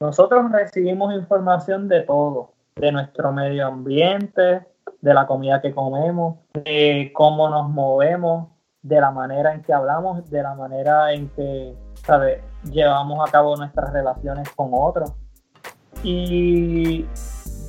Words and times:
nosotros 0.00 0.50
recibimos 0.52 1.14
información 1.14 1.88
de 1.88 2.02
todo, 2.02 2.52
de 2.76 2.92
nuestro 2.92 3.32
medio 3.32 3.66
ambiente, 3.66 4.66
de 5.00 5.14
la 5.14 5.26
comida 5.26 5.60
que 5.60 5.74
comemos, 5.74 6.36
de 6.52 7.10
cómo 7.14 7.48
nos 7.48 7.68
movemos, 7.68 8.48
de 8.82 9.00
la 9.00 9.10
manera 9.10 9.52
en 9.52 9.62
que 9.62 9.72
hablamos, 9.72 10.28
de 10.30 10.42
la 10.42 10.54
manera 10.54 11.12
en 11.12 11.28
que 11.30 11.74
¿sabe? 12.04 12.42
llevamos 12.70 13.26
a 13.26 13.30
cabo 13.30 13.56
nuestras 13.56 13.92
relaciones 13.92 14.48
con 14.50 14.70
otros. 14.72 15.12
Y 16.02 17.06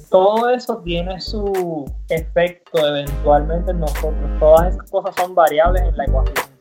todo 0.09 0.50
eso 0.50 0.78
tiene 0.80 1.20
su 1.20 1.86
efecto 2.09 2.78
eventualmente 2.88 3.71
en 3.71 3.80
nosotros. 3.80 4.39
Todas 4.39 4.75
esas 4.75 4.91
cosas 4.91 5.16
son 5.16 5.34
variables 5.34 5.84
en 5.84 5.98
la 5.98 6.05
ecuación. 6.05 6.56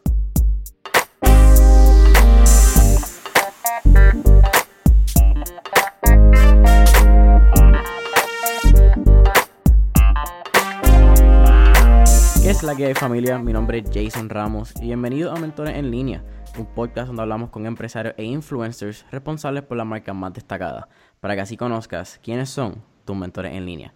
La 12.67 12.75
que 12.75 12.97
familia? 12.97 13.39
Mi 13.39 13.53
nombre 13.53 13.79
es 13.79 13.85
Jason 13.95 14.29
Ramos 14.29 14.75
y 14.81 14.87
bienvenido 14.87 15.31
a 15.31 15.39
Mentores 15.39 15.77
en 15.77 15.89
Línea, 15.89 16.25
un 16.59 16.67
podcast 16.67 17.07
donde 17.07 17.23
hablamos 17.23 17.51
con 17.51 17.65
empresarios 17.65 18.17
e 18.19 18.25
influencers 18.25 19.07
responsables 19.13 19.63
por 19.63 19.77
las 19.77 19.87
marcas 19.87 20.17
más 20.17 20.33
destacadas, 20.33 20.87
para 21.21 21.37
que 21.37 21.43
así 21.43 21.57
conozcas 21.57 22.19
quiénes 22.25 22.51
son 22.51 22.83
tus 23.05 23.15
mentores 23.15 23.55
en 23.55 23.67
línea. 23.67 23.95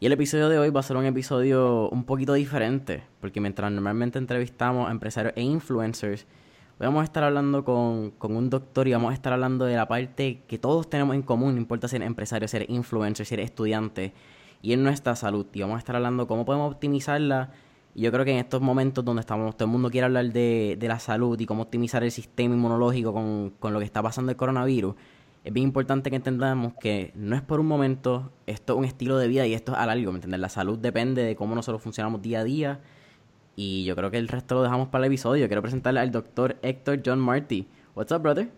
Y 0.00 0.06
el 0.06 0.12
episodio 0.12 0.48
de 0.48 0.58
hoy 0.58 0.70
va 0.70 0.80
a 0.80 0.82
ser 0.82 0.96
un 0.96 1.04
episodio 1.04 1.88
un 1.90 2.02
poquito 2.02 2.32
diferente, 2.32 3.04
porque 3.20 3.40
mientras 3.40 3.70
normalmente 3.70 4.18
entrevistamos 4.18 4.88
a 4.88 4.90
empresarios 4.90 5.34
e 5.36 5.42
influencers, 5.42 6.26
vamos 6.80 7.02
a 7.02 7.04
estar 7.04 7.22
hablando 7.22 7.64
con, 7.64 8.10
con 8.10 8.34
un 8.34 8.50
doctor 8.50 8.88
y 8.88 8.94
vamos 8.94 9.12
a 9.12 9.14
estar 9.14 9.32
hablando 9.32 9.64
de 9.64 9.76
la 9.76 9.86
parte 9.86 10.42
que 10.48 10.58
todos 10.58 10.90
tenemos 10.90 11.14
en 11.14 11.22
común, 11.22 11.54
no 11.54 11.60
importa 11.60 11.86
si 11.86 11.94
eres 11.94 12.08
empresario, 12.08 12.48
si 12.48 12.56
eres 12.56 12.68
influencer, 12.68 13.26
si 13.26 13.34
eres 13.34 13.44
estudiante, 13.44 14.12
y 14.60 14.72
en 14.72 14.82
nuestra 14.82 15.14
salud. 15.14 15.46
Y 15.52 15.60
vamos 15.60 15.76
a 15.76 15.78
estar 15.78 15.94
hablando 15.94 16.26
cómo 16.26 16.44
podemos 16.44 16.72
optimizarla 16.72 17.52
y 17.94 18.02
yo 18.02 18.12
creo 18.12 18.24
que 18.24 18.32
en 18.32 18.38
estos 18.38 18.60
momentos 18.60 19.04
donde 19.04 19.20
estamos, 19.20 19.56
todo 19.56 19.66
el 19.66 19.72
mundo 19.72 19.90
quiere 19.90 20.04
hablar 20.04 20.26
de, 20.26 20.76
de 20.78 20.88
la 20.88 20.98
salud 20.98 21.38
y 21.40 21.46
cómo 21.46 21.62
optimizar 21.62 22.04
el 22.04 22.10
sistema 22.10 22.54
inmunológico 22.54 23.12
con, 23.12 23.50
con, 23.58 23.72
lo 23.72 23.78
que 23.78 23.84
está 23.84 24.02
pasando 24.02 24.30
el 24.30 24.36
coronavirus, 24.36 24.94
es 25.44 25.52
bien 25.52 25.64
importante 25.64 26.10
que 26.10 26.16
entendamos 26.16 26.74
que 26.80 27.12
no 27.14 27.34
es 27.34 27.42
por 27.42 27.60
un 27.60 27.66
momento, 27.66 28.32
esto 28.46 28.74
es 28.74 28.78
un 28.78 28.84
estilo 28.84 29.18
de 29.18 29.28
vida 29.28 29.46
y 29.46 29.54
esto 29.54 29.72
es 29.72 29.78
a 29.78 29.86
largo, 29.86 30.12
¿me 30.12 30.18
entiendes? 30.18 30.40
La 30.40 30.48
salud 30.48 30.78
depende 30.78 31.22
de 31.22 31.36
cómo 31.36 31.54
nosotros 31.54 31.82
funcionamos 31.82 32.20
día 32.22 32.40
a 32.40 32.44
día 32.44 32.80
y 33.56 33.84
yo 33.84 33.96
creo 33.96 34.10
que 34.10 34.18
el 34.18 34.28
resto 34.28 34.54
lo 34.54 34.62
dejamos 34.62 34.88
para 34.88 35.04
el 35.04 35.10
episodio. 35.10 35.48
Quiero 35.48 35.62
presentarle 35.62 36.00
al 36.00 36.12
doctor 36.12 36.56
Héctor 36.62 37.00
John 37.04 37.18
Marty. 37.18 37.66
What's 37.96 38.12
up, 38.12 38.22
brother? 38.22 38.48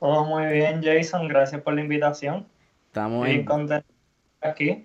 Todo 0.00 0.24
muy 0.24 0.46
bien, 0.52 0.82
Jason. 0.82 1.28
Gracias 1.28 1.62
por 1.62 1.74
la 1.74 1.82
invitación. 1.82 2.46
Estamos 2.86 3.28
Estoy 3.28 3.40
en... 3.40 3.46
contento 3.46 3.86
aquí 4.40 4.82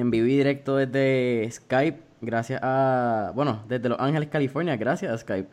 en 0.00 0.10
vivo 0.10 0.26
y 0.26 0.36
directo 0.36 0.76
desde 0.76 1.48
Skype, 1.50 2.00
gracias 2.20 2.60
a, 2.62 3.32
bueno, 3.34 3.64
desde 3.68 3.88
Los 3.88 4.00
Ángeles, 4.00 4.28
California, 4.28 4.76
gracias 4.76 5.12
a 5.12 5.18
Skype. 5.18 5.48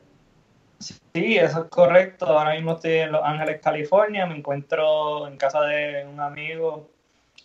Sí, 0.80 1.38
eso 1.38 1.64
es 1.64 1.70
correcto. 1.70 2.26
Ahora 2.26 2.54
mismo 2.54 2.74
estoy 2.74 2.94
en 2.94 3.12
Los 3.12 3.24
Ángeles, 3.24 3.60
California. 3.62 4.26
Me 4.26 4.38
encuentro 4.38 5.28
en 5.28 5.38
casa 5.38 5.62
de 5.62 6.06
un 6.06 6.20
amigo, 6.20 6.90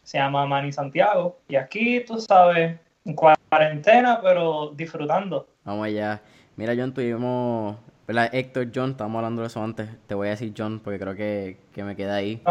se 0.02 0.18
llama 0.18 0.46
Manny 0.46 0.72
Santiago. 0.72 1.38
Y 1.48 1.56
aquí, 1.56 2.00
tú 2.04 2.20
sabes, 2.20 2.78
en 3.04 3.14
cuarentena, 3.14 4.20
pero 4.22 4.72
disfrutando. 4.76 5.48
Vamos 5.64 5.86
allá. 5.86 6.20
Mira, 6.56 6.74
John, 6.76 6.92
tuvimos, 6.92 7.78
¿verdad? 8.06 8.28
Héctor, 8.34 8.68
John, 8.74 8.90
estábamos 8.90 9.20
hablando 9.20 9.42
de 9.42 9.48
eso 9.48 9.62
antes. 9.62 9.88
Te 10.06 10.14
voy 10.14 10.28
a 10.28 10.32
decir 10.32 10.52
John 10.56 10.80
porque 10.80 10.98
creo 10.98 11.14
que, 11.14 11.56
que 11.72 11.84
me 11.84 11.96
queda 11.96 12.16
ahí. 12.16 12.42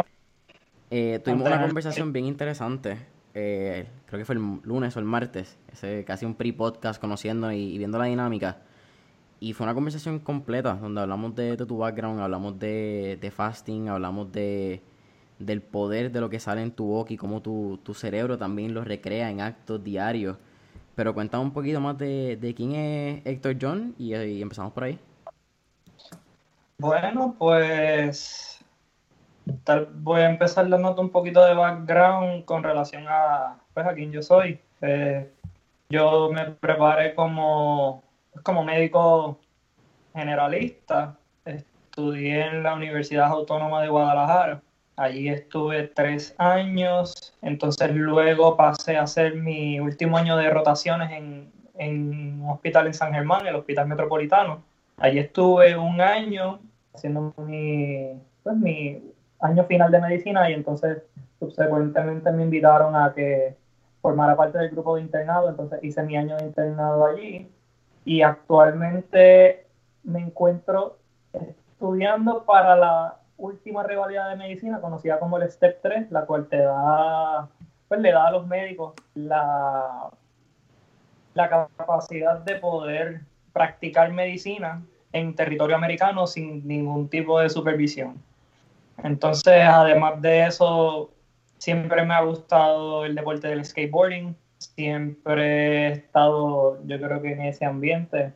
Eh, 0.90 1.20
tuvimos 1.24 1.48
una 1.48 1.62
conversación 1.62 2.12
bien 2.12 2.26
interesante 2.26 2.98
eh, 3.34 3.86
creo 4.12 4.20
que 4.20 4.26
fue 4.26 4.36
el 4.36 4.60
lunes 4.64 4.94
o 4.98 5.00
el 5.00 5.06
martes, 5.06 5.58
ese, 5.72 6.04
casi 6.04 6.26
un 6.26 6.36
pre-podcast 6.36 7.00
conociendo 7.00 7.50
y, 7.50 7.78
viendo 7.78 7.98
la 7.98 8.06
dinámica. 8.06 8.58
Y 9.40 9.54
fue 9.54 9.64
una 9.64 9.74
conversación 9.74 10.20
completa 10.20 10.74
donde 10.74 11.00
hablamos 11.00 11.34
de, 11.34 11.56
tu 11.56 11.78
background, 11.78 12.20
hablamos 12.20 12.60
de, 12.60 13.18
de, 13.22 13.32
fasting, 13.32 13.88
hablamos 13.88 14.30
de 14.34 14.82
del 15.40 15.62
poder 15.62 16.12
de 16.12 16.20
lo 16.20 16.30
que 16.30 16.40
sale 16.40 16.62
en 16.62 16.72
tu 16.72 16.86
boca 16.86 17.14
y 17.14 17.18
cómo 17.18 17.42
tu, 17.42 17.80
tu 17.84 17.94
cerebro 17.94 18.38
también 18.38 18.74
lo 18.74 18.84
recrea 18.84 19.32
en 19.32 19.40
actos 19.40 19.82
diarios. 19.82 20.38
Pero 20.94 21.14
cuéntame 21.14 21.46
un 21.46 21.54
poquito 21.54 21.80
más 21.80 21.98
de, 21.98 22.36
de 22.36 22.54
quién 22.54 22.74
es 22.74 23.26
Héctor 23.26 23.56
John 23.62 23.96
y 23.98 24.42
empezamos 24.42 24.74
por 24.74 24.84
ahí. 24.84 25.00
Bueno, 26.78 27.34
pues 27.40 28.51
Tal, 29.64 29.90
voy 29.94 30.22
a 30.22 30.30
empezar 30.30 30.70
dándote 30.70 31.02
un 31.02 31.10
poquito 31.10 31.44
de 31.46 31.54
background 31.54 32.46
con 32.46 32.64
relación 32.64 33.06
a, 33.08 33.58
pues, 33.74 33.86
a 33.86 33.94
quién 33.94 34.12
yo 34.12 34.22
soy. 34.22 34.60
Eh, 34.82 35.30
yo 35.90 36.32
me 36.32 36.46
preparé 36.52 37.16
como, 37.16 38.04
como 38.44 38.64
médico 38.64 39.40
generalista. 40.14 41.18
Estudié 41.46 42.48
en 42.48 42.64
la 42.64 42.76
Universidad 42.76 43.28
Autónoma 43.28 43.82
de 43.82 43.90
Guadalajara. 43.90 44.62
Allí 44.96 45.30
estuve 45.30 45.88
tres 45.88 46.36
años. 46.38 47.34
Entonces 47.42 47.92
luego 47.94 48.56
pasé 48.56 48.98
a 48.98 49.04
hacer 49.04 49.36
mi 49.36 49.80
último 49.80 50.18
año 50.18 50.38
de 50.38 50.50
rotaciones 50.50 51.12
en, 51.12 51.52
en 51.78 52.42
un 52.44 52.50
hospital 52.52 52.88
en 52.88 52.94
San 52.94 53.14
Germán, 53.14 53.46
el 53.48 53.56
Hospital 53.56 53.88
Metropolitano. 53.88 54.64
Allí 54.98 55.20
estuve 55.20 55.76
un 55.76 56.00
año 56.00 56.60
haciendo 56.94 57.34
mi, 57.38 58.12
pues, 58.44 58.56
mi 58.56 59.11
año 59.42 59.66
final 59.66 59.92
de 59.92 60.00
medicina 60.00 60.50
y 60.50 60.54
entonces 60.54 61.04
subsecuentemente 61.40 62.32
me 62.32 62.44
invitaron 62.44 62.96
a 62.96 63.14
que 63.14 63.56
formara 64.02 64.36
parte 64.36 64.58
del 64.58 64.70
grupo 64.70 64.96
de 64.96 65.02
internado, 65.02 65.50
entonces 65.50 65.80
hice 65.84 66.04
mi 66.04 66.18
año 66.18 66.38
de 66.38 66.46
internado 66.46 67.06
allí 67.06 67.50
y 68.06 68.22
actualmente 68.22 69.66
me 70.04 70.20
encuentro 70.20 70.98
estudiando 71.34 72.44
para 72.44 72.76
la 72.76 73.18
última 73.38 73.84
rivalidad 73.84 74.30
de 74.30 74.36
medicina 74.36 74.80
conocida 74.82 75.20
como 75.20 75.38
el 75.38 75.50
STEP 75.50 75.82
3, 75.82 76.12
la 76.12 76.26
cual 76.26 76.48
te 76.48 76.58
da, 76.58 77.48
pues 77.88 78.00
le 78.00 78.12
da 78.12 78.28
a 78.28 78.32
los 78.32 78.48
médicos 78.48 78.94
la, 79.16 80.10
la 81.34 81.50
capacidad 81.50 82.40
de 82.40 82.56
poder 82.56 83.22
practicar 83.54 84.12
medicina 84.12 84.82
en 85.12 85.36
territorio 85.36 85.76
americano 85.76 86.28
sin 86.28 86.68
ningún 86.68 87.10
tipo 87.10 87.40
de 87.40 87.50
supervisión. 87.50 88.22
Entonces, 89.04 89.64
además 89.66 90.22
de 90.22 90.46
eso, 90.46 91.14
siempre 91.58 92.06
me 92.06 92.14
ha 92.14 92.22
gustado 92.22 93.06
el 93.06 93.16
deporte 93.16 93.48
del 93.48 93.66
skateboarding, 93.66 94.36
siempre 94.58 95.88
he 95.88 95.92
estado, 95.92 96.80
yo 96.86 97.00
creo 97.00 97.22
que 97.22 97.34
en 97.34 97.42
ese 97.42 97.66
ambiente. 97.66 98.34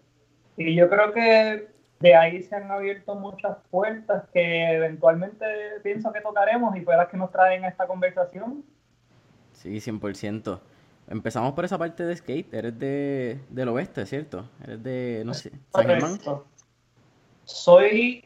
Y 0.57 0.75
yo 0.75 0.89
creo 0.89 1.13
que 1.13 1.67
de 1.99 2.16
ahí 2.16 2.41
se 2.43 2.55
han 2.55 2.71
abierto 2.71 3.16
muchas 3.16 3.57
puertas 3.69 4.23
que 4.33 4.73
eventualmente 4.73 5.45
pienso 5.83 6.11
que 6.11 6.21
tocaremos 6.21 6.75
y 6.75 6.81
fue 6.81 6.95
las 6.95 7.07
que 7.07 7.17
nos 7.17 7.31
traen 7.31 7.63
a 7.63 7.69
esta 7.69 7.87
conversación. 7.87 8.63
Sí, 9.53 9.77
100%. 9.77 10.59
Empezamos 11.07 11.53
por 11.53 11.66
esa 11.66 11.77
parte 11.77 12.03
de 12.03 12.16
skate. 12.16 12.53
Eres 12.53 12.79
de, 12.79 13.39
del 13.49 13.69
oeste, 13.69 14.05
¿cierto? 14.05 14.49
Eres 14.63 14.83
de, 14.83 15.23
no 15.25 15.33
sé, 15.33 15.51
San 15.73 15.85
Germán. 15.85 16.19
Soy 17.43 18.25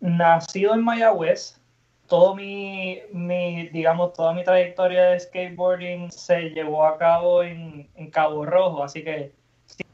nacido 0.00 0.74
en 0.74 0.82
Mayagüez, 0.82 1.60
todo 2.06 2.34
mi, 2.34 3.00
mi, 3.12 3.68
digamos, 3.68 4.12
toda 4.12 4.32
mi 4.32 4.44
trayectoria 4.44 5.06
de 5.06 5.20
skateboarding 5.20 6.10
se 6.10 6.50
llevó 6.50 6.86
a 6.86 6.98
cabo 6.98 7.42
en, 7.42 7.88
en, 7.94 8.10
Cabo 8.10 8.46
Rojo, 8.46 8.82
así 8.84 9.02
que 9.02 9.32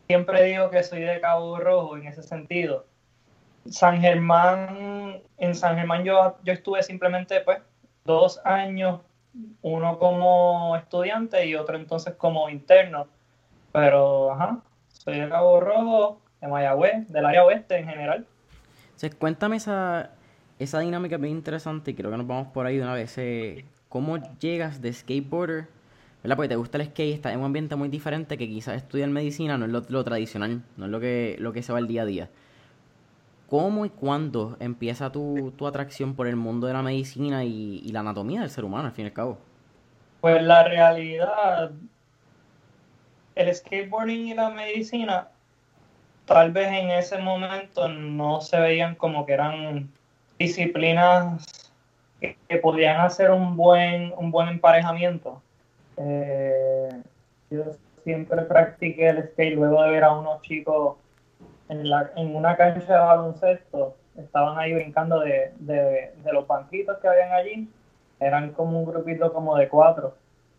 siempre 0.06 0.44
digo 0.44 0.70
que 0.70 0.82
soy 0.82 1.00
de 1.00 1.20
Cabo 1.20 1.58
Rojo 1.58 1.96
en 1.96 2.06
ese 2.06 2.22
sentido. 2.22 2.86
San 3.70 4.00
Germán, 4.00 5.22
en 5.38 5.54
San 5.54 5.76
Germán 5.76 6.04
yo, 6.04 6.36
yo 6.44 6.52
estuve 6.52 6.82
simplemente 6.82 7.40
pues 7.40 7.60
dos 8.04 8.40
años, 8.44 9.00
uno 9.62 9.98
como 9.98 10.76
estudiante 10.76 11.46
y 11.46 11.54
otro 11.54 11.76
entonces 11.76 12.14
como 12.14 12.50
interno, 12.50 13.06
pero 13.72 14.32
ajá, 14.32 14.60
soy 14.88 15.20
de 15.20 15.28
Cabo 15.28 15.60
Rojo, 15.60 16.20
de 16.40 16.48
Mayagüez, 16.48 17.08
del 17.08 17.24
área 17.24 17.44
oeste 17.44 17.78
en 17.78 17.88
general. 17.88 18.26
Entonces, 18.84 19.14
cuéntame 19.14 19.56
esa, 19.56 20.10
esa 20.62 20.80
dinámica 20.80 21.16
es 21.16 21.20
bien 21.20 21.34
interesante 21.34 21.90
y 21.90 21.94
creo 21.94 22.10
que 22.10 22.16
nos 22.16 22.26
vamos 22.26 22.48
por 22.48 22.66
ahí 22.66 22.76
de 22.76 22.82
una 22.82 22.94
vez. 22.94 23.16
Eh, 23.18 23.64
¿Cómo 23.88 24.18
llegas 24.38 24.80
de 24.80 24.92
skateboarder? 24.92 25.66
¿Verdad? 26.22 26.36
Porque 26.36 26.48
te 26.48 26.56
gusta 26.56 26.78
el 26.78 26.86
skate, 26.86 27.14
estás 27.14 27.32
en 27.32 27.40
un 27.40 27.46
ambiente 27.46 27.74
muy 27.74 27.88
diferente 27.88 28.38
que 28.38 28.48
quizás 28.48 28.76
estudiar 28.76 29.08
medicina 29.10 29.58
no 29.58 29.66
es 29.66 29.90
lo, 29.90 30.04
tradicional, 30.04 30.62
no 30.76 30.84
es 30.84 30.90
lo 30.90 31.00
que, 31.00 31.36
lo 31.40 31.52
que 31.52 31.62
se 31.62 31.72
va 31.72 31.80
el 31.80 31.88
día 31.88 32.02
a 32.02 32.06
día. 32.06 32.30
¿Cómo 33.48 33.84
y 33.84 33.90
cuándo 33.90 34.56
empieza 34.60 35.10
tu, 35.10 35.52
tu 35.58 35.66
atracción 35.66 36.14
por 36.14 36.26
el 36.26 36.36
mundo 36.36 36.68
de 36.68 36.72
la 36.72 36.82
medicina 36.82 37.44
y, 37.44 37.82
y, 37.84 37.90
la 37.90 38.00
anatomía 38.00 38.40
del 38.40 38.50
ser 38.50 38.64
humano, 38.64 38.86
al 38.86 38.92
fin 38.92 39.04
y 39.04 39.08
al 39.08 39.14
cabo? 39.14 39.38
Pues 40.20 40.40
la 40.42 40.62
realidad, 40.62 41.72
el 43.34 43.54
skateboarding 43.54 44.28
y 44.28 44.34
la 44.34 44.48
medicina, 44.50 45.28
tal 46.24 46.52
vez 46.52 46.68
en 46.68 46.90
ese 46.90 47.18
momento 47.18 47.88
no 47.88 48.40
se 48.40 48.58
veían 48.60 48.94
como 48.94 49.26
que 49.26 49.32
eran 49.32 49.90
disciplinas 50.42 51.72
que, 52.20 52.36
podían 52.58 53.00
hacer 53.00 53.30
un 53.30 53.56
buen, 53.56 54.12
un 54.16 54.30
buen 54.30 54.48
emparejamiento. 54.48 55.42
Eh, 55.96 57.02
yo 57.50 57.64
siempre 58.04 58.42
practiqué 58.42 59.08
el 59.08 59.28
skate 59.28 59.54
luego 59.54 59.82
de 59.82 59.90
ver 59.90 60.04
a 60.04 60.12
unos 60.12 60.42
chicos 60.42 60.96
en, 61.68 61.88
la, 61.88 62.10
en 62.16 62.34
una 62.34 62.56
cancha 62.56 62.92
de 62.92 62.98
baloncesto, 62.98 63.96
estaban 64.16 64.58
ahí 64.58 64.74
brincando 64.74 65.20
de, 65.20 65.52
de, 65.58 66.12
de 66.22 66.32
los 66.32 66.46
banquitos 66.46 66.98
que 66.98 67.08
habían 67.08 67.32
allí, 67.32 67.68
eran 68.20 68.52
como 68.52 68.80
un 68.80 68.86
grupito 68.86 69.32
como 69.32 69.56
de 69.56 69.68
cuatro. 69.68 70.14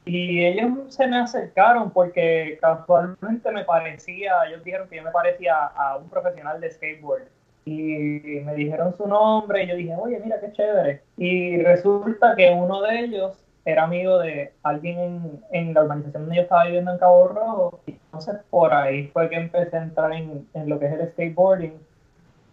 Y 0.06 0.44
ellos 0.44 0.94
se 0.94 1.08
me 1.08 1.18
acercaron 1.18 1.92
porque 1.92 2.58
casualmente 2.60 3.52
me 3.52 3.64
parecía, 3.64 4.34
ellos 4.48 4.64
dijeron 4.64 4.90
que 4.90 4.98
yo 4.98 5.04
me 5.04 5.12
parecía 5.12 5.56
a 5.56 5.96
un 5.96 6.10
profesional 6.10 6.60
de 6.60 6.72
skateboard 6.72 7.28
y 7.66 8.42
me 8.44 8.56
dijeron 8.56 8.96
su 8.98 9.08
nombre 9.08 9.64
y 9.64 9.68
yo 9.68 9.76
dije, 9.76 9.96
oye, 9.96 10.20
mira 10.24 10.40
qué 10.40 10.52
chévere. 10.52 11.02
Y 11.18 11.58
resulta 11.62 12.36
que 12.36 12.50
uno 12.52 12.82
de 12.82 13.00
ellos 13.00 13.38
era 13.66 13.84
amigo 13.84 14.20
de 14.20 14.52
alguien 14.64 15.42
en, 15.52 15.74
la 15.74 15.84
urbanización 15.84 16.24
donde 16.24 16.36
yo 16.36 16.42
estaba 16.42 16.66
viviendo 16.66 16.92
en 16.92 16.98
Cabo 16.98 17.28
Rojo. 17.30 17.80
Y 17.88 17.92
entonces 17.92 18.36
por 18.50 18.74
ahí 18.74 19.08
fue 19.08 19.30
que 19.30 19.36
empecé 19.36 19.78
a 19.78 19.84
entrar 19.84 20.12
en, 20.14 20.46
lo 20.66 20.80
que 20.80 20.88
es 20.88 20.94
el 20.94 21.12
skateboarding. 21.12 21.74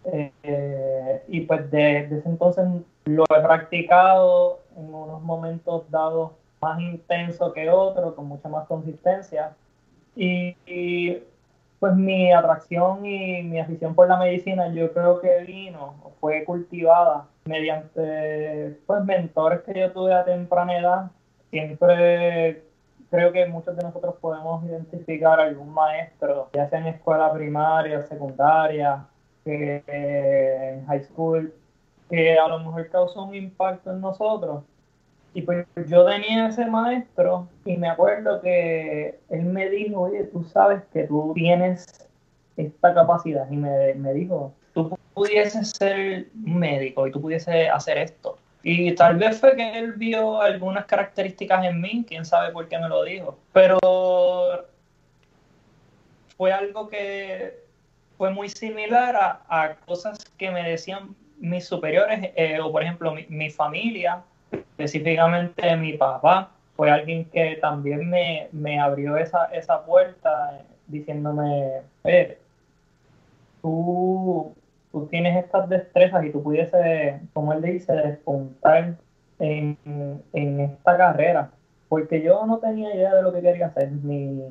Eh, 0.05 1.21
y 1.27 1.41
pues 1.41 1.69
desde 1.69 2.17
ese 2.17 2.29
entonces 2.29 2.65
lo 3.05 3.23
he 3.23 3.41
practicado 3.41 4.59
en 4.77 4.93
unos 4.93 5.21
momentos 5.21 5.89
dados 5.91 6.31
más 6.61 6.79
intenso 6.79 7.51
que 7.53 7.69
otros, 7.69 8.13
con 8.13 8.27
mucha 8.27 8.47
más 8.47 8.67
consistencia. 8.67 9.53
y 10.15 10.55
pues 11.81 11.95
mi 11.95 12.31
atracción 12.31 13.03
y 13.07 13.41
mi 13.41 13.59
afición 13.59 13.95
por 13.95 14.07
la 14.07 14.19
medicina 14.19 14.71
yo 14.71 14.93
creo 14.93 15.19
que 15.19 15.39
vino, 15.39 15.95
fue 16.19 16.43
cultivada 16.45 17.25
mediante 17.45 18.77
pues 18.85 19.03
mentores 19.03 19.61
que 19.61 19.79
yo 19.79 19.91
tuve 19.91 20.13
a 20.13 20.23
temprana 20.23 20.77
edad. 20.77 21.11
Siempre 21.49 22.61
creo 23.09 23.31
que 23.31 23.47
muchos 23.47 23.75
de 23.75 23.81
nosotros 23.81 24.13
podemos 24.21 24.63
identificar 24.63 25.39
algún 25.39 25.73
maestro, 25.73 26.49
ya 26.53 26.69
sea 26.69 26.81
en 26.81 26.85
escuela 26.85 27.33
primaria, 27.33 28.03
secundaria, 28.03 29.03
que, 29.43 29.83
en 29.87 30.85
high 30.85 31.03
school, 31.03 31.51
que 32.11 32.37
a 32.37 32.47
lo 32.47 32.59
mejor 32.59 32.89
causó 32.89 33.23
un 33.23 33.33
impacto 33.33 33.89
en 33.89 34.01
nosotros 34.01 34.63
y 35.33 35.41
pues 35.43 35.65
yo 35.87 36.05
tenía 36.05 36.47
ese 36.47 36.65
maestro 36.65 37.47
y 37.63 37.77
me 37.77 37.89
acuerdo 37.89 38.41
que 38.41 39.19
él 39.29 39.43
me 39.43 39.69
dijo, 39.69 40.01
oye, 40.01 40.25
tú 40.25 40.43
sabes 40.43 40.83
que 40.91 41.03
tú 41.03 41.31
tienes 41.33 42.09
esta 42.57 42.93
capacidad. 42.93 43.49
Y 43.49 43.55
me, 43.55 43.93
me 43.93 44.13
dijo, 44.13 44.53
tú 44.73 44.97
pudieses 45.13 45.69
ser 45.71 46.27
médico 46.33 47.07
y 47.07 47.11
tú 47.11 47.21
pudieses 47.21 47.69
hacer 47.71 47.97
esto. 47.97 48.37
Y 48.63 48.93
tal 48.93 49.17
vez 49.17 49.39
fue 49.39 49.55
que 49.55 49.79
él 49.79 49.93
vio 49.93 50.41
algunas 50.41 50.85
características 50.85 51.65
en 51.65 51.81
mí, 51.81 52.05
quién 52.07 52.25
sabe 52.25 52.51
por 52.51 52.67
qué 52.67 52.77
me 52.77 52.89
lo 52.89 53.03
dijo. 53.03 53.37
Pero 53.53 53.79
fue 56.37 56.51
algo 56.51 56.89
que 56.89 57.63
fue 58.17 58.31
muy 58.31 58.49
similar 58.49 59.15
a, 59.47 59.75
cosas 59.85 60.19
que 60.37 60.51
me 60.51 60.69
decían 60.69 61.15
mis 61.39 61.65
superiores, 61.65 62.31
eh, 62.35 62.59
o 62.59 62.71
por 62.71 62.83
ejemplo 62.83 63.15
mi, 63.15 63.25
mi 63.29 63.49
familia, 63.49 64.21
específicamente 64.51 65.75
mi 65.77 65.93
papá 65.93 66.51
fue 66.75 66.89
alguien 66.89 67.25
que 67.25 67.57
también 67.61 68.09
me, 68.09 68.47
me 68.51 68.79
abrió 68.79 69.17
esa, 69.17 69.45
esa 69.45 69.85
puerta 69.85 70.57
eh, 70.57 70.63
diciéndome, 70.87 71.81
tú, 73.61 74.53
tú 74.91 75.07
tienes 75.07 75.43
estas 75.43 75.69
destrezas 75.69 76.25
y 76.25 76.31
tú 76.31 76.41
pudieses, 76.41 77.21
como 77.33 77.53
él 77.53 77.61
dice, 77.61 77.93
despuntar 77.93 78.95
en, 79.39 79.77
en 80.33 80.59
esta 80.59 80.97
carrera. 80.97 81.51
Porque 81.87 82.21
yo 82.21 82.45
no 82.45 82.59
tenía 82.59 82.95
idea 82.95 83.13
de 83.15 83.21
lo 83.21 83.33
que 83.33 83.41
quería 83.41 83.67
hacer, 83.67 83.91
ni, 83.91 84.47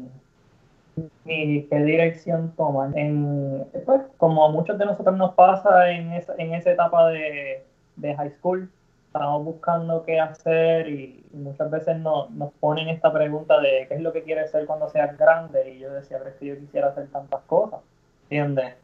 ni 1.25 1.63
qué 1.65 1.79
dirección 1.83 2.53
tomar. 2.55 2.91
En, 2.97 3.65
pues, 3.87 4.03
como 4.19 4.45
a 4.45 4.53
muchos 4.53 4.77
de 4.77 4.85
nosotros 4.85 5.17
nos 5.17 5.35
pasa 5.35 5.91
en 5.91 6.13
esa, 6.13 6.35
en 6.37 6.53
esa 6.53 6.71
etapa 6.71 7.09
de, 7.09 7.65
de 7.97 8.15
high 8.15 8.31
school, 8.33 8.71
estamos 9.13 9.45
buscando 9.45 10.05
qué 10.05 10.21
hacer 10.21 10.89
y, 10.89 11.17
muchas 11.33 11.71
veces 11.71 11.97
nos 11.99 12.53
ponen 12.59 12.89
esta 12.89 13.13
pregunta 13.13 13.61
de 13.61 13.87
qué 13.89 13.95
es 13.95 14.01
lo 14.01 14.13
que 14.13 14.23
quieres 14.23 14.51
ser 14.51 14.67
cuando 14.67 14.89
seas 14.89 15.17
grande 15.17 15.71
y 15.71 15.79
yo 15.79 15.93
decía, 15.93 16.19
pero 16.19 16.31
es 16.31 16.37
que 16.37 16.47
yo 16.47 16.59
quisiera 16.59 16.89
hacer 16.89 17.09
tantas 17.09 17.41
cosas, 17.43 17.81
¿entiendes? 18.25 18.75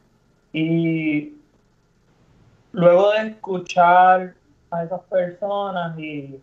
Y 0.53 1.37
luego 2.71 3.11
de 3.11 3.29
escuchar 3.29 4.33
a 4.71 4.83
esas 4.83 5.01
personas 5.03 5.97
y 5.99 6.41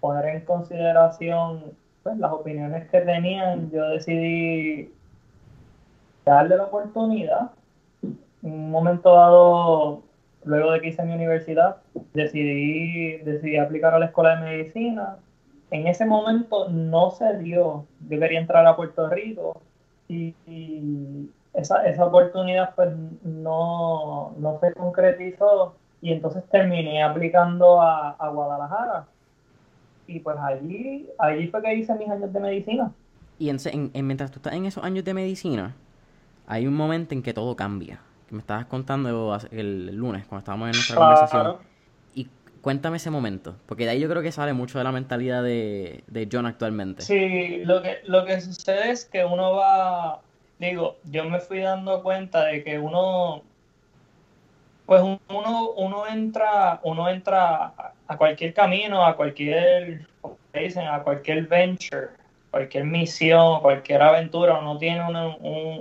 poner 0.00 0.36
en 0.36 0.44
consideración 0.44 1.72
pues, 2.02 2.16
las 2.18 2.32
opiniones 2.32 2.90
que 2.90 3.00
tenían, 3.00 3.70
yo 3.70 3.88
decidí 3.90 4.92
darle 6.24 6.56
la 6.56 6.64
oportunidad. 6.64 7.50
En 8.02 8.52
un 8.52 8.70
momento 8.70 9.14
dado 9.14 10.02
luego 10.44 10.72
de 10.72 10.80
que 10.80 10.88
hice 10.88 11.02
mi 11.04 11.14
universidad, 11.14 11.76
decidí, 12.14 13.18
decidí 13.18 13.56
aplicar 13.56 13.94
a 13.94 13.98
la 13.98 14.06
escuela 14.06 14.36
de 14.36 14.56
medicina. 14.56 15.16
En 15.70 15.86
ese 15.86 16.04
momento 16.04 16.68
no 16.68 17.10
se 17.10 17.38
dio, 17.38 17.86
yo 18.08 18.20
quería 18.20 18.40
entrar 18.40 18.66
a 18.66 18.76
Puerto 18.76 19.08
Rico 19.08 19.60
y, 20.08 20.34
esa, 21.54 21.86
esa, 21.86 22.06
oportunidad 22.06 22.74
pues 22.74 22.90
no, 23.24 24.34
no, 24.38 24.58
se 24.60 24.72
concretizó 24.72 25.74
y 26.00 26.12
entonces 26.12 26.42
terminé 26.50 27.02
aplicando 27.02 27.80
a, 27.80 28.10
a, 28.10 28.28
Guadalajara. 28.28 29.06
Y 30.06 30.20
pues 30.20 30.36
allí, 30.38 31.08
allí 31.18 31.48
fue 31.48 31.62
que 31.62 31.74
hice 31.74 31.94
mis 31.94 32.08
años 32.08 32.32
de 32.32 32.40
medicina. 32.40 32.92
Y 33.38 33.50
en, 33.50 33.58
en, 33.94 34.06
mientras 34.06 34.30
tú 34.30 34.38
estás 34.38 34.54
en 34.54 34.66
esos 34.66 34.82
años 34.84 35.04
de 35.04 35.14
medicina, 35.14 35.74
hay 36.46 36.66
un 36.66 36.74
momento 36.74 37.14
en 37.14 37.22
que 37.22 37.32
todo 37.32 37.54
cambia 37.56 38.00
me 38.32 38.40
estabas 38.40 38.66
contando 38.66 39.38
el 39.50 39.94
lunes 39.94 40.26
cuando 40.26 40.40
estábamos 40.40 40.68
en 40.68 40.72
nuestra 40.72 40.96
conversación. 40.96 41.56
Y 42.14 42.28
cuéntame 42.62 42.96
ese 42.96 43.10
momento, 43.10 43.56
porque 43.66 43.84
de 43.84 43.90
ahí 43.90 44.00
yo 44.00 44.08
creo 44.08 44.22
que 44.22 44.32
sale 44.32 44.54
mucho 44.54 44.78
de 44.78 44.84
la 44.84 44.92
mentalidad 44.92 45.42
de, 45.42 46.28
John 46.32 46.46
actualmente. 46.46 47.02
Sí, 47.02 47.62
lo 47.64 47.82
que, 47.82 48.00
lo 48.04 48.24
que 48.24 48.40
sucede 48.40 48.90
es 48.90 49.04
que 49.04 49.24
uno 49.24 49.52
va, 49.52 50.20
digo, 50.58 50.96
yo 51.04 51.24
me 51.26 51.40
fui 51.40 51.60
dando 51.60 52.02
cuenta 52.02 52.44
de 52.44 52.64
que 52.64 52.78
uno, 52.78 53.42
pues 54.86 55.02
uno, 55.02 55.70
uno 55.76 56.06
entra, 56.08 56.80
uno 56.84 57.08
entra 57.10 57.74
a 58.08 58.16
cualquier 58.16 58.54
camino, 58.54 59.04
a 59.04 59.14
cualquier, 59.14 60.06
dicen, 60.54 60.86
a 60.86 61.02
cualquier 61.02 61.46
venture, 61.46 62.08
cualquier 62.50 62.84
misión, 62.84 63.60
cualquier 63.60 64.00
aventura, 64.00 64.58
uno 64.58 64.78
tiene 64.78 65.04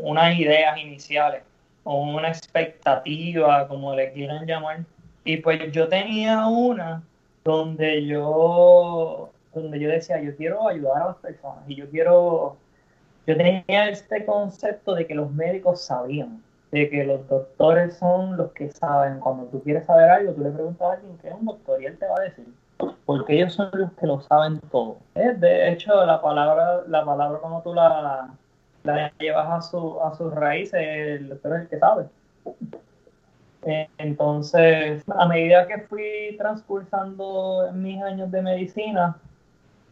unas 0.02 0.38
ideas 0.38 0.78
iniciales 0.78 1.44
o 1.84 2.02
una 2.02 2.30
expectativa, 2.30 3.68
como 3.68 3.96
le 3.96 4.12
quieran 4.14 4.46
llamar. 4.46 4.86
Y 5.24 5.38
pues 5.38 5.72
yo 5.72 5.88
tenía 5.88 6.48
una 6.48 7.04
donde 7.44 8.06
yo, 8.06 9.30
donde 9.54 9.80
yo 9.80 9.90
decía, 9.90 10.22
yo 10.22 10.36
quiero 10.36 10.68
ayudar 10.68 11.02
a 11.02 11.08
las 11.08 11.18
personas 11.18 11.64
y 11.68 11.76
yo 11.76 11.90
quiero, 11.90 12.58
yo 13.28 13.38
tenía 13.38 13.90
este 13.90 14.26
concepto 14.26 14.96
de 14.96 15.08
que 15.08 15.16
los 15.16 15.32
médicos 15.32 15.82
sabían, 15.82 16.42
de 16.72 16.90
que 16.90 17.04
los 17.04 17.28
doctores 17.28 17.98
son 17.98 18.38
los 18.38 18.52
que 18.54 18.70
saben. 18.72 19.20
Cuando 19.20 19.46
tú 19.46 19.62
quieres 19.62 19.86
saber 19.86 20.10
algo, 20.10 20.34
tú 20.34 20.42
le 20.42 20.52
preguntas 20.52 20.88
a 20.88 20.94
alguien 20.94 21.18
que 21.18 21.28
es 21.30 21.34
un 21.34 21.46
doctor 21.46 21.82
y 21.82 21.86
él 21.86 21.98
te 21.98 22.08
va 22.08 22.16
a 22.18 22.24
decir, 22.24 22.46
porque 23.06 23.36
ellos 23.36 23.54
son 23.54 23.70
los 23.74 23.92
que 23.94 24.08
lo 24.08 24.22
saben 24.22 24.60
todo. 24.72 24.98
De 25.14 25.72
hecho, 25.72 26.06
la 26.06 26.22
palabra, 26.22 26.82
la 26.88 27.06
palabra 27.06 27.40
como 27.40 27.62
tú 27.62 27.74
la, 27.74 28.30
la 28.84 29.12
llevas 29.20 29.48
a, 29.50 29.62
su, 29.62 30.02
a 30.02 30.16
sus 30.16 30.34
raíces, 30.34 30.82
el 30.82 31.30
doctor 31.30 31.56
es 31.56 31.62
el 31.62 31.68
que 31.70 31.80
sabe. 31.80 32.06
Eh, 33.64 33.88
entonces, 33.98 35.04
a 35.08 35.28
medida 35.28 35.68
que 35.68 35.80
fui 35.82 36.36
transcursando 36.38 37.72
mis 37.74 38.02
años 38.02 38.32
de 38.32 38.42
medicina, 38.42 39.18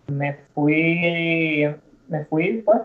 me 0.07 0.33
fui, 0.53 1.67
me 2.07 2.25
fui 2.25 2.63
pues, 2.63 2.81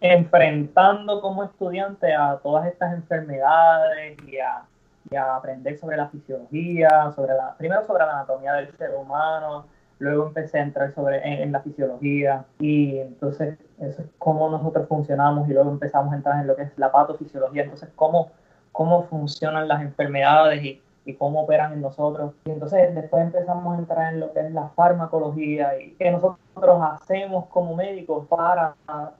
enfrentando 0.00 1.20
como 1.22 1.44
estudiante 1.44 2.12
a 2.12 2.38
todas 2.42 2.66
estas 2.66 2.92
enfermedades 2.92 4.18
y 4.26 4.38
a, 4.38 4.64
y 5.10 5.16
a 5.16 5.36
aprender 5.36 5.78
sobre 5.78 5.96
la 5.96 6.08
fisiología, 6.08 7.12
sobre 7.14 7.34
la, 7.34 7.54
primero 7.56 7.86
sobre 7.86 8.04
la 8.04 8.18
anatomía 8.18 8.52
del 8.54 8.76
ser 8.76 8.94
humano, 8.94 9.66
luego 9.98 10.26
empecé 10.26 10.58
a 10.58 10.62
entrar 10.62 10.94
sobre, 10.94 11.42
en, 11.42 11.52
la 11.52 11.60
fisiología 11.60 12.44
y 12.58 12.98
entonces 12.98 13.58
eso 13.78 14.02
es 14.02 14.08
cómo 14.18 14.50
nosotros 14.50 14.86
funcionamos 14.88 15.48
y 15.48 15.52
luego 15.52 15.70
empezamos 15.70 16.12
a 16.12 16.16
entrar 16.16 16.40
en 16.40 16.46
lo 16.46 16.56
que 16.56 16.62
es 16.62 16.72
la 16.76 16.92
patofisiología, 16.92 17.62
entonces 17.62 17.88
cómo, 17.96 18.30
cómo 18.72 19.04
funcionan 19.04 19.68
las 19.68 19.82
enfermedades 19.82 20.62
y, 20.62 20.82
y 21.04 21.14
cómo 21.14 21.42
operan 21.42 21.72
en 21.72 21.80
nosotros. 21.80 22.34
Y 22.44 22.50
entonces 22.50 22.94
después 22.94 23.22
empezamos 23.22 23.74
a 23.74 23.78
entrar 23.78 24.12
en 24.12 24.20
lo 24.20 24.32
que 24.32 24.40
es 24.40 24.52
la 24.52 24.68
farmacología 24.70 25.80
y 25.80 25.92
qué 25.92 26.10
nosotros 26.10 26.82
hacemos 26.82 27.46
como 27.46 27.74
médicos 27.74 28.26
para 28.26 28.74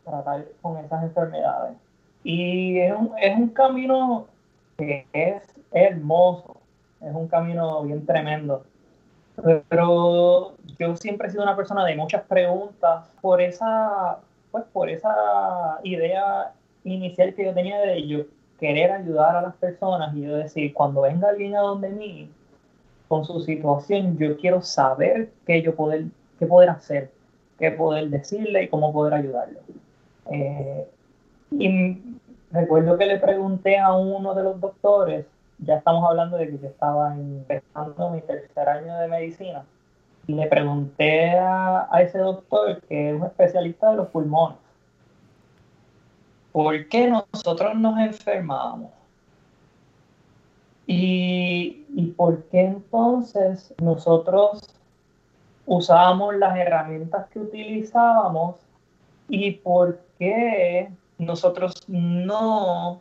tratar 0.05 0.45
con 0.61 0.77
esas 0.79 1.05
enfermedades. 1.05 1.77
Y 2.23 2.79
es 2.81 2.93
un, 2.93 3.13
es 3.19 3.37
un 3.37 3.49
camino 3.51 4.27
que 4.77 5.07
es 5.13 5.43
hermoso, 5.71 6.57
es 7.01 7.15
un 7.15 7.29
camino 7.29 7.83
bien 7.83 8.05
tremendo 8.05 8.65
Pero 9.69 10.55
yo 10.79 10.97
siempre 10.97 11.29
he 11.29 11.31
sido 11.31 11.43
una 11.43 11.57
persona 11.57 11.85
de 11.85 11.97
muchas 11.97 12.23
preguntas 12.23 13.09
por 13.21 13.41
esa, 13.41 14.19
pues 14.51 14.65
por 14.73 14.89
esa 14.89 15.79
idea 15.83 16.53
inicial 16.85 17.35
que 17.35 17.45
yo 17.45 17.55
tenía 17.55 17.79
de 17.81 18.07
yo 18.07 18.25
querer 18.59 18.91
ayudar 18.93 19.37
a 19.37 19.43
las 19.43 19.57
personas 19.57 20.15
y 20.17 20.23
yo 20.23 20.37
decir, 20.37 20.73
cuando 20.73 21.03
venga 21.03 21.29
alguien 21.29 21.57
a 21.57 21.61
donde 21.61 21.91
mí 21.91 22.31
con 23.09 23.25
su 23.25 23.41
situación, 23.41 24.17
yo 24.19 24.37
quiero 24.37 24.63
saber 24.63 25.31
qué 25.47 25.63
yo 25.63 25.75
poder, 25.75 26.07
qué 26.39 26.47
poder 26.47 26.71
hacer, 26.71 27.11
qué 27.59 27.71
poder 27.71 28.09
decirle 28.09 28.65
y 28.65 28.69
cómo 28.69 28.93
poder 28.93 29.15
ayudarlo. 29.15 29.61
Eh, 30.31 30.87
y 31.53 31.99
recuerdo 32.51 32.99
que 32.99 33.07
le 33.07 33.19
pregunté 33.19 33.79
a 33.79 33.93
uno 33.93 34.35
de 34.35 34.43
los 34.43 34.61
doctores, 34.61 35.27
ya 35.59 35.77
estamos 35.77 36.09
hablando 36.09 36.37
de 36.37 36.51
que 36.51 36.59
yo 36.59 36.69
estaba 36.69 37.15
empezando 37.15 38.11
mi 38.11 38.21
tercer 38.21 38.69
año 38.69 38.97
de 38.99 39.09
medicina, 39.09 39.65
le 40.27 40.47
pregunté 40.49 41.39
a, 41.39 41.89
a 41.91 42.03
ese 42.03 42.19
doctor, 42.19 42.81
que 42.83 43.11
es 43.11 43.17
un 43.17 43.27
especialista 43.27 43.91
de 43.91 43.97
los 43.97 44.09
pulmones, 44.09 44.59
¿por 46.53 46.89
qué 46.89 47.09
nosotros 47.09 47.75
nos 47.77 47.99
enfermamos? 47.99 48.91
Y, 50.87 51.85
y, 51.95 52.07
por 52.17 52.45
qué 52.45 52.61
entonces 52.61 53.75
nosotros 53.83 54.61
usábamos 55.67 56.37
las 56.37 56.57
herramientas 56.57 57.29
que 57.29 57.41
utilizábamos 57.41 58.57
y 59.29 59.51
por 59.51 60.01
qué 60.19 60.89
nosotros 61.19 61.75
no 61.89 63.01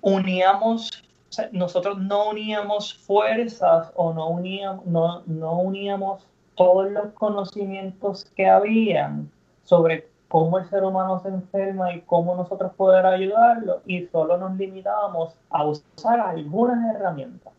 uníamos, 0.00 1.03
nosotros 1.52 1.98
no 1.98 2.30
uníamos 2.30 2.94
fuerzas 2.94 3.90
o 3.94 4.12
no 4.12 4.28
uníamos, 4.28 4.86
no, 4.86 5.22
no 5.26 5.58
uníamos 5.58 6.26
todos 6.54 6.90
los 6.90 7.12
conocimientos 7.12 8.24
que 8.36 8.48
habían 8.48 9.30
sobre 9.64 10.08
cómo 10.28 10.58
el 10.58 10.68
ser 10.68 10.82
humano 10.82 11.20
se 11.20 11.28
enferma 11.28 11.92
y 11.94 12.00
cómo 12.02 12.34
nosotros 12.34 12.72
poder 12.74 13.06
ayudarlo 13.06 13.82
y 13.86 14.06
solo 14.06 14.36
nos 14.36 14.56
limitábamos 14.56 15.34
a 15.50 15.64
usar 15.64 16.20
algunas 16.20 16.94
herramientas. 16.94 17.52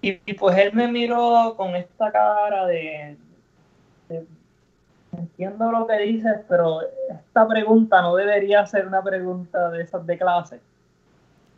Y, 0.00 0.14
pues 0.34 0.56
él 0.56 0.72
me 0.74 0.88
miró 0.88 1.54
con 1.56 1.74
esta 1.74 2.12
cara 2.12 2.66
de, 2.66 3.16
entiendo 5.12 5.72
lo 5.72 5.86
que 5.86 5.98
dices, 5.98 6.40
pero 6.48 6.80
esta 7.10 7.48
pregunta 7.48 8.00
no 8.00 8.14
debería 8.14 8.64
ser 8.64 8.86
una 8.86 9.02
pregunta 9.02 9.70
de 9.70 9.82
esas 9.82 10.06
de 10.06 10.16
clase. 10.16 10.60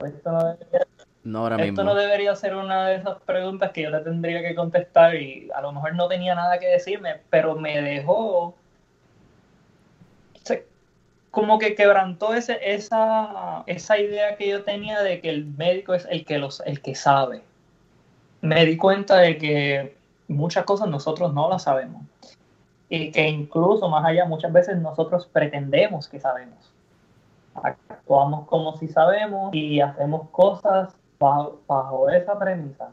Esto 0.04 0.32
no 0.32 0.44
debería, 0.44 0.86
no, 1.24 1.56
esto 1.56 1.84
no 1.84 1.94
debería 1.94 2.36
ser 2.36 2.54
una 2.54 2.88
de 2.88 2.96
esas 2.96 3.20
preguntas 3.22 3.70
que 3.72 3.82
yo 3.82 3.90
le 3.90 4.00
tendría 4.00 4.42
que 4.42 4.54
contestar 4.54 5.14
y 5.16 5.50
a 5.54 5.60
lo 5.60 5.72
mejor 5.72 5.94
no 5.94 6.08
tenía 6.08 6.34
nada 6.34 6.58
que 6.58 6.66
decirme, 6.66 7.20
pero 7.30 7.54
me 7.56 7.80
dejó 7.80 8.54
como 11.30 11.58
que 11.58 11.74
quebrantó 11.74 12.34
ese, 12.34 12.58
esa, 12.74 13.62
esa 13.66 13.98
idea 13.98 14.36
que 14.36 14.48
yo 14.48 14.64
tenía 14.64 15.00
de 15.00 15.20
que 15.20 15.30
el 15.30 15.44
médico 15.46 15.94
es 15.94 16.06
el 16.10 16.24
que, 16.24 16.38
los, 16.38 16.60
el 16.66 16.80
que 16.82 16.94
sabe. 16.94 17.42
Me 18.40 18.64
di 18.64 18.76
cuenta 18.76 19.18
de 19.18 19.38
que 19.38 19.96
muchas 20.28 20.64
cosas 20.64 20.88
nosotros 20.88 21.32
no 21.32 21.48
las 21.48 21.64
sabemos 21.64 22.02
y 22.88 23.12
que 23.12 23.28
incluso 23.28 23.88
más 23.88 24.04
allá 24.04 24.24
muchas 24.24 24.52
veces 24.52 24.76
nosotros 24.78 25.28
pretendemos 25.32 26.08
que 26.08 26.18
sabemos. 26.18 26.69
Actuamos 27.62 28.46
como 28.46 28.76
si 28.76 28.88
sabemos 28.88 29.54
y 29.54 29.80
hacemos 29.80 30.28
cosas 30.30 30.94
bajo, 31.18 32.08
esa 32.10 32.38
premisa. 32.38 32.90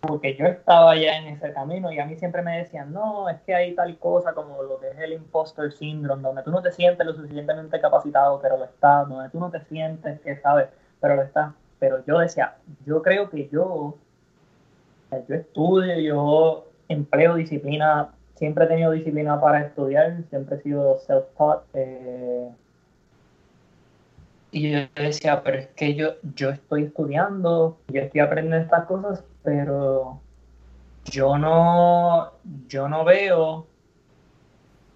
Porque 0.00 0.34
yo 0.34 0.46
estaba 0.46 0.96
ya 0.96 1.18
en 1.18 1.28
ese 1.28 1.52
camino 1.52 1.92
y 1.92 1.98
a 1.98 2.06
mí 2.06 2.16
siempre 2.16 2.40
me 2.40 2.56
decían, 2.56 2.92
no, 2.92 3.28
es 3.28 3.38
que 3.42 3.54
hay 3.54 3.74
tal 3.74 3.98
cosa 3.98 4.32
como 4.32 4.62
lo 4.62 4.80
que 4.80 4.88
es 4.88 4.98
el 4.98 5.12
imposter 5.12 5.72
syndrome, 5.72 6.22
donde 6.22 6.42
tú 6.42 6.50
no 6.50 6.62
te 6.62 6.72
sientes 6.72 7.06
lo 7.06 7.12
suficientemente 7.14 7.80
capacitado, 7.80 8.40
pero 8.40 8.56
lo 8.56 8.64
estás, 8.64 9.08
donde 9.08 9.28
tú 9.28 9.38
no 9.38 9.50
te 9.50 9.60
sientes 9.60 10.18
que 10.20 10.36
sabes, 10.36 10.68
pero 11.00 11.16
lo 11.16 11.22
estás. 11.22 11.52
Pero 11.78 12.02
yo 12.06 12.18
decía, 12.18 12.56
yo 12.86 13.02
creo 13.02 13.28
que 13.28 13.48
yo, 13.48 13.96
yo 15.28 15.34
estudio, 15.34 15.98
yo 15.98 16.66
empleo 16.88 17.34
disciplina 17.34 18.10
siempre 18.40 18.64
he 18.64 18.68
tenido 18.68 18.90
disciplina 18.90 19.38
para 19.38 19.60
estudiar, 19.60 20.24
siempre 20.30 20.56
he 20.56 20.62
sido 20.62 20.98
self-taught. 21.00 21.60
Eh, 21.74 22.50
y 24.52 24.70
yo 24.70 24.78
decía, 24.96 25.42
pero 25.42 25.58
es 25.58 25.68
que 25.68 25.94
yo, 25.94 26.14
yo 26.34 26.50
estoy 26.50 26.84
estudiando, 26.84 27.78
yo 27.88 28.02
estoy 28.02 28.20
aprendiendo 28.20 28.64
estas 28.64 28.86
cosas, 28.86 29.24
pero 29.42 30.20
yo 31.04 31.38
no, 31.38 32.32
yo 32.66 32.88
no 32.88 33.04
veo, 33.04 33.66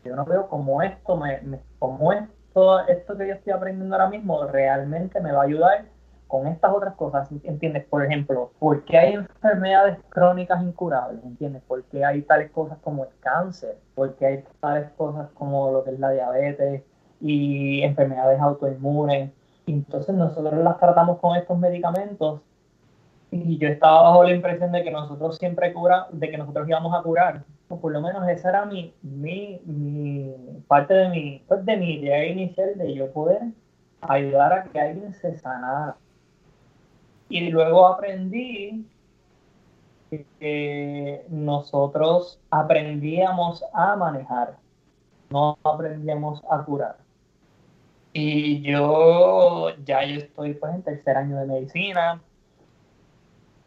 yo 0.04 0.16
no 0.16 0.25
veo 0.25 0.49
cómo 0.49 0.82
esto 0.82 1.16
me, 1.16 1.40
me 1.42 1.61
como 1.78 2.12
esto, 2.12 2.87
esto 2.87 3.16
que 3.16 3.28
yo 3.28 3.34
estoy 3.34 3.52
aprendiendo 3.52 3.94
ahora 3.94 4.08
mismo 4.08 4.44
realmente 4.46 5.20
me 5.20 5.32
va 5.32 5.42
a 5.42 5.46
ayudar 5.46 5.84
con 6.26 6.49
estas 6.49 6.73
otras 6.73 6.94
cosas, 6.94 7.28
¿entiendes? 7.44 7.84
Por 7.84 8.04
ejemplo, 8.04 8.50
¿por 8.58 8.84
qué 8.84 8.99
hay 8.99 9.12
enfermedades 9.14 9.99
crónicas 10.08 10.61
incurables? 10.62 11.23
¿Entiendes? 11.23 11.62
¿Por 11.62 11.84
qué 11.84 12.04
hay 12.04 12.23
tales 12.23 12.50
cosas 12.50 12.78
como 12.82 13.04
el 13.04 13.11
cáncer? 13.20 13.78
¿Por 13.94 14.16
qué 14.16 14.26
hay 14.26 14.44
tales 14.61 14.90
cosas 14.96 15.30
como 15.34 15.70
lo 15.70 15.84
que 15.84 15.92
es 15.92 16.00
la 16.00 16.11
diabetes 16.11 16.82
y 17.20 17.82
enfermedades 17.82 18.40
autoinmunes? 18.40 19.30
Entonces 19.66 20.14
nosotros 20.14 20.62
las 20.62 20.78
tratamos 20.78 21.18
con 21.18 21.37
estos 21.37 21.59
medicamentos 21.59 22.40
y 23.30 23.59
yo 23.59 23.68
estaba 23.68 24.02
bajo 24.02 24.25
la 24.25 24.35
impresión 24.35 24.71
de 24.71 24.85
que 24.85 24.90
nosotros 24.90 25.37
siempre 25.38 25.73
cura, 25.73 26.06
de 26.12 26.30
que 26.30 26.38
nosotros 26.38 26.68
íbamos 26.68 26.94
a 26.94 27.02
curar. 27.02 27.44
O 27.68 27.80
por 27.80 27.92
lo 27.92 28.00
menos 28.00 28.28
esa 28.28 28.50
era 28.50 28.64
mi, 28.64 28.94
mi, 29.02 29.61
mi 29.64 30.33
parte 30.68 30.94
de 30.94 31.09
mi, 31.09 31.42
pues 31.49 31.64
de 31.64 31.76
mi 31.76 31.94
idea 31.94 32.26
inicial 32.26 32.76
de 32.76 32.94
yo 32.94 33.11
poder 33.12 33.40
ayudar 34.02 34.52
a 34.52 34.64
que 34.64 34.80
alguien 34.80 35.12
se 35.14 35.37
sanara. 35.38 35.97
Y 37.28 37.50
luego 37.50 37.87
aprendí 37.87 38.87
que 40.38 41.25
nosotros 41.28 42.38
aprendíamos 42.50 43.64
a 43.73 43.97
manejar, 43.97 44.59
no 45.30 45.59
aprendíamos 45.64 46.42
a 46.49 46.62
curar. 46.62 47.03
Y 48.14 48.62
yo 48.62 49.68
ya 49.85 50.02
estoy 50.02 50.54
pues 50.54 50.75
en 50.75 50.83
tercer 50.83 51.18
año 51.18 51.37
de 51.37 51.47
medicina. 51.47 52.23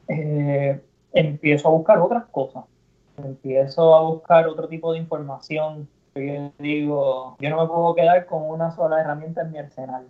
Eh, 0.07 0.81
empiezo 1.13 1.67
a 1.67 1.71
buscar 1.71 1.99
otras 1.99 2.25
cosas. 2.25 2.63
Empiezo 3.17 3.93
a 3.93 4.01
buscar 4.01 4.47
otro 4.47 4.67
tipo 4.67 4.93
de 4.93 4.99
información. 4.99 5.87
Yo 6.15 6.51
digo, 6.57 7.37
yo 7.39 7.49
no 7.51 7.61
me 7.61 7.67
puedo 7.67 7.93
quedar 7.93 8.25
con 8.25 8.49
una 8.49 8.71
sola 8.71 8.99
herramienta 8.99 9.41
en 9.41 9.51
mi 9.51 9.59
arsenal 9.59 10.07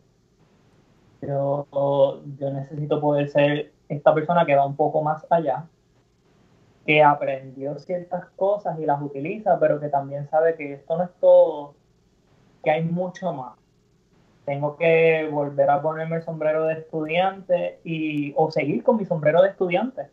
yo, 1.21 2.21
yo 2.37 2.51
necesito 2.51 3.01
poder 3.01 3.29
ser 3.29 3.71
esta 3.89 4.13
persona 4.13 4.45
que 4.45 4.55
va 4.55 4.65
un 4.65 4.75
poco 4.75 5.01
más 5.01 5.25
allá, 5.29 5.65
que 6.85 7.03
aprendió 7.03 7.77
ciertas 7.79 8.25
cosas 8.35 8.79
y 8.79 8.85
las 8.85 9.01
utiliza, 9.01 9.59
pero 9.59 9.79
que 9.79 9.89
también 9.89 10.27
sabe 10.29 10.55
que 10.55 10.73
esto 10.73 10.97
no 10.97 11.03
es 11.03 11.09
todo, 11.19 11.75
que 12.63 12.71
hay 12.71 12.83
mucho 12.83 13.33
más. 13.33 13.53
Tengo 14.47 14.77
que 14.77 15.27
volver 15.29 15.69
a 15.69 15.81
ponerme 15.81 16.15
el 16.15 16.23
sombrero 16.23 16.63
de 16.63 16.75
estudiante 16.75 17.81
y, 17.83 18.33
o 18.37 18.49
seguir 18.49 18.81
con 18.81 18.95
mi 18.95 19.03
sombrero 19.03 19.41
de 19.41 19.49
estudiante 19.49 20.07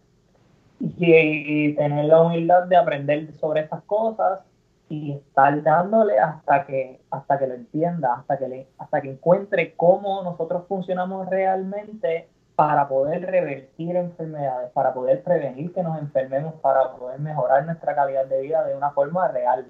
y, 0.81 1.73
tener 1.75 2.07
la 2.07 2.21
humildad 2.21 2.65
de 2.65 2.77
aprender 2.77 3.33
sobre 3.35 3.61
estas 3.61 3.85
cosas 3.85 4.41
y 4.89 5.13
estar 5.13 5.63
dándole 5.63 6.19
hasta 6.19 6.67
que 6.67 7.01
hasta 7.13 7.39
que 7.39 7.47
lo 7.47 7.55
entienda, 7.55 8.15
hasta 8.15 8.37
que 8.37 8.49
le, 8.49 8.67
hasta 8.77 9.01
que 9.03 9.13
encuentre 9.13 9.73
cómo 9.77 10.25
nosotros 10.25 10.65
funcionamos 10.67 11.29
realmente 11.29 12.29
para 12.57 12.89
poder 12.89 13.25
revertir 13.25 13.95
enfermedades, 13.95 14.73
para 14.73 14.93
poder 14.93 15.23
prevenir 15.23 15.73
que 15.73 15.85
nos 15.85 15.97
enfermemos, 16.01 16.55
para 16.55 16.91
poder 16.97 17.21
mejorar 17.21 17.67
nuestra 17.67 17.95
calidad 17.95 18.27
de 18.27 18.43
vida 18.43 18.65
de 18.65 18.75
una 18.75 18.91
forma 18.91 19.29
real. 19.29 19.69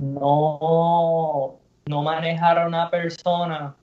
No, 0.00 1.56
no 1.86 2.02
manejar 2.04 2.60
a 2.60 2.68
una 2.68 2.88
persona 2.88 3.74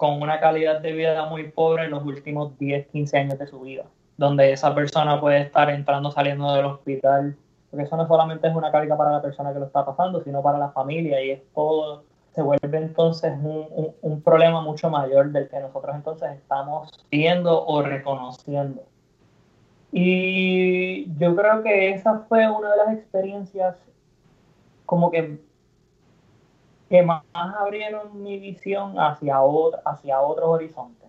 con 0.00 0.22
una 0.22 0.40
calidad 0.40 0.80
de 0.80 0.92
vida 0.92 1.26
muy 1.26 1.50
pobre 1.50 1.84
en 1.84 1.90
los 1.90 2.02
últimos 2.06 2.58
10, 2.58 2.86
15 2.86 3.18
años 3.18 3.38
de 3.38 3.46
su 3.46 3.60
vida, 3.60 3.84
donde 4.16 4.50
esa 4.50 4.74
persona 4.74 5.20
puede 5.20 5.42
estar 5.42 5.68
entrando, 5.68 6.10
saliendo 6.10 6.54
del 6.54 6.64
hospital, 6.64 7.36
porque 7.70 7.84
eso 7.84 7.98
no 7.98 8.08
solamente 8.08 8.48
es 8.48 8.54
una 8.54 8.72
carga 8.72 8.96
para 8.96 9.10
la 9.10 9.20
persona 9.20 9.52
que 9.52 9.58
lo 9.58 9.66
está 9.66 9.84
pasando, 9.84 10.24
sino 10.24 10.42
para 10.42 10.56
la 10.56 10.70
familia 10.70 11.22
y 11.22 11.32
es 11.32 11.42
todo, 11.54 12.04
se 12.32 12.40
vuelve 12.40 12.78
entonces 12.78 13.30
un, 13.42 13.92
un, 14.00 14.22
problema 14.22 14.62
mucho 14.62 14.88
mayor 14.88 15.32
del 15.32 15.50
que 15.50 15.60
nosotros 15.60 15.94
entonces 15.94 16.30
estamos 16.30 16.88
viendo 17.10 17.66
o 17.66 17.82
reconociendo. 17.82 18.82
Y 19.92 21.14
yo 21.18 21.36
creo 21.36 21.62
que 21.62 21.90
esa 21.90 22.20
fue 22.20 22.50
una 22.50 22.70
de 22.70 22.76
las 22.78 22.94
experiencias 22.94 23.76
como 24.86 25.10
que, 25.10 25.38
que 26.90 27.02
más 27.02 27.22
abrieron 27.32 28.20
mi 28.20 28.38
visión 28.38 28.98
hacia, 28.98 29.40
otro, 29.40 29.80
hacia 29.86 30.20
otros 30.20 30.48
horizontes. 30.48 31.08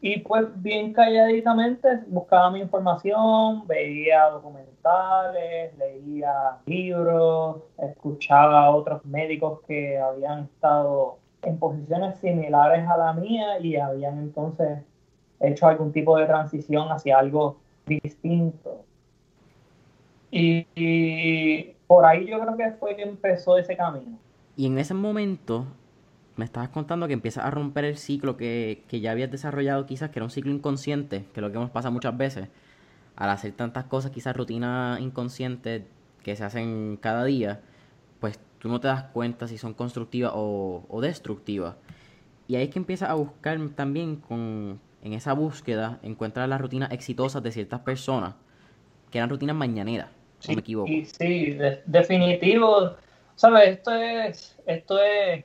Y 0.00 0.20
pues 0.20 0.46
bien 0.62 0.92
calladitamente 0.92 1.88
buscaba 2.06 2.50
mi 2.50 2.60
información, 2.60 3.66
veía 3.66 4.24
documentales, 4.30 5.76
leía 5.76 6.58
libros, 6.66 7.62
escuchaba 7.78 8.64
a 8.64 8.70
otros 8.70 9.04
médicos 9.04 9.60
que 9.66 9.98
habían 9.98 10.44
estado 10.44 11.18
en 11.42 11.58
posiciones 11.58 12.18
similares 12.18 12.88
a 12.88 12.96
la 12.96 13.12
mía 13.12 13.58
y 13.60 13.76
habían 13.76 14.18
entonces 14.18 14.78
hecho 15.40 15.66
algún 15.66 15.92
tipo 15.92 16.16
de 16.16 16.26
transición 16.26 16.90
hacia 16.90 17.18
algo 17.18 17.58
distinto. 17.86 18.84
Y, 20.30 21.74
por 21.86 22.06
ahí 22.06 22.26
yo 22.26 22.40
creo 22.40 22.56
que 22.56 22.70
fue 22.72 22.96
que 22.96 23.02
empezó 23.02 23.58
ese 23.58 23.76
camino. 23.76 24.18
Y 24.56 24.66
en 24.66 24.78
ese 24.78 24.94
momento 24.94 25.66
me 26.36 26.44
estabas 26.44 26.70
contando 26.70 27.06
que 27.06 27.12
empiezas 27.12 27.44
a 27.44 27.50
romper 27.50 27.84
el 27.84 27.96
ciclo 27.96 28.36
que, 28.36 28.84
que, 28.88 29.00
ya 29.00 29.10
habías 29.10 29.30
desarrollado 29.30 29.86
quizás, 29.86 30.10
que 30.10 30.18
era 30.18 30.24
un 30.24 30.30
ciclo 30.30 30.52
inconsciente, 30.52 31.26
que 31.32 31.40
es 31.40 31.42
lo 31.42 31.52
que 31.52 31.58
nos 31.58 31.70
pasa 31.70 31.90
muchas 31.90 32.16
veces. 32.16 32.48
Al 33.16 33.30
hacer 33.30 33.52
tantas 33.52 33.84
cosas, 33.84 34.10
quizás 34.10 34.36
rutinas 34.36 35.00
inconscientes 35.00 35.82
que 36.22 36.36
se 36.36 36.44
hacen 36.44 36.98
cada 37.00 37.24
día, 37.24 37.60
pues 38.20 38.38
tú 38.58 38.68
no 38.68 38.80
te 38.80 38.88
das 38.88 39.04
cuenta 39.04 39.48
si 39.48 39.58
son 39.58 39.74
constructivas 39.74 40.32
o, 40.34 40.84
o 40.88 41.00
destructivas. 41.00 41.76
Y 42.48 42.56
ahí 42.56 42.64
es 42.64 42.70
que 42.70 42.78
empiezas 42.78 43.10
a 43.10 43.14
buscar 43.14 43.58
también 43.70 44.16
con, 44.16 44.80
en 45.02 45.12
esa 45.12 45.32
búsqueda, 45.32 45.98
encuentras 46.02 46.48
las 46.48 46.60
rutinas 46.60 46.92
exitosas 46.92 47.42
de 47.42 47.50
ciertas 47.50 47.80
personas, 47.80 48.34
que 49.10 49.18
eran 49.18 49.28
rutinas 49.28 49.56
mañaneras, 49.56 50.08
sí, 50.38 50.54
me 50.54 50.60
equivoco. 50.60 50.88
Sí, 50.88 51.58
definitivo. 51.86 52.96
¿Sabes? 53.36 53.68
Esto 53.68 53.94
es, 53.94 54.58
esto 54.66 55.02
es 55.02 55.44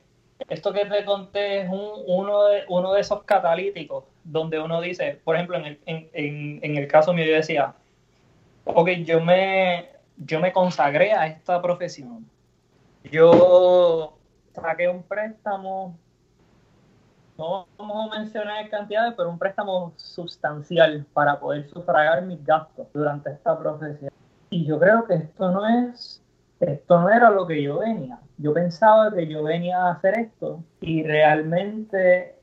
esto 0.50 0.72
que 0.72 0.86
te 0.86 1.04
conté 1.04 1.62
es 1.62 1.70
un, 1.70 1.90
uno, 2.06 2.46
de, 2.46 2.64
uno 2.70 2.94
de 2.94 3.02
esos 3.02 3.24
catalíticos 3.24 4.06
donde 4.24 4.60
uno 4.60 4.82
dice, 4.82 5.20
por 5.24 5.36
ejemplo, 5.36 5.58
en 5.58 5.66
el, 5.66 5.80
en, 5.86 6.60
en, 6.62 6.78
el 6.78 6.88
caso 6.88 7.14
mío 7.14 7.26
yo 7.26 7.34
decía, 7.34 7.74
ok, 8.66 8.90
yo 9.04 9.20
me, 9.22 9.90
yo 10.18 10.40
me 10.40 10.52
consagré 10.52 11.14
a 11.14 11.28
esta 11.28 11.62
profesión. 11.62 12.30
Yo 13.04 14.18
saqué 14.54 14.88
un 14.88 15.04
préstamo, 15.04 15.98
no 17.38 17.68
vamos 17.78 18.12
a 18.12 18.20
mencionar 18.20 18.70
cantidades, 18.70 19.14
pero 19.16 19.30
un 19.30 19.40
préstamo 19.40 19.94
sustancial 19.96 21.06
para 21.14 21.40
poder 21.40 21.68
sufragar 21.70 22.22
mis 22.24 22.44
gastos 22.46 22.88
durante 22.94 23.32
esta 23.32 23.58
profesión. 23.58 24.12
Y 24.50 24.66
yo 24.66 24.80
creo 24.80 25.06
que 25.06 25.16
esto 25.16 25.52
no 25.52 25.68
es 25.68 26.22
esto 26.60 27.00
no 27.00 27.10
era 27.10 27.30
lo 27.30 27.46
que 27.48 27.62
yo 27.62 27.80
venía. 27.80 28.20
Yo 28.38 28.54
pensaba 28.54 29.14
que 29.14 29.28
yo 29.28 29.44
venía 29.44 29.84
a 29.84 29.92
hacer 29.92 30.18
esto 30.20 30.64
y 30.82 31.04
realmente 31.04 32.38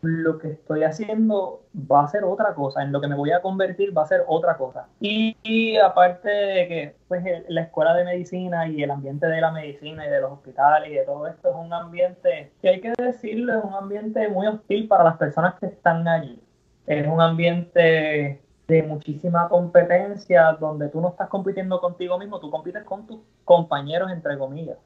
lo 0.00 0.38
que 0.38 0.52
estoy 0.52 0.84
haciendo 0.84 1.62
va 1.74 2.04
a 2.04 2.08
ser 2.08 2.24
otra 2.24 2.54
cosa, 2.54 2.82
en 2.82 2.92
lo 2.92 3.00
que 3.00 3.08
me 3.08 3.16
voy 3.16 3.32
a 3.32 3.42
convertir 3.42 3.96
va 3.96 4.02
a 4.02 4.06
ser 4.06 4.22
otra 4.26 4.56
cosa. 4.56 4.86
Y, 5.00 5.76
aparte 5.76 6.28
de 6.28 6.68
que 6.68 6.94
pues, 7.08 7.24
la 7.48 7.62
escuela 7.62 7.94
de 7.94 8.04
medicina 8.04 8.68
y 8.68 8.82
el 8.82 8.90
ambiente 8.90 9.26
de 9.26 9.40
la 9.40 9.50
medicina 9.50 10.06
y 10.06 10.10
de 10.10 10.20
los 10.20 10.32
hospitales 10.32 10.90
y 10.90 10.94
de 10.94 11.04
todo 11.04 11.26
esto 11.26 11.50
es 11.50 11.56
un 11.56 11.72
ambiente 11.72 12.52
que 12.62 12.68
hay 12.68 12.80
que 12.80 12.92
decirlo, 12.96 13.58
es 13.58 13.64
un 13.64 13.74
ambiente 13.74 14.28
muy 14.28 14.46
hostil 14.46 14.86
para 14.86 15.04
las 15.04 15.16
personas 15.16 15.54
que 15.58 15.66
están 15.66 16.06
allí. 16.06 16.40
Es 16.86 17.06
un 17.06 17.20
ambiente 17.20 18.40
de 18.68 18.82
muchísima 18.82 19.48
competencia, 19.48 20.52
donde 20.60 20.88
tú 20.90 21.00
no 21.00 21.08
estás 21.08 21.28
compitiendo 21.28 21.80
contigo 21.80 22.18
mismo, 22.18 22.38
tú 22.38 22.50
compites 22.50 22.84
con 22.84 23.06
tus 23.06 23.18
compañeros, 23.44 24.10
entre 24.12 24.36
comillas. 24.36 24.76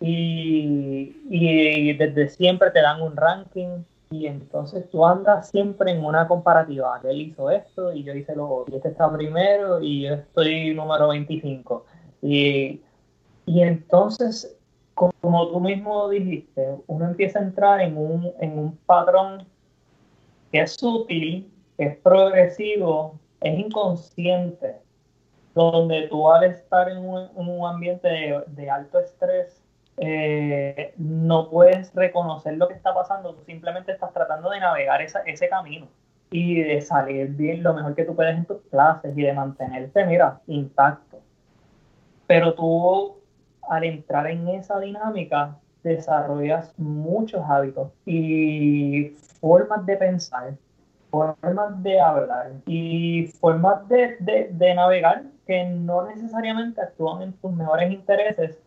Y, 0.00 1.22
y, 1.28 1.92
desde 1.92 2.30
siempre 2.30 2.70
te 2.70 2.80
dan 2.80 3.00
un 3.02 3.16
ranking 3.16 3.84
y 4.10 4.26
entonces 4.26 4.88
tú 4.90 5.04
andas 5.04 5.50
siempre 5.50 5.92
en 5.92 6.04
una 6.04 6.26
comparativa. 6.26 7.00
Él 7.04 7.20
hizo 7.20 7.50
esto 7.50 7.92
y 7.92 8.04
yo 8.04 8.14
hice 8.14 8.34
lo 8.34 8.48
otro. 8.48 8.72
Y 8.72 8.76
este 8.78 8.88
está 8.88 9.12
primero 9.12 9.80
y 9.82 10.02
yo 10.02 10.14
estoy 10.14 10.74
número 10.74 11.08
25. 11.08 11.84
Y, 12.22 12.80
y 13.44 13.62
entonces, 13.62 14.56
como 14.94 15.48
tú 15.48 15.60
mismo 15.60 16.08
dijiste, 16.08 16.76
uno 16.86 17.06
empieza 17.06 17.38
a 17.38 17.42
entrar 17.42 17.80
en 17.82 17.98
un, 17.98 18.32
en 18.40 18.58
un 18.58 18.76
patrón 18.86 19.46
que 20.52 20.60
es 20.60 20.72
sutil, 20.72 21.50
que 21.76 21.84
es 21.84 21.96
progresivo, 21.98 23.18
es 23.40 23.58
inconsciente, 23.58 24.76
donde 25.54 26.08
tú 26.08 26.30
al 26.30 26.44
estar 26.44 26.88
en 26.88 26.98
un, 26.98 27.66
ambiente 27.66 28.08
de, 28.46 28.70
alto 28.70 29.00
estrés, 29.00 29.62
eh, 29.98 30.92
no 30.98 31.48
puedes 31.48 31.94
reconocer 31.94 32.56
lo 32.56 32.68
que 32.68 32.74
está 32.74 32.92
pasando, 32.92 33.34
tú 33.34 33.42
simplemente 33.44 33.92
estás 33.92 34.12
tratando 34.12 34.50
de 34.50 34.60
navegar 34.60 35.00
ese 35.00 35.48
camino 35.48 35.88
y 36.30 36.62
de 36.62 36.80
salir 36.82 37.28
bien 37.28 37.62
lo 37.62 37.72
mejor 37.72 37.94
que 37.94 38.04
tú 38.04 38.14
puedes 38.14 38.36
en 38.36 38.44
tus 38.44 38.60
clases 38.70 39.16
y 39.16 39.22
de 39.22 39.32
mantenerte, 39.32 40.04
mira, 40.04 40.40
intacto. 40.46 41.20
Pero 42.26 42.54
tú 42.54 43.16
al 43.68 43.84
entrar 43.84 44.26
en 44.26 44.48
esa 44.48 44.78
dinámica 44.78 45.56
desarrollas 45.82 46.72
muchos 46.78 47.42
hábitos 47.48 47.92
y 48.04 49.10
formas 49.40 49.86
de 49.86 49.96
pensar 49.96 50.54
formas 51.16 51.82
de 51.82 52.00
hablar 52.00 52.52
y 52.66 53.26
formas 53.40 53.88
de, 53.88 54.16
de, 54.50 54.74
navegar 54.74 55.24
que 55.46 55.64
no 55.64 56.06
necesariamente 56.06 56.80
actúan 56.80 57.22
en 57.22 57.32
tus 57.34 57.52
mejores 57.52 57.92
intereses 57.92 58.58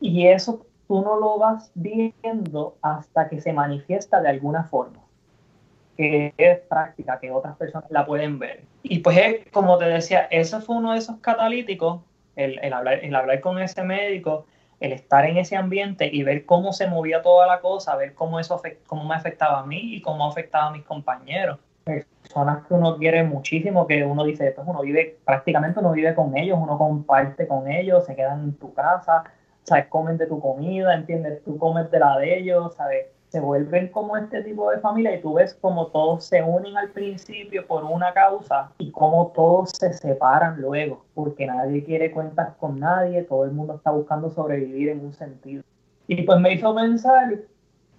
y 0.00 0.26
eso 0.26 0.66
tú 0.86 1.02
no 1.02 1.16
lo 1.16 1.38
vas 1.38 1.70
viendo 1.74 2.76
hasta 2.82 3.28
que 3.28 3.40
se 3.40 3.52
manifiesta 3.52 4.20
de 4.20 4.28
alguna 4.28 4.64
forma 4.64 5.00
que 5.96 6.32
es 6.38 6.60
práctica, 6.60 7.18
que 7.18 7.32
otras 7.32 7.56
personas 7.56 7.90
la 7.90 8.06
pueden 8.06 8.38
ver. 8.38 8.62
Y 8.84 9.00
pues 9.00 9.44
como 9.50 9.78
te 9.78 9.86
decía, 9.86 10.28
eso 10.30 10.60
fue 10.60 10.76
uno 10.76 10.92
de 10.92 10.98
esos 10.98 11.16
catalíticos, 11.18 12.02
el, 12.36 12.60
el, 12.62 12.72
hablar, 12.72 13.04
el 13.04 13.14
hablar 13.16 13.40
con 13.40 13.60
ese 13.60 13.82
médico, 13.82 14.46
el 14.80 14.92
estar 14.92 15.24
en 15.24 15.38
ese 15.38 15.56
ambiente 15.56 16.08
y 16.12 16.22
ver 16.22 16.46
cómo 16.46 16.72
se 16.72 16.86
movía 16.86 17.22
toda 17.22 17.46
la 17.46 17.60
cosa, 17.60 17.96
ver 17.96 18.14
cómo 18.14 18.38
eso 18.38 18.60
cómo 18.86 19.04
me 19.04 19.16
afectaba 19.16 19.60
a 19.60 19.66
mí 19.66 19.94
y 19.94 20.00
cómo 20.00 20.26
afectaba 20.26 20.68
a 20.68 20.70
mis 20.70 20.84
compañeros 20.84 21.58
personas 22.22 22.66
que 22.66 22.74
uno 22.74 22.96
quiere 22.96 23.24
muchísimo, 23.24 23.86
que 23.86 24.04
uno 24.04 24.24
dice, 24.24 24.52
pues 24.52 24.66
uno 24.66 24.82
vive, 24.82 25.18
prácticamente 25.24 25.80
uno 25.80 25.92
vive 25.92 26.14
con 26.14 26.36
ellos, 26.36 26.58
uno 26.60 26.78
comparte 26.78 27.46
con 27.46 27.70
ellos, 27.70 28.04
se 28.04 28.14
quedan 28.14 28.44
en 28.44 28.52
tu 28.54 28.72
casa, 28.74 29.24
sabes, 29.64 29.86
comen 29.86 30.16
de 30.16 30.26
tu 30.26 30.40
comida, 30.40 30.94
entiendes, 30.94 31.42
tú 31.44 31.58
comes 31.58 31.90
de 31.90 31.98
la 31.98 32.18
de 32.18 32.38
ellos, 32.38 32.74
sabes, 32.74 33.06
se 33.28 33.40
vuelven 33.40 33.88
como 33.88 34.16
este 34.16 34.42
tipo 34.42 34.70
de 34.70 34.78
familia 34.78 35.14
y 35.14 35.20
tú 35.20 35.34
ves 35.34 35.54
como 35.54 35.88
todos 35.88 36.24
se 36.24 36.42
unen 36.42 36.76
al 36.76 36.90
principio 36.90 37.66
por 37.66 37.84
una 37.84 38.12
causa 38.14 38.70
y 38.78 38.90
como 38.90 39.32
todos 39.34 39.70
se 39.70 39.92
separan 39.92 40.60
luego, 40.60 41.04
porque 41.14 41.46
nadie 41.46 41.84
quiere 41.84 42.10
cuentas 42.10 42.54
con 42.56 42.78
nadie, 42.80 43.22
todo 43.22 43.44
el 43.44 43.52
mundo 43.52 43.74
está 43.74 43.90
buscando 43.90 44.30
sobrevivir 44.30 44.88
en 44.88 45.04
un 45.04 45.12
sentido. 45.12 45.62
Y 46.06 46.22
pues 46.22 46.40
me 46.40 46.54
hizo 46.54 46.74
pensar 46.74 47.38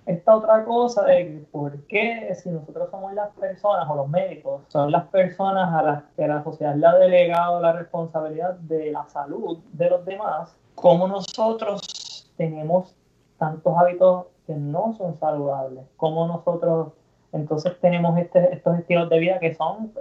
esta 0.05 0.35
otra 0.35 0.65
cosa 0.65 1.03
de 1.05 1.45
por 1.51 1.77
qué 1.83 2.33
si 2.35 2.49
nosotros 2.49 2.89
somos 2.89 3.13
las 3.13 3.29
personas 3.31 3.87
o 3.89 3.95
los 3.95 4.09
médicos 4.09 4.61
son 4.69 4.91
las 4.91 5.05
personas 5.07 5.71
a 5.73 5.83
las 5.83 6.03
que 6.15 6.27
la 6.27 6.43
sociedad 6.43 6.75
le 6.75 6.87
ha 6.87 6.95
delegado 6.95 7.59
la 7.61 7.73
responsabilidad 7.73 8.55
de 8.55 8.91
la 8.91 9.07
salud 9.07 9.59
de 9.73 9.89
los 9.89 10.03
demás, 10.05 10.55
cómo 10.75 11.07
nosotros 11.07 12.31
tenemos 12.37 12.95
tantos 13.37 13.77
hábitos 13.77 14.25
que 14.47 14.55
no 14.55 14.93
son 14.97 15.15
saludables, 15.17 15.85
cómo 15.97 16.25
nosotros 16.27 16.93
entonces 17.31 17.79
tenemos 17.79 18.17
este, 18.17 18.53
estos 18.53 18.79
estilos 18.79 19.09
de 19.09 19.19
vida 19.19 19.39
que 19.39 19.53
son 19.53 19.91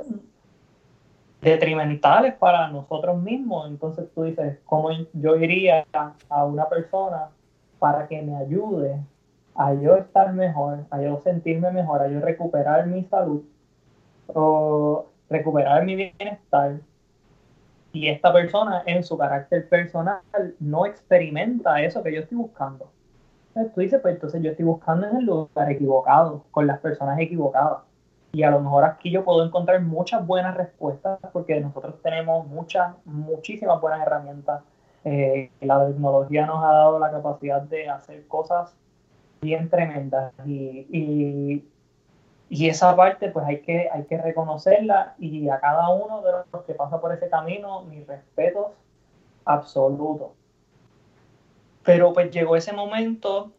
detrimentales 1.40 2.34
para 2.34 2.68
nosotros 2.68 3.20
mismos. 3.22 3.68
Entonces 3.68 4.06
tú 4.14 4.24
dices, 4.24 4.58
¿cómo 4.64 4.90
yo 5.12 5.36
iría 5.36 5.84
a 6.28 6.44
una 6.44 6.68
persona 6.68 7.28
para 7.78 8.08
que 8.08 8.22
me 8.22 8.36
ayude 8.36 8.98
a 9.58 9.74
yo 9.74 9.96
estar 9.96 10.32
mejor, 10.32 10.86
a 10.88 11.02
yo 11.02 11.20
sentirme 11.20 11.72
mejor, 11.72 12.00
a 12.00 12.08
yo 12.08 12.20
recuperar 12.20 12.86
mi 12.86 13.02
salud 13.04 13.42
o 14.28 15.06
recuperar 15.28 15.84
mi 15.84 15.96
bienestar. 15.96 16.80
Y 17.92 18.08
esta 18.08 18.32
persona 18.32 18.84
en 18.86 19.02
su 19.02 19.18
carácter 19.18 19.68
personal 19.68 20.20
no 20.60 20.86
experimenta 20.86 21.82
eso 21.82 22.04
que 22.04 22.14
yo 22.14 22.20
estoy 22.20 22.38
buscando. 22.38 22.88
Entonces 23.48 23.74
tú 23.74 23.80
dices, 23.80 24.00
pues 24.00 24.14
entonces 24.14 24.40
yo 24.42 24.50
estoy 24.52 24.64
buscando 24.64 25.08
en 25.08 25.16
el 25.16 25.24
lugar 25.24 25.72
equivocado, 25.72 26.44
con 26.52 26.68
las 26.68 26.78
personas 26.78 27.18
equivocadas. 27.18 27.80
Y 28.30 28.44
a 28.44 28.52
lo 28.52 28.60
mejor 28.60 28.84
aquí 28.84 29.10
yo 29.10 29.24
puedo 29.24 29.44
encontrar 29.44 29.82
muchas 29.82 30.24
buenas 30.24 30.56
respuestas 30.56 31.18
porque 31.32 31.58
nosotros 31.60 32.00
tenemos 32.00 32.46
muchas, 32.46 32.94
muchísimas 33.04 33.80
buenas 33.80 34.02
herramientas. 34.02 34.62
Eh, 35.02 35.50
la 35.62 35.84
tecnología 35.84 36.46
nos 36.46 36.62
ha 36.62 36.68
dado 36.68 37.00
la 37.00 37.10
capacidad 37.10 37.62
de 37.62 37.88
hacer 37.88 38.24
cosas 38.28 38.76
bien 39.40 39.68
tremendas 39.68 40.32
y, 40.46 41.64
y, 42.50 42.66
esa 42.68 42.96
parte 42.96 43.30
pues 43.30 43.44
hay 43.46 43.60
que, 43.60 43.88
hay 43.92 44.04
que 44.04 44.18
reconocerla 44.18 45.14
y 45.18 45.48
a 45.48 45.60
cada 45.60 45.90
uno 45.90 46.22
de 46.22 46.32
los 46.52 46.64
que 46.64 46.74
pasa 46.74 47.00
por 47.00 47.12
ese 47.12 47.28
camino 47.28 47.82
mis 47.84 48.06
respetos 48.06 48.68
absolutos. 49.44 50.30
Pero 51.84 52.12
pues 52.12 52.30
llegó 52.30 52.56
ese 52.56 52.72
momento 52.72 53.52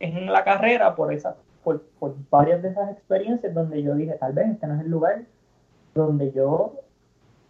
en 0.00 0.32
la 0.32 0.44
carrera 0.44 0.94
por 0.94 1.12
esa 1.12 1.36
por, 1.64 1.82
por 1.98 2.14
varias 2.30 2.62
de 2.62 2.70
esas 2.70 2.90
experiencias 2.90 3.52
donde 3.52 3.82
yo 3.82 3.94
dije, 3.94 4.12
tal 4.14 4.32
vez 4.32 4.48
este 4.48 4.66
no 4.66 4.74
es 4.76 4.80
el 4.80 4.90
lugar 4.90 5.24
donde 5.94 6.32
yo, 6.32 6.80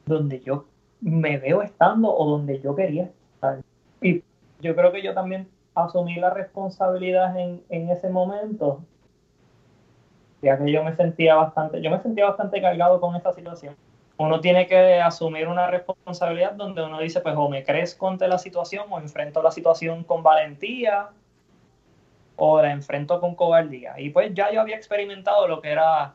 donde 0.07 0.41
yo 0.41 0.67
me 1.01 1.39
veo 1.39 1.63
estando 1.63 2.13
o 2.15 2.29
donde 2.31 2.61
yo 2.61 2.75
quería 2.75 3.11
estar. 3.35 3.61
Y 4.01 4.23
yo 4.61 4.75
creo 4.75 4.91
que 4.93 5.03
yo 5.03 5.15
también 5.15 5.49
asumí 5.85 6.17
la 6.17 6.31
responsabilidad 6.31 7.37
en, 7.39 7.63
en 7.69 7.91
ese 7.91 8.09
momento, 8.09 8.81
ya 10.43 10.59
que 10.59 10.71
yo 10.71 10.83
me 10.85 10.95
sentía 10.95 11.35
bastante, 11.35 11.81
yo 11.81 11.91
me 11.91 12.01
sentía 12.01 12.27
bastante 12.27 12.61
cargado 12.61 13.01
con 13.01 13.17
esta 13.17 13.33
situación. 13.33 13.77
Uno 14.19 14.41
tiene 14.41 14.67
que 14.67 15.01
asumir 15.01 15.47
una 15.47 15.69
responsabilidad 15.69 16.53
donde 16.53 16.83
uno 16.83 16.99
dice, 16.99 17.21
pues 17.21 17.37
o 17.37 17.49
me 17.49 17.63
crezco 17.63 18.09
ante 18.09 18.27
la 18.27 18.39
situación 18.39 18.87
o 18.91 18.99
enfrento 18.99 19.41
la 19.43 19.53
situación 19.53 20.03
con 20.03 20.25
valentía 20.25 21.11
o 22.35 22.61
la 22.61 22.73
enfrento 22.73 23.21
con 23.21 23.37
cobardía. 23.37 23.99
Y 23.99 24.11
pues 24.11 24.35
ya 24.35 24.51
yo 24.51 24.61
había 24.61 24.75
experimentado 24.75 25.47
lo 25.47 25.61
que 25.61 25.71
era 25.71 26.15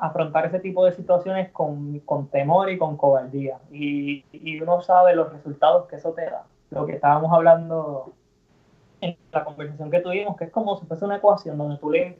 afrontar 0.00 0.46
ese 0.46 0.60
tipo 0.60 0.86
de 0.86 0.92
situaciones 0.92 1.50
con, 1.50 2.00
con 2.00 2.28
temor 2.28 2.70
y 2.70 2.78
con 2.78 2.96
cobardía. 2.96 3.58
Y, 3.70 4.24
y, 4.32 4.58
uno 4.60 4.80
sabe 4.80 5.14
los 5.14 5.30
resultados 5.30 5.86
que 5.88 5.96
eso 5.96 6.12
te 6.12 6.24
da. 6.24 6.44
Lo 6.70 6.86
que 6.86 6.94
estábamos 6.94 7.30
hablando 7.32 8.14
en 9.00 9.16
la 9.32 9.44
conversación 9.44 9.90
que 9.90 10.00
tuvimos, 10.00 10.36
que 10.36 10.44
es 10.44 10.50
como 10.50 10.76
si 10.76 10.86
fuese 10.86 11.04
una 11.04 11.16
ecuación 11.16 11.58
donde 11.58 11.78
tú 11.78 11.90
le, 11.90 12.18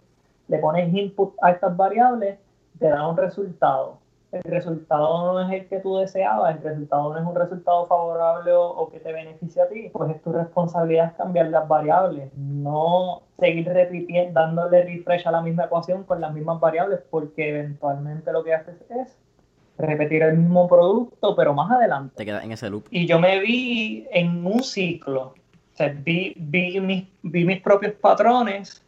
le 0.48 0.58
pones 0.58 0.92
input 0.92 1.34
a 1.42 1.50
estas 1.50 1.76
variables, 1.76 2.38
te 2.78 2.88
da 2.88 3.06
un 3.08 3.16
resultado 3.16 3.98
el 4.32 4.42
resultado 4.50 5.32
no 5.32 5.40
es 5.40 5.52
el 5.52 5.68
que 5.68 5.78
tú 5.80 5.96
deseabas, 5.96 6.56
el 6.56 6.62
resultado 6.62 7.12
no 7.12 7.18
es 7.18 7.26
un 7.26 7.34
resultado 7.34 7.86
favorable 7.86 8.52
o, 8.52 8.88
que 8.90 9.00
te 9.00 9.12
beneficie 9.12 9.62
a 9.62 9.68
ti, 9.68 9.90
pues 9.92 10.10
es 10.14 10.22
tu 10.22 10.32
responsabilidad 10.32 11.16
cambiar 11.16 11.46
las 11.48 11.66
variables, 11.68 12.32
no 12.36 13.22
seguir 13.38 13.68
repitiendo, 13.68 14.40
dándole 14.40 14.84
refresh 14.84 15.26
a 15.26 15.30
la 15.30 15.42
misma 15.42 15.64
ecuación 15.64 16.04
con 16.04 16.20
las 16.20 16.32
mismas 16.32 16.60
variables, 16.60 17.00
porque 17.10 17.50
eventualmente 17.50 18.32
lo 18.32 18.42
que 18.42 18.54
haces 18.54 18.76
es 18.90 19.16
repetir 19.78 20.22
el 20.22 20.38
mismo 20.38 20.66
producto, 20.68 21.36
pero 21.36 21.52
más 21.54 21.70
adelante. 21.70 22.14
Te 22.16 22.24
quedas 22.24 22.44
en 22.44 22.52
ese 22.52 22.70
loop. 22.70 22.86
Y 22.90 23.06
yo 23.06 23.18
me 23.18 23.40
vi 23.40 24.06
en 24.10 24.46
un 24.46 24.62
ciclo, 24.62 25.34
vi, 26.04 26.34
vi, 26.36 26.80
mis, 26.80 27.04
vi 27.22 27.44
mis 27.44 27.60
propios 27.60 27.94
patrones 27.94 28.82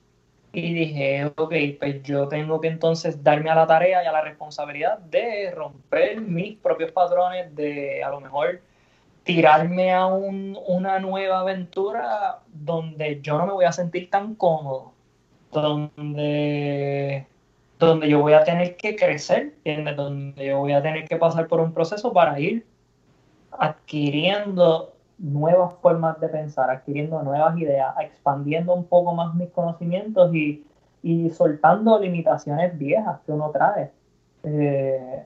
y 0.52 0.72
dije, 0.72 1.26
ok, 1.36 1.54
pues 1.78 2.02
yo 2.02 2.26
tengo 2.28 2.60
que 2.60 2.68
entonces 2.68 3.22
darme 3.22 3.50
a 3.50 3.54
la 3.54 3.66
tarea 3.66 4.02
y 4.02 4.06
a 4.06 4.12
la 4.12 4.22
responsabilidad 4.22 4.98
de 4.98 5.50
romper 5.50 6.20
mis 6.20 6.56
propios 6.56 6.90
patrones, 6.92 7.54
de 7.54 8.02
a 8.02 8.10
lo 8.10 8.20
mejor 8.20 8.60
tirarme 9.24 9.92
a 9.92 10.06
una 10.06 10.98
nueva 11.00 11.40
aventura 11.40 12.38
donde 12.50 13.20
yo 13.20 13.36
no 13.36 13.46
me 13.46 13.52
voy 13.52 13.66
a 13.66 13.72
sentir 13.72 14.08
tan 14.08 14.34
cómodo, 14.34 14.92
donde, 15.52 17.26
donde 17.78 18.08
yo 18.08 18.20
voy 18.20 18.32
a 18.32 18.44
tener 18.44 18.76
que 18.78 18.96
crecer, 18.96 19.52
donde 19.96 20.46
yo 20.46 20.58
voy 20.58 20.72
a 20.72 20.82
tener 20.82 21.06
que 21.06 21.16
pasar 21.16 21.46
por 21.46 21.60
un 21.60 21.74
proceso 21.74 22.12
para 22.12 22.40
ir 22.40 22.66
adquiriendo 23.50 24.94
nuevas 25.18 25.74
formas 25.82 26.18
de 26.20 26.28
pensar, 26.28 26.70
adquiriendo 26.70 27.22
nuevas 27.22 27.58
ideas, 27.58 27.94
expandiendo 28.00 28.74
un 28.74 28.84
poco 28.84 29.14
más 29.14 29.34
mis 29.34 29.50
conocimientos 29.50 30.34
y, 30.34 30.64
soltando 31.32 31.98
limitaciones 31.98 32.76
viejas 32.76 33.20
que 33.24 33.32
uno 33.32 33.50
trae. 33.50 33.90
Eh, 34.44 35.24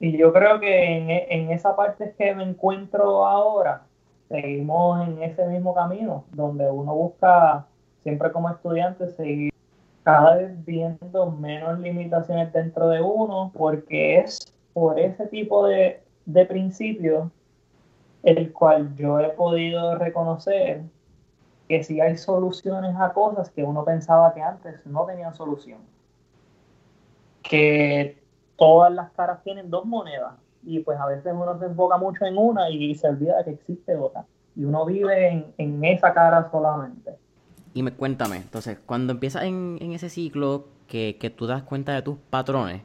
y 0.00 0.16
yo 0.16 0.32
creo 0.32 0.60
que 0.60 0.96
en, 0.96 1.10
en, 1.10 1.50
esa 1.50 1.76
parte 1.76 2.04
es 2.04 2.14
que 2.16 2.34
me 2.34 2.42
encuentro 2.42 3.26
ahora. 3.26 3.82
Seguimos 4.28 5.06
en 5.06 5.22
ese 5.22 5.46
mismo 5.46 5.74
camino, 5.74 6.24
donde 6.32 6.68
uno 6.68 6.94
busca, 6.94 7.66
siempre 8.02 8.32
como 8.32 8.50
estudiante, 8.50 9.08
seguir 9.10 9.52
cada 10.02 10.36
vez 10.36 10.64
viendo 10.64 11.30
menos 11.30 11.78
limitaciones 11.78 12.52
dentro 12.52 12.88
de 12.88 13.00
uno, 13.00 13.52
porque 13.54 14.18
es 14.18 14.52
por 14.72 14.98
ese 14.98 15.26
tipo 15.28 15.66
de, 15.66 16.00
de 16.24 16.44
principios 16.44 17.30
el 18.26 18.52
cual 18.52 18.92
yo 18.96 19.20
he 19.20 19.28
podido 19.30 19.94
reconocer 19.94 20.82
que 21.68 21.84
sí 21.84 22.00
hay 22.00 22.16
soluciones 22.16 22.96
a 22.98 23.12
cosas 23.12 23.50
que 23.50 23.62
uno 23.62 23.84
pensaba 23.84 24.34
que 24.34 24.42
antes 24.42 24.84
no 24.84 25.06
tenían 25.06 25.32
solución. 25.34 25.78
Que 27.42 28.20
todas 28.56 28.92
las 28.92 29.12
caras 29.12 29.44
tienen 29.44 29.70
dos 29.70 29.84
monedas 29.84 30.34
y 30.64 30.80
pues 30.80 30.98
a 30.98 31.06
veces 31.06 31.32
uno 31.32 31.56
se 31.60 31.66
enfoca 31.66 31.98
mucho 31.98 32.24
en 32.24 32.36
una 32.36 32.68
y 32.68 32.96
se 32.96 33.08
olvida 33.08 33.44
que 33.44 33.50
existe 33.50 33.94
otra. 33.94 34.24
Y 34.56 34.64
uno 34.64 34.84
vive 34.84 35.52
en, 35.56 35.84
esa 35.84 36.12
cara 36.12 36.50
solamente. 36.50 37.16
Y 37.74 37.84
me 37.84 37.92
cuéntame, 37.92 38.38
entonces, 38.38 38.78
cuando 38.84 39.12
empiezas 39.12 39.44
en, 39.44 39.78
ese 39.80 40.08
ciclo 40.08 40.66
que, 40.88 41.16
que 41.20 41.30
tú 41.30 41.46
das 41.46 41.62
cuenta 41.62 41.94
de 41.94 42.02
tus 42.02 42.16
patrones, 42.30 42.82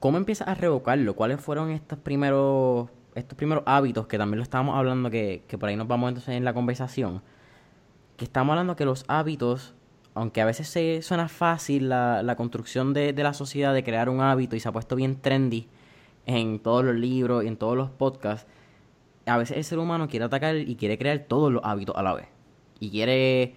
¿cómo 0.00 0.16
empiezas 0.16 0.48
a 0.48 0.54
revocarlo? 0.54 1.14
¿Cuáles 1.16 1.40
fueron 1.40 1.70
estos 1.70 1.98
primeros 1.98 2.88
estos 3.14 3.36
primeros 3.36 3.64
hábitos, 3.66 4.06
que 4.06 4.18
también 4.18 4.38
lo 4.38 4.42
estábamos 4.42 4.76
hablando, 4.76 5.10
que, 5.10 5.42
por 5.58 5.68
ahí 5.68 5.76
nos 5.76 5.88
vamos 5.88 6.08
entonces 6.08 6.34
en 6.34 6.44
la 6.44 6.54
conversación, 6.54 7.22
que 8.16 8.24
estamos 8.24 8.52
hablando 8.52 8.76
que 8.76 8.84
los 8.84 9.04
hábitos, 9.08 9.74
aunque 10.14 10.40
a 10.40 10.44
veces 10.44 10.68
se 10.68 11.02
suena 11.02 11.28
fácil 11.28 11.88
la, 11.88 12.22
la 12.22 12.36
construcción 12.36 12.92
de, 12.92 13.12
de, 13.12 13.22
la 13.22 13.34
sociedad 13.34 13.74
de 13.74 13.82
crear 13.82 14.08
un 14.08 14.20
hábito 14.20 14.56
y 14.56 14.60
se 14.60 14.68
ha 14.68 14.72
puesto 14.72 14.96
bien 14.96 15.20
trendy 15.20 15.68
en 16.26 16.58
todos 16.58 16.84
los 16.84 16.94
libros 16.94 17.44
y 17.44 17.48
en 17.48 17.56
todos 17.56 17.76
los 17.76 17.90
podcasts, 17.90 18.46
a 19.26 19.38
veces 19.38 19.56
el 19.56 19.64
ser 19.64 19.78
humano 19.78 20.08
quiere 20.08 20.24
atacar 20.24 20.56
y 20.56 20.76
quiere 20.76 20.98
crear 20.98 21.18
todos 21.20 21.52
los 21.52 21.62
hábitos 21.64 21.96
a 21.96 22.02
la 22.02 22.14
vez. 22.14 22.28
Y 22.80 22.90
quiere 22.90 23.56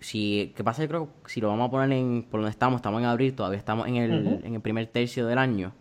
si 0.00 0.52
qué 0.56 0.62
pasa 0.62 0.82
yo 0.82 0.88
creo 0.88 1.08
si 1.26 1.40
lo 1.40 1.48
vamos 1.48 1.68
a 1.68 1.70
poner 1.70 1.92
en 1.92 2.22
por 2.22 2.40
donde 2.40 2.50
estamos 2.50 2.78
estamos 2.78 3.00
en 3.00 3.06
abril 3.06 3.34
todavía 3.34 3.58
estamos 3.58 3.88
en 3.88 3.96
el, 3.96 4.40
en 4.44 4.54
el 4.54 4.60
primer 4.60 4.86
tercio 4.86 5.26
del 5.26 5.38
año 5.38 5.72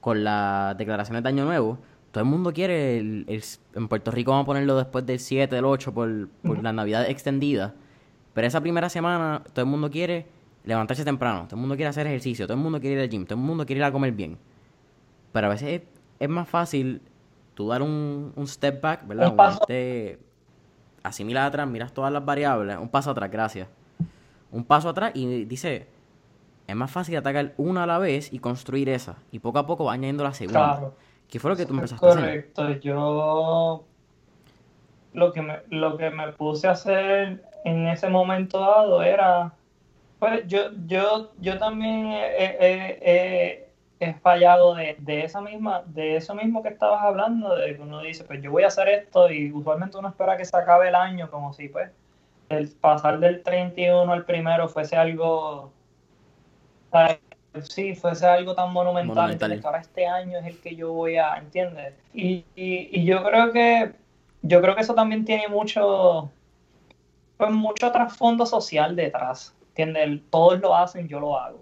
con 0.00 0.22
las 0.22 0.76
declaraciones 0.76 1.22
de 1.22 1.28
año 1.30 1.44
nuevo 1.44 1.78
todo 2.10 2.24
el 2.24 2.30
mundo 2.30 2.52
quiere, 2.52 2.98
el, 2.98 3.42
en 3.74 3.88
Puerto 3.88 4.10
Rico 4.10 4.30
vamos 4.30 4.44
a 4.44 4.46
ponerlo 4.46 4.76
después 4.76 5.04
del 5.04 5.18
7, 5.18 5.54
del 5.54 5.64
8 5.64 5.92
por, 5.92 6.28
por 6.42 6.62
la 6.62 6.72
Navidad 6.72 7.08
extendida, 7.08 7.74
pero 8.34 8.46
esa 8.46 8.60
primera 8.60 8.88
semana 8.88 9.42
todo 9.52 9.64
el 9.64 9.70
mundo 9.70 9.90
quiere 9.90 10.26
levantarse 10.64 11.04
temprano, 11.04 11.44
todo 11.44 11.56
el 11.56 11.60
mundo 11.60 11.76
quiere 11.76 11.88
hacer 11.88 12.06
ejercicio, 12.06 12.46
todo 12.46 12.56
el 12.56 12.62
mundo 12.62 12.80
quiere 12.80 12.96
ir 12.96 13.02
al 13.02 13.08
gym, 13.08 13.24
todo 13.24 13.38
el 13.38 13.44
mundo 13.44 13.66
quiere 13.66 13.80
ir 13.80 13.84
a 13.84 13.92
comer 13.92 14.12
bien. 14.12 14.38
Pero 15.32 15.46
a 15.46 15.50
veces 15.50 15.82
es, 16.18 16.28
más 16.28 16.48
fácil 16.48 17.02
tú 17.54 17.68
dar 17.68 17.82
un, 17.82 18.32
un 18.34 18.46
step 18.46 18.80
back, 18.80 19.06
¿verdad? 19.06 19.30
Un 19.30 19.36
paso. 19.36 19.60
Este, 19.62 20.18
atrás, 21.02 21.68
miras 21.68 21.92
todas 21.92 22.12
las 22.12 22.24
variables, 22.24 22.76
un 22.78 22.88
paso 22.88 23.10
atrás, 23.10 23.30
gracias. 23.30 23.68
Un 24.50 24.64
paso 24.64 24.88
atrás 24.88 25.12
y 25.14 25.44
dice, 25.44 25.88
es 26.66 26.76
más 26.76 26.90
fácil 26.90 27.16
atacar 27.16 27.54
una 27.56 27.84
a 27.84 27.86
la 27.86 27.98
vez 27.98 28.32
y 28.32 28.38
construir 28.38 28.88
esa. 28.88 29.16
Y 29.30 29.38
poco 29.38 29.58
a 29.58 29.66
poco 29.66 29.84
va 29.84 29.92
añadiendo 29.94 30.24
la 30.24 30.32
segunda. 30.32 30.92
¿Qué 31.28 31.38
fue 31.38 31.50
lo 31.50 31.56
que 31.56 31.66
tú 31.66 31.74
empezaste 31.74 32.06
a 32.06 32.10
hacer? 32.10 32.22
Correcto, 32.22 32.70
yo 32.80 33.84
lo 35.12 35.32
que, 35.32 35.42
me, 35.42 35.58
lo 35.68 35.96
que 35.96 36.10
me 36.10 36.32
puse 36.32 36.68
a 36.68 36.72
hacer 36.72 37.42
en 37.64 37.86
ese 37.88 38.08
momento 38.08 38.60
dado 38.60 39.02
era, 39.02 39.52
pues 40.18 40.46
yo, 40.46 40.70
yo, 40.86 41.32
yo 41.38 41.58
también 41.58 42.12
he, 42.12 43.66
fallado 44.22 44.74
de, 44.74 44.96
esa 45.24 45.40
misma, 45.40 45.82
de 45.86 46.16
eso 46.16 46.34
mismo 46.34 46.62
que 46.62 46.70
estabas 46.70 47.02
hablando, 47.02 47.56
de 47.56 47.76
que 47.76 47.82
uno 47.82 48.00
dice, 48.00 48.24
pues 48.24 48.40
yo 48.40 48.50
voy 48.50 48.62
a 48.62 48.68
hacer 48.68 48.88
esto 48.88 49.30
y 49.30 49.52
usualmente 49.52 49.98
uno 49.98 50.08
espera 50.08 50.36
que 50.36 50.44
se 50.44 50.56
acabe 50.56 50.88
el 50.88 50.94
año 50.94 51.30
como 51.30 51.52
si 51.52 51.68
pues 51.68 51.90
el 52.48 52.68
pasar 52.68 53.18
del 53.18 53.42
31 53.42 54.10
al 54.10 54.24
primero 54.24 54.68
fuese 54.68 54.96
algo 54.96 55.72
sí, 57.62 57.94
fuese 57.94 58.26
algo 58.26 58.54
tan 58.54 58.72
monumental, 58.72 59.38
que 59.38 59.66
ahora 59.66 59.80
este 59.80 60.06
año 60.06 60.38
es 60.38 60.46
el 60.46 60.58
que 60.60 60.74
yo 60.74 60.92
voy 60.92 61.16
a, 61.16 61.36
¿entiendes? 61.36 61.94
Y, 62.12 62.44
y, 62.54 63.04
yo 63.04 63.22
creo 63.22 63.52
que 63.52 63.92
yo 64.42 64.60
creo 64.60 64.74
que 64.74 64.82
eso 64.82 64.94
también 64.94 65.24
tiene 65.24 65.48
mucho 65.48 66.30
pues 67.36 67.50
mucho 67.50 67.92
trasfondo 67.92 68.46
social 68.46 68.96
detrás, 68.96 69.54
¿entiendes? 69.68 70.20
Todos 70.30 70.60
lo 70.60 70.74
hacen, 70.74 71.06
yo 71.08 71.20
lo 71.20 71.38
hago. 71.38 71.60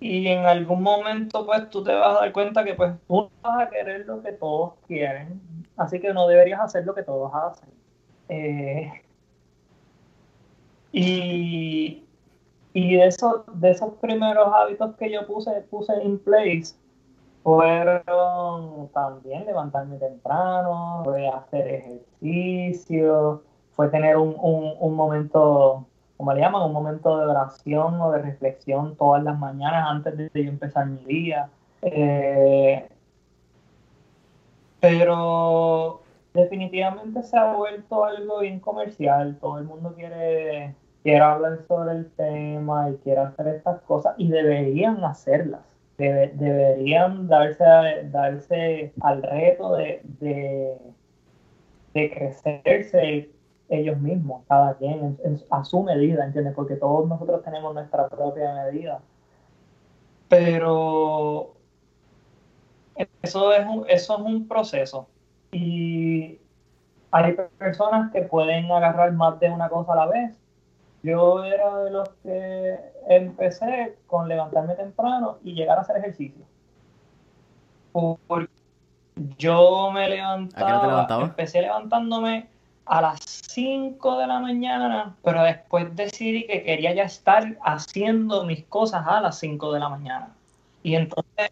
Y 0.00 0.26
en 0.26 0.46
algún 0.46 0.82
momento 0.82 1.46
pues 1.46 1.70
tú 1.70 1.84
te 1.84 1.94
vas 1.94 2.16
a 2.16 2.20
dar 2.20 2.32
cuenta 2.32 2.64
que 2.64 2.74
pues 2.74 2.92
tú 3.06 3.30
vas 3.42 3.66
a 3.66 3.70
querer 3.70 4.04
lo 4.06 4.20
que 4.22 4.32
todos 4.32 4.74
quieren, 4.86 5.40
así 5.76 6.00
que 6.00 6.12
no 6.12 6.26
deberías 6.26 6.60
hacer 6.60 6.84
lo 6.84 6.94
que 6.94 7.02
todos 7.02 7.32
hacen. 7.34 7.68
Eh, 8.28 8.90
y, 10.92 12.04
y 12.74 12.96
de 12.96 13.06
esos, 13.06 13.42
de 13.54 13.70
esos 13.70 13.94
primeros 13.94 14.48
hábitos 14.52 14.96
que 14.96 15.10
yo 15.10 15.26
puse, 15.26 15.50
puse 15.70 15.92
en 16.02 16.18
place, 16.18 16.74
fueron 17.42 18.88
también 18.94 19.44
levantarme 19.44 19.98
temprano, 19.98 21.02
fue 21.04 21.28
hacer 21.28 21.66
ejercicio, 21.68 23.42
fue 23.72 23.88
tener 23.88 24.16
un, 24.16 24.36
un, 24.38 24.94
momento, 24.94 25.86
como 26.16 26.32
le 26.32 26.40
llaman, 26.40 26.62
un 26.62 26.72
momento 26.72 27.18
de 27.18 27.26
oración 27.26 28.00
o 28.00 28.12
de 28.12 28.22
reflexión 28.22 28.96
todas 28.96 29.22
las 29.24 29.38
mañanas 29.38 29.86
antes 29.88 30.16
de, 30.16 30.30
yo 30.34 30.50
empezar 30.50 30.86
mi 30.86 31.04
día. 31.04 31.50
Eh, 31.82 32.88
pero 34.80 36.00
definitivamente 36.32 37.22
se 37.22 37.36
ha 37.36 37.52
vuelto 37.52 38.04
algo 38.04 38.40
bien 38.40 38.60
comercial, 38.60 39.36
todo 39.40 39.58
el 39.58 39.64
mundo 39.64 39.94
quiere 39.94 40.74
quiero 41.02 41.24
hablar 41.24 41.58
sobre 41.66 41.92
el 41.92 42.10
tema 42.12 42.90
y 42.90 42.96
quiero 42.98 43.22
hacer 43.22 43.48
estas 43.48 43.80
cosas 43.82 44.14
y 44.18 44.28
deberían 44.28 45.04
hacerlas. 45.04 45.60
deberían 45.98 47.28
darse, 47.28 48.08
darse 48.10 48.92
al 49.00 49.22
reto 49.22 49.76
de, 49.76 50.00
de, 50.20 50.76
crecerse 51.92 53.30
ellos 53.68 53.98
mismos, 53.98 54.42
cada 54.48 54.74
quien 54.76 55.16
a 55.50 55.64
su 55.64 55.82
medida, 55.82 56.24
¿entiendes? 56.24 56.54
Porque 56.54 56.76
todos 56.76 57.08
nosotros 57.08 57.42
tenemos 57.42 57.74
nuestra 57.74 58.08
propia 58.08 58.54
medida. 58.54 59.00
Pero 60.28 61.54
eso 63.22 63.52
es 63.52 63.66
un, 63.66 63.84
eso 63.88 64.14
es 64.18 64.20
un 64.20 64.48
proceso. 64.48 65.08
Y 65.52 66.38
hay 67.10 67.36
personas 67.58 68.10
que 68.12 68.22
pueden 68.22 68.70
agarrar 68.70 69.12
más 69.12 69.38
de 69.40 69.50
una 69.50 69.68
cosa 69.68 69.92
a 69.92 69.96
la 69.96 70.06
vez. 70.06 70.41
Yo 71.02 71.42
era 71.42 71.78
de 71.78 71.90
los 71.90 72.08
que 72.22 72.78
empecé 73.08 73.96
con 74.06 74.28
levantarme 74.28 74.74
temprano 74.74 75.38
y 75.42 75.54
llegar 75.54 75.78
a 75.78 75.80
hacer 75.80 75.96
ejercicio. 75.96 76.44
Porque 77.92 78.52
yo 79.36 79.90
me 79.92 80.08
levantaba, 80.08 81.06
empecé 81.22 81.62
levantándome 81.62 82.48
a 82.86 83.00
las 83.00 83.20
5 83.20 84.18
de 84.18 84.26
la 84.26 84.40
mañana, 84.40 85.14
pero 85.22 85.42
después 85.42 85.94
decidí 85.94 86.46
que 86.46 86.62
quería 86.62 86.94
ya 86.94 87.04
estar 87.04 87.56
haciendo 87.64 88.44
mis 88.44 88.64
cosas 88.64 89.04
a 89.06 89.20
las 89.20 89.38
5 89.38 89.72
de 89.72 89.80
la 89.80 89.88
mañana. 89.88 90.28
Y 90.82 90.94
entonces 90.94 91.50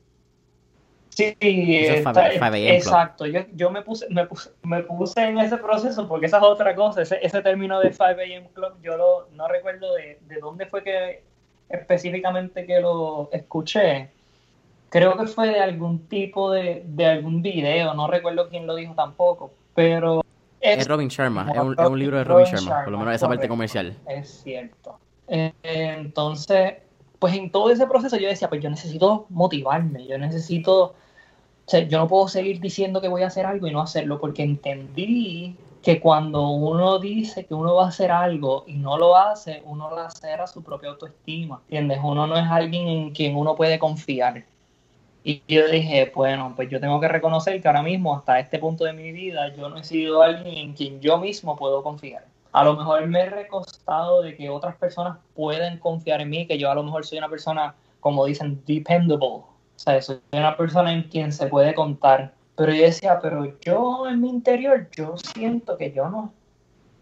Sí, 1.40 2.66
exacto. 2.68 3.26
Yo, 3.26 3.40
yo 3.54 3.70
me, 3.70 3.83
puse, 3.83 4.06
me, 4.11 4.26
puse, 4.26 4.50
me, 4.62 4.83
puse, 4.83 5.20
en 5.22 5.38
ese 5.38 5.56
proceso 5.56 6.09
porque 6.09 6.26
esa 6.26 6.38
es 6.38 6.42
otra 6.42 6.74
cosa. 6.74 7.02
Ese, 7.02 7.18
ese 7.22 7.42
término 7.42 7.80
de 7.80 7.92
5 7.92 8.04
AM 8.04 8.48
Club, 8.52 8.74
yo 8.83 8.96
lo, 8.96 9.28
no 9.35 9.48
recuerdo 9.48 9.94
de, 9.94 10.18
de, 10.26 10.40
dónde 10.40 10.66
fue 10.66 10.83
que 10.83 11.22
específicamente 11.68 12.66
que 12.66 12.80
lo 12.80 13.28
escuché. 13.33 14.11
Creo 14.88 15.16
que 15.16 15.26
fue 15.26 15.48
de 15.48 15.61
algún 15.61 16.09
tipo 16.09 16.50
de, 16.50 16.83
de 16.85 17.06
algún 17.06 17.42
video, 17.42 17.94
no 17.94 18.09
recuerdo 18.09 18.48
quién 18.48 18.66
lo 18.66 18.74
dijo 18.74 18.94
tampoco, 18.94 19.52
pero... 19.74 20.24
Es, 20.61 20.87
Robin 20.88 21.09
Sharma, 21.09 21.48
es 21.54 21.59
un, 21.59 21.78
es 21.78 21.88
un, 21.88 21.98
libro 21.98 22.18
de 22.18 22.24
Robin, 22.24 22.44
Sharma, 22.44 22.83
por 22.83 22.92
lo 22.92 22.98
menos 22.98 23.14
esa 23.14 23.28
parte 23.28 23.48
comercial. 23.48 23.96
Es 24.06 24.42
cierto. 24.42 24.98
Eh, 25.28 25.52
entonces, 25.62 26.74
pues 27.20 27.35
en 27.35 27.50
todo 27.52 27.70
ese 27.70 27.87
proceso 27.87 28.16
yo 28.16 28.28
decía, 28.28 28.48
pues 28.48 28.61
yo 28.62 28.68
necesito 28.68 29.26
motivarme, 29.28 30.06
yo 30.06 30.18
necesito, 30.18 30.94
sea, 31.70 31.80
yo 31.80 31.98
no 31.98 32.09
puedo 32.09 32.28
seguir 32.28 32.61
diciendo 32.61 33.00
que 33.00 33.09
voy 33.09 33.22
a 33.22 33.28
hacer 33.28 33.46
algo 33.46 33.66
y 33.66 33.72
no 33.72 33.80
hacerlo, 33.80 34.20
porque 34.20 34.42
entendí 34.42 35.56
que 35.83 36.00
cuando 36.00 36.48
uno 36.50 36.98
dice 36.98 37.46
que 37.46 37.54
uno 37.54 37.74
va 37.74 37.87
a 37.87 37.88
hacer 37.88 38.11
algo 38.11 38.64
y 38.66 38.74
no 38.74 38.98
lo 38.98 39.16
hace, 39.16 39.62
uno 39.64 39.88
lo 39.90 39.98
hace 39.98 40.33
a 40.33 40.46
su 40.46 40.62
propia 40.62 40.90
autoestima, 40.90 41.61
¿entiendes? 41.64 42.00
Uno 42.02 42.26
no 42.26 42.37
es 42.37 42.46
alguien 42.46 42.88
en 42.88 43.11
quien 43.12 43.37
uno 43.37 43.54
puede 43.56 43.78
confiar. 43.78 44.44
Y 45.24 45.42
yo 45.48 45.68
dije, 45.68 46.12
bueno, 46.14 46.52
pues 46.56 46.70
yo 46.70 46.80
tengo 46.80 47.00
que 47.00 47.09
reconocer 47.09 47.61
que 47.61 47.68
ahora 47.68 47.83
mismo, 47.83 48.16
hasta 48.16 48.38
este 48.38 48.59
punto 48.59 48.85
de 48.85 48.92
mi 48.92 49.12
vida, 49.12 49.54
yo 49.54 49.68
no 49.68 49.78
he 49.78 49.85
sido 49.85 50.22
alguien 50.22 50.56
en 50.56 50.72
quien 50.74 51.00
yo 51.00 51.18
mismo 51.18 51.56
puedo 51.56 51.83
confiar 51.83 52.24
a 52.52 52.64
lo 52.64 52.76
mejor 52.76 53.06
me 53.06 53.20
he 53.20 53.30
recostado 53.30 54.22
de 54.22 54.37
que 54.37 54.50
otras 54.50 54.76
personas 54.76 55.18
pueden 55.35 55.78
confiar 55.78 56.20
en 56.20 56.30
mí, 56.30 56.46
que 56.46 56.59
yo 56.59 56.70
a 56.70 56.74
lo 56.74 56.83
mejor 56.83 57.06
soy 57.06 57.18
una 57.18 57.28
persona, 57.28 57.74
como 58.00 58.24
dicen, 58.24 58.62
dependable. 58.66 59.42
O 59.80 59.82
sea, 59.82 60.02
soy 60.02 60.20
una 60.32 60.58
persona 60.58 60.92
en 60.92 61.04
quien 61.04 61.32
se 61.32 61.46
puede 61.46 61.74
contar. 61.74 62.34
Pero 62.54 62.74
yo 62.74 62.82
decía, 62.82 63.18
pero 63.22 63.58
yo 63.62 64.06
en 64.06 64.20
mi 64.20 64.28
interior, 64.28 64.90
yo 64.94 65.16
siento 65.16 65.78
que 65.78 65.90
yo 65.90 66.10
no, 66.10 66.34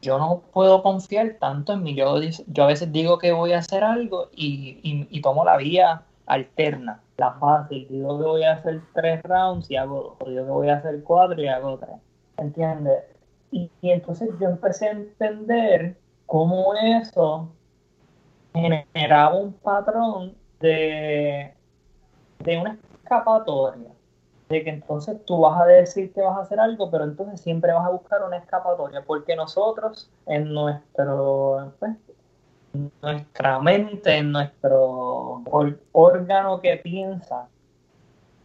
yo 0.01 0.17
no 0.17 0.43
puedo 0.53 0.81
confiar 0.85 1.39
tanto 1.41 1.73
en 1.73 1.83
mí. 1.83 1.97
Yo, 1.97 2.21
yo 2.21 2.63
a 2.63 2.69
veces 2.69 2.93
digo 2.93 3.19
que 3.19 3.33
voy 3.33 3.53
a 3.53 3.59
hacer 3.59 3.83
algo 3.83 4.31
y, 4.33 4.79
y, 5.11 5.21
tomo 5.21 5.45
la 5.45 5.57
vía 5.57 6.03
alterna, 6.27 7.01
la 7.17 7.33
fácil. 7.33 7.89
Digo 7.91 8.17
que 8.17 8.25
voy 8.25 8.45
a 8.45 8.53
hacer 8.53 8.81
tres 8.95 9.25
rounds 9.25 9.69
y 9.69 9.75
hago 9.75 10.17
dos. 10.21 10.29
Digo 10.29 10.45
que 10.45 10.51
voy 10.53 10.69
a 10.69 10.77
hacer 10.77 11.03
cuatro 11.03 11.43
y 11.43 11.49
hago 11.49 11.79
tres. 11.79 11.97
¿Entiendes? 12.37 13.03
Y, 13.51 13.69
entonces 13.83 14.29
yo 14.41 14.51
empecé 14.51 14.87
a 14.87 14.93
entender 14.93 15.97
cómo 16.27 16.75
eso 16.77 17.51
generaba 18.55 19.35
un 19.35 19.53
patrón 19.55 20.37
de, 20.61 21.58
de 22.39 22.59
una 22.59 22.79
escapatoria. 23.03 23.91
De 24.49 24.65
que 24.65 24.71
entonces 24.71 25.23
tú 25.27 25.41
vas 25.41 25.61
a 25.61 25.67
decir 25.67 26.13
que 26.13 26.23
vas 26.23 26.39
a 26.39 26.41
hacer 26.41 26.59
algo, 26.59 26.91
pero 26.91 27.05
entonces 27.05 27.41
siempre 27.41 27.73
vas 27.73 27.87
a 27.87 27.91
buscar 27.91 28.25
una 28.25 28.39
escapatoria. 28.39 29.03
Porque 29.07 29.37
nosotros, 29.37 30.11
en 30.27 30.55
nuestro, 30.55 31.73
pues, 31.79 31.93
nuestra 33.03 33.59
mente, 33.61 34.17
en 34.17 34.33
nuestro 34.33 35.43
órgano 35.93 36.61
que 36.61 36.77
piensa, 36.77 37.49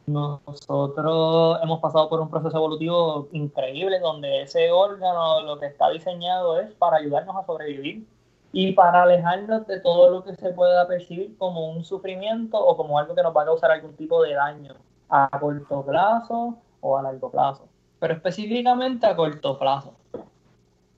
nosotros 0.05 1.59
hemos 1.63 1.79
pasado 1.79 2.09
por 2.09 2.19
un 2.19 2.29
proceso 2.29 2.57
evolutivo 2.57 3.29
increíble 3.31 3.99
donde 3.99 4.41
ese 4.41 4.69
órgano 4.71 5.41
lo 5.41 5.59
que 5.59 5.67
está 5.67 5.89
diseñado 5.89 6.59
es 6.59 6.71
para 6.73 6.97
ayudarnos 6.97 7.37
a 7.37 7.45
sobrevivir 7.45 8.05
y 8.55 8.71
para 8.73 9.01
alejarnos 9.01 9.65
de 9.65 9.79
todo 9.79 10.11
lo 10.11 10.23
que 10.23 10.35
se 10.35 10.51
pueda 10.51 10.87
percibir 10.87 11.35
como 11.39 11.71
un 11.71 11.83
sufrimiento 11.83 12.63
o 12.63 12.77
como 12.77 12.99
algo 12.99 13.15
que 13.15 13.23
nos 13.23 13.35
va 13.35 13.41
a 13.41 13.45
causar 13.45 13.71
algún 13.71 13.95
tipo 13.95 14.21
de 14.21 14.35
daño 14.35 14.75
a 15.09 15.27
corto 15.39 15.83
plazo 15.83 16.55
o 16.79 16.97
a 16.97 17.01
largo 17.01 17.31
plazo, 17.31 17.67
pero 17.99 18.13
específicamente 18.13 19.07
a 19.07 19.15
corto 19.15 19.57
plazo. 19.57 19.95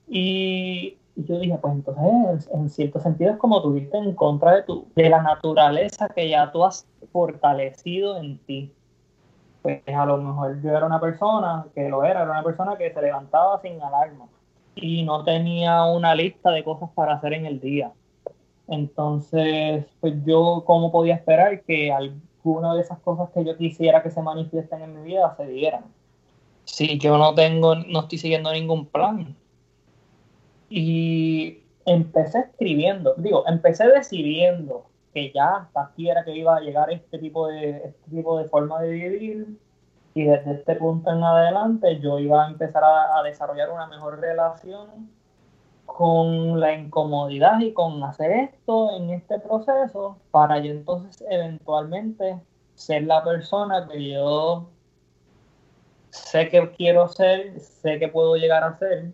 Y 0.06 0.98
yo 1.16 1.38
dije, 1.38 1.56
pues 1.56 1.74
entonces 1.74 2.50
en 2.52 2.68
cierto 2.68 3.00
sentido 3.00 3.32
es 3.32 3.38
como 3.38 3.62
tú 3.62 3.74
en 3.74 4.14
contra 4.14 4.56
de, 4.56 4.62
tu, 4.62 4.86
de 4.94 5.08
la 5.08 5.22
naturaleza 5.22 6.10
que 6.10 6.28
ya 6.28 6.52
tú 6.52 6.62
has 6.62 6.86
fortalecido 7.10 8.18
en 8.18 8.36
ti. 8.40 8.70
Pues 9.62 9.80
a 9.88 10.04
lo 10.04 10.18
mejor 10.18 10.60
yo 10.60 10.76
era 10.76 10.84
una 10.84 11.00
persona 11.00 11.64
que 11.74 11.88
lo 11.88 12.04
era, 12.04 12.20
era 12.20 12.30
una 12.30 12.44
persona 12.44 12.76
que 12.76 12.92
se 12.92 13.00
levantaba 13.00 13.58
sin 13.62 13.80
alarma 13.80 14.26
y 14.76 15.02
no 15.02 15.24
tenía 15.24 15.84
una 15.84 16.14
lista 16.14 16.50
de 16.50 16.62
cosas 16.62 16.90
para 16.94 17.14
hacer 17.14 17.32
en 17.32 17.46
el 17.46 17.60
día. 17.60 17.92
Entonces, 18.68 19.86
pues 20.00 20.14
yo, 20.24 20.64
¿cómo 20.66 20.92
podía 20.92 21.14
esperar 21.14 21.62
que 21.62 21.90
alguna 21.92 22.74
de 22.74 22.82
esas 22.82 22.98
cosas 23.00 23.30
que 23.30 23.44
yo 23.44 23.56
quisiera 23.56 24.02
que 24.02 24.10
se 24.10 24.22
manifiesten 24.22 24.82
en 24.82 25.02
mi 25.02 25.08
vida 25.08 25.34
se 25.36 25.46
dieran? 25.46 25.84
Si 26.64 26.98
yo 26.98 27.16
no 27.16 27.34
tengo, 27.34 27.74
no 27.74 28.00
estoy 28.00 28.18
siguiendo 28.18 28.52
ningún 28.52 28.86
plan. 28.86 29.34
Y 30.68 31.60
empecé 31.86 32.40
escribiendo, 32.40 33.14
digo, 33.16 33.44
empecé 33.46 33.86
decidiendo 33.88 34.86
que 35.14 35.32
ya 35.32 35.56
hasta 35.56 35.84
aquí 35.84 36.10
era 36.10 36.24
que 36.24 36.36
iba 36.36 36.56
a 36.56 36.60
llegar 36.60 36.92
este 36.92 37.18
tipo 37.18 37.46
de, 37.48 37.70
este 37.70 38.10
tipo 38.10 38.36
de 38.36 38.44
forma 38.46 38.82
de 38.82 38.90
vivir 38.90 39.46
y 40.16 40.24
desde 40.24 40.52
este 40.54 40.76
punto 40.76 41.12
en 41.12 41.22
adelante 41.22 42.00
yo 42.00 42.18
iba 42.18 42.46
a 42.46 42.48
empezar 42.48 42.82
a, 42.82 43.22
desarrollar 43.22 43.70
una 43.70 43.86
mejor 43.86 44.18
relación 44.18 45.10
con 45.84 46.58
la 46.58 46.72
incomodidad 46.72 47.60
y 47.60 47.74
con 47.74 48.02
hacer 48.02 48.30
esto 48.30 48.96
en 48.96 49.10
este 49.10 49.38
proceso 49.38 50.16
para 50.30 50.58
yo 50.58 50.72
entonces 50.72 51.22
eventualmente 51.28 52.40
ser 52.74 53.02
la 53.02 53.22
persona 53.22 53.86
que 53.86 54.12
yo 54.12 54.70
sé 56.08 56.48
que 56.48 56.70
quiero 56.70 57.08
ser, 57.08 57.60
sé 57.60 57.98
que 57.98 58.08
puedo 58.08 58.36
llegar 58.36 58.64
a 58.64 58.72
ser 58.78 59.12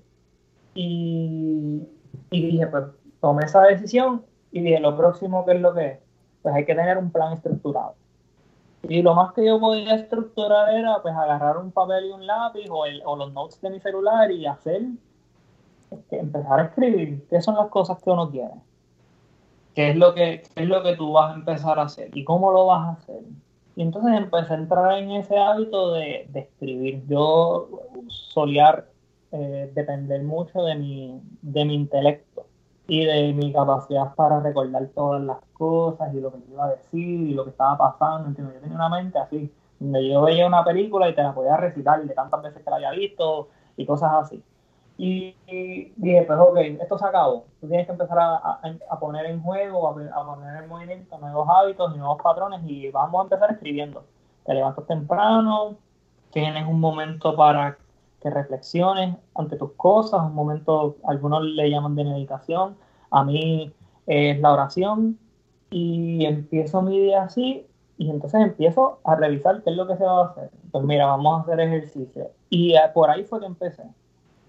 y, 0.73 1.83
y 2.31 2.47
dije 2.47 2.69
pues 2.69 2.85
tomé 3.21 3.47
esa 3.47 3.63
decisión 3.63 4.25
y 4.53 4.61
dije, 4.61 4.79
lo 4.79 4.97
próximo, 4.97 5.45
¿qué 5.45 5.53
es 5.53 5.61
lo 5.61 5.75
que 5.75 5.87
es? 5.87 5.99
Pues 6.43 6.55
hay 6.55 6.65
que 6.65 6.75
tener 6.75 6.97
un 6.99 7.11
plan 7.11 7.33
estructurado. 7.33 7.97
Y 8.89 9.01
lo 9.03 9.15
más 9.15 9.33
que 9.33 9.47
yo 9.47 9.61
podía 9.61 9.95
estructurar 9.95 10.75
era 10.75 11.01
pues 11.03 11.15
agarrar 11.15 11.57
un 11.57 11.71
papel 11.71 12.07
y 12.07 12.11
un 12.11 12.27
lápiz 12.27 12.69
o, 12.69 12.85
el, 12.85 13.01
o 13.05 13.17
los 13.17 13.33
notes 13.33 13.61
de 13.61 13.71
mi 13.71 13.81
celular 13.81 14.31
y 14.31 14.47
hacer, 14.47 14.83
empezar 16.11 16.61
a 16.61 16.65
escribir 16.65 17.27
qué 17.29 17.41
son 17.41 17.55
las 17.55 17.69
cosas 17.69 18.03
que 18.03 18.11
uno 18.11 18.31
quiere. 18.31 18.55
¿Qué 19.75 19.91
es, 19.91 19.97
lo 19.97 20.15
que, 20.15 20.43
es 20.55 20.69
lo 20.69 20.83
que 20.83 20.97
tú 20.97 21.13
vas 21.13 21.33
a 21.33 21.35
empezar 21.35 21.79
a 21.79 21.83
hacer 21.83 22.11
y 22.17 22.25
cómo 22.25 22.53
lo 22.53 22.67
vas 22.67 22.89
a 22.89 22.93
hacer? 22.93 23.21
Y 23.77 23.83
entonces 23.83 24.13
empecé 24.15 24.53
a 24.53 24.57
entrar 24.57 24.99
en 24.99 25.13
ese 25.13 25.39
hábito 25.39 25.93
de, 25.93 26.27
de 26.29 26.41
escribir. 26.41 27.03
Yo 27.09 27.69
solía 28.09 28.85
eh, 29.31 29.71
depender 29.75 30.23
mucho 30.23 30.63
de 30.63 30.75
mi, 30.75 31.23
de 31.41 31.65
mi 31.65 31.75
intelecto 31.75 32.42
y 32.93 33.07
de 33.07 33.33
mi 33.33 33.51
capacidad 33.51 34.15
para 34.15 34.41
recordar 34.41 34.87
todas 34.95 35.23
las 35.23 35.39
cosas 35.55 36.13
y 36.13 36.21
lo 36.21 36.31
que 36.31 36.41
iba 36.51 36.67
a 36.67 36.73
decir 36.73 37.21
y 37.23 37.33
lo 37.33 37.45
que 37.45 37.49
estaba 37.49 37.79
pasando. 37.79 38.29
Yo 38.37 38.61
tenía 38.61 38.77
una 38.77 38.91
mente 38.91 39.19
así, 39.19 39.51
donde 39.81 40.07
yo 40.07 40.21
veía 40.21 40.47
una 40.47 40.63
película 40.63 41.09
y 41.09 41.15
te 41.15 41.23
la 41.23 41.33
podía 41.33 41.57
recitar 41.57 42.05
de 42.05 42.13
tantas 42.13 42.43
veces 42.43 42.63
que 42.63 42.69
la 42.69 42.77
había 42.77 42.91
visto 42.91 43.49
y 43.79 43.87
cosas 43.87 44.13
así. 44.13 44.45
Y, 44.99 45.35
dije, 45.97 46.25
pues 46.27 46.39
ok, 46.39 46.59
esto 46.83 46.99
se 46.99 47.07
acabó. 47.07 47.47
Tú 47.63 47.67
tienes 47.67 47.87
que 47.87 47.93
empezar 47.93 48.19
a, 48.19 48.61
a, 48.91 49.01
poner 49.01 49.25
en 49.25 49.43
juego, 49.43 49.89
a, 49.89 49.93
a, 49.93 50.27
poner 50.27 50.63
en 50.63 50.69
movimiento 50.69 51.17
nuevos 51.17 51.49
hábitos 51.49 51.95
y 51.95 51.99
nuevos 51.99 52.21
patrones 52.23 52.61
y 52.67 52.91
vamos 52.91 53.21
a 53.21 53.23
empezar 53.25 53.53
escribiendo. 53.53 54.05
Te 54.45 54.53
levantas 54.53 54.87
temprano, 54.87 55.77
tienes 56.31 56.69
un 56.69 56.79
momento 56.79 57.35
para 57.35 57.79
que 58.23 58.31
reflexiones 58.31 59.17
ante 59.35 59.57
tus 59.57 59.73
cosas, 59.73 60.23
un 60.23 60.35
momento, 60.35 60.97
algunos 61.05 61.43
le 61.45 61.71
llaman 61.71 61.95
de 61.97 62.05
meditación. 62.05 62.77
A 63.11 63.25
mí 63.25 63.73
es 64.07 64.41
la 64.41 64.53
oración 64.53 65.19
y 65.71 66.25
empiezo 66.25 66.83
mi 66.83 67.01
día 67.01 67.25
así 67.25 67.67
y 67.99 68.11
entonces 68.11 68.41
empiezo 68.41 69.01
a 69.05 69.15
revisar 69.17 69.63
qué 69.63 69.71
es 69.71 69.77
lo 69.77 69.87
que 69.87 69.97
se 69.97 70.05
va 70.05 70.23
a 70.23 70.27
hacer. 70.27 70.51
Pues 70.71 70.85
mira, 70.85 71.07
vamos 71.07 71.39
a 71.39 71.43
hacer 71.43 71.61
ejercicio. 71.61 72.31
Y 72.51 72.75
por 72.95 73.11
ahí 73.11 73.25
fue 73.25 73.41
que 73.41 73.47
empecé. 73.47 73.85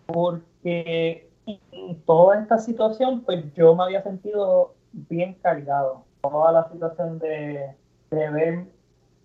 Porque 0.05 1.29
en 1.45 2.01
toda 2.05 2.39
esta 2.39 2.57
situación, 2.57 3.21
pues 3.21 3.43
yo 3.53 3.75
me 3.75 3.83
había 3.83 4.01
sentido 4.01 4.73
bien 4.93 5.35
cargado. 5.41 6.03
Toda 6.21 6.51
la 6.51 6.69
situación 6.71 7.19
de, 7.19 7.75
de 8.11 8.29
ver 8.29 8.65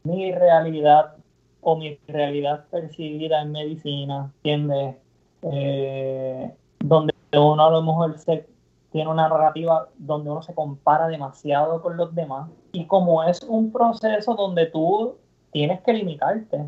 mi 0.02 0.32
realidad 0.32 1.14
o 1.60 1.76
mi 1.76 1.98
realidad 2.08 2.64
percibida 2.70 3.42
en 3.42 3.52
medicina, 3.52 4.32
¿entiendes? 4.36 4.96
Eh, 5.42 6.54
donde 6.80 7.12
uno 7.32 7.64
a 7.64 7.70
lo 7.70 7.82
mejor 7.82 8.18
se 8.18 8.46
tiene 8.90 9.10
una 9.10 9.28
narrativa 9.28 9.88
donde 9.98 10.30
uno 10.30 10.42
se 10.42 10.54
compara 10.54 11.08
demasiado 11.08 11.82
con 11.82 11.96
los 11.96 12.14
demás 12.14 12.50
y 12.72 12.86
como 12.86 13.22
es 13.22 13.42
un 13.42 13.70
proceso 13.70 14.34
donde 14.34 14.66
tú 14.66 15.16
tienes 15.52 15.80
que 15.82 15.92
limitarte, 15.92 16.66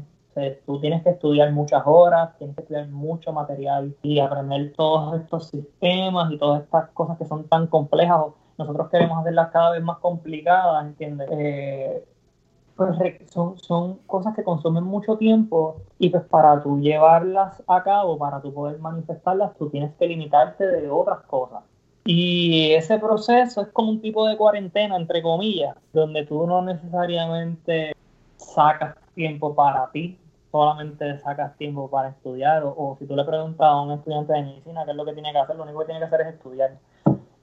tú 0.66 0.80
tienes 0.80 1.02
que 1.02 1.10
estudiar 1.10 1.52
muchas 1.52 1.82
horas, 1.84 2.36
tienes 2.38 2.56
que 2.56 2.62
estudiar 2.62 2.88
mucho 2.88 3.32
material 3.32 3.94
y 4.02 4.20
aprender 4.20 4.72
todos 4.76 5.20
estos 5.20 5.48
sistemas 5.48 6.32
y 6.32 6.38
todas 6.38 6.62
estas 6.62 6.90
cosas 6.90 7.18
que 7.18 7.24
son 7.24 7.44
tan 7.48 7.66
complejas. 7.66 8.20
Nosotros 8.58 8.88
queremos 8.90 9.18
hacerlas 9.18 9.50
cada 9.50 9.70
vez 9.72 9.82
más 9.82 9.98
complicadas, 9.98 10.84
¿entiendes? 10.84 11.28
Eh, 11.32 12.04
pues 12.76 12.96
son, 13.30 13.58
son 13.58 13.98
cosas 14.06 14.34
que 14.34 14.44
consumen 14.44 14.84
mucho 14.84 15.16
tiempo 15.16 15.82
y 15.98 16.08
pues 16.10 16.24
para 16.24 16.62
tú 16.62 16.80
llevarlas 16.80 17.62
a 17.66 17.82
cabo, 17.82 18.18
para 18.18 18.40
tú 18.40 18.52
poder 18.52 18.78
manifestarlas, 18.78 19.56
tú 19.56 19.68
tienes 19.68 19.94
que 19.96 20.06
limitarte 20.06 20.66
de 20.66 20.90
otras 20.90 21.20
cosas. 21.22 21.62
Y 22.04 22.72
ese 22.72 22.98
proceso 22.98 23.60
es 23.60 23.68
como 23.68 23.90
un 23.90 24.00
tipo 24.00 24.26
de 24.26 24.36
cuarentena, 24.36 24.96
entre 24.96 25.22
comillas, 25.22 25.76
donde 25.92 26.24
tú 26.24 26.46
no 26.46 26.62
necesariamente 26.62 27.92
sacas 28.36 28.96
tiempo 29.14 29.54
para 29.54 29.90
ti, 29.90 30.18
solamente 30.50 31.18
sacas 31.18 31.56
tiempo 31.56 31.88
para 31.90 32.08
estudiar. 32.08 32.62
O, 32.64 32.96
si 32.98 33.06
tú 33.06 33.14
le 33.14 33.24
preguntas 33.24 33.66
a 33.66 33.80
un 33.80 33.92
estudiante 33.92 34.32
de 34.32 34.42
medicina 34.42 34.84
qué 34.84 34.92
es 34.92 34.96
lo 34.96 35.04
que 35.04 35.12
tiene 35.12 35.32
que 35.32 35.38
hacer, 35.38 35.56
lo 35.56 35.64
único 35.64 35.80
que 35.80 35.86
tiene 35.86 36.00
que 36.00 36.06
hacer 36.06 36.22
es 36.22 36.34
estudiar. 36.34 36.78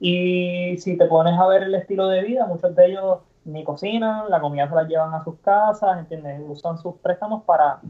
Y 0.00 0.76
si 0.78 0.96
te 0.96 1.06
pones 1.06 1.38
a 1.38 1.46
ver 1.46 1.62
el 1.62 1.74
estilo 1.74 2.08
de 2.08 2.22
vida, 2.22 2.46
muchos 2.46 2.74
de 2.74 2.86
ellos 2.86 3.18
ni 3.44 3.64
cocinan, 3.64 4.30
la 4.30 4.40
comida 4.40 4.68
se 4.68 4.74
la 4.74 4.84
llevan 4.84 5.14
a 5.14 5.24
sus 5.24 5.36
casas, 5.40 5.98
¿entiendes? 5.98 6.40
Usan 6.46 6.78
sus 6.78 6.94
préstamos 6.96 7.42
para 7.44 7.80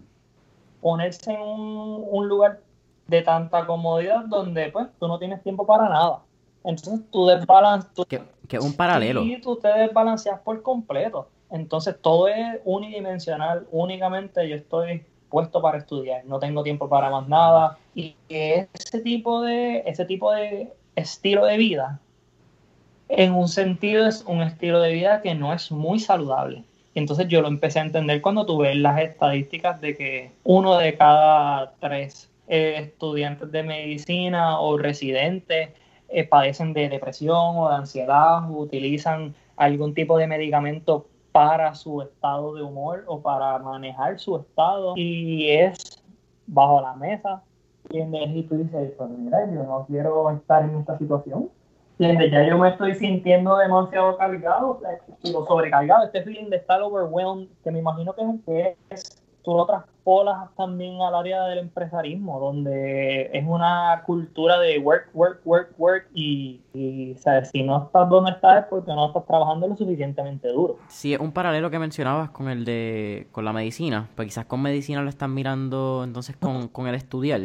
ponerse 0.80 1.32
en 1.32 1.40
un, 1.40 2.04
un 2.08 2.28
lugar 2.28 2.60
de 3.08 3.22
tanta 3.22 3.66
comodidad 3.66 4.24
donde 4.26 4.70
pues 4.70 4.86
tú 5.00 5.08
no 5.08 5.18
tienes 5.18 5.42
tiempo 5.42 5.66
para 5.66 5.88
nada. 5.88 6.20
Entonces 6.64 7.00
tú 7.10 7.26
desbalanceas. 7.26 8.06
Que, 8.06 8.22
que 8.46 8.58
un 8.58 8.74
paralelo. 8.74 9.22
Y 9.22 9.40
tú 9.40 9.56
te 9.56 9.68
desbalanceas 9.68 10.40
por 10.40 10.62
completo. 10.62 11.28
Entonces 11.50 11.96
todo 12.00 12.28
es 12.28 12.60
unidimensional. 12.64 13.66
Únicamente 13.70 14.46
yo 14.48 14.56
estoy 14.56 15.04
puesto 15.30 15.62
para 15.62 15.78
estudiar. 15.78 16.24
No 16.26 16.38
tengo 16.38 16.62
tiempo 16.62 16.88
para 16.88 17.10
más 17.10 17.28
nada. 17.28 17.78
Y 17.94 18.16
ese 18.28 19.00
tipo 19.00 19.42
de, 19.42 19.82
ese 19.86 20.04
tipo 20.04 20.32
de 20.32 20.72
estilo 20.94 21.44
de 21.46 21.56
vida, 21.56 22.00
en 23.08 23.34
un 23.34 23.48
sentido 23.48 24.06
es 24.06 24.24
un 24.26 24.42
estilo 24.42 24.80
de 24.80 24.92
vida 24.92 25.22
que 25.22 25.34
no 25.34 25.52
es 25.52 25.70
muy 25.72 25.98
saludable. 25.98 26.64
entonces 26.94 27.28
yo 27.28 27.40
lo 27.42 27.48
empecé 27.48 27.78
a 27.78 27.82
entender 27.82 28.20
cuando 28.20 28.44
tuve 28.44 28.74
las 28.74 29.00
estadísticas 29.00 29.80
de 29.80 29.96
que 29.96 30.32
uno 30.44 30.76
de 30.78 30.96
cada 30.96 31.72
tres 31.80 32.30
eh, 32.48 32.76
estudiantes 32.78 33.52
de 33.52 33.62
medicina 33.62 34.58
o 34.60 34.78
residentes 34.78 35.70
eh, 36.08 36.24
padecen 36.24 36.72
de 36.72 36.88
depresión 36.88 37.56
o 37.56 37.68
de 37.68 37.76
ansiedad, 37.76 38.50
o 38.50 38.58
utilizan 38.58 39.34
algún 39.56 39.94
tipo 39.94 40.16
de 40.16 40.26
medicamento 40.26 41.06
para 41.32 41.74
su 41.74 42.00
estado 42.02 42.54
de 42.54 42.62
humor 42.62 43.04
o 43.06 43.20
para 43.20 43.58
manejar 43.58 44.18
su 44.18 44.36
estado 44.36 44.94
y 44.96 45.50
es 45.50 46.02
bajo 46.46 46.80
la 46.80 46.94
mesa. 46.94 47.42
Y 47.90 48.42
tú 48.44 48.56
dices, 48.56 48.92
pues 48.96 49.10
mira, 49.10 49.46
yo 49.52 49.62
no 49.64 49.84
quiero 49.86 50.30
estar 50.30 50.64
en 50.64 50.76
esta 50.76 50.98
situación. 50.98 51.50
Y 51.98 52.30
ya 52.30 52.46
yo 52.46 52.58
me 52.58 52.68
estoy 52.68 52.94
sintiendo 52.94 53.56
demasiado 53.56 54.16
cargado, 54.16 54.80
digo, 55.22 55.46
sobrecargado, 55.46 56.04
este 56.04 56.22
feeling 56.22 56.48
de 56.48 56.56
estar 56.56 56.80
overwhelmed, 56.80 57.48
que 57.64 57.70
me 57.70 57.80
imagino 57.80 58.14
que 58.14 58.76
es 58.90 59.22
tú 59.48 59.56
lo 59.56 59.64
traspolas 59.64 60.54
también 60.56 61.00
al 61.00 61.14
área 61.14 61.44
del 61.44 61.60
empresarismo, 61.60 62.38
donde 62.38 63.30
es 63.32 63.46
una 63.46 64.02
cultura 64.04 64.58
de 64.58 64.78
work, 64.78 65.08
work, 65.14 65.40
work, 65.46 65.72
work 65.78 66.06
y, 66.12 66.60
¿sabes? 67.18 67.48
si 67.50 67.62
no 67.62 67.84
estás 67.84 68.10
donde 68.10 68.32
estás 68.32 68.64
es 68.64 68.64
porque 68.68 68.92
no 68.92 69.06
estás 69.06 69.24
trabajando 69.26 69.66
lo 69.66 69.74
suficientemente 69.74 70.48
duro. 70.48 70.76
Sí, 70.88 71.14
es 71.14 71.20
un 71.20 71.32
paralelo 71.32 71.70
que 71.70 71.78
mencionabas 71.78 72.28
con 72.28 72.50
el 72.50 72.66
de 72.66 73.28
con 73.32 73.46
la 73.46 73.54
medicina, 73.54 74.10
pues 74.16 74.28
quizás 74.28 74.44
con 74.44 74.60
medicina 74.60 75.00
lo 75.00 75.08
están 75.08 75.32
mirando 75.32 76.02
entonces 76.04 76.36
con, 76.36 76.68
con 76.68 76.86
el 76.86 76.94
estudiar. 76.94 77.40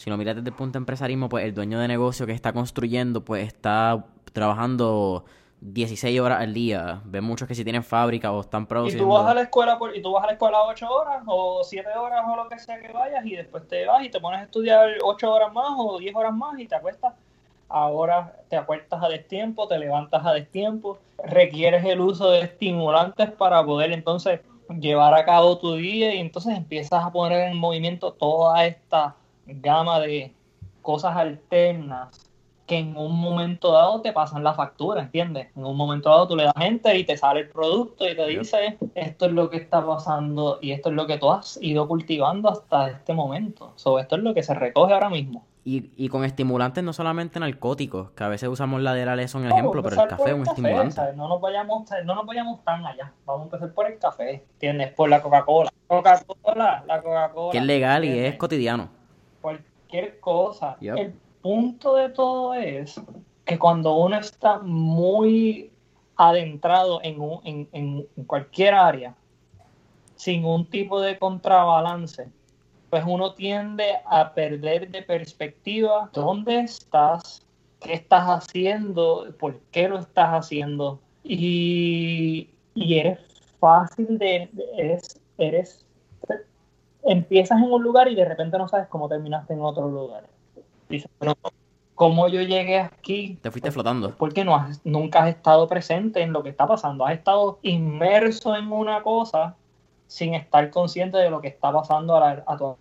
Si 0.00 0.08
lo 0.08 0.16
miras 0.16 0.34
desde 0.34 0.48
el 0.48 0.54
punto 0.54 0.78
de 0.78 0.78
empresarismo, 0.78 1.28
pues 1.28 1.44
el 1.44 1.52
dueño 1.52 1.78
de 1.78 1.86
negocio 1.86 2.24
que 2.24 2.32
está 2.32 2.54
construyendo, 2.54 3.22
pues 3.22 3.46
está 3.46 4.06
trabajando 4.32 5.26
16 5.60 6.18
horas 6.20 6.40
al 6.40 6.54
día. 6.54 7.02
Ven 7.04 7.22
muchos 7.22 7.46
que 7.46 7.54
si 7.54 7.64
tienen 7.64 7.84
fábrica 7.84 8.32
o 8.32 8.40
están 8.40 8.64
produciendo. 8.64 9.04
Y 9.04 9.06
tú 9.06 9.12
vas 9.12 9.26
a 9.26 9.34
la 9.34 9.42
escuela 9.42 9.78
por, 9.78 9.94
y 9.94 10.00
tú 10.00 10.12
vas 10.12 10.24
a 10.24 10.28
la 10.28 10.32
escuela 10.32 10.62
8 10.62 10.88
horas 10.90 11.22
o 11.26 11.62
7 11.62 11.86
horas 11.98 12.24
o 12.26 12.34
lo 12.34 12.48
que 12.48 12.58
sea 12.58 12.80
que 12.80 12.90
vayas 12.90 13.26
y 13.26 13.36
después 13.36 13.68
te 13.68 13.84
vas 13.84 14.02
y 14.02 14.08
te 14.08 14.18
pones 14.20 14.40
a 14.40 14.44
estudiar 14.44 14.88
8 15.02 15.30
horas 15.30 15.52
más 15.52 15.68
o 15.76 15.98
10 15.98 16.16
horas 16.16 16.32
más 16.32 16.58
y 16.58 16.66
te 16.66 16.76
acuestas. 16.76 17.12
Ahora 17.68 18.36
te 18.48 18.56
acuestas 18.56 19.02
a 19.02 19.08
destiempo, 19.10 19.68
te 19.68 19.78
levantas 19.78 20.24
a 20.24 20.32
destiempo, 20.32 20.98
requieres 21.22 21.84
el 21.84 22.00
uso 22.00 22.30
de 22.30 22.40
estimulantes 22.40 23.30
para 23.32 23.62
poder 23.62 23.92
entonces 23.92 24.40
llevar 24.80 25.12
a 25.12 25.26
cabo 25.26 25.58
tu 25.58 25.74
día 25.74 26.14
y 26.14 26.20
entonces 26.20 26.56
empiezas 26.56 27.04
a 27.04 27.12
poner 27.12 27.50
en 27.50 27.58
movimiento 27.58 28.14
toda 28.14 28.64
esta 28.64 29.16
gama 29.54 30.00
de 30.00 30.34
cosas 30.82 31.16
alternas 31.16 32.30
que 32.70 32.78
en 32.78 32.96
un 32.96 33.20
momento 33.20 33.72
dado 33.72 34.00
te 34.00 34.12
pasan 34.12 34.44
la 34.44 34.54
factura, 34.54 35.02
¿entiendes? 35.02 35.48
En 35.56 35.64
un 35.64 35.76
momento 35.76 36.08
dado 36.08 36.28
tú 36.28 36.36
le 36.36 36.44
das 36.44 36.54
gente 36.56 36.96
y 36.96 37.02
te 37.02 37.16
sale 37.16 37.40
el 37.40 37.48
producto 37.48 38.08
y 38.08 38.14
te 38.14 38.24
dice, 38.28 38.78
esto 38.94 39.26
es 39.26 39.32
lo 39.32 39.50
que 39.50 39.56
está 39.56 39.84
pasando 39.84 40.60
y 40.62 40.70
esto 40.70 40.90
es 40.90 40.94
lo 40.94 41.08
que 41.08 41.18
tú 41.18 41.32
has 41.32 41.58
ido 41.60 41.88
cultivando 41.88 42.48
hasta 42.48 42.90
este 42.90 43.12
momento. 43.12 43.72
So, 43.74 43.98
esto 43.98 44.14
es 44.14 44.22
lo 44.22 44.34
que 44.34 44.44
se 44.44 44.54
recoge 44.54 44.94
ahora 44.94 45.10
mismo. 45.10 45.44
Y, 45.64 45.90
y 45.96 46.08
con 46.08 46.24
estimulantes 46.24 46.84
no 46.84 46.92
solamente 46.92 47.40
narcóticos, 47.40 48.12
que 48.12 48.22
a 48.22 48.28
veces 48.28 48.48
usamos 48.48 48.80
la 48.82 48.94
de 48.94 49.04
la 49.04 49.26
son 49.26 49.46
el 49.46 49.50
ejemplo, 49.50 49.82
pero 49.82 50.02
el 50.02 50.08
café 50.08 50.30
es 50.30 50.34
un 50.36 50.42
estimulante. 50.42 51.00
No 51.16 51.26
nos, 51.26 51.40
vayamos, 51.40 51.90
no 52.04 52.14
nos 52.14 52.24
vayamos 52.24 52.62
tan 52.62 52.86
allá. 52.86 53.12
Vamos 53.26 53.40
a 53.40 53.44
empezar 53.46 53.74
por 53.74 53.90
el 53.90 53.98
café, 53.98 54.44
¿entiendes? 54.52 54.92
Por 54.92 55.10
la 55.10 55.20
Coca-Cola. 55.20 55.72
Coca-Cola, 55.88 56.84
la 56.86 57.02
Coca-Cola. 57.02 57.50
Que 57.50 57.58
es 57.58 57.64
legal 57.64 58.04
y 58.04 58.16
es 58.16 58.36
cotidiano. 58.36 58.99
Cualquier 59.40 60.20
cosa 60.20 60.76
punto 61.42 61.94
de 61.94 62.10
todo 62.10 62.54
es 62.54 63.00
que 63.44 63.58
cuando 63.58 63.94
uno 63.96 64.18
está 64.18 64.58
muy 64.58 65.70
adentrado 66.16 67.00
en, 67.02 67.18
en, 67.72 68.08
en 68.14 68.24
cualquier 68.24 68.74
área, 68.74 69.14
sin 70.16 70.44
un 70.44 70.66
tipo 70.66 71.00
de 71.00 71.18
contrabalance, 71.18 72.28
pues 72.90 73.04
uno 73.06 73.34
tiende 73.34 73.86
a 74.04 74.34
perder 74.34 74.90
de 74.90 75.02
perspectiva 75.02 76.10
dónde 76.12 76.60
estás, 76.60 77.46
qué 77.80 77.94
estás 77.94 78.24
haciendo, 78.24 79.34
por 79.38 79.58
qué 79.70 79.88
lo 79.88 79.98
estás 79.98 80.28
haciendo. 80.28 81.00
Y, 81.22 82.50
y 82.74 82.98
eres 82.98 83.18
fácil 83.58 84.18
de, 84.18 84.50
eres, 84.76 85.20
eres, 85.38 85.86
empiezas 87.04 87.58
en 87.58 87.70
un 87.70 87.82
lugar 87.82 88.08
y 88.08 88.14
de 88.14 88.24
repente 88.24 88.58
no 88.58 88.68
sabes 88.68 88.88
cómo 88.88 89.08
terminaste 89.08 89.54
en 89.54 89.62
otro 89.62 89.88
lugar. 89.88 90.24
Dice, 90.88 91.08
pero 91.18 91.36
¿cómo 91.94 92.28
yo 92.28 92.42
llegué 92.42 92.78
aquí? 92.78 93.38
Te 93.42 93.50
fuiste 93.50 93.70
flotando. 93.70 94.14
Porque 94.16 94.44
no 94.44 94.56
has, 94.56 94.80
nunca 94.84 95.22
has 95.22 95.30
estado 95.30 95.68
presente 95.68 96.22
en 96.22 96.32
lo 96.32 96.42
que 96.42 96.50
está 96.50 96.66
pasando. 96.66 97.06
Has 97.06 97.14
estado 97.14 97.58
inmerso 97.62 98.56
en 98.56 98.72
una 98.72 99.02
cosa 99.02 99.56
sin 100.06 100.34
estar 100.34 100.70
consciente 100.70 101.18
de 101.18 101.30
lo 101.30 101.40
que 101.40 101.48
está 101.48 101.72
pasando 101.72 102.16
a, 102.16 102.42
a 102.46 102.56
tu 102.56 102.76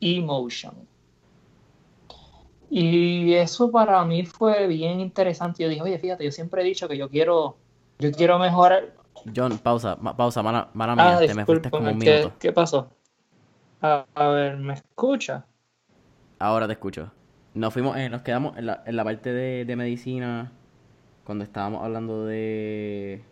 emotion. 0.00 0.89
Y 2.70 3.34
eso 3.34 3.70
para 3.70 4.04
mí 4.04 4.24
fue 4.24 4.68
bien 4.68 5.00
interesante. 5.00 5.62
Yo 5.62 5.68
dije, 5.68 5.82
oye, 5.82 5.98
fíjate, 5.98 6.24
yo 6.24 6.30
siempre 6.30 6.62
he 6.62 6.64
dicho 6.64 6.88
que 6.88 6.96
yo 6.96 7.10
quiero, 7.10 7.56
yo 7.98 8.12
quiero 8.12 8.38
mejorar. 8.38 8.94
John, 9.34 9.58
pausa, 9.58 9.96
pausa, 9.96 10.42
mala, 10.42 10.70
mía, 10.74 11.18
te 11.18 11.34
me 11.34 11.44
fuiste 11.44 11.70
como 11.70 11.90
un 11.90 11.98
minuto. 11.98 12.32
¿Qué 12.38 12.52
pasó? 12.52 12.88
A, 13.82 14.04
ver, 14.28 14.56
¿me 14.56 14.74
escucha? 14.74 15.44
Ahora 16.38 16.66
te 16.66 16.74
escucho. 16.74 17.10
Nos 17.54 17.72
fuimos, 17.72 17.96
eh, 17.96 18.08
nos 18.08 18.22
quedamos 18.22 18.56
en 18.56 18.66
la, 18.66 18.82
en 18.86 18.94
la 18.94 19.02
parte 19.02 19.32
de, 19.32 19.64
de 19.64 19.76
medicina 19.76 20.52
cuando 21.24 21.42
estábamos 21.42 21.82
hablando 21.82 22.24
de 22.24 23.24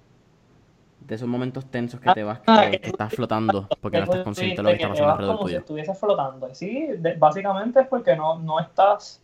de 1.01 1.15
esos 1.15 1.29
momentos 1.29 1.65
tensos 1.67 2.01
que 2.01 2.13
te 2.13 2.23
vas, 2.23 2.41
ah, 2.47 2.67
que, 2.71 2.81
estás 2.83 3.15
flotando 3.15 3.67
porque 3.81 3.99
no 3.99 4.05
estás 4.05 4.25
consciente 4.25 4.57
de 4.57 4.63
lo 4.63 4.69
que 4.69 4.75
está 4.75 4.89
pasando 4.89 5.13
alrededor 5.13 5.39
tuyo. 5.65 5.85
Si 5.85 5.95
flotando. 5.95 6.55
Sí, 6.55 6.89
básicamente 7.19 7.81
es 7.81 7.87
porque 7.87 8.17
no, 8.17 8.39
no, 8.41 8.61
estás, 8.61 9.23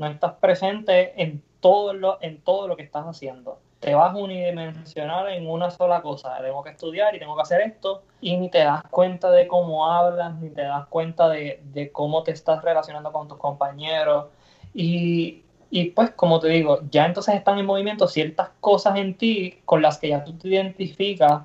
no 0.00 0.06
estás 0.06 0.32
presente 0.40 1.12
en 1.22 1.42
todo, 1.60 1.92
lo, 1.92 2.16
en 2.22 2.40
todo 2.40 2.66
lo 2.66 2.74
que 2.74 2.82
estás 2.82 3.04
haciendo. 3.04 3.58
Te 3.80 3.94
vas 3.94 4.14
unidimensional 4.16 5.28
en 5.28 5.46
una 5.46 5.70
sola 5.70 6.00
cosa. 6.00 6.38
Tengo 6.40 6.62
que 6.62 6.70
estudiar 6.70 7.14
y 7.14 7.18
tengo 7.18 7.36
que 7.36 7.42
hacer 7.42 7.60
esto. 7.60 8.02
Y 8.22 8.34
ni 8.38 8.48
te 8.48 8.60
das 8.60 8.82
cuenta 8.90 9.30
de 9.30 9.46
cómo 9.46 9.86
hablas, 9.86 10.34
ni 10.36 10.48
te 10.48 10.62
das 10.62 10.86
cuenta 10.86 11.28
de, 11.28 11.60
de 11.64 11.92
cómo 11.92 12.22
te 12.22 12.30
estás 12.30 12.64
relacionando 12.64 13.12
con 13.12 13.28
tus 13.28 13.36
compañeros. 13.36 14.28
Y, 14.72 15.42
y 15.68 15.90
pues, 15.90 16.12
como 16.12 16.40
te 16.40 16.48
digo, 16.48 16.80
ya 16.90 17.04
entonces 17.04 17.34
están 17.34 17.58
en 17.58 17.66
movimiento 17.66 18.08
ciertas 18.08 18.48
cosas 18.60 18.96
en 18.96 19.18
ti 19.18 19.60
con 19.66 19.82
las 19.82 19.98
que 19.98 20.08
ya 20.08 20.24
tú 20.24 20.32
te 20.32 20.48
identificas 20.48 21.42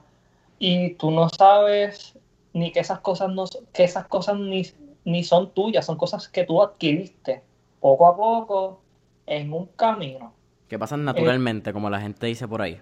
y 0.60 0.92
tú 0.92 1.12
no 1.12 1.28
sabes 1.28 2.18
ni 2.54 2.72
que 2.72 2.80
esas 2.80 3.02
cosas 3.02 3.30
no 3.32 3.44
que 3.74 3.84
esas 3.84 4.08
cosas 4.08 4.38
ni, 4.38 4.64
ni 5.04 5.26
son 5.26 5.50
tuyas, 5.52 5.86
son 5.86 5.98
cosas 5.98 6.30
que 6.30 6.46
tú 6.46 6.64
adquiriste 6.64 7.44
poco 7.86 8.08
a 8.08 8.18
poco 8.18 8.82
en 9.28 9.54
un 9.54 9.68
camino. 9.68 10.34
Que 10.68 10.80
pasan 10.80 11.06
naturalmente, 11.06 11.72
como 11.72 11.88
la 11.88 12.02
gente 12.02 12.26
dice 12.26 12.48
por 12.48 12.64
ahí. 12.64 12.82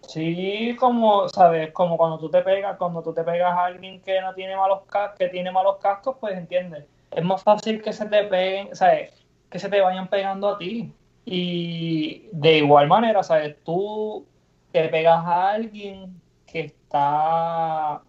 Sí, 0.00 0.74
como, 0.80 1.28
sabes, 1.28 1.70
como 1.72 1.98
cuando 1.98 2.18
tú 2.18 2.30
te 2.30 2.40
pegas, 2.40 2.78
cuando 2.78 3.02
tú 3.02 3.12
te 3.12 3.22
pegas 3.22 3.52
a 3.52 3.66
alguien 3.66 4.00
que 4.00 4.18
no 4.22 4.32
tiene 4.32 4.56
malos 4.56 4.84
cascos, 4.88 5.18
que 5.18 5.28
tiene 5.28 5.52
malos 5.52 5.76
cascos, 5.82 6.16
pues 6.18 6.34
entiendes. 6.34 6.86
Es 7.10 7.22
más 7.22 7.42
fácil 7.42 7.82
que 7.82 7.92
se 7.92 8.06
te 8.06 8.24
peguen, 8.24 8.74
¿sabes? 8.74 9.12
que 9.50 9.58
se 9.58 9.68
te 9.68 9.82
vayan 9.82 10.08
pegando 10.08 10.48
a 10.48 10.56
ti. 10.56 10.90
Y 11.26 12.30
de 12.32 12.56
igual 12.56 12.88
manera, 12.88 13.22
¿sabes? 13.22 13.54
Tú 13.64 14.24
te 14.72 14.88
pegas 14.88 15.26
a 15.26 15.50
alguien 15.50 16.18
que 16.46 16.60
está 16.60 18.00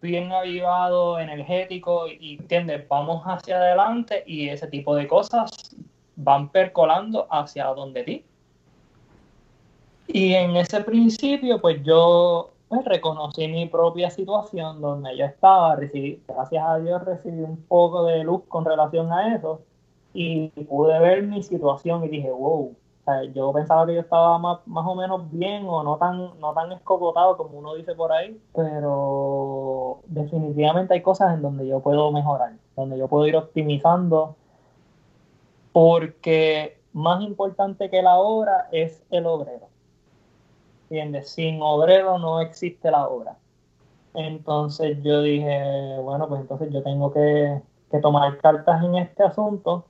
bien 0.00 0.32
avivado, 0.32 1.18
energético 1.18 2.06
y, 2.08 2.38
¿entiendes? 2.40 2.86
Vamos 2.88 3.22
hacia 3.24 3.56
adelante 3.56 4.24
y 4.26 4.48
ese 4.48 4.66
tipo 4.66 4.94
de 4.94 5.06
cosas 5.06 5.74
van 6.16 6.48
percolando 6.48 7.26
hacia 7.30 7.66
donde 7.66 8.02
ti. 8.04 8.24
Y 10.06 10.34
en 10.34 10.56
ese 10.56 10.82
principio, 10.82 11.60
pues 11.60 11.82
yo 11.82 12.52
pues, 12.68 12.84
reconocí 12.84 13.48
mi 13.48 13.66
propia 13.66 14.10
situación 14.10 14.80
donde 14.80 15.16
yo 15.16 15.24
estaba, 15.24 15.76
recibí, 15.76 16.22
gracias 16.26 16.64
a 16.66 16.78
Dios 16.78 17.04
recibí 17.04 17.42
un 17.42 17.62
poco 17.64 18.04
de 18.04 18.24
luz 18.24 18.42
con 18.48 18.64
relación 18.64 19.12
a 19.12 19.34
eso 19.34 19.60
y 20.14 20.48
pude 20.48 20.98
ver 20.98 21.22
mi 21.22 21.42
situación 21.42 22.04
y 22.04 22.08
dije, 22.08 22.30
wow, 22.30 22.74
yo 23.32 23.52
pensaba 23.52 23.86
que 23.86 23.94
yo 23.94 24.00
estaba 24.00 24.38
más, 24.38 24.60
más 24.66 24.86
o 24.86 24.94
menos 24.94 25.30
bien 25.32 25.64
o 25.66 25.82
no 25.82 25.96
tan, 25.96 26.38
no 26.38 26.52
tan 26.54 26.70
escocotado 26.72 27.36
como 27.36 27.58
uno 27.58 27.74
dice 27.74 27.94
por 27.94 28.12
ahí, 28.12 28.40
pero 28.54 30.00
definitivamente 30.06 30.94
hay 30.94 31.02
cosas 31.02 31.34
en 31.34 31.42
donde 31.42 31.66
yo 31.66 31.80
puedo 31.80 32.12
mejorar, 32.12 32.52
donde 32.76 32.98
yo 32.98 33.08
puedo 33.08 33.26
ir 33.26 33.36
optimizando, 33.36 34.36
porque 35.72 36.80
más 36.92 37.22
importante 37.22 37.90
que 37.90 38.02
la 38.02 38.18
obra 38.18 38.68
es 38.70 39.02
el 39.10 39.26
obrero. 39.26 39.66
¿Entiendes? 40.84 41.30
Sin 41.30 41.60
obrero 41.62 42.18
no 42.18 42.40
existe 42.40 42.90
la 42.90 43.08
obra. 43.08 43.38
Entonces 44.14 45.02
yo 45.02 45.22
dije, 45.22 45.98
bueno, 46.02 46.28
pues 46.28 46.42
entonces 46.42 46.70
yo 46.70 46.82
tengo 46.82 47.12
que, 47.12 47.62
que 47.90 47.98
tomar 47.98 48.36
cartas 48.38 48.84
en 48.84 48.96
este 48.96 49.22
asunto 49.24 49.86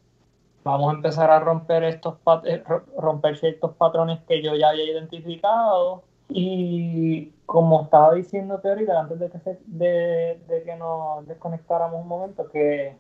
vamos 0.65 0.93
a 0.93 0.97
empezar 0.97 1.31
a 1.31 1.41
romper 1.41 1.85
estos 1.85 2.15
eh, 2.45 2.63
romper 2.97 3.37
ciertos 3.37 3.75
patrones 3.77 4.21
que 4.29 4.43
yo 4.43 4.55
ya 4.55 4.71
había 4.71 4.85
identificado. 4.85 6.03
Y 6.29 7.33
como 7.47 7.83
estaba 7.83 8.15
diciéndote 8.15 8.69
ahorita 8.69 9.01
antes 9.01 9.19
de 9.19 9.31
que 9.31 9.59
de, 9.67 10.63
que 10.65 10.77
nos 10.77 11.27
desconectáramos 11.27 12.01
un 12.01 12.09
momento 12.09 12.49
que 12.51 12.97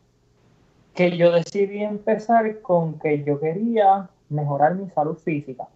que 0.95 1.17
yo 1.17 1.33
decidí 1.33 1.83
empezar 1.83 2.61
con 2.61 2.99
que 2.99 3.25
yo 3.25 3.41
quería 3.41 4.11
mejorar 4.29 4.75
mi 4.75 4.91
salud 4.91 5.17
física. 5.17 5.67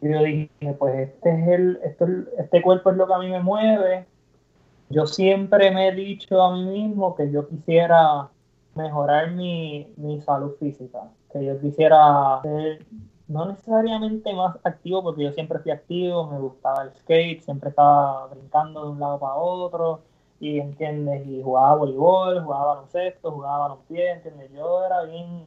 Y 0.00 0.12
yo 0.12 0.22
dije 0.22 0.76
pues 0.78 1.08
este 1.08 1.30
es 1.30 1.48
el 1.48 1.80
este 2.38 2.62
cuerpo 2.62 2.90
es 2.90 2.96
lo 2.96 3.06
que 3.06 3.14
a 3.14 3.18
mí 3.18 3.30
me 3.30 3.40
mueve. 3.40 4.06
Yo 4.88 5.06
siempre 5.06 5.72
me 5.72 5.88
he 5.88 5.92
dicho 5.92 6.40
a 6.40 6.54
mí 6.54 6.64
mismo 6.64 7.16
que 7.16 7.32
yo 7.32 7.48
quisiera 7.48 8.28
mejorar 8.76 9.32
mi, 9.32 9.92
mi 9.96 10.20
salud 10.20 10.54
física. 10.58 11.10
Que 11.32 11.44
yo 11.44 11.60
quisiera 11.60 12.40
ser 12.42 12.86
no 13.28 13.46
necesariamente 13.46 14.32
más 14.34 14.56
activo, 14.62 15.02
porque 15.02 15.24
yo 15.24 15.32
siempre 15.32 15.58
fui 15.58 15.72
activo, 15.72 16.28
me 16.28 16.38
gustaba 16.38 16.84
el 16.84 16.94
skate, 16.94 17.42
siempre 17.42 17.70
estaba 17.70 18.26
brincando 18.28 18.84
de 18.84 18.90
un 18.90 19.00
lado 19.00 19.18
para 19.18 19.34
otro, 19.34 20.02
y 20.38 20.60
entiendes, 20.60 21.26
y 21.26 21.42
jugaba 21.42 21.76
voleibol, 21.76 22.42
jugaba 22.42 22.74
baloncesto, 22.74 23.32
jugaba 23.32 23.68
balonpié, 23.68 24.12
entiendes, 24.12 24.52
yo 24.52 24.84
era 24.84 25.02
bien 25.02 25.46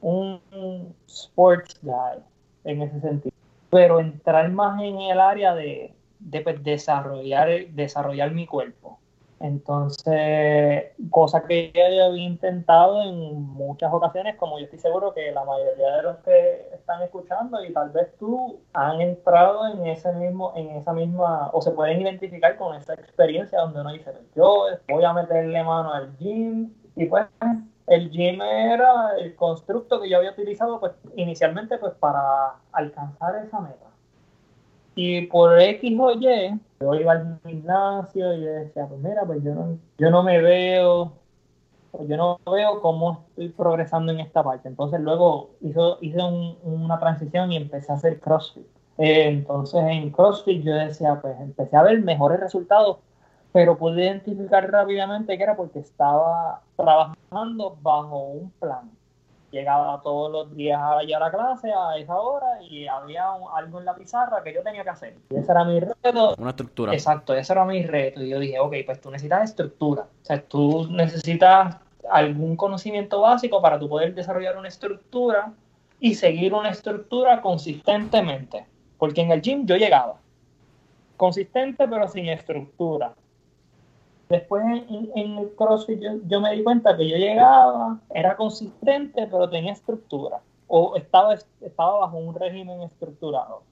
un 0.00 0.94
sports 1.06 1.78
guy 1.82 2.22
en 2.64 2.82
ese 2.82 3.00
sentido. 3.00 3.34
Pero 3.70 4.00
entrar 4.00 4.50
más 4.50 4.80
en 4.82 5.00
el 5.00 5.20
área 5.20 5.54
de, 5.54 5.94
de 6.18 6.40
pues, 6.40 6.62
desarrollar, 6.62 7.48
desarrollar 7.70 8.32
mi 8.32 8.46
cuerpo, 8.46 8.98
entonces, 9.44 10.84
cosa 11.10 11.46
que 11.46 11.70
ya 11.74 11.84
había 11.84 12.08
intentado 12.16 13.02
en 13.02 13.42
muchas 13.42 13.92
ocasiones, 13.92 14.36
como 14.36 14.58
yo 14.58 14.64
estoy 14.64 14.78
seguro 14.78 15.12
que 15.12 15.32
la 15.32 15.44
mayoría 15.44 15.96
de 15.96 16.02
los 16.02 16.16
que 16.20 16.70
están 16.72 17.02
escuchando 17.02 17.62
y 17.62 17.70
tal 17.70 17.90
vez 17.90 18.16
tú 18.18 18.60
han 18.72 19.02
entrado 19.02 19.68
en 19.68 19.86
ese 19.86 20.10
mismo, 20.14 20.54
en 20.56 20.70
esa 20.70 20.94
misma, 20.94 21.50
o 21.52 21.60
se 21.60 21.72
pueden 21.72 22.00
identificar 22.00 22.56
con 22.56 22.74
esa 22.74 22.94
experiencia 22.94 23.60
donde 23.60 23.82
uno 23.82 23.92
dice, 23.92 24.14
yo 24.34 24.64
voy 24.88 25.04
a 25.04 25.12
meterle 25.12 25.62
mano 25.62 25.92
al 25.92 26.16
gym 26.16 26.72
y 26.96 27.04
pues 27.04 27.26
el 27.86 28.10
gym 28.10 28.40
era 28.40 29.14
el 29.18 29.36
constructo 29.36 30.00
que 30.00 30.08
yo 30.08 30.16
había 30.16 30.30
utilizado 30.30 30.80
pues 30.80 30.92
inicialmente 31.16 31.76
pues 31.76 31.92
para 31.96 32.54
alcanzar 32.72 33.44
esa 33.44 33.60
meta. 33.60 33.93
Y 34.94 35.26
por 35.26 35.60
X 35.60 35.98
o 35.98 36.12
Y, 36.12 36.60
yo 36.80 36.94
iba 36.94 37.12
al 37.12 37.40
gimnasio 37.44 38.32
y 38.34 38.44
decía, 38.44 38.86
pues 38.86 39.00
mira, 39.00 39.24
pues 39.24 39.42
yo 39.42 39.54
no, 39.54 39.78
yo 39.98 40.10
no 40.10 40.22
me 40.22 40.40
veo, 40.40 41.12
pues 41.90 42.08
yo 42.08 42.16
no 42.16 42.38
veo 42.50 42.80
cómo 42.80 43.24
estoy 43.30 43.48
progresando 43.48 44.12
en 44.12 44.20
esta 44.20 44.42
parte. 44.42 44.68
Entonces 44.68 45.00
luego 45.00 45.50
hizo, 45.60 45.98
hice 46.00 46.18
una 46.62 46.98
transición 46.98 47.52
y 47.52 47.56
empecé 47.56 47.92
a 47.92 47.96
hacer 47.96 48.20
CrossFit. 48.20 48.66
Eh, 48.98 49.28
entonces 49.28 49.82
en 49.82 50.10
CrossFit 50.10 50.62
yo 50.62 50.74
decía, 50.74 51.20
pues 51.20 51.40
empecé 51.40 51.76
a 51.76 51.82
ver 51.82 52.00
mejores 52.02 52.38
resultados, 52.38 52.98
pero 53.52 53.76
pude 53.76 54.04
identificar 54.04 54.70
rápidamente 54.70 55.36
que 55.36 55.42
era 55.42 55.56
porque 55.56 55.80
estaba 55.80 56.62
trabajando 56.76 57.76
bajo 57.82 58.18
un 58.28 58.50
plan 58.60 58.90
llegaba 59.54 60.00
todos 60.02 60.30
los 60.30 60.54
días 60.56 60.80
a, 60.80 60.98
a 60.98 61.02
la 61.02 61.30
clase 61.30 61.72
a 61.72 61.96
esa 61.96 62.16
hora 62.16 62.62
y 62.62 62.86
había 62.86 63.24
algo 63.54 63.78
en 63.78 63.84
la 63.84 63.94
pizarra 63.94 64.42
que 64.42 64.52
yo 64.52 64.62
tenía 64.62 64.82
que 64.82 64.90
hacer. 64.90 65.16
Y 65.30 65.36
ese 65.36 65.50
era 65.50 65.64
mi 65.64 65.80
reto. 65.80 66.34
Una 66.36 66.50
estructura. 66.50 66.92
Exacto, 66.92 67.34
ese 67.34 67.52
era 67.52 67.64
mi 67.64 67.82
reto. 67.84 68.22
Y 68.22 68.28
yo 68.30 68.38
dije, 68.38 68.58
ok, 68.58 68.74
pues 68.84 69.00
tú 69.00 69.10
necesitas 69.10 69.50
estructura. 69.50 70.02
O 70.02 70.24
sea, 70.24 70.42
tú 70.42 70.88
necesitas 70.90 71.76
algún 72.10 72.56
conocimiento 72.56 73.20
básico 73.20 73.62
para 73.62 73.78
tú 73.78 73.88
poder 73.88 74.14
desarrollar 74.14 74.58
una 74.58 74.68
estructura 74.68 75.52
y 76.00 76.14
seguir 76.14 76.52
una 76.52 76.70
estructura 76.70 77.40
consistentemente. 77.40 78.66
Porque 78.98 79.22
en 79.22 79.30
el 79.30 79.40
gym 79.40 79.66
yo 79.66 79.76
llegaba. 79.76 80.16
Consistente 81.16 81.86
pero 81.88 82.08
sin 82.08 82.28
estructura. 82.28 83.14
Después 84.28 84.64
en, 84.88 85.38
el 85.38 85.54
CrossFit 85.54 86.00
yo, 86.26 86.40
me 86.40 86.52
di 86.52 86.62
cuenta 86.62 86.96
que 86.96 87.08
yo 87.08 87.16
llegaba, 87.16 87.98
era 88.10 88.36
consistente, 88.36 89.26
pero 89.26 89.48
tenía 89.50 89.72
estructura. 89.72 90.40
O 90.66 90.96
estaba, 90.96 91.34
estaba 91.60 91.98
bajo 91.98 92.16
un 92.16 92.34
régimen 92.34 92.82
estructurado. 92.82 93.62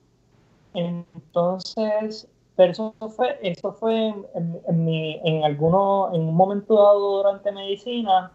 Entonces, 0.74 2.28
pero 2.54 2.72
eso 2.72 2.94
fue, 3.16 3.38
eso 3.42 3.72
fue 3.72 4.08
en, 4.08 4.26
en, 4.34 4.88
en, 4.88 5.44
en 5.44 5.62
un 5.62 6.34
momento 6.34 6.74
dado 6.74 7.16
durante 7.16 7.50
medicina. 7.50 8.32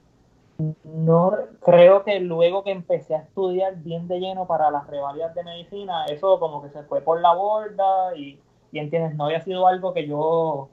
No 0.83 1.33
creo 1.61 2.03
que 2.03 2.19
luego 2.19 2.63
que 2.63 2.71
empecé 2.71 3.13
a 3.13 3.19
estudiar 3.19 3.75
bien 3.77 4.07
de 4.07 4.19
lleno 4.19 4.47
para 4.47 4.71
las 4.71 4.87
revalidas 4.87 5.35
de 5.35 5.43
medicina, 5.43 6.05
eso 6.05 6.39
como 6.39 6.63
que 6.63 6.69
se 6.69 6.81
fue 6.83 7.01
por 7.01 7.21
la 7.21 7.35
borda 7.35 8.15
y, 8.15 8.39
y 8.71 8.79
entiendes, 8.79 9.15
no 9.15 9.25
había 9.25 9.41
sido 9.41 9.67
algo 9.67 9.93
que 9.93 10.07
yo 10.07 10.69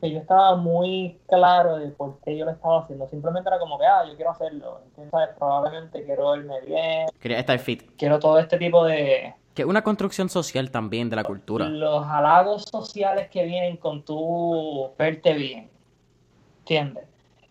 que 0.00 0.10
yo 0.10 0.18
estaba 0.18 0.56
muy 0.56 1.18
claro 1.26 1.76
de 1.78 1.88
por 1.88 2.18
qué 2.20 2.36
yo 2.36 2.44
lo 2.44 2.52
estaba 2.52 2.80
haciendo. 2.80 3.08
Simplemente 3.08 3.48
era 3.48 3.58
como 3.58 3.78
que, 3.78 3.86
ah, 3.86 4.04
yo 4.08 4.14
quiero 4.16 4.30
hacerlo. 4.30 4.80
Entonces, 4.84 5.30
probablemente 5.38 6.04
quiero 6.04 6.30
verme 6.30 6.60
bien. 6.62 7.08
Quería 7.20 7.40
estar 7.40 7.58
fit. 7.58 7.90
Quiero 7.96 8.18
todo 8.18 8.38
este 8.38 8.58
tipo 8.58 8.84
de... 8.84 9.34
Que 9.54 9.64
una 9.64 9.82
construcción 9.82 10.28
social 10.28 10.70
también 10.70 11.10
de 11.10 11.16
la 11.16 11.24
cultura. 11.24 11.68
Los 11.68 12.06
halagos 12.06 12.64
sociales 12.70 13.28
que 13.28 13.44
vienen 13.44 13.76
con 13.76 14.04
tu 14.04 14.90
verte 14.96 15.32
bien. 15.34 15.70
¿Entiendes? 16.60 17.04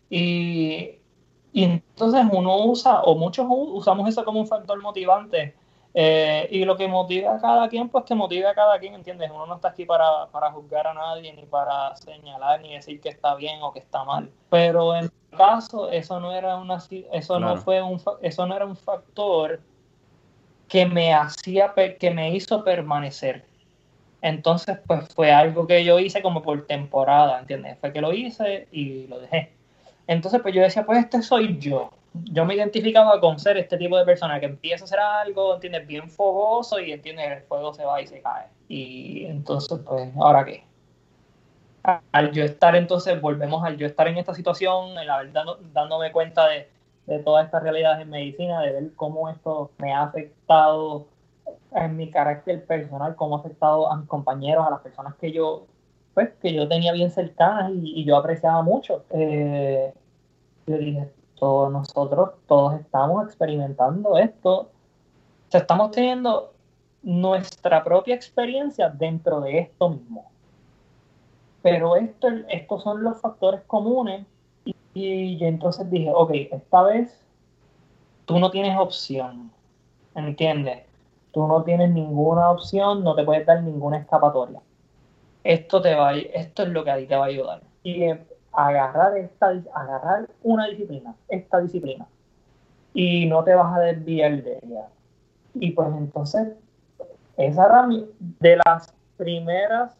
Y, 0.10 1.00
y 1.52 1.64
entonces 1.64 2.26
uno 2.32 2.66
usa, 2.66 3.02
o 3.02 3.16
muchos 3.16 3.46
usamos 3.50 4.08
eso 4.08 4.24
como 4.24 4.40
un 4.40 4.48
factor 4.48 4.82
motivante 4.82 5.54
Eh, 5.94 6.48
y 6.52 6.66
lo 6.66 6.78
que 6.78 6.88
motiva 6.88 7.36
a 7.36 7.42
cada 7.42 7.68
quien, 7.70 7.90
pues 7.90 8.04
que 8.06 8.14
motive 8.14 8.48
a 8.48 8.54
cada 8.54 8.78
quien, 8.80 8.94
¿entiendes? 8.94 9.32
Uno 9.34 9.46
no 9.46 9.56
está 9.56 9.70
aquí 9.70 9.86
para, 9.86 10.28
para 10.28 10.52
juzgar 10.52 10.88
a 10.88 10.94
nadie, 10.94 11.34
ni 11.34 11.44
para 11.44 11.96
señalar, 11.96 12.62
ni 12.62 12.74
decir 12.74 13.02
que 13.02 13.10
está 13.10 13.36
bien 13.36 13.62
o 13.62 13.74
que 13.74 13.80
está 13.80 14.04
mal. 14.04 14.30
Pero 14.50 14.96
en 14.96 15.06
mi 15.06 15.38
caso, 15.38 15.90
eso 15.90 16.20
no 16.20 16.32
era 16.32 16.58
una 16.58 16.78
eso 17.12 17.40
no 17.40 17.58
fue 17.58 17.82
un 17.82 18.00
eso 18.22 18.46
no 18.46 18.56
era 18.56 18.66
un 18.66 18.76
factor 18.76 19.60
que 20.68 20.86
me 20.86 21.14
hacía 21.14 21.74
que 22.00 22.12
me 22.12 22.32
hizo 22.32 22.64
permanecer. 22.64 23.46
Entonces, 24.22 24.80
pues 24.86 25.08
fue 25.14 25.32
algo 25.32 25.68
que 25.68 25.84
yo 25.84 26.00
hice 26.00 26.22
como 26.22 26.42
por 26.42 26.66
temporada, 26.66 27.40
¿entiendes? 27.40 27.78
Fue 27.80 27.94
que 27.94 28.02
lo 28.02 28.14
hice 28.14 28.68
y 28.72 29.08
lo 29.08 29.20
dejé. 29.20 29.54
Entonces, 30.08 30.42
pues 30.42 30.54
yo 30.54 30.62
decía, 30.62 30.86
pues 30.86 31.00
este 31.00 31.22
soy 31.22 31.58
yo 31.60 31.92
yo 32.26 32.46
me 32.46 32.56
identificaba 32.56 33.20
con 33.20 33.40
ser 33.40 33.58
este 33.58 33.78
tipo 33.78 33.98
de 33.98 34.06
persona 34.06 34.40
que 34.40 34.46
empieza 34.46 34.84
a 34.84 34.86
hacer 34.86 35.00
algo, 35.00 35.56
¿entiendes? 35.56 35.88
Bien 35.88 36.10
fogoso 36.10 36.80
y 36.80 36.92
entiende 36.92 37.26
el 37.26 37.42
fuego 37.44 37.74
se 37.74 37.86
va 37.86 38.02
y 38.02 38.08
se 38.08 38.22
cae. 38.22 38.48
Y 38.68 39.26
entonces, 39.26 39.80
pues, 39.86 40.10
¿ahora 40.18 40.46
qué? 40.46 40.64
Al 42.12 42.32
yo 42.32 42.44
estar 42.44 42.76
entonces, 42.76 43.20
volvemos 43.22 43.64
al 43.64 43.78
yo 43.78 43.88
estar 43.88 44.08
en 44.08 44.18
esta 44.18 44.34
situación, 44.34 44.98
el 44.98 45.10
haber 45.10 45.32
dándome 45.32 46.12
cuenta 46.12 46.48
de, 46.48 46.70
de 47.06 47.20
todas 47.20 47.46
estas 47.46 47.64
realidades 47.64 48.02
en 48.02 48.10
medicina, 48.10 48.62
de 48.62 48.74
ver 48.74 48.94
cómo 48.96 49.30
esto 49.30 49.72
me 49.78 49.94
ha 49.94 50.04
afectado 50.04 51.08
en 51.72 51.96
mi 51.96 52.10
carácter 52.10 52.66
personal, 52.66 53.16
cómo 53.16 53.38
ha 53.38 53.40
afectado 53.40 53.90
a 53.92 53.96
mis 53.98 54.08
compañeros, 54.08 54.66
a 54.68 54.72
las 54.72 54.82
personas 54.82 55.16
que 55.16 55.32
yo, 55.32 55.66
pues, 56.14 56.30
que 56.42 56.54
yo 56.54 56.68
tenía 56.68 56.92
bien 56.92 57.10
cercanas 57.10 57.72
y, 57.74 58.04
yo 58.04 58.18
apreciaba 58.18 58.62
mucho. 58.62 59.06
Eh, 59.12 59.94
yo 60.66 60.78
dije, 60.78 61.08
todos 61.40 61.72
nosotros, 61.72 62.32
todos 62.48 62.80
estamos 62.80 63.26
experimentando 63.26 64.18
esto. 64.18 64.70
estamos 65.52 65.92
teniendo 65.92 66.54
nuestra 67.04 67.84
propia 67.84 68.16
experiencia 68.16 68.90
dentro 68.90 69.40
de 69.42 69.60
esto 69.60 69.90
mismo. 69.90 70.30
Pero 71.62 71.96
esto, 71.96 72.28
estos 72.50 72.84
son 72.84 73.04
los 73.04 73.20
factores 73.20 73.62
comunes 73.68 74.26
y, 74.94 75.38
yo 75.38 75.48
entonces 75.48 75.90
dije, 75.90 76.12
ok, 76.14 76.32
esta 76.52 76.84
vez 76.84 77.24
tú 78.26 78.40
no 78.40 78.50
tienes 78.52 78.78
opción, 78.78 79.52
¿entiendes? 80.16 80.84
Tú 81.32 81.46
no 81.48 81.64
tienes 81.64 81.92
ninguna 81.92 82.50
opción, 82.50 83.04
no 83.04 83.16
te 83.16 83.24
puedes 83.24 83.46
dar 83.46 83.62
ninguna 83.64 83.98
escapatoria. 83.98 84.62
Esto, 85.44 85.82
te 85.82 85.94
va, 85.96 86.14
esto 86.14 86.64
es 86.64 86.70
lo 86.70 86.84
que 86.84 86.92
a 86.92 86.98
ti 86.98 87.06
te 87.06 87.16
va 87.16 87.26
a 87.26 87.28
ayudar. 87.28 87.62
Y 87.84 88.04
agarrar, 88.58 89.16
esta, 89.18 89.54
agarrar 89.74 90.28
una 90.42 90.68
disciplina, 90.68 91.14
esta 91.30 91.60
disciplina, 91.60 92.08
y 92.94 93.28
no 93.28 93.44
te 93.44 93.54
vas 93.54 93.78
a 93.78 93.80
desviar 93.80 94.44
de 94.44 94.60
ella. 94.64 94.88
Y 95.54 95.72
pues 95.72 95.90
entonces, 95.96 96.54
esa 97.38 97.88
de 98.40 98.58
las 98.66 98.94
primeras 99.16 99.96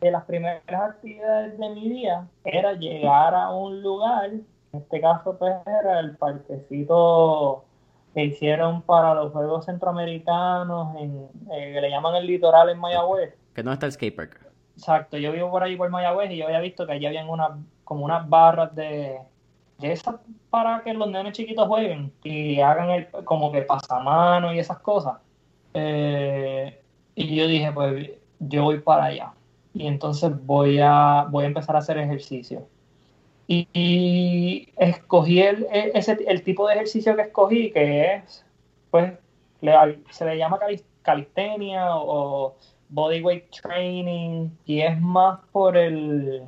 de 0.00 0.10
las 0.10 0.24
primeras 0.24 0.62
actividades 0.68 1.58
de 1.58 1.70
mi 1.70 1.88
día 1.88 2.26
era 2.44 2.72
llegar 2.74 3.34
a 3.34 3.50
un 3.50 3.82
lugar, 3.82 4.26
en 4.26 4.44
este 4.72 5.00
caso 5.00 5.38
pues 5.38 5.54
era 5.66 6.00
el 6.00 6.16
parquecito 6.16 7.64
que 8.14 8.24
hicieron 8.24 8.82
para 8.82 9.14
los 9.14 9.32
Juegos 9.32 9.64
Centroamericanos, 9.64 10.96
en, 10.96 11.28
eh, 11.52 11.72
que 11.72 11.80
le 11.80 11.90
llaman 11.90 12.16
el 12.16 12.26
litoral 12.26 12.68
en 12.68 12.78
Mayagüez. 12.78 13.34
Que 13.54 13.62
no 13.62 13.72
está 13.72 13.86
el 13.86 13.92
skatepark. 13.92 14.45
Exacto, 14.76 15.16
yo 15.16 15.32
vivo 15.32 15.50
por 15.50 15.62
ahí 15.62 15.76
por 15.76 15.88
Mayagüez 15.88 16.30
y 16.30 16.36
yo 16.36 16.46
había 16.46 16.60
visto 16.60 16.86
que 16.86 16.92
allí 16.92 17.06
habían 17.06 17.28
una, 17.28 17.58
como 17.84 18.04
unas 18.04 18.28
barras 18.28 18.74
de, 18.74 19.18
de 19.78 19.92
esas 19.92 20.16
para 20.50 20.82
que 20.82 20.92
los 20.92 21.10
nenes 21.10 21.32
chiquitos 21.32 21.66
jueguen 21.66 22.12
y 22.22 22.60
hagan 22.60 22.90
el, 22.90 23.08
como 23.24 23.50
que 23.52 23.62
pasamano 23.62 24.52
y 24.52 24.58
esas 24.58 24.78
cosas. 24.78 25.16
Eh, 25.74 26.80
y 27.14 27.36
yo 27.36 27.46
dije, 27.46 27.72
pues 27.72 28.10
yo 28.38 28.64
voy 28.64 28.80
para 28.80 29.04
allá. 29.04 29.32
Y 29.74 29.86
entonces 29.86 30.32
voy 30.44 30.78
a, 30.82 31.26
voy 31.30 31.44
a 31.44 31.48
empezar 31.48 31.76
a 31.76 31.80
hacer 31.80 31.98
ejercicio. 31.98 32.66
Y, 33.48 34.68
escogí 34.76 35.40
el, 35.40 35.66
ese, 35.70 36.18
el 36.26 36.42
tipo 36.42 36.66
de 36.66 36.74
ejercicio 36.74 37.14
que 37.14 37.22
escogí, 37.22 37.70
que 37.70 38.14
es, 38.14 38.44
pues, 38.90 39.12
se 40.10 40.24
le 40.24 40.38
llama 40.38 40.58
calistenia 41.02 41.96
o 41.96 42.56
bodyweight 42.88 43.50
training 43.50 44.50
y 44.64 44.80
es 44.80 45.00
más 45.00 45.40
por 45.52 45.76
el... 45.76 46.46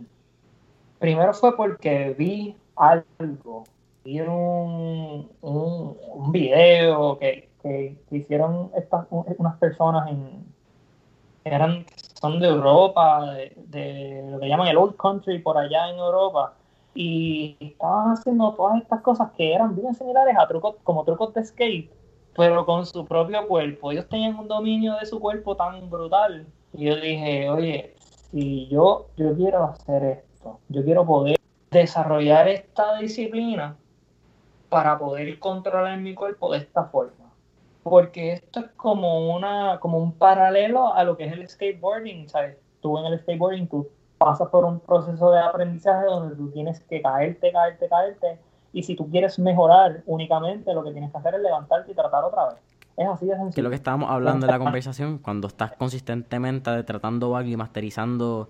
Primero 0.99 1.33
fue 1.33 1.57
porque 1.57 2.15
vi 2.19 2.57
algo, 2.77 3.65
vi 4.05 4.21
un, 4.21 5.31
un, 5.41 6.33
video 6.33 7.19
que, 7.19 7.49
que, 7.63 7.97
hicieron 8.11 8.71
estas, 8.77 9.07
unas 9.11 9.57
personas 9.59 10.09
en... 10.11 10.45
Eran, 11.45 11.87
son 12.21 12.41
de 12.41 12.49
Europa, 12.49 13.33
de, 13.33 13.53
de 13.69 14.29
lo 14.31 14.41
que 14.41 14.49
llaman 14.49 14.69
el 14.69 14.77
Old 14.77 14.97
Country 14.97 15.39
por 15.39 15.57
allá 15.57 15.89
en 15.91 15.99
Europa 15.99 16.55
y 16.95 17.57
estaban 17.61 18.13
haciendo 18.13 18.53
todas 18.55 18.83
estas 18.83 19.01
cosas 19.03 19.31
que 19.37 19.55
eran 19.55 19.77
bien 19.77 19.95
similares 19.95 20.37
a 20.37 20.49
trucos 20.49 20.77
como 20.83 21.05
trucos 21.05 21.33
de 21.33 21.45
skate 21.45 21.98
pero 22.39 22.65
con 22.65 22.87
su 22.87 23.05
propio 23.05 23.49
cuerpo. 23.49 23.91
Ellos 23.91 24.09
tenían 24.09 24.39
un 24.39 24.47
dominio 24.47 24.95
de 24.95 25.07
su 25.07 25.19
cuerpo 25.19 25.57
tan 25.57 25.91
brutal. 25.91 26.47
Y 26.73 26.85
yo 26.85 26.95
dije, 26.95 27.51
oye, 27.51 27.97
si 28.31 28.69
yo, 28.69 29.09
yo 29.17 29.35
quiero 29.35 29.65
hacer 29.65 30.05
esto, 30.05 30.61
yo 30.69 30.85
quiero 30.85 31.05
poder 31.05 31.37
desarrollar 31.73 32.47
esta 32.47 32.97
disciplina 32.99 33.77
para 34.69 34.97
poder 35.01 35.37
controlar 35.41 35.99
mi 35.99 36.15
cuerpo 36.15 36.53
de 36.53 36.59
esta 36.59 36.85
forma. 36.85 37.33
Porque 37.83 38.35
esto 38.35 38.61
es 38.61 38.71
como 38.77 39.35
una, 39.35 39.81
como 39.81 39.99
un 39.99 40.13
paralelo 40.13 40.95
a 40.95 41.03
lo 41.03 41.17
que 41.17 41.25
es 41.25 41.33
el 41.33 41.49
skateboarding, 41.49 42.29
¿sabes? 42.29 42.57
Tú 42.81 42.99
en 42.99 43.07
el 43.07 43.19
skateboarding 43.19 43.67
tú 43.67 43.89
pasas 44.17 44.49
por 44.49 44.65
un 44.65 44.79
proceso 44.79 45.33
de 45.33 45.41
aprendizaje 45.41 46.07
donde 46.07 46.37
tú 46.37 46.53
tienes 46.53 46.79
que 46.83 47.03
caerte, 47.03 47.51
caerte, 47.51 47.89
caerte 47.89 48.39
y 48.73 48.83
si 48.83 48.95
tú 48.95 49.09
quieres 49.11 49.39
mejorar 49.39 50.03
únicamente, 50.07 50.73
lo 50.75 50.85
que 50.85 50.93
tienes 50.93 51.11
que 51.11 51.19
hacer 51.19 51.35
es 51.35 51.41
levantarte 51.41 51.93
y 51.93 51.95
tratar 51.95 52.25
otra 52.25 52.49
vez. 52.49 52.57
Es 52.97 53.07
así 53.07 53.27
de 53.27 53.37
sencillo. 53.37 53.55
Que 53.55 53.63
lo 53.63 53.71
que 53.71 53.77
estábamos 53.77 54.11
hablando 54.11 54.47
en 54.47 54.53
la 54.53 54.59
conversación, 54.65 55.19
cuando 55.19 55.49
estás 55.49 55.73
consistentemente 55.73 56.83
tratando 56.83 57.37
algo 57.37 57.51
y 57.51 57.57
masterizando 57.57 58.49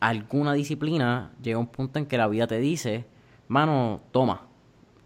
alguna 0.00 0.52
disciplina, 0.52 1.32
llega 1.42 1.58
un 1.58 1.68
punto 1.68 1.98
en 1.98 2.06
que 2.06 2.18
la 2.18 2.26
vida 2.28 2.46
te 2.46 2.58
dice, 2.58 3.06
mano, 3.48 4.00
toma, 4.10 4.42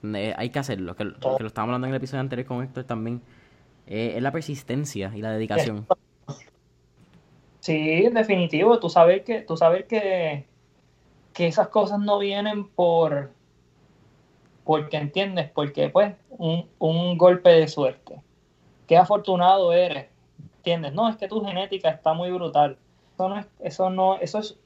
eh, 0.02 0.34
hay 0.36 0.50
que 0.50 0.58
hacerlo. 0.58 0.96
Que, 0.96 1.04
que, 1.04 1.42
lo 1.42 1.46
estábamos 1.46 1.74
hablando 1.74 1.86
en 1.86 1.92
el 1.92 1.98
episodio 1.98 2.20
anterior 2.20 2.46
con 2.46 2.62
Héctor 2.62 2.84
también. 2.84 3.22
Eh, 3.86 4.14
es 4.16 4.22
la 4.22 4.32
persistencia 4.32 5.12
y 5.14 5.22
la 5.22 5.30
dedicación. 5.30 5.86
Sí, 7.60 8.08
definitivo. 8.08 8.78
Tú 8.78 8.88
sabes 8.88 9.22
que, 9.22 9.42
tú 9.42 9.56
sabes 9.56 9.84
que, 9.86 10.46
que 11.32 11.46
esas 11.46 11.68
cosas 11.68 11.98
no 11.98 12.18
vienen 12.18 12.68
por, 12.68 13.30
porque 14.68 14.98
entiendes, 14.98 15.50
porque 15.50 15.88
pues 15.88 16.14
un, 16.28 17.16
golpe 17.16 17.48
de 17.48 17.68
suerte. 17.68 18.20
Qué 18.86 18.98
afortunado 18.98 19.72
eres, 19.72 20.08
¿entiendes? 20.58 20.92
No, 20.92 21.08
es 21.08 21.16
que 21.16 21.26
tu 21.26 21.42
genética 21.42 21.88
está 21.88 22.12
muy 22.12 22.30
brutal. 22.30 22.76
Eso 23.14 23.30
no 23.30 23.38
es, 23.38 23.46
eso 23.60 23.88
no, 23.88 24.18
eso 24.18 24.40
es, 24.40 24.58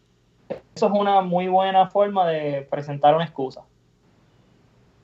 eso 0.74 0.86
es 0.86 0.92
una 0.92 1.20
muy 1.20 1.46
buena 1.46 1.86
forma 1.86 2.26
de 2.26 2.62
presentar 2.62 3.14
una 3.14 3.22
excusa. 3.22 3.62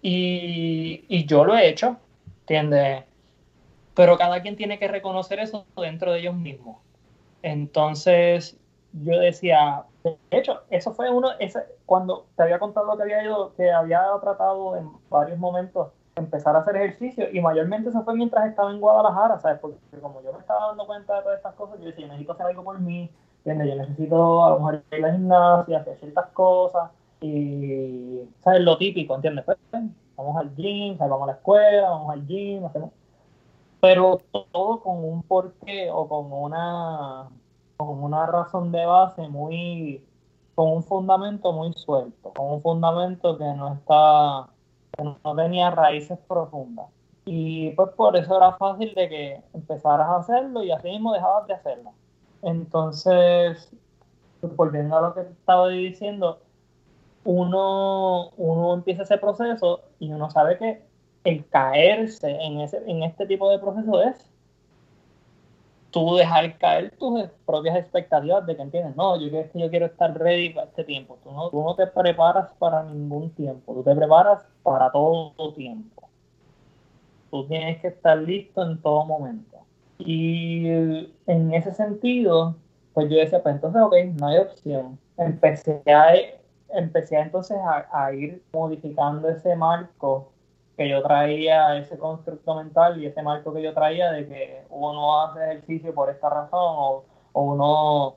Y, 0.02 1.04
y 1.06 1.26
yo 1.26 1.44
lo 1.44 1.56
he 1.56 1.68
hecho, 1.68 1.96
¿entiendes? 2.40 3.04
Pero 3.94 4.18
cada 4.18 4.42
quien 4.42 4.56
tiene 4.56 4.80
que 4.80 4.88
reconocer 4.88 5.38
eso 5.38 5.64
dentro 5.76 6.10
de 6.10 6.18
ellos 6.18 6.34
mismos. 6.34 6.78
Entonces, 7.42 8.58
yo 8.92 9.16
decía, 9.16 9.84
de 10.04 10.16
hecho, 10.30 10.60
eso 10.70 10.92
fue 10.92 11.10
uno, 11.10 11.30
ese, 11.38 11.60
cuando 11.84 12.26
te 12.36 12.42
había 12.42 12.58
contado 12.58 12.96
que 12.96 13.02
había 13.02 13.22
ido, 13.22 13.54
que 13.54 13.70
había 13.70 14.02
tratado 14.20 14.76
en 14.76 14.90
varios 15.10 15.38
momentos 15.38 15.88
empezar 16.14 16.56
a 16.56 16.60
hacer 16.60 16.76
ejercicio 16.76 17.26
y 17.32 17.40
mayormente 17.40 17.90
eso 17.90 18.02
fue 18.02 18.14
mientras 18.14 18.46
estaba 18.46 18.70
en 18.70 18.80
Guadalajara, 18.80 19.38
¿sabes? 19.38 19.58
Porque 19.60 19.78
como 20.00 20.20
yo 20.22 20.32
me 20.32 20.40
estaba 20.40 20.68
dando 20.68 20.86
cuenta 20.86 21.16
de 21.16 21.22
todas 21.22 21.36
estas 21.38 21.54
cosas, 21.54 21.78
yo 21.78 21.86
decía, 21.86 22.02
yo 22.02 22.08
necesito 22.08 22.32
hacer 22.32 22.46
algo 22.46 22.64
por 22.64 22.78
mí, 22.80 23.10
¿entiendes? 23.38 23.68
Yo 23.68 23.76
necesito 23.76 24.44
a 24.44 24.50
lo 24.50 24.56
mejor 24.56 24.82
ir 24.90 25.04
a 25.04 25.08
la 25.08 25.12
gimnasia, 25.12 25.78
hacer 25.78 25.98
ciertas 25.98 26.26
cosas 26.30 26.90
y, 27.20 28.20
¿sabes? 28.40 28.62
Lo 28.62 28.76
típico, 28.78 29.14
¿entiendes? 29.14 29.44
Pues, 29.44 29.58
vamos 30.16 30.36
al 30.36 30.54
gym, 30.56 30.98
vamos 30.98 31.22
a 31.22 31.26
la 31.26 31.32
escuela, 31.32 31.90
vamos 31.90 32.12
al 32.12 32.26
gym, 32.26 32.64
hacemos... 32.64 32.90
Pero 33.80 34.20
todo 34.32 34.80
con 34.80 35.04
un 35.04 35.22
porqué 35.22 35.88
o 35.88 36.08
con 36.08 36.32
una 36.32 37.28
con 37.78 38.02
una 38.02 38.26
razón 38.26 38.72
de 38.72 38.84
base 38.84 39.28
muy, 39.28 40.04
con 40.54 40.72
un 40.72 40.82
fundamento 40.82 41.52
muy 41.52 41.72
suelto, 41.74 42.32
con 42.34 42.54
un 42.54 42.60
fundamento 42.60 43.38
que 43.38 43.44
no 43.44 43.72
está, 43.74 44.48
que 44.92 45.04
no 45.04 45.36
tenía 45.36 45.70
raíces 45.70 46.18
profundas. 46.26 46.86
Y 47.24 47.70
pues 47.70 47.90
por 47.90 48.16
eso 48.16 48.36
era 48.36 48.52
fácil 48.56 48.92
de 48.94 49.08
que 49.08 49.42
empezaras 49.54 50.08
a 50.08 50.16
hacerlo 50.16 50.64
y 50.64 50.72
así 50.72 50.88
mismo 50.88 51.12
dejabas 51.12 51.46
de 51.46 51.54
hacerlo. 51.54 51.92
Entonces, 52.42 53.70
pues, 54.40 54.56
volviendo 54.56 54.96
a 54.96 55.00
lo 55.02 55.14
que 55.14 55.20
estaba 55.20 55.68
diciendo, 55.68 56.40
uno, 57.24 58.30
uno 58.36 58.74
empieza 58.74 59.04
ese 59.04 59.18
proceso 59.18 59.82
y 60.00 60.12
uno 60.12 60.30
sabe 60.30 60.58
que 60.58 60.82
el 61.22 61.46
caerse 61.48 62.28
en, 62.28 62.60
ese, 62.60 62.78
en 62.90 63.04
este 63.04 63.26
tipo 63.26 63.48
de 63.50 63.58
proceso 63.60 64.02
es 64.02 64.28
tú 65.98 66.16
dejar 66.16 66.56
caer 66.58 66.90
tus 66.96 67.24
propias 67.44 67.76
expectativas 67.76 68.46
de 68.46 68.56
que 68.56 68.62
entiendes, 68.62 68.96
no, 68.96 69.18
yo, 69.18 69.28
yo 69.54 69.70
quiero 69.70 69.86
estar 69.86 70.16
ready 70.18 70.50
para 70.50 70.66
este 70.66 70.84
tiempo. 70.84 71.18
Tú 71.22 71.32
no, 71.32 71.50
tú 71.50 71.62
no 71.62 71.74
te 71.74 71.86
preparas 71.86 72.52
para 72.58 72.82
ningún 72.84 73.30
tiempo, 73.30 73.74
tú 73.74 73.82
te 73.82 73.94
preparas 73.94 74.46
para 74.62 74.90
todo 74.90 75.52
tiempo. 75.54 76.08
Tú 77.30 77.46
tienes 77.46 77.80
que 77.80 77.88
estar 77.88 78.16
listo 78.18 78.62
en 78.62 78.80
todo 78.80 79.04
momento. 79.04 79.58
Y 79.98 80.68
en 81.26 81.52
ese 81.52 81.74
sentido, 81.74 82.54
pues 82.94 83.10
yo 83.10 83.16
decía, 83.16 83.42
pues 83.42 83.56
entonces, 83.56 83.82
ok, 83.82 83.94
no 84.18 84.28
hay 84.28 84.38
opción. 84.38 84.98
Empecé 85.16 85.82
a, 85.86 86.14
empecé 86.70 87.18
entonces 87.18 87.58
a 87.92 88.12
ir 88.12 88.42
modificando 88.52 89.28
ese 89.28 89.56
marco 89.56 90.30
que 90.78 90.88
yo 90.88 91.02
traía 91.02 91.76
ese 91.76 91.98
constructo 91.98 92.54
mental 92.54 93.02
y 93.02 93.06
ese 93.06 93.20
marco 93.20 93.52
que 93.52 93.62
yo 93.62 93.74
traía 93.74 94.12
de 94.12 94.28
que 94.28 94.62
uno 94.70 95.20
hace 95.20 95.40
ejercicio 95.40 95.92
por 95.92 96.08
esta 96.08 96.30
razón 96.30 96.50
o, 96.52 97.04
uno 97.32 98.14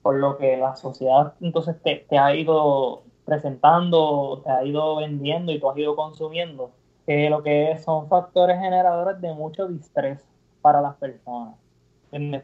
por 0.00 0.14
lo 0.14 0.38
que 0.38 0.56
la 0.56 0.76
sociedad 0.76 1.34
entonces 1.40 1.76
te, 1.82 2.06
ha 2.16 2.34
ido 2.36 3.02
presentando, 3.24 4.42
te 4.44 4.50
ha 4.50 4.64
ido 4.64 4.96
vendiendo 4.96 5.50
y 5.50 5.58
tú 5.58 5.70
has 5.70 5.76
ido 5.76 5.96
consumiendo, 5.96 6.70
que 7.04 7.28
lo 7.28 7.42
que 7.42 7.76
son 7.78 8.08
factores 8.08 8.60
generadores 8.60 9.20
de 9.20 9.34
mucho 9.34 9.66
distrés 9.66 10.24
para 10.60 10.80
las 10.80 10.94
personas. 10.96 11.56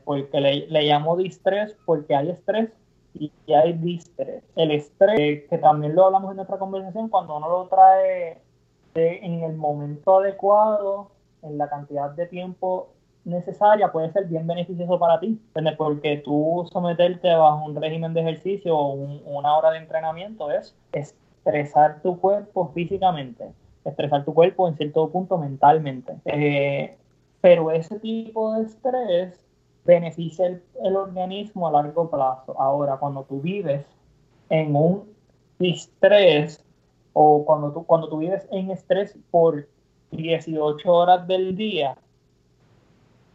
Porque 0.05 0.41
le, 0.41 0.67
le 0.67 0.83
llamo 0.83 1.17
distrés 1.17 1.77
porque 1.85 2.17
hay 2.17 2.31
estrés 2.31 2.71
y 3.15 3.31
hay 3.53 3.73
distrés. 3.75 4.43
El 4.57 4.73
estrés, 4.73 5.45
que 5.49 5.59
también 5.59 5.95
lo 5.95 6.07
hablamos 6.07 6.31
en 6.31 6.37
nuestra 6.37 6.59
conversación, 6.59 7.09
cuando 7.09 7.37
uno 7.37 7.49
lo 7.49 7.69
trae 7.69 8.41
en 8.99 9.43
el 9.43 9.57
momento 9.57 10.19
adecuado, 10.19 11.11
en 11.43 11.59
la 11.59 11.69
cantidad 11.69 12.11
de 12.11 12.27
tiempo 12.27 12.89
necesaria, 13.25 13.93
puede 13.93 14.11
ser 14.13 14.27
bien 14.27 14.47
beneficioso 14.47 14.99
para 14.99 15.21
ti, 15.21 15.41
porque 15.77 16.19
tú 16.19 16.67
someterte 16.73 17.33
bajo 17.35 17.65
un 17.65 17.77
régimen 17.77 18.15
de 18.15 18.21
ejercicio 18.23 18.77
o 18.77 18.93
una 18.93 19.57
hora 19.57 19.71
de 19.71 19.79
entrenamiento 19.79 20.51
es 20.51 20.75
estresar 20.93 22.01
tu 22.03 22.19
cuerpo 22.19 22.71
físicamente, 22.75 23.53
estresar 23.85 24.25
tu 24.25 24.35
cuerpo 24.35 24.69
en 24.69 24.77
cierto 24.77 25.09
punto 25.11 25.39
mentalmente. 25.39 26.15
Eh, 26.25 26.97
pero 27.41 27.71
ese 27.71 27.99
tipo 28.01 28.55
de 28.55 28.65
estrés 28.65 29.45
beneficia 29.85 30.47
el, 30.47 30.63
el, 30.83 30.97
organismo 30.97 31.69
a 31.69 31.73
largo 31.73 32.11
plazo. 32.11 32.61
Ahora, 32.61 32.97
cuando 32.97 33.25
tú 33.25 33.41
vives 33.41 33.87
en 34.51 34.75
un 34.75 35.05
estrés 35.61 36.65
o 37.13 37.45
cuando 37.45 37.73
tú, 37.73 37.85
cuando 37.85 38.09
tú 38.09 38.19
vives 38.19 38.47
en 38.51 38.71
estrés 38.71 39.17
por 39.31 39.67
18 40.11 40.93
horas 40.93 41.27
del 41.27 41.57
día, 41.57 41.97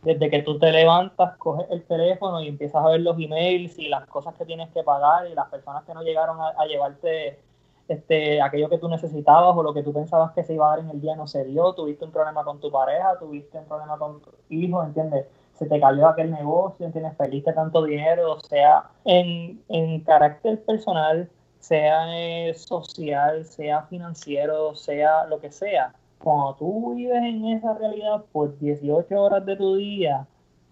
desde 0.04 0.30
que 0.30 0.42
tú 0.42 0.60
te 0.60 0.72
levantas, 0.72 1.38
coges 1.38 1.66
el 1.72 1.84
teléfono 1.84 2.42
y 2.42 2.48
empiezas 2.50 2.84
a 2.84 2.90
ver 2.90 3.02
los 3.02 3.18
emails 3.18 3.80
y 3.80 3.88
las 3.88 4.06
cosas 4.08 4.36
que 4.36 4.46
tienes 4.46 4.70
que 4.72 4.84
pagar 4.84 5.28
y 5.28 5.34
las 5.34 5.48
personas 5.50 5.84
que 5.86 5.94
no 5.94 6.04
llegaron 6.04 6.38
a, 6.42 6.66
llevarte 6.66 7.40
este, 7.88 8.42
aquello 8.42 8.70
que 8.70 8.78
tú 8.78 8.90
necesitabas 8.90 9.56
o 9.56 9.64
lo 9.64 9.74
que 9.74 9.84
tú 9.84 9.94
pensabas 9.94 10.34
que 10.34 10.44
se 10.44 10.54
iba 10.54 10.68
a 10.68 10.76
dar 10.76 10.80
en 10.80 10.90
el 10.90 11.02
día 11.02 11.16
no 11.16 11.26
se 11.26 11.46
dio, 11.46 11.74
tuviste 11.74 12.04
un 12.04 12.12
problema 12.12 12.44
con 12.44 12.60
tu 12.60 12.70
pareja, 12.70 13.18
tuviste 13.18 13.58
un 13.58 13.66
problema 13.66 13.98
con 13.98 14.22
tu 14.22 14.32
hijo, 14.50 14.84
¿entiendes? 14.84 15.26
Se 15.54 15.68
te 15.68 15.80
cayó 15.80 16.08
aquel 16.08 16.32
negocio, 16.32 16.86
¿entiendes? 16.86 17.16
Perdiste 17.16 17.54
tanto 17.54 17.84
dinero, 17.84 18.34
o 18.34 18.40
sea, 18.42 18.90
en, 19.06 19.64
en 19.70 20.02
carácter 20.02 20.64
personal, 20.66 21.30
sea 21.64 22.06
eh, 22.10 22.54
social, 22.56 23.46
sea 23.46 23.84
financiero, 23.84 24.76
sea 24.76 25.26
lo 25.28 25.40
que 25.40 25.50
sea. 25.50 25.94
Cuando 26.20 26.56
tú 26.56 26.94
vives 26.96 27.24
en 27.24 27.46
esa 27.46 27.74
realidad 27.76 28.26
por 28.34 28.58
18 28.60 29.16
horas 29.16 29.46
de 29.46 29.56
tu 29.56 29.76
día, 29.76 30.28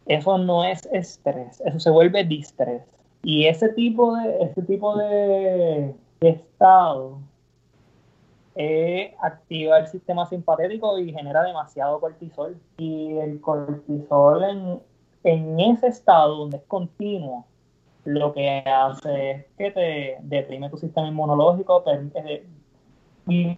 eso 0.05 0.37
no 0.37 0.65
es 0.65 0.85
estrés, 0.91 1.61
eso 1.61 1.79
se 1.79 1.89
vuelve 1.89 2.25
distrés. 2.25 2.83
Y 3.23 3.45
ese 3.45 3.69
tipo 3.69 4.15
de, 4.17 4.43
ese 4.43 4.61
tipo 4.63 4.97
de, 4.97 5.95
estado 6.19 7.19
activa 9.21 9.77
el 9.79 9.87
sistema 9.87 10.25
simpatético 10.25 10.99
y 10.99 11.13
genera 11.13 11.43
demasiado 11.43 12.01
cortisol. 12.01 12.59
Y 12.77 13.17
el 13.17 13.39
cortisol 13.39 14.43
en, 14.43 14.81
en 15.23 15.59
ese 15.59 15.87
estado 15.87 16.35
donde 16.35 16.57
es 16.57 16.63
continuo, 16.63 17.45
lo 18.05 18.33
que 18.33 18.63
hace 18.65 19.31
es 19.31 19.45
que 19.57 19.71
te 19.71 20.17
deprime 20.21 20.69
tu 20.69 20.77
sistema 20.77 21.07
inmunológico, 21.07 21.83
eh, 21.87 22.45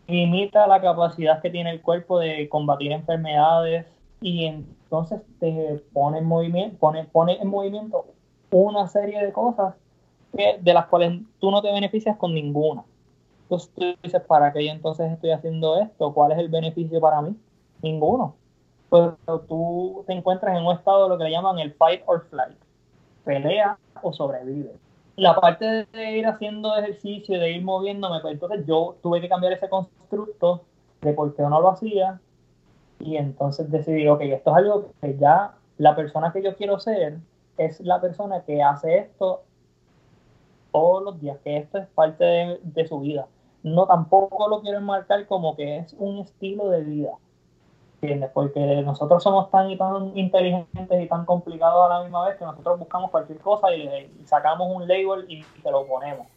limita 0.08 0.68
la 0.68 0.82
capacidad 0.82 1.42
que 1.42 1.50
tiene 1.50 1.72
el 1.72 1.82
cuerpo 1.82 2.20
de 2.20 2.50
combatir 2.50 2.92
enfermedades 2.92 3.86
y 4.22 4.46
entonces 4.46 5.22
te 5.40 5.82
pone 5.94 6.20
en 6.20 6.26
movimiento, 6.26 6.78
pone, 6.78 7.06
pone 7.06 7.42
en 7.42 7.48
movimiento 7.48 8.06
una 8.52 8.88
serie 8.88 9.24
de 9.24 9.32
cosas 9.32 9.76
que, 10.36 10.60
de 10.62 10.74
las 10.74 10.88
cuales 10.88 11.22
tú 11.40 11.52
no 11.52 11.62
te 11.62 11.72
beneficias 11.72 12.18
con 12.18 12.34
ninguna. 12.34 12.84
Entonces 13.44 13.72
tú 13.76 13.96
dices, 14.02 14.22
¿para 14.22 14.52
qué 14.54 14.66
yo 14.66 14.72
entonces 14.72 15.12
estoy 15.12 15.32
haciendo 15.32 15.78
esto? 15.80 16.14
¿Cuál 16.14 16.32
es 16.32 16.38
el 16.40 16.50
beneficio 16.50 17.00
para 17.00 17.22
mí? 17.22 17.36
Ninguno. 17.82 18.36
Pero 18.90 19.18
tú 19.48 20.04
te 20.08 20.14
encuentras 20.14 20.58
en 20.58 20.66
un 20.66 20.74
estado 20.74 21.04
de 21.04 21.10
lo 21.10 21.18
que 21.18 21.26
le 21.26 21.32
llaman 21.32 21.60
el 21.60 21.74
fight 21.74 22.02
or 22.06 22.26
flight. 22.30 22.58
Pelea 23.24 23.78
o 24.02 24.14
sobrevive. 24.14 24.74
La 25.16 25.36
parte 25.36 25.86
de 25.92 26.12
ir 26.18 26.26
haciendo 26.26 26.76
ejercicio, 26.76 27.40
de 27.40 27.52
ir 27.52 27.64
moviéndome, 27.64 28.20
pues 28.20 28.34
entonces 28.34 28.66
yo 28.66 28.96
tuve 29.02 29.22
que 29.22 29.30
cambiar 29.30 29.54
ese 29.54 29.70
constructo 29.70 30.64
de 31.02 31.14
por 31.14 31.36
qué 31.36 31.44
no 31.44 31.62
lo 31.62 31.70
hacía 31.70 32.20
y 33.00 33.18
entonces 33.18 33.70
decidí, 33.70 34.08
ok, 34.08 34.22
esto 34.22 34.52
es 34.52 34.58
algo 34.58 34.92
que 35.02 35.18
ya 35.18 35.54
la 35.78 35.96
persona 35.96 36.32
que 36.32 36.42
yo 36.42 36.56
quiero 36.56 36.80
ser 36.80 37.18
es 37.58 37.80
la 37.82 38.02
persona 38.02 38.44
que 38.44 38.64
hace 38.64 38.98
esto 38.98 39.44
todos 40.72 41.04
los 41.04 41.22
días, 41.22 41.38
que 41.44 41.58
esto 41.58 41.78
es 41.78 41.88
parte 41.90 42.24
de, 42.24 42.60
de 42.64 42.88
su 42.88 43.00
vida. 43.00 43.28
No 43.62 43.86
tampoco 43.86 44.48
lo 44.50 44.62
quiero 44.62 44.80
enmarcar 44.80 45.28
como 45.28 45.56
que 45.56 45.78
es 45.78 45.96
un 46.00 46.20
estilo 46.20 46.70
de 46.70 46.82
vida 46.82 47.12
porque 48.34 48.60
nosotros 48.84 49.24
somos 49.24 49.50
tan 49.50 49.70
y 49.70 49.78
tan 49.78 50.18
inteligentes 50.18 51.02
y 51.02 51.08
tan 51.08 51.26
complicados 51.26 51.86
a 51.86 51.96
la 51.96 52.04
misma 52.04 52.28
vez 52.28 52.38
que 52.38 52.46
nosotros 52.46 52.80
buscamos 52.80 53.12
cualquier 53.12 53.40
cosa 53.40 53.74
y, 53.74 54.10
sacamos 54.26 54.68
un 54.74 54.88
label 54.88 55.26
y, 55.28 55.44
te 55.62 55.72
lo 55.72 55.86
ponemos. 55.86 56.28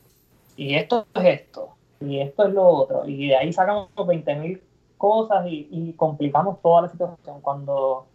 Y 0.57 0.75
esto 0.75 1.07
es 1.15 1.25
esto, 1.25 1.71
y 2.01 2.21
esto 2.21 2.47
es 2.47 2.55
lo 2.55 2.67
otro, 2.67 3.07
y 3.07 3.29
de 3.29 3.37
ahí 3.37 3.53
sacamos 3.53 3.89
20.000 3.95 4.61
cosas 4.97 5.47
y, 5.49 5.93
complicamos 5.97 6.61
toda 6.63 6.83
la 6.83 6.89
situación 6.89 7.41
cuando 7.41 8.07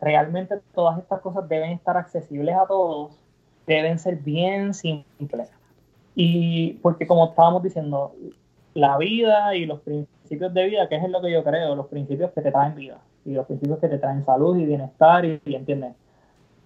realmente 0.00 0.60
todas 0.74 0.98
estas 0.98 1.20
cosas 1.20 1.48
deben 1.48 1.70
estar 1.70 1.96
accesibles 1.96 2.54
a 2.56 2.66
todos, 2.66 3.12
deben 3.66 3.98
ser 3.98 4.16
bien 4.16 4.74
simples. 4.74 5.50
Y 6.14 6.74
porque 6.82 7.06
como 7.06 7.26
estábamos 7.26 7.62
diciendo, 7.62 8.12
la 8.74 8.98
vida 8.98 9.54
y 9.54 9.66
los 9.66 9.80
principios 9.80 10.15
de 10.28 10.66
vida, 10.66 10.88
que 10.88 10.96
es 10.96 11.08
lo 11.08 11.20
que 11.20 11.30
yo 11.30 11.42
creo, 11.44 11.74
los 11.74 11.86
principios 11.86 12.30
que 12.32 12.42
te 12.42 12.50
traen 12.50 12.74
vida 12.74 12.98
y 13.24 13.32
los 13.32 13.46
principios 13.46 13.78
que 13.78 13.88
te 13.88 13.98
traen 13.98 14.24
salud 14.24 14.56
y 14.56 14.66
bienestar 14.66 15.24
y, 15.24 15.40
¿entiendes? 15.46 15.94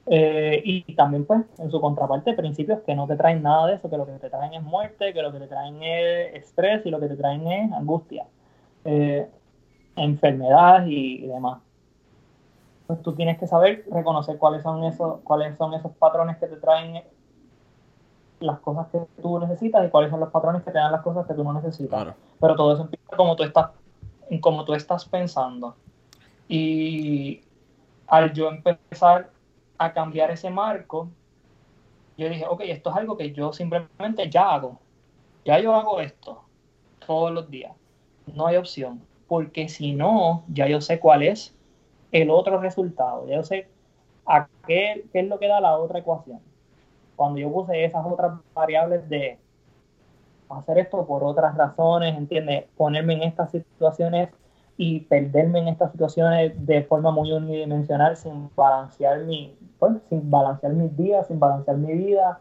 Eh, 0.07 0.63
y 0.65 0.95
también 0.95 1.25
pues 1.25 1.43
en 1.59 1.71
su 1.71 1.81
contraparte 1.81 2.35
principios 2.35 2.81
que 2.81 2.95
no 2.95 3.07
te 3.07 3.17
traen 3.17 3.43
nada 3.43 3.67
de 3.67 3.75
eso, 3.75 3.89
que 3.89 3.97
lo 3.97 4.07
que 4.07 4.13
te 4.13 4.31
traen 4.31 4.55
es 4.55 4.63
muerte, 4.63 5.13
que 5.13 5.23
lo 5.23 5.33
que 5.33 5.39
te 5.39 5.47
traen 5.47 5.83
es 5.83 6.35
estrés 6.35 6.85
y 6.85 6.91
lo 6.91 6.99
que 6.99 7.09
te 7.09 7.17
traen 7.17 7.47
es 7.47 7.73
angustia, 7.73 8.27
eh, 8.85 9.29
enfermedad 9.97 10.87
y, 10.87 11.27
demás. 11.27 11.61
Pues 12.87 13.03
tú 13.03 13.15
tienes 13.15 13.39
que 13.39 13.47
saber 13.47 13.85
reconocer 13.91 14.37
cuáles 14.39 14.63
son 14.63 14.83
esos, 14.85 15.21
cuáles 15.21 15.57
son 15.57 15.75
esos 15.75 15.93
patrones 15.93 16.39
que 16.39 16.49
te 16.49 16.57
traen 16.57 17.05
las 18.41 18.59
cosas 18.61 18.87
que 18.89 18.99
tú 19.21 19.39
necesitas 19.39 19.87
y 19.87 19.91
cuáles 19.91 20.11
son 20.11 20.21
los 20.21 20.31
patrones 20.31 20.63
que 20.63 20.71
te 20.71 20.79
dan 20.79 20.93
las 20.93 21.03
cosas 21.03 21.27
que 21.27 21.35
tú 21.35 21.45
no 21.45 21.53
necesitas. 21.53 22.15
Pero 22.41 22.57
todo 22.57 22.73
eso 22.73 22.83
empieza 22.83 23.17
como 23.17 23.37
tú 23.37 23.45
estás, 23.45 23.71
como 24.41 24.65
tú 24.65 24.75
estás 24.75 25.05
pensando. 25.05 25.77
Y 26.49 27.43
al 28.07 28.33
yo 28.33 28.49
empezar 28.49 29.31
a 29.79 29.93
cambiar 29.93 30.31
ese 30.31 30.51
marco, 30.51 31.09
yo 32.17 32.29
dije, 32.29 32.47
ok, 32.49 32.63
esto 32.65 32.91
es 32.91 32.97
algo 32.97 33.17
que 33.17 33.33
yo 33.33 33.53
simplemente 33.53 34.29
ya 34.29 34.55
hago. 34.55 34.79
Ya 35.45 35.59
yo 35.59 35.75
hago 35.75 36.01
esto 36.01 36.43
todos 37.07 37.31
los 37.33 37.51
días. 37.51 37.73
No 38.35 38.47
hay 38.47 38.57
opción. 38.57 39.03
Porque 39.29 39.69
si 39.69 39.93
no, 39.93 40.45
ya 40.49 40.67
yo 40.67 40.81
sé 40.81 40.99
cuál 40.99 41.23
es 41.23 41.55
el 42.11 42.31
otro 42.31 42.61
resultado. 42.61 43.29
Ya 43.29 43.37
yo 43.37 43.43
sé 43.45 43.69
a 44.27 44.49
qué, 44.67 45.07
qué 45.13 45.21
es 45.21 45.29
lo 45.29 45.39
que 45.39 45.47
da 45.47 45.61
la 45.61 45.79
otra 45.79 46.01
ecuación 46.01 46.41
cuando 47.21 47.39
yo 47.39 47.53
puse 47.53 47.85
esas 47.85 48.07
otras 48.07 48.33
variables 48.55 49.07
de 49.11 49.39
hacer 50.49 50.79
esto 50.79 51.05
por 51.05 51.23
otras 51.23 51.55
razones, 51.55 52.17
¿entiendes? 52.17 52.65
Ponerme 52.79 53.13
en 53.13 53.25
estas 53.25 53.51
situaciones 53.51 54.31
y 54.79 55.01
perderme 55.01 55.59
en 55.59 55.69
estas 55.69 55.93
situaciones 55.93 56.55
de 56.65 56.83
forma 56.85 57.11
muy 57.11 57.31
unidimensional 57.31 58.17
sin 58.17 58.49
balancear 58.57 59.19
mi, 59.25 59.55
pues, 59.79 59.97
sin 60.09 60.31
balancear 60.31 60.73
mis 60.73 60.97
días, 60.97 61.27
sin 61.27 61.39
balancear 61.39 61.77
mi 61.77 61.93
vida 61.93 62.41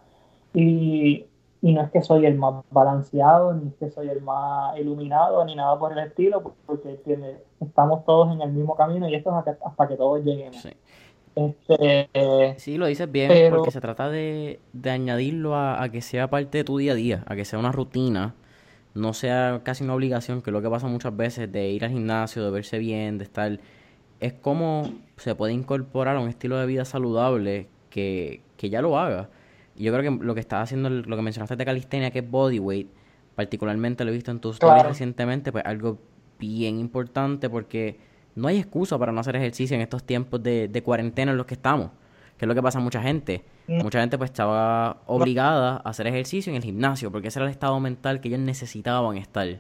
y 0.54 1.26
y 1.62 1.74
no 1.74 1.82
es 1.82 1.92
que 1.92 2.02
soy 2.02 2.26
el 2.26 2.36
más 2.36 2.64
balanceado, 2.72 3.54
ni 3.54 3.68
es 3.68 3.76
que 3.76 3.90
soy 3.90 4.10
el 4.10 4.22
más 4.22 4.78
iluminado, 4.78 5.44
ni 5.44 5.56
nada 5.56 5.78
por 5.78 5.92
el 5.92 6.00
estilo, 6.00 6.56
porque 6.66 6.98
estamos 7.60 8.06
todos 8.06 8.32
en 8.32 8.42
el 8.42 8.52
mismo 8.52 8.76
camino 8.76 9.10
y 9.10 9.16
esto 9.16 9.30
es 9.32 9.58
hasta, 9.66 9.88
que 9.88 9.98
todos 9.98 10.24
lleguemos. 10.24 10.56
Sí. 10.56 10.70
Este, 11.68 12.56
sí, 12.58 12.78
lo 12.78 12.88
dices 12.88 13.12
bien, 13.12 13.50
porque 13.50 13.72
se 13.72 13.82
trata 13.82 14.10
de, 14.10 14.60
añadirlo 14.84 15.56
a, 15.56 15.88
que 15.90 16.02
sea 16.02 16.30
parte 16.30 16.60
de 16.60 16.64
tu 16.64 16.78
día 16.78 16.94
a 16.94 16.96
día, 16.96 17.24
a 17.28 17.36
que 17.36 17.46
sea 17.46 17.60
una 17.60 17.72
rutina, 17.72 18.36
no 18.94 19.14
sea 19.14 19.62
casi 19.64 19.84
una 19.84 19.94
obligación, 19.96 20.42
que 20.42 20.50
es 20.50 20.54
lo 20.54 20.62
que 20.62 20.70
pasa 20.70 20.88
muchas 20.88 21.16
veces, 21.16 21.52
de 21.52 21.70
ir 21.70 21.86
al 21.86 21.92
gimnasio, 21.92 22.44
de 22.44 22.52
verse 22.52 22.78
bien, 22.80 23.18
de 23.18 23.24
estar... 23.24 23.60
Es 24.20 24.34
como 24.34 24.92
se 25.16 25.34
puede 25.36 25.54
incorporar 25.54 26.18
a 26.18 26.20
un 26.20 26.28
estilo 26.28 26.58
de 26.58 26.66
vida 26.66 26.84
saludable 26.84 27.68
que, 27.90 28.42
que 28.58 28.70
ya 28.70 28.82
lo 28.82 29.00
haga. 29.00 29.30
Y 29.78 29.84
yo 29.84 29.94
creo 29.94 30.18
que 30.18 30.26
lo 30.26 30.34
que 30.34 30.42
estás 30.42 30.64
haciendo, 30.64 30.90
lo 30.90 31.16
que 31.16 31.22
mencionaste 31.22 31.56
de 31.56 31.64
calistenia, 31.64 32.12
que 32.12 32.20
es 32.20 32.30
bodyweight, 32.30 32.90
particularmente 33.36 34.04
lo 34.04 34.12
he 34.12 34.14
visto 34.14 34.32
en 34.32 34.40
tus 34.40 34.56
stories 34.56 34.86
recientemente, 34.86 35.54
pues 35.54 35.64
algo 35.66 36.00
bien 36.38 36.80
importante 36.80 37.50
porque 37.50 37.98
no 38.40 38.48
hay 38.48 38.58
excusa 38.58 38.98
para 38.98 39.12
no 39.12 39.20
hacer 39.20 39.36
ejercicio 39.36 39.76
en 39.76 39.82
estos 39.82 40.04
tiempos 40.04 40.42
de, 40.42 40.68
de 40.68 40.84
cuarentena 40.84 41.32
en 41.32 41.38
los 41.38 41.46
que 41.46 41.56
estamos, 41.56 41.92
que 42.38 42.46
es 42.46 42.48
lo 42.48 42.56
que 42.56 42.62
pasa 42.64 42.80
a 42.80 42.82
mucha 42.82 43.02
gente. 43.02 43.44
Mucha 43.68 44.00
gente 44.00 44.18
pues 44.18 44.32
estaba 44.32 45.02
obligada 45.06 45.82
a 45.84 45.90
hacer 45.90 46.08
ejercicio 46.08 46.50
en 46.50 46.56
el 46.58 46.64
gimnasio 46.64 47.12
porque 47.12 47.28
ese 47.28 47.40
era 47.40 47.46
el 47.46 47.52
estado 47.52 47.80
mental 47.80 48.20
que 48.20 48.30
ellos 48.30 48.40
necesitaban 48.40 49.18
estar, 49.18 49.48
en 49.48 49.60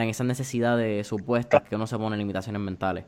esa 0.00 0.22
necesidad 0.22 0.76
de 0.76 1.02
supuestas 1.02 1.62
que 1.62 1.74
uno 1.74 1.86
se 1.86 1.98
pone 1.98 2.16
limitaciones 2.16 2.60
mentales. 2.60 3.06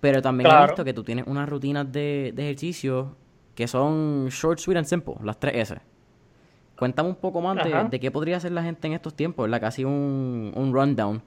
Pero 0.00 0.20
también 0.20 0.50
he 0.50 0.66
visto 0.66 0.84
que 0.84 0.92
tú 0.92 1.04
tienes 1.04 1.26
unas 1.28 1.48
rutinas 1.48 1.92
de, 1.92 2.32
de 2.34 2.42
ejercicio 2.42 3.14
que 3.54 3.68
son 3.68 4.28
short, 4.30 4.58
sweet 4.58 4.78
and 4.78 4.86
simple, 4.86 5.14
las 5.22 5.38
tres 5.38 5.70
S. 5.70 5.80
Cuéntame 6.76 7.10
un 7.10 7.14
poco 7.14 7.40
más 7.40 7.58
de, 7.90 8.00
qué 8.00 8.10
podría 8.10 8.38
hacer 8.38 8.50
la 8.50 8.64
gente 8.64 8.88
en 8.88 8.94
estos 8.94 9.14
tiempos, 9.14 9.44
¿verdad? 9.44 9.60
Casi 9.60 9.84
un, 9.84 10.52
un 10.56 10.72
rundown 10.72 11.22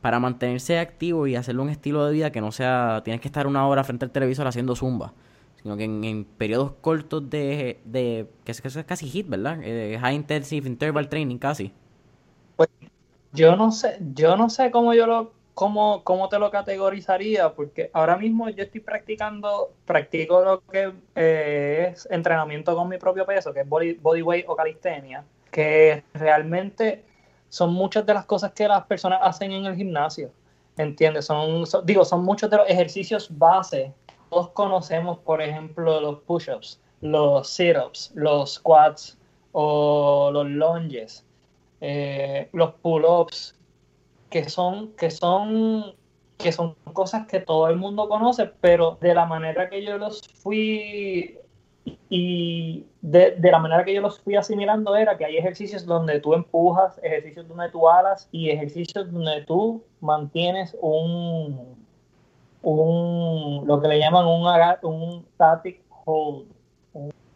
para 0.00 0.20
mantenerse 0.20 0.78
activo 0.78 1.26
y 1.26 1.36
hacerle 1.36 1.62
un 1.62 1.70
estilo 1.70 2.04
de 2.06 2.12
vida 2.12 2.30
que 2.32 2.40
no 2.40 2.52
sea, 2.52 3.02
tienes 3.04 3.20
que 3.20 3.28
estar 3.28 3.46
una 3.46 3.66
hora 3.66 3.84
frente 3.84 4.04
al 4.04 4.10
televisor 4.10 4.46
haciendo 4.46 4.76
zumba, 4.76 5.12
sino 5.62 5.76
que 5.76 5.84
en, 5.84 6.24
periodos 6.24 6.72
cortos 6.80 7.28
de, 7.28 7.80
de 7.84 8.28
que, 8.44 8.52
eso 8.52 8.80
es 8.80 8.84
casi 8.86 9.08
hit, 9.08 9.28
¿verdad? 9.28 9.58
Eh, 9.62 9.98
high 10.00 10.14
intensive 10.14 10.68
interval 10.68 11.08
training 11.08 11.38
casi. 11.38 11.72
Pues 12.56 12.68
yo 13.32 13.56
no 13.56 13.72
sé, 13.72 13.98
yo 14.14 14.36
no 14.36 14.50
sé 14.50 14.70
cómo 14.70 14.94
yo 14.94 15.06
lo 15.06 15.38
¿cómo, 15.58 16.04
¿cómo 16.04 16.28
te 16.28 16.38
lo 16.38 16.52
categorizaría? 16.52 17.52
Porque 17.52 17.90
ahora 17.92 18.16
mismo 18.16 18.48
yo 18.48 18.62
estoy 18.62 18.80
practicando, 18.80 19.72
practico 19.86 20.44
lo 20.44 20.60
que 20.60 20.92
eh, 21.16 21.88
es 21.90 22.06
entrenamiento 22.12 22.76
con 22.76 22.88
mi 22.88 22.96
propio 22.96 23.26
peso, 23.26 23.52
que 23.52 23.62
es 23.62 23.68
body, 23.68 23.94
bodyweight 23.94 24.44
o 24.46 24.54
calistenia, 24.54 25.24
que 25.50 26.04
realmente 26.14 27.02
son 27.48 27.72
muchas 27.72 28.04
de 28.04 28.14
las 28.14 28.26
cosas 28.26 28.52
que 28.52 28.68
las 28.68 28.84
personas 28.86 29.20
hacen 29.22 29.52
en 29.52 29.64
el 29.66 29.76
gimnasio. 29.76 30.30
¿Entiendes? 30.76 31.26
Son, 31.26 31.64
digo, 31.84 32.04
son 32.04 32.24
muchos 32.24 32.48
de 32.50 32.56
los 32.58 32.68
ejercicios 32.68 33.28
base. 33.36 33.92
Todos 34.30 34.50
conocemos, 34.50 35.18
por 35.18 35.42
ejemplo, 35.42 36.00
los 36.00 36.20
push-ups, 36.20 36.80
los 37.00 37.48
sit-ups, 37.48 38.12
los 38.14 38.54
squats 38.54 39.18
o 39.52 40.30
los 40.32 40.46
lunges, 40.46 41.24
eh, 41.80 42.48
los 42.52 42.74
pull-ups, 42.74 43.56
que 44.30 44.48
son, 44.48 44.92
que 44.92 45.10
son, 45.10 45.94
que 46.36 46.52
son 46.52 46.74
cosas 46.92 47.26
que 47.26 47.40
todo 47.40 47.68
el 47.68 47.76
mundo 47.76 48.08
conoce, 48.08 48.46
pero 48.60 48.98
de 49.00 49.14
la 49.14 49.24
manera 49.26 49.68
que 49.68 49.82
yo 49.82 49.98
los 49.98 50.20
fui 50.28 51.38
y 52.08 52.84
de, 53.00 53.36
la 53.40 53.58
manera 53.58 53.84
que 53.84 53.94
yo 53.94 54.00
los 54.00 54.20
fui 54.20 54.36
asimilando 54.36 54.96
era 54.96 55.16
que 55.16 55.24
hay 55.24 55.36
ejercicios 55.36 55.86
donde 55.86 56.20
tú 56.20 56.34
empujas, 56.34 56.98
ejercicios 57.02 57.46
donde 57.48 57.68
tú 57.70 57.88
alas 57.88 58.28
y 58.32 58.50
ejercicios 58.50 59.10
donde 59.12 59.44
tú 59.46 59.82
mantienes 60.00 60.76
un, 60.80 61.76
un 62.62 63.64
lo 63.66 63.80
que 63.80 63.88
le 63.88 63.98
llaman 63.98 64.26
un, 64.26 64.46
un 64.82 65.26
static 65.34 65.80
hold, 66.04 66.46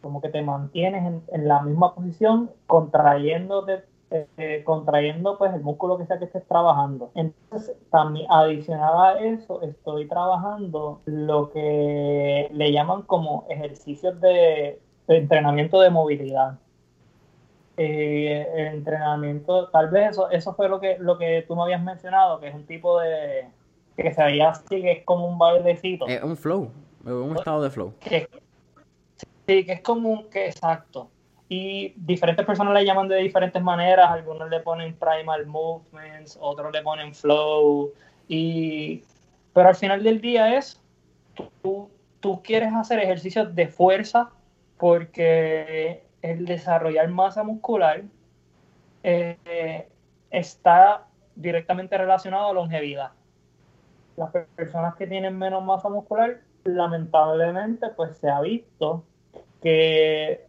como 0.00 0.20
que 0.20 0.28
te 0.28 0.42
mantienes 0.42 1.06
en, 1.06 1.22
en 1.32 1.48
la 1.48 1.62
misma 1.62 1.94
posición 1.94 2.50
contrayéndote 2.66 3.84
eh, 4.12 4.62
contrayendo 4.64 5.38
pues 5.38 5.54
el 5.54 5.62
músculo 5.62 5.96
que 5.96 6.04
sea 6.04 6.18
que 6.18 6.26
estés 6.26 6.46
trabajando. 6.46 7.10
Entonces, 7.14 7.74
también 7.90 8.26
adicional 8.30 8.92
a 8.94 9.18
eso, 9.20 9.62
estoy 9.62 10.06
trabajando 10.06 11.00
lo 11.06 11.50
que 11.50 12.48
le 12.52 12.72
llaman 12.72 13.02
como 13.02 13.46
ejercicios 13.48 14.20
de, 14.20 14.78
entrenamiento 15.08 15.80
de 15.80 15.88
movilidad. 15.88 16.58
Eh, 17.78 18.46
el 18.54 18.66
entrenamiento, 18.74 19.68
tal 19.70 19.88
vez 19.88 20.10
eso, 20.10 20.30
eso 20.30 20.52
fue 20.54 20.68
lo 20.68 20.78
que, 20.78 20.98
lo 20.98 21.16
que 21.16 21.44
tú 21.48 21.56
me 21.56 21.62
habías 21.62 21.82
mencionado, 21.82 22.38
que 22.38 22.48
es 22.48 22.54
un 22.54 22.66
tipo 22.66 23.00
de, 23.00 23.48
que 23.96 24.12
se 24.12 24.22
veía 24.22 24.50
así, 24.50 24.82
que 24.82 24.92
es 24.92 25.04
como 25.04 25.26
un 25.26 25.38
bailecito. 25.38 26.06
Es 26.06 26.22
un 26.22 26.36
flow, 26.36 26.70
un 27.04 27.36
estado 27.36 27.62
de 27.62 27.70
flow. 27.70 27.94
sí, 28.02 29.64
que 29.64 29.72
es 29.72 29.80
como 29.80 30.10
un, 30.10 30.28
que 30.28 30.48
exacto 30.48 31.08
y 31.52 31.92
diferentes 31.96 32.46
personas 32.46 32.72
le 32.72 32.86
llaman 32.86 33.08
de 33.08 33.16
diferentes 33.16 33.62
maneras, 33.62 34.10
algunos 34.10 34.48
le 34.48 34.60
ponen 34.60 34.94
primal 34.94 35.44
movements, 35.44 36.38
otros 36.40 36.72
le 36.72 36.80
ponen 36.80 37.14
flow, 37.14 37.92
y, 38.26 39.04
pero 39.52 39.68
al 39.68 39.74
final 39.74 40.02
del 40.02 40.22
día 40.22 40.56
es, 40.56 40.80
tú, 41.60 41.90
tú 42.20 42.42
quieres 42.42 42.72
hacer 42.72 43.00
ejercicios 43.00 43.54
de 43.54 43.68
fuerza 43.68 44.30
porque 44.78 46.06
el 46.22 46.46
desarrollar 46.46 47.08
masa 47.08 47.42
muscular 47.42 48.02
eh, 49.02 49.86
está 50.30 51.04
directamente 51.36 51.98
relacionado 51.98 52.48
a 52.48 52.54
longevidad. 52.54 53.10
Las 54.16 54.30
personas 54.56 54.94
que 54.94 55.06
tienen 55.06 55.36
menos 55.36 55.62
masa 55.62 55.90
muscular, 55.90 56.40
lamentablemente, 56.64 57.90
pues 57.90 58.16
se 58.16 58.30
ha 58.30 58.40
visto 58.40 59.04
que 59.60 60.46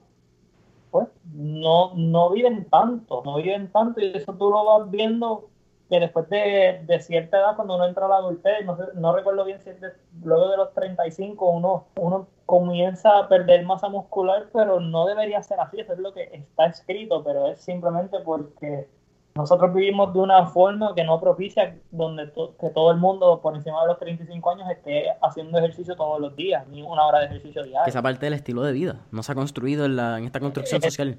pues 0.93 1.07
no, 1.33 1.91
no 1.95 2.29
viven 2.29 2.65
tanto, 2.69 3.23
no 3.25 3.37
viven 3.37 3.71
tanto 3.71 3.99
y 3.99 4.15
eso 4.15 4.31
tú 4.33 4.51
lo 4.51 4.63
vas 4.63 4.91
viendo 4.91 5.49
que 5.89 5.99
después 5.99 6.29
de, 6.29 6.99
cierta 7.01 7.39
edad, 7.39 7.55
cuando 7.55 7.75
uno 7.75 7.87
entra 7.87 8.05
a 8.05 8.09
la 8.09 8.15
adultez, 8.17 8.63
no, 8.63 8.77
no 8.93 9.15
recuerdo 9.15 9.43
bien 9.43 9.59
si 9.59 9.71
es 9.71 9.81
luego 10.23 10.49
de 10.49 10.57
los 10.57 10.71
35 10.73 11.49
uno, 11.49 11.85
uno 11.95 12.27
comienza 12.45 13.17
a 13.17 13.27
perder 13.27 13.65
masa 13.65 13.89
muscular, 13.89 14.49
pero 14.53 14.79
no 14.79 15.07
debería 15.07 15.41
ser 15.41 15.59
así, 15.59 15.79
eso 15.79 15.93
es 15.93 15.99
lo 15.99 16.13
que 16.13 16.29
está 16.31 16.67
escrito, 16.67 17.23
pero 17.23 17.47
es 17.47 17.59
simplemente 17.59 18.19
porque 18.19 18.87
nosotros 19.35 19.73
vivimos 19.73 20.13
de 20.13 20.19
una 20.19 20.45
forma 20.45 20.93
que 20.93 21.03
no 21.03 21.19
propicia 21.19 21.75
donde 21.89 22.31
que 22.59 22.69
todo 22.69 22.91
el 22.91 22.97
mundo 22.97 23.41
por 23.41 23.55
encima 23.55 23.81
de 23.81 23.87
los 23.87 23.97
35 23.97 24.51
años 24.51 24.69
esté 24.69 25.07
haciendo 25.21 25.57
ejercicio 25.57 25.95
todos 25.95 26.19
los 26.19 26.35
días, 26.35 26.67
ni 26.67 26.83
una 26.83 27.05
hora 27.07 27.19
de 27.19 27.25
ejercicio 27.25 27.63
diario. 27.63 27.87
Esa 27.87 28.01
parte 28.01 28.27
del 28.27 28.33
estilo 28.33 28.61
de 28.61 28.73
vida 28.73 29.01
no 29.11 29.23
se 29.23 29.31
ha 29.31 29.35
construido 29.35 29.85
en, 29.85 29.95
la, 29.95 30.19
en 30.19 30.25
esta 30.25 30.39
construcción 30.39 30.81
eh, 30.83 30.85
social. 30.85 31.17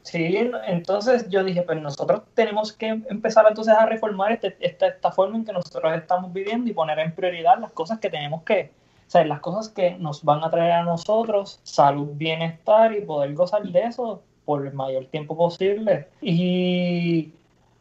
Sí, 0.00 0.50
entonces 0.66 1.28
yo 1.28 1.44
dije, 1.44 1.62
pues 1.62 1.80
nosotros 1.80 2.22
tenemos 2.34 2.72
que 2.72 2.88
empezar 2.88 3.44
entonces 3.46 3.74
a 3.74 3.84
reformar 3.84 4.32
este, 4.32 4.56
esta, 4.60 4.86
esta 4.86 5.12
forma 5.12 5.36
en 5.36 5.44
que 5.44 5.52
nosotros 5.52 5.92
estamos 5.94 6.32
viviendo 6.32 6.70
y 6.70 6.74
poner 6.74 6.98
en 7.00 7.14
prioridad 7.14 7.58
las 7.58 7.72
cosas 7.72 7.98
que 7.98 8.08
tenemos 8.08 8.42
que, 8.44 8.70
o 9.06 9.10
sea, 9.10 9.24
las 9.26 9.40
cosas 9.40 9.68
que 9.68 9.96
nos 9.98 10.24
van 10.24 10.42
a 10.42 10.50
traer 10.50 10.72
a 10.72 10.84
nosotros 10.84 11.60
salud, 11.64 12.08
bienestar 12.14 12.94
y 12.94 13.02
poder 13.02 13.34
gozar 13.34 13.62
de 13.62 13.80
eso 13.82 14.22
por 14.44 14.66
el 14.66 14.72
mayor 14.72 15.06
tiempo 15.06 15.36
posible. 15.36 16.08
Y 16.20 17.32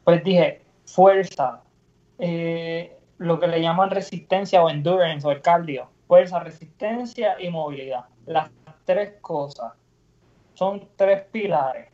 pues 0.04 0.24
dije, 0.24 0.62
fuerza, 0.86 1.62
eh, 2.20 2.98
lo 3.18 3.40
que 3.40 3.48
le 3.48 3.62
llaman 3.62 3.90
resistencia 3.90 4.64
o 4.64 4.70
endurance 4.70 5.28
o 5.28 5.32
el 5.32 5.42
cardio, 5.42 5.88
fuerza, 6.08 6.40
resistencia 6.40 7.40
y 7.40 7.50
movilidad. 7.50 8.06
Las 8.26 8.50
tres 8.86 9.14
cosas 9.22 9.74
son 10.54 10.88
tres 10.96 11.24
pilares. 11.32 11.90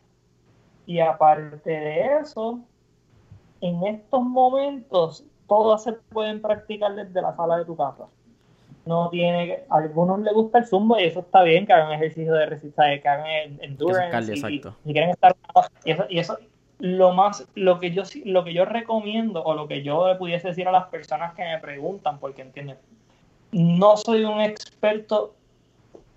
Y 0.85 0.99
aparte 0.99 1.69
de 1.69 2.17
eso, 2.21 2.59
en 3.61 3.83
estos 3.83 4.23
momentos 4.23 5.23
todas 5.47 5.83
se 5.83 5.93
pueden 5.93 6.41
practicar 6.41 6.95
desde 6.95 7.21
la 7.21 7.35
sala 7.35 7.57
de 7.57 7.65
tu 7.65 7.75
casa 7.75 8.05
no 8.89 9.09
tiene, 9.11 9.59
a 9.69 9.77
algunos 9.77 10.19
les 10.21 10.33
gusta 10.33 10.57
el 10.57 10.65
zumba 10.65 10.99
y 10.99 11.05
eso 11.05 11.19
está 11.19 11.43
bien, 11.43 11.67
que 11.67 11.73
hagan 11.73 11.91
ejercicio 11.91 12.33
de 12.33 12.47
resistencia, 12.47 12.99
que 12.99 13.07
hagan 13.07 13.59
endurance. 13.61 14.33
y, 14.33 14.61
quieren 14.91 15.11
estar, 15.11 15.35
y 15.85 16.17
eso, 16.17 16.39
lo 16.79 17.13
más, 17.13 17.47
lo 17.53 17.79
que 17.79 17.91
yo 17.91 18.01
lo 18.25 18.43
que 18.43 18.53
yo 18.53 18.65
recomiendo, 18.65 19.43
o 19.43 19.53
lo 19.53 19.67
que 19.67 19.83
yo 19.83 20.07
le 20.07 20.15
pudiese 20.15 20.47
decir 20.47 20.67
a 20.67 20.71
las 20.71 20.87
personas 20.87 21.35
que 21.35 21.43
me 21.43 21.59
preguntan, 21.59 22.19
porque 22.19 22.41
entienden, 22.41 22.77
no 23.51 23.95
soy 23.95 24.23
un 24.23 24.41
experto 24.41 25.35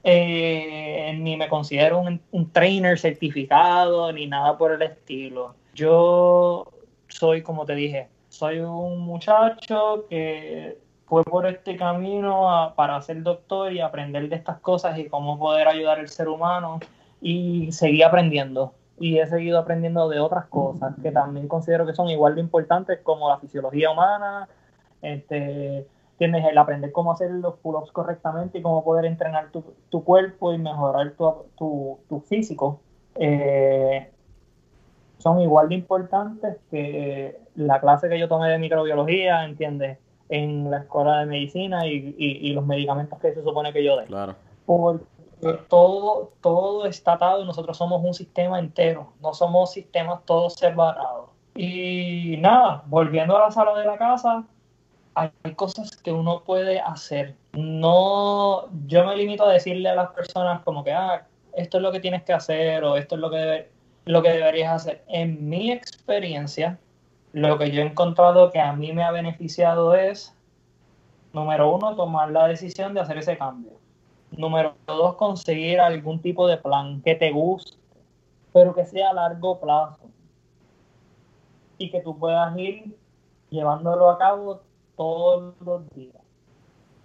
eh, 0.03 1.15
ni 1.19 1.37
me 1.37 1.49
considero 1.49 2.01
un, 2.01 2.23
un, 2.31 2.51
trainer 2.53 2.99
certificado, 2.99 4.11
ni 4.13 4.27
nada 4.27 4.57
por 4.57 4.73
el 4.73 4.81
estilo. 4.81 5.55
Yo 5.75 6.73
soy, 7.09 7.43
como 7.43 7.67
te 7.67 7.75
dije, 7.75 8.09
soy 8.31 8.61
un 8.61 9.01
muchacho 9.01 10.07
que 10.09 10.79
fue 11.13 11.25
por 11.25 11.47
este 11.47 11.77
camino 11.77 12.73
para 12.75 12.99
ser 13.03 13.23
doctor 13.23 13.71
y 13.71 13.81
aprender 13.81 14.31
de 14.31 14.37
estas 14.37 14.61
cosas 14.61 14.99
y 14.99 15.11
cómo 15.11 15.39
poder 15.39 15.69
ayudar 15.69 15.99
al 15.99 16.09
ser 16.09 16.27
humano 16.27 16.81
y 17.21 17.71
seguí 17.71 18.03
aprendiendo. 18.03 18.73
Y 18.99 19.19
he 19.19 19.27
seguido 19.27 19.59
aprendiendo 19.59 20.09
de 20.09 20.21
otras 20.21 20.47
cosas 20.47 20.95
que 21.03 21.13
también 21.13 21.49
considero 21.49 21.85
que 21.85 21.93
son 21.93 22.09
igual 22.09 22.37
de 22.37 22.41
importantes 22.41 23.01
como 23.03 23.29
la 23.29 23.37
fisiología 23.37 23.91
humana, 23.91 24.49
este, 25.03 25.87
tienes 26.17 26.47
el 26.47 26.57
aprender 26.57 26.93
cómo 26.93 27.13
hacer 27.13 27.31
los 27.31 27.57
pull-ups 27.57 27.93
correctamente 27.93 28.57
y 28.57 28.63
cómo 28.63 28.83
poder 28.83 29.05
entrenar 29.05 29.51
tu, 29.51 30.05
cuerpo 30.05 30.55
y 30.55 30.57
mejorar 30.57 31.13
tu, 31.59 31.99
tu, 32.09 32.21
físico. 32.21 32.81
Eh, 33.17 34.11
son 35.19 35.43
igual 35.43 35.69
de 35.69 35.75
importantes 35.75 36.57
que 36.71 37.39
la 37.55 37.83
clase 37.83 38.09
que 38.09 38.19
yo 38.19 38.29
tomé 38.29 38.49
de 38.49 38.57
microbiología, 38.57 39.45
¿entiendes? 39.45 39.99
En 40.35 40.71
la 40.71 40.79
escuela 40.79 41.19
de 41.19 41.27
medicina 41.27 41.87
y, 41.87 42.15
y, 42.17 42.53
los 42.55 42.65
medicamentos 42.65 43.19
que 43.19 43.35
se 43.35 43.43
supone 43.43 43.71
que 43.73 43.85
yo 43.85 43.99
dé. 43.99 44.07
Claro. 44.07 44.35
Porque 44.65 45.05
todo, 45.69 46.33
todo 46.41 46.87
está 46.87 47.15
atado 47.15 47.43
y 47.43 47.47
nosotros 47.47 47.77
somos 47.77 48.03
un 48.03 48.15
sistema 48.15 48.59
entero, 48.59 49.13
no 49.21 49.35
somos 49.35 49.73
sistemas 49.73 50.25
todos 50.25 50.55
separados. 50.55 51.31
Y 51.55 52.37
nada, 52.39 52.83
volviendo 52.87 53.37
a 53.37 53.41
la 53.41 53.51
sala 53.51 53.75
de 53.79 53.85
la 53.85 53.99
casa, 53.99 54.45
hay 55.15 55.31
cosas 55.55 55.97
que 55.97 56.13
uno 56.13 56.43
puede 56.45 56.81
hacer. 56.81 57.35
No, 57.53 58.69
yo 58.87 59.05
me 59.05 59.17
limito 59.17 59.45
a 59.45 59.53
decirle 59.53 59.91
a 59.91 59.95
las 59.95 60.11
personas 60.11 60.63
como 60.63 60.83
que, 60.85 60.93
ah, 60.93 61.27
esto 61.55 61.77
es 61.77 61.83
lo 61.83 61.93
que 61.93 62.01
tienes 62.01 62.23
que 62.23 62.33
hacer 62.33 62.85
o 62.85 62.97
esto 62.97 63.17
es 63.17 63.21
lo 63.21 63.31
que, 63.31 63.69
lo 64.07 64.23
que 64.23 64.31
deberías 64.31 64.73
hacer. 64.73 65.03
En 65.09 65.49
mi 65.49 65.71
experiencia, 65.71 66.79
lo 67.33 67.59
que 67.59 67.71
yo 67.71 67.83
he 67.83 67.87
encontrado 67.87 68.51
que 68.51 68.61
a 68.61 68.73
mí 68.75 68.93
me 68.93 69.03
ha 69.03 69.11
beneficiado 69.11 69.95
es, 69.95 70.37
número 71.33 71.75
uno, 71.75 71.97
tomar 71.97 72.31
la 72.31 72.47
decisión 72.47 72.95
de 72.95 73.01
hacer 73.01 73.19
ese 73.19 73.39
cambio. 73.39 73.73
Número 74.31 74.75
dos, 74.87 75.17
conseguir 75.17 75.81
algún 75.81 76.21
tipo 76.21 76.47
de 76.47 76.59
plan 76.59 77.03
que 77.03 77.15
te 77.15 77.31
guste, 77.31 77.77
pero 78.53 78.75
que 78.75 78.85
sea 78.85 79.11
a 79.11 79.15
largo 79.15 79.61
plazo. 79.61 80.11
Y 81.79 81.91
que 81.91 82.01
tú 82.01 82.19
puedas 82.19 82.57
ir 82.57 82.97
llevándolo 83.51 84.11
a 84.11 84.19
cabo 84.19 84.61
todos 84.97 85.55
los 85.61 85.89
días. 85.91 86.23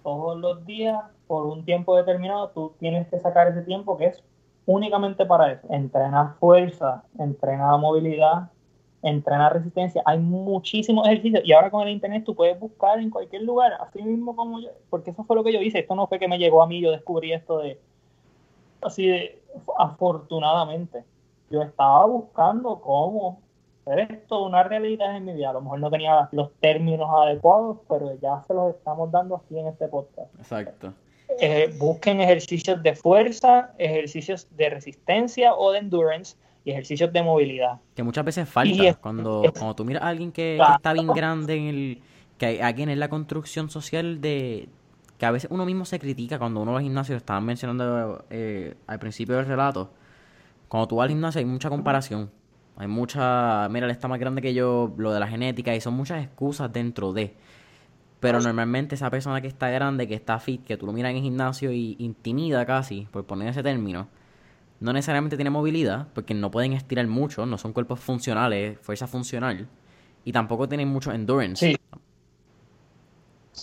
Todos 0.04 0.38
los 0.38 0.66
días, 0.66 1.04
por 1.26 1.46
un 1.46 1.66
tiempo 1.66 1.96
determinado, 1.98 2.50
tú 2.50 2.74
tienes 2.80 3.08
que 3.08 3.20
sacar 3.20 3.48
ese 3.48 3.62
tiempo 3.64 3.98
que 3.98 4.08
es 4.08 4.24
únicamente 4.66 5.26
para 5.26 5.52
eso. 5.54 5.68
Entrenar 5.70 6.36
fuerza, 6.40 7.04
entrenar 7.18 7.80
movilidad, 7.80 8.50
entrenar 9.02 9.54
resistencia. 9.54 10.02
Hay 10.06 10.20
muchísimos 10.20 11.08
ejercicios 11.08 11.44
y 11.46 11.54
ahora 11.54 11.70
con 11.70 11.88
el 11.88 11.94
internet 11.94 12.24
tú 12.26 12.36
puedes 12.36 12.60
buscar 12.60 13.00
en 13.00 13.10
cualquier 13.10 13.44
lugar, 13.44 13.74
así 13.80 14.02
mismo 14.02 14.36
como 14.36 14.60
yo, 14.60 14.70
porque 14.90 15.12
eso 15.12 15.24
fue 15.24 15.36
lo 15.36 15.44
que 15.44 15.54
yo 15.54 15.62
hice. 15.62 15.80
Esto 15.80 15.96
no 15.96 16.08
fue 16.08 16.20
que 16.20 16.28
me 16.28 16.40
llegó 16.40 16.62
a 16.62 16.68
mí, 16.68 16.82
yo 16.82 16.92
descubrí 16.92 17.34
esto 17.34 17.60
de 17.60 17.80
así 18.82 19.08
de 19.08 19.42
afortunadamente. 19.78 21.04
Yo 21.50 21.62
estaba 21.62 22.06
buscando 22.06 22.82
cómo 22.82 23.40
esto 23.96 24.44
una 24.44 24.64
realidad 24.64 25.16
en 25.16 25.26
mi 25.26 25.34
vida. 25.34 25.52
A 25.52 25.54
lo 25.54 25.62
mejor 25.62 25.80
no 25.80 25.90
tenía 25.90 26.28
los 26.32 26.52
términos 26.60 27.10
adecuados, 27.10 27.78
pero 27.88 28.14
ya 28.20 28.44
se 28.44 28.54
los 28.54 28.76
estamos 28.76 29.12
dando 29.12 29.38
aquí 29.38 29.58
en 29.58 29.68
este 29.68 29.88
podcast. 29.88 30.34
Exacto. 30.38 30.94
Eh, 31.40 31.74
busquen 31.78 32.20
ejercicios 32.20 32.82
de 32.84 32.96
fuerza, 32.96 33.72
ejercicios 33.78 34.48
de 34.58 34.70
resistencia 34.70 35.54
o 35.54 35.72
de 35.72 35.80
endurance 35.80 36.36
y 36.68 36.72
ejercicios 36.72 37.14
de 37.14 37.24
movilidad. 37.24 37.80
Que 37.96 38.04
muchas 38.04 38.26
veces 38.26 38.50
falta. 38.50 38.94
cuando, 38.96 39.44
cuando 39.54 39.76
tú 39.76 39.86
miras 39.86 40.04
a 40.04 40.08
alguien 40.08 40.32
que, 40.32 40.58
está 40.58 40.94
bien 40.94 41.08
grande 41.08 41.56
en 41.56 41.66
el. 41.66 42.02
que 42.38 42.62
alguien 42.62 42.90
en 42.90 43.00
la 43.00 43.10
construcción 43.10 43.70
social 43.70 44.20
de. 44.20 44.68
que 45.18 45.26
a 45.26 45.32
veces 45.32 45.50
uno 45.50 45.66
mismo 45.66 45.86
se 45.86 45.98
critica 45.98 46.38
cuando 46.38 46.62
uno 46.62 46.74
va 46.74 46.80
al 46.80 46.84
gimnasio, 46.84 47.16
estaban 47.16 47.46
mencionando 47.46 48.26
eh, 48.30 48.76
al 48.86 49.00
principio 49.00 49.36
del 49.38 49.46
relato. 49.46 49.92
Cuando 50.68 50.88
tú 50.90 50.96
vas 50.98 51.06
al 51.06 51.10
gimnasio 51.10 51.40
hay 51.40 51.46
mucha 51.46 51.70
comparación 51.70 52.30
hay 52.80 52.88
mucha, 52.88 53.68
mira, 53.70 53.88
él 53.88 53.92
está 53.92 54.08
más 54.08 54.20
grande 54.20 54.40
que 54.40 54.54
yo, 54.54 54.94
lo 54.98 55.12
de 55.12 55.20
la 55.20 55.28
genética, 55.28 55.76
y 55.76 55.82
son 55.82 55.96
muchas 55.96 56.24
excusas 56.24 56.72
dentro 56.72 57.12
de. 57.12 57.34
Pero 58.20 58.40
normalmente 58.40 58.94
esa 58.94 59.10
persona 59.10 59.42
que 59.42 59.48
está 59.48 59.70
grande, 59.72 60.08
que 60.08 60.14
está 60.14 60.40
fit, 60.40 60.64
que 60.64 60.78
tú 60.78 60.86
lo 60.86 60.94
miras 60.94 61.10
en 61.10 61.18
el 61.18 61.24
gimnasio 61.24 61.72
y 61.72 61.96
intimida 62.00 62.66
casi, 62.68 63.08
por 63.12 63.26
poner 63.26 63.48
ese 63.50 63.64
término, 63.64 64.10
no 64.80 64.94
necesariamente 64.94 65.36
tiene 65.36 65.50
movilidad, 65.50 66.08
porque 66.14 66.34
no 66.34 66.52
pueden 66.52 66.74
estirar 66.74 67.08
mucho, 67.08 67.46
no 67.46 67.58
son 67.58 67.74
cuerpos 67.74 68.00
funcionales, 68.00 68.80
fuerza 68.80 69.08
funcional, 69.08 69.68
y 70.24 70.32
tampoco 70.32 70.68
tienen 70.68 70.88
mucho 70.88 71.12
endurance. 71.12 71.72
Sí. 71.72 71.78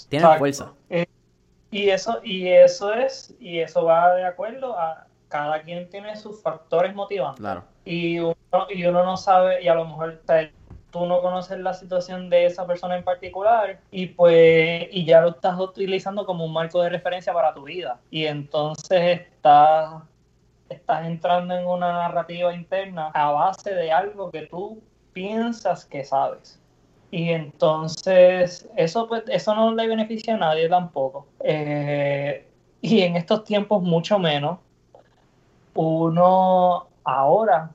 Tienen 0.09 0.39
fuerza. 0.39 0.73
Eh, 0.91 1.07
y 1.71 1.89
eso, 1.91 2.21
y 2.25 2.49
eso 2.49 2.93
es, 2.93 3.35
y 3.39 3.59
eso 3.59 3.85
va 3.85 4.15
de 4.15 4.25
acuerdo 4.25 4.79
a 4.79 5.07
cada 5.29 5.63
quien 5.63 5.89
tiene 5.89 6.17
sus 6.17 6.41
factores 6.43 6.95
motivantes. 6.95 7.41
Claro 7.41 7.75
y 7.85 8.19
uno, 8.19 8.37
y 8.71 8.85
uno 8.85 9.05
no 9.05 9.17
sabe, 9.17 9.63
y 9.63 9.69
a 9.69 9.75
lo 9.75 9.85
mejor 9.85 10.23
tú 10.91 11.07
no 11.07 11.21
conoces 11.21 11.59
la 11.59 11.75
situación 11.75 12.31
de 12.31 12.47
esa 12.47 12.67
persona 12.67 12.97
en 12.97 13.05
particular 13.05 13.81
y 13.91 14.07
pues 14.07 14.87
y 14.93 15.05
ya 15.05 15.21
lo 15.21 15.31
estás 15.31 15.59
utilizando 15.59 16.25
como 16.25 16.45
un 16.45 16.53
marco 16.53 16.81
de 16.83 16.89
referencia 16.89 17.33
para 17.33 17.53
tu 17.53 17.65
vida 17.65 17.99
y 18.11 18.27
entonces 18.27 19.23
estás 19.23 20.03
estás 20.69 21.07
entrando 21.07 21.55
en 21.57 21.67
una 21.67 21.93
narrativa 21.93 22.55
interna 22.55 23.11
a 23.15 23.31
base 23.31 23.75
de 23.75 23.93
algo 23.93 24.31
que 24.31 24.47
tú 24.47 24.83
piensas 25.13 25.85
que 25.85 26.05
sabes. 26.05 26.61
Y 27.11 27.31
entonces 27.31 28.69
eso 28.77 29.07
pues 29.07 29.23
eso 29.29 29.55
no 29.55 29.75
le 29.75 29.87
beneficia 29.87 30.35
a 30.35 30.39
nadie 30.39 30.69
tampoco. 30.69 31.27
Eh, 31.41 32.49
y 32.81 33.03
en 33.03 33.17
estos 33.17 33.45
tiempos 33.45 33.83
mucho 33.83 34.19
menos 34.19 34.59
uno 35.75 36.87
ahora, 37.05 37.71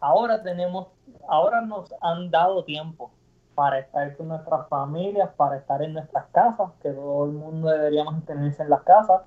ahora 0.00 0.42
tenemos, 0.42 0.88
ahora 1.28 1.60
nos 1.60 1.94
han 2.00 2.30
dado 2.30 2.64
tiempo 2.64 3.10
para 3.54 3.78
estar 3.80 4.16
con 4.16 4.28
nuestras 4.28 4.68
familias, 4.68 5.30
para 5.36 5.56
estar 5.56 5.82
en 5.82 5.94
nuestras 5.94 6.24
casas, 6.32 6.70
que 6.82 6.90
todo 6.90 7.26
el 7.26 7.32
mundo 7.32 7.68
deberíamos 7.68 8.14
mantenerse 8.14 8.62
en 8.62 8.70
las 8.70 8.82
casas, 8.82 9.22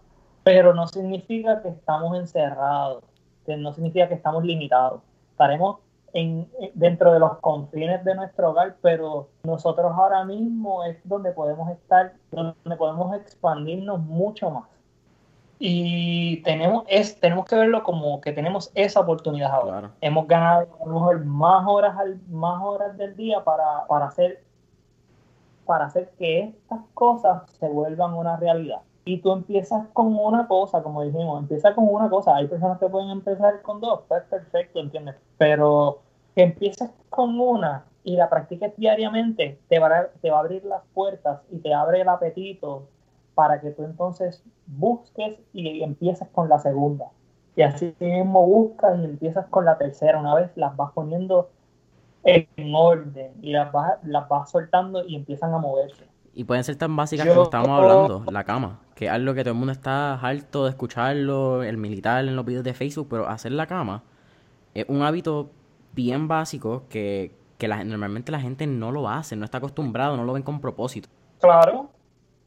pero 0.46 0.76
no 0.76 0.88
significa 0.88 1.60
que 1.64 1.70
estamos 1.70 2.16
encerrados, 2.16 3.04
que 3.48 3.58
no 3.58 3.74
significa 3.74 4.08
que 4.08 4.14
estamos 4.14 4.46
limitados. 4.46 5.02
Estaremos 5.32 5.80
en, 6.14 6.48
dentro 6.76 7.12
de 7.12 7.20
los 7.20 7.40
confines 7.40 8.06
de 8.06 8.14
nuestro 8.14 8.52
hogar, 8.52 8.76
pero 8.80 9.28
nosotros 9.44 9.92
ahora 9.96 10.24
mismo 10.24 10.84
es 10.84 10.98
donde 11.04 11.32
podemos 11.32 11.72
estar, 11.72 12.14
donde 12.30 12.76
podemos 12.78 13.16
expandirnos 13.16 14.00
mucho 14.02 14.52
más. 14.52 14.66
Y 15.58 16.44
tenemos, 16.44 16.84
es, 16.90 17.20
tenemos 17.20 17.46
que 17.46 17.56
verlo 17.56 17.82
como 17.82 18.22
que 18.22 18.32
tenemos 18.32 18.72
esa 18.76 19.00
oportunidad 19.00 19.52
ahora. 19.52 19.94
Hemos 20.00 20.28
ganado 20.28 20.68
a 20.80 20.86
lo 20.86 20.94
mejor 20.94 21.26
más 21.26 21.66
horas, 21.68 21.98
al, 21.98 22.20
más 22.30 22.62
horas 22.62 22.96
del 22.98 23.16
día 23.16 23.44
para, 23.44 23.88
para, 23.88 24.06
hacer, 24.06 24.44
para 25.66 25.86
hacer 25.86 26.12
que 26.20 26.44
estas 26.44 26.82
cosas 26.94 27.50
se 27.50 27.68
vuelvan 27.68 28.14
una 28.14 28.38
realidad. 28.38 28.82
Y 29.06 29.20
tú 29.20 29.32
empiezas 29.32 29.88
con 29.94 30.18
una 30.18 30.48
cosa, 30.48 30.82
como 30.82 31.04
dijimos, 31.04 31.40
empieza 31.40 31.76
con 31.76 31.88
una 31.88 32.10
cosa. 32.10 32.36
Hay 32.36 32.48
personas 32.48 32.80
que 32.80 32.90
pueden 32.90 33.12
empezar 33.12 33.62
con 33.62 33.80
dos, 33.80 34.02
pues 34.08 34.24
perfecto, 34.24 34.80
¿entiendes? 34.80 35.16
Pero 35.38 36.00
que 36.36 36.44
empieces 36.44 36.90
con 37.10 37.40
una 37.40 37.86
y 38.04 38.16
la 38.16 38.30
practiques 38.30 38.76
diariamente, 38.78 39.60
te 39.68 39.80
va, 39.80 40.08
te 40.22 40.30
va 40.30 40.38
a 40.38 40.40
abrir 40.42 40.66
las 40.66 40.82
puertas 40.94 41.42
y 41.52 41.60
te 41.60 41.74
abre 41.74 42.02
el 42.02 42.10
apetito 42.10 42.88
para 43.36 43.62
que 43.62 43.72
tú 43.72 43.84
entonces 43.84 44.44
busques 44.66 45.38
y 45.54 45.84
empieces 45.84 46.28
con 46.30 46.50
la 46.50 46.60
segunda. 46.60 47.06
Y 47.56 47.62
así 47.62 47.96
mismo 48.00 48.46
buscas 48.46 49.00
y 49.00 49.06
empiezas 49.06 49.46
con 49.48 49.66
la 49.66 49.78
tercera. 49.78 50.20
Una 50.20 50.36
vez 50.36 50.52
las 50.56 50.76
vas 50.76 50.92
poniendo 50.94 51.50
en 52.24 52.76
orden 52.76 53.34
y 53.42 53.52
las 53.52 53.72
vas, 53.72 54.04
las 54.04 54.28
vas 54.28 54.50
soltando 54.50 55.06
y 55.06 55.16
empiezan 55.16 55.54
a 55.54 55.60
moverse. 55.60 56.06
Y 56.36 56.44
pueden 56.44 56.64
ser 56.64 56.76
tan 56.76 56.96
básicas 56.96 57.28
como 57.28 57.44
estábamos 57.44 57.82
hablando, 57.82 58.32
la 58.32 58.44
cama, 58.44 58.82
que 58.94 59.06
es 59.06 59.12
algo 59.12 59.34
que 59.34 59.42
todo 59.42 59.54
el 59.54 59.58
mundo 59.58 59.72
está 59.72 60.16
harto 60.16 60.66
de 60.66 60.70
escucharlo, 60.70 61.64
el 61.64 61.78
militar 61.78 62.26
en 62.26 62.36
los 62.36 62.46
videos 62.46 62.64
de 62.64 62.74
Facebook, 62.74 63.08
pero 63.10 63.28
hacer 63.28 63.54
la 63.54 63.66
cama 63.66 64.04
es 64.74 64.86
un 64.90 65.02
hábito 65.02 65.50
bien 65.94 66.28
básico 66.28 66.84
que, 66.90 67.32
que 67.58 67.68
normalmente 67.68 68.32
la 68.32 68.42
gente 68.42 68.68
no 68.68 68.92
lo 68.92 69.10
hace, 69.10 69.36
no 69.36 69.46
está 69.46 69.58
acostumbrado, 69.60 70.18
no 70.18 70.26
lo 70.26 70.34
ven 70.34 70.44
con 70.44 70.60
propósito. 70.60 71.10
Claro, 71.40 71.90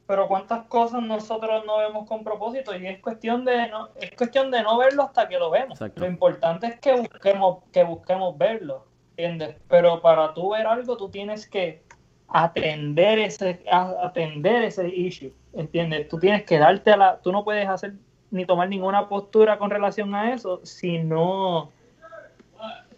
pero 0.06 0.28
cuántas 0.28 0.66
cosas 0.66 1.02
nosotros 1.02 1.64
no 1.66 1.78
vemos 1.78 2.06
con 2.06 2.22
propósito 2.22 2.76
y 2.76 2.86
es 2.86 3.00
cuestión 3.00 3.44
de 3.44 3.68
no, 3.68 3.88
es 3.96 4.14
cuestión 4.16 4.50
de 4.50 4.62
no 4.62 4.78
verlo 4.78 5.04
hasta 5.04 5.28
que 5.28 5.38
lo 5.38 5.50
vemos. 5.50 5.78
Lo 5.80 6.06
importante 6.06 6.66
es 6.66 6.80
que 6.80 6.92
busquemos, 6.94 7.64
que 7.72 7.84
busquemos 7.84 8.36
verlo, 8.36 8.86
¿entiendes? 9.16 9.56
Pero 9.68 10.02
para 10.02 10.34
tú 10.34 10.50
ver 10.50 10.66
algo 10.66 10.96
tú 10.98 11.08
tienes 11.08 11.48
que 11.48 11.82
atender 12.28 13.18
ese 13.18 13.62
atender 13.70 14.64
ese 14.64 14.88
issue, 14.88 15.32
¿entiendes? 15.54 16.08
Tú 16.08 16.18
tienes 16.18 16.44
que 16.44 16.58
darte 16.58 16.96
la 16.96 17.18
tú 17.20 17.32
no 17.32 17.44
puedes 17.44 17.68
hacer 17.68 17.94
ni 18.30 18.44
tomar 18.44 18.68
ninguna 18.68 19.08
postura 19.08 19.58
con 19.58 19.70
relación 19.70 20.14
a 20.14 20.34
eso 20.34 20.60
si 20.64 20.98
no 20.98 21.70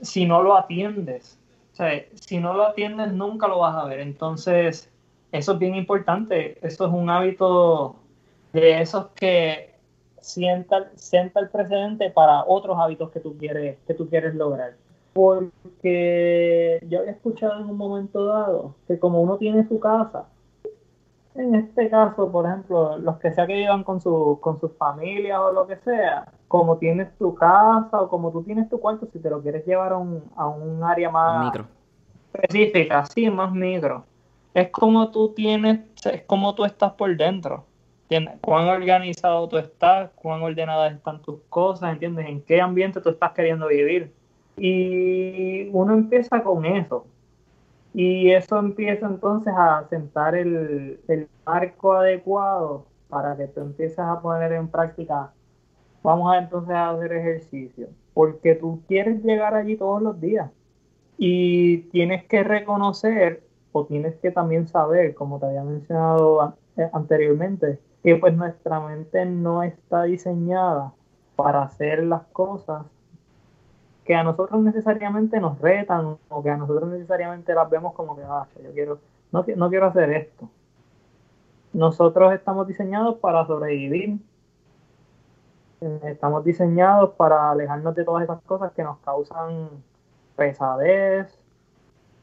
si 0.03 0.27
no 0.27 0.43
lo 0.43 0.57
atiendes. 0.57 1.39
O 1.73 1.77
sea, 1.77 2.05
si 2.15 2.39
no 2.39 2.55
lo 2.55 2.67
atiendes 2.67 3.13
nunca 3.13 3.47
lo 3.47 3.61
vas 3.61 3.77
a 3.77 3.85
ver. 3.85 4.01
Entonces, 4.01 4.91
eso 5.33 5.53
es 5.53 5.59
bien 5.59 5.75
importante. 5.75 6.59
Eso 6.63 6.87
es 6.87 6.93
un 6.93 7.09
hábito 7.09 7.97
de 8.53 8.81
esos 8.81 9.09
que 9.15 9.75
sienta, 10.21 10.91
sienta 10.97 11.41
el 11.41 11.49
precedente 11.49 12.11
para 12.11 12.45
otros 12.45 12.77
hábitos 12.79 13.11
que 13.11 13.21
tú 13.21 13.37
quieres, 13.37 13.79
que 13.87 13.95
tú 13.95 14.09
quieres 14.09 14.35
lograr. 14.35 14.75
Porque 15.13 16.79
yo 16.89 17.01
había 17.01 17.13
escuchado 17.13 17.61
en 17.61 17.71
un 17.71 17.77
momento 17.77 18.27
dado 18.27 18.75
que 18.87 18.99
como 18.99 19.21
uno 19.21 19.39
tiene 19.39 19.67
su 19.67 19.81
casa, 19.81 20.27
en 21.35 21.55
este 21.55 21.89
caso, 21.89 22.31
por 22.31 22.47
ejemplo, 22.47 22.99
los 22.99 23.19
que 23.19 23.33
sea 23.33 23.47
que 23.47 23.55
vivan 23.55 23.85
con, 23.85 24.01
su, 24.01 24.39
con 24.41 24.61
sus 24.61 24.73
familias 24.77 25.39
o 25.39 25.53
lo 25.53 25.67
que 25.67 25.77
sea, 25.77 26.27
como 26.49 26.77
tienes 26.79 27.17
tu 27.19 27.35
casa 27.35 28.01
o 28.01 28.09
como 28.09 28.33
tú 28.33 28.43
tienes 28.43 28.69
tu 28.69 28.81
cuarto, 28.81 29.09
si 29.13 29.21
te 29.21 29.31
lo 29.31 29.41
quieres 29.41 29.65
llevar 29.65 29.93
a 29.93 29.97
un, 29.97 30.25
a 30.37 30.49
un 30.49 30.83
área 30.83 31.09
más 31.11 31.45
micro. 31.45 31.67
específica, 32.33 33.07
sí, 33.07 33.31
más 33.31 33.53
micro, 33.53 34.05
es 34.55 34.71
como 34.71 35.11
tú 35.11 35.33
tienes, 35.33 35.81
es 36.05 36.23
como 36.23 36.55
tú 36.55 36.65
estás 36.65 36.93
por 36.93 37.17
dentro. 37.17 37.65
¿Entiendes? 38.03 38.41
Cuán 38.41 38.67
organizado 38.67 39.49
tú 39.49 39.57
estás, 39.57 40.11
cuán 40.17 40.43
ordenadas 40.43 40.93
están 40.93 41.23
tus 41.23 41.41
cosas, 41.49 41.93
¿entiendes? 41.93 42.27
En 42.27 42.43
qué 42.43 42.61
ambiente 42.61 43.01
tú 43.01 43.11
estás 43.11 43.31
queriendo 43.31 43.69
vivir. 43.69 44.13
Y 44.63 45.71
uno 45.73 45.95
empieza 45.95 46.43
con 46.43 46.67
eso. 46.67 47.07
Y 47.95 48.31
eso 48.31 48.59
empieza 48.59 49.07
entonces 49.07 49.55
a 49.57 49.87
sentar 49.89 50.35
el, 50.35 51.01
el 51.09 51.29
marco 51.47 51.95
adecuado 51.95 52.85
para 53.09 53.35
que 53.39 53.47
tú 53.49 53.61
empieces 53.61 53.99
a 54.01 54.21
poner 54.21 54.53
en 54.53 54.69
práctica. 54.69 55.33
Vamos 56.03 56.31
a 56.31 56.39
entonces 56.39 56.75
a 56.75 56.91
hacer 56.91 57.11
ejercicio, 57.15 57.89
porque 58.13 58.55
tú 58.55 58.83
quieres 58.87 59.25
llegar 59.25 59.55
allí 59.55 59.77
todos 59.77 60.03
los 60.03 60.21
días 60.21 60.51
y 61.17 61.79
tienes 61.91 62.25
que 62.25 62.45
reconocer 62.45 63.43
o 63.73 63.87
tienes 63.87 64.15
que 64.17 64.31
también 64.31 64.69
saber, 64.69 65.15
como 65.15 65.39
te 65.39 65.47
había 65.47 65.65
mencionado 65.65 66.55
eh, 66.77 66.89
anteriormente, 66.93 67.79
que 68.03 68.17
pues 68.17 68.37
nuestra 68.37 68.79
mente 68.81 69.25
no 69.25 69.63
está 69.63 70.03
diseñada 70.03 70.93
para 71.37 71.63
hacer 71.63 72.05
las 72.05 72.25
cosas 72.33 72.85
que 74.11 74.17
a 74.17 74.25
nosotros 74.25 74.61
necesariamente 74.61 75.39
nos 75.39 75.61
retan 75.61 76.19
o 76.29 76.43
que 76.43 76.51
a 76.51 76.57
nosotros 76.57 76.91
necesariamente 76.91 77.55
las 77.55 77.71
vemos 77.71 77.95
como 77.95 78.17
que, 78.17 78.25
ah, 78.25 78.45
yo 78.61 78.73
quiero, 78.73 78.99
no, 79.31 79.45
no 79.55 79.71
quiero 79.71 79.87
hacer 79.87 80.11
esto. 80.11 80.49
Nosotros 81.73 82.35
estamos 82.35 82.67
diseñados 82.67 83.19
para 83.19 83.47
sobrevivir. 83.47 84.19
Estamos 86.03 86.45
diseñados 86.45 87.11
para 87.11 87.53
alejarnos 87.53 87.95
de 87.95 88.05
todas 88.05 88.25
esas 88.25 88.43
cosas 88.43 88.73
que 88.73 88.83
nos 88.83 88.99
causan 88.99 89.69
pesadez. 90.35 91.33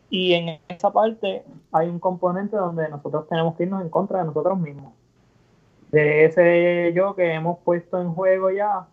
Y 0.10 0.34
en 0.34 0.60
esa 0.68 0.92
parte 0.92 1.46
hay 1.72 1.88
un 1.88 2.00
componente 2.00 2.58
donde 2.58 2.90
nosotros 2.90 3.30
tenemos 3.30 3.56
que 3.56 3.64
irnos 3.64 3.82
en 3.82 3.88
contra 3.88 4.20
de 4.20 4.26
nosotros 4.26 4.60
mismos. 4.60 4.92
De 5.92 6.26
ese 6.26 6.92
yo 6.94 7.16
que 7.16 7.34
hemos 7.34 7.60
puesto 7.60 8.02
en 8.02 8.14
juego 8.14 8.52
ya 8.52 8.88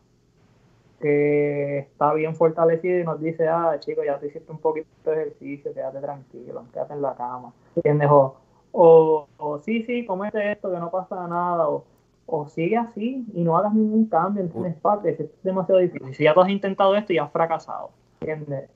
que 1.05 1.81
está 1.81 2.15
bien 2.15 2.35
fortalecido 2.35 2.99
y 2.99 3.05
nos 3.05 3.21
dice, 3.21 3.47
ah, 3.47 3.77
chico, 3.79 4.03
ya 4.03 4.19
te 4.19 4.29
hiciste 4.29 4.51
un 4.51 4.57
poquito 4.57 4.89
de 5.05 5.13
ejercicio, 5.13 5.75
quédate 5.75 6.01
tranquilo, 6.01 6.65
quédate 6.73 6.95
en 6.95 7.03
la 7.03 7.15
cama, 7.15 7.53
¿entiendes? 7.77 8.09
O, 8.11 8.37
o, 8.73 9.59
sí, 9.59 9.83
sí, 9.85 10.07
comete 10.07 10.53
esto, 10.53 10.71
que 10.73 10.79
no 10.79 10.91
pasa 10.91 11.29
nada, 11.29 11.69
o, 11.69 11.85
o 12.25 12.49
sigue 12.49 12.79
así 12.79 13.27
y 13.35 13.43
no 13.43 13.59
hagas 13.59 13.75
ningún 13.75 14.07
cambio, 14.07 14.43
¿entiendes? 14.43 14.77
Parte, 14.77 15.11
es 15.11 15.43
demasiado 15.43 15.81
difícil. 15.81 16.15
Si 16.15 16.25
ya 16.25 16.33
tú 16.33 16.41
has 16.41 16.49
intentado 16.49 16.97
esto 16.97 17.13
y 17.13 17.19
has 17.19 17.31
fracasado, 17.31 17.91
¿entiendes? 18.21 18.71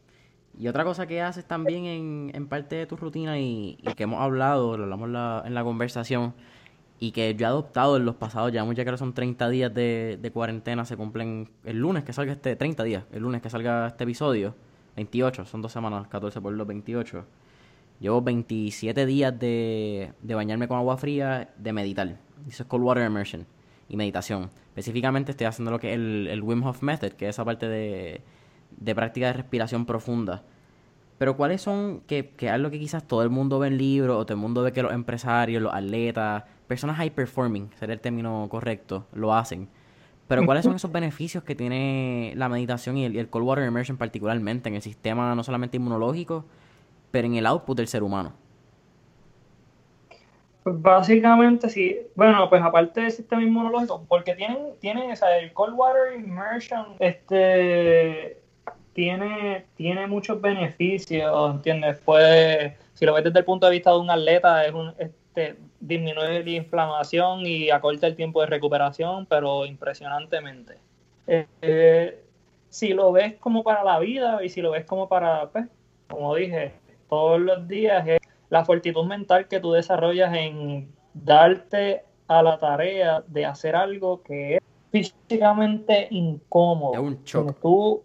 Y 0.58 0.68
otra 0.68 0.84
cosa 0.84 1.06
que 1.06 1.22
haces 1.22 1.46
también 1.46 1.86
en, 1.86 2.30
en 2.34 2.46
parte 2.46 2.76
de 2.76 2.86
tu 2.86 2.96
rutina 2.96 3.38
y, 3.38 3.78
y 3.80 3.94
que 3.94 4.02
hemos 4.02 4.20
hablado, 4.20 4.76
lo 4.76 4.84
hablamos 4.84 5.08
la, 5.08 5.42
en 5.46 5.54
la 5.54 5.64
conversación, 5.64 6.34
y 7.00 7.12
que 7.12 7.34
yo 7.34 7.46
he 7.46 7.48
adoptado 7.48 7.96
en 7.96 8.04
los 8.04 8.16
pasados, 8.16 8.52
ya 8.52 8.64
ya 8.72 8.84
que 8.84 8.96
son 8.96 9.12
30 9.12 9.48
días 9.48 9.72
de, 9.72 10.18
de, 10.20 10.30
cuarentena, 10.30 10.84
se 10.84 10.96
cumplen 10.96 11.48
el 11.64 11.78
lunes 11.78 12.04
que 12.04 12.12
salga 12.12 12.32
este, 12.32 12.56
30 12.56 12.82
días, 12.82 13.04
el 13.12 13.22
lunes 13.22 13.40
que 13.40 13.50
salga 13.50 13.86
este 13.86 14.04
episodio, 14.04 14.54
28, 14.96 15.46
son 15.46 15.62
dos 15.62 15.72
semanas, 15.72 16.08
14 16.08 16.40
por 16.40 16.52
los 16.52 16.66
28. 16.66 17.24
Llevo 18.00 18.22
27 18.22 19.06
días 19.06 19.38
de, 19.38 20.12
de 20.22 20.34
bañarme 20.34 20.66
con 20.66 20.78
agua 20.78 20.96
fría, 20.96 21.50
de 21.56 21.72
meditar. 21.72 22.18
Eso 22.48 22.62
es 22.64 22.68
cold 22.68 22.84
water 22.84 23.04
immersion 23.04 23.46
y 23.88 23.96
meditación. 23.96 24.50
Específicamente 24.68 25.32
estoy 25.32 25.46
haciendo 25.46 25.70
lo 25.70 25.78
que 25.78 25.90
es 25.90 25.94
el, 25.96 26.28
el 26.28 26.42
Wim 26.42 26.64
Hof 26.64 26.82
Method, 26.82 27.12
que 27.12 27.26
es 27.26 27.36
esa 27.36 27.44
parte 27.44 27.68
de, 27.68 28.22
de 28.76 28.94
práctica 28.94 29.28
de 29.28 29.32
respiración 29.34 29.86
profunda. 29.86 30.42
Pero 31.18 31.36
¿cuáles 31.36 31.60
son, 31.62 32.00
que, 32.06 32.30
que 32.30 32.48
es 32.48 32.58
lo 32.60 32.70
que 32.70 32.78
quizás 32.78 33.06
todo 33.06 33.22
el 33.22 33.30
mundo 33.30 33.58
ve 33.58 33.68
en 33.68 33.78
libros, 33.78 34.16
o 34.16 34.24
todo 34.24 34.34
el 34.34 34.40
mundo 34.40 34.62
ve 34.62 34.72
que 34.72 34.82
los 34.82 34.92
empresarios, 34.92 35.62
los 35.62 35.74
atletas, 35.74 36.44
personas 36.68 36.96
high 36.98 37.10
performing, 37.10 37.70
sería 37.78 37.94
el 37.94 38.00
término 38.00 38.46
correcto, 38.48 39.06
lo 39.12 39.34
hacen. 39.34 39.68
Pero 40.28 40.44
¿cuáles 40.44 40.64
son 40.64 40.74
esos 40.76 40.92
beneficios 40.92 41.42
que 41.42 41.54
tiene 41.54 42.34
la 42.36 42.48
meditación 42.48 42.96
y 42.98 43.06
el, 43.06 43.28
cold 43.28 43.46
water 43.46 43.66
immersion 43.66 43.96
particularmente 43.96 44.68
en 44.68 44.76
el 44.76 44.82
sistema 44.82 45.34
no 45.34 45.42
solamente 45.42 45.78
inmunológico, 45.78 46.44
pero 47.10 47.26
en 47.26 47.34
el 47.34 47.46
output 47.46 47.76
del 47.76 47.88
ser 47.88 48.02
humano? 48.02 48.34
Pues 50.62 50.82
básicamente 50.82 51.70
sí, 51.70 51.96
bueno, 52.14 52.48
pues 52.50 52.62
aparte 52.62 53.00
del 53.00 53.10
sistema 53.10 53.42
inmunológico, 53.42 54.04
porque 54.06 54.34
tienen, 54.34 54.58
tienen 54.80 55.10
o 55.10 55.16
sea, 55.16 55.38
el 55.38 55.52
cold 55.54 55.74
water 55.74 56.20
immersion, 56.20 56.84
este 56.98 58.38
tiene, 58.92 59.64
tiene 59.76 60.08
muchos 60.08 60.40
beneficios, 60.40 61.54
¿entiendes? 61.54 62.00
Puede, 62.00 62.76
si 62.94 63.06
lo 63.06 63.14
ves 63.14 63.22
desde 63.22 63.38
el 63.38 63.44
punto 63.44 63.66
de 63.66 63.72
vista 63.72 63.92
de 63.92 63.98
un 63.98 64.10
atleta, 64.10 64.66
es 64.66 64.74
un, 64.74 64.92
este, 65.38 65.58
disminuye 65.80 66.44
la 66.44 66.50
inflamación 66.50 67.46
y 67.46 67.70
acorta 67.70 68.06
el 68.06 68.16
tiempo 68.16 68.40
de 68.40 68.48
recuperación, 68.48 69.26
pero 69.26 69.64
impresionantemente. 69.64 70.78
Eh, 71.26 71.46
eh, 71.62 72.24
si 72.68 72.92
lo 72.92 73.12
ves 73.12 73.36
como 73.36 73.62
para 73.62 73.84
la 73.84 73.98
vida 73.98 74.42
y 74.42 74.48
si 74.48 74.60
lo 74.60 74.72
ves 74.72 74.84
como 74.84 75.08
para, 75.08 75.48
pues, 75.50 75.66
como 76.08 76.34
dije, 76.34 76.72
todos 77.08 77.40
los 77.40 77.68
días, 77.68 78.06
es 78.06 78.18
la 78.50 78.64
fortitud 78.64 79.04
mental 79.04 79.46
que 79.46 79.60
tú 79.60 79.72
desarrollas 79.72 80.34
en 80.34 80.92
darte 81.14 82.02
a 82.26 82.42
la 82.42 82.58
tarea 82.58 83.22
de 83.26 83.46
hacer 83.46 83.76
algo 83.76 84.22
que 84.22 84.56
es 84.56 84.62
físicamente 84.90 86.08
incómodo. 86.10 86.94
Es 86.94 87.00
un 87.00 87.24
shock. 87.24 87.60
Tú, 87.60 88.02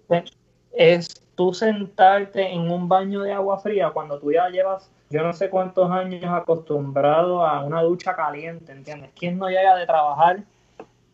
es 0.71 1.21
tú 1.35 1.53
sentarte 1.53 2.51
en 2.51 2.69
un 2.69 2.87
baño 2.87 3.21
de 3.21 3.33
agua 3.33 3.57
fría 3.59 3.89
cuando 3.89 4.19
tú 4.19 4.31
ya 4.31 4.49
llevas 4.49 4.91
yo 5.13 5.21
no 5.21 5.31
sé 5.31 5.51
cuántos 5.51 5.91
años 5.91 6.25
acostumbrado 6.25 7.45
a 7.45 7.63
una 7.63 7.83
ducha 7.83 8.15
caliente, 8.15 8.71
¿entiendes? 8.71 9.11
¿Quién 9.15 9.37
no 9.37 9.47
llega 9.47 9.75
de 9.75 9.85
trabajar 9.85 10.39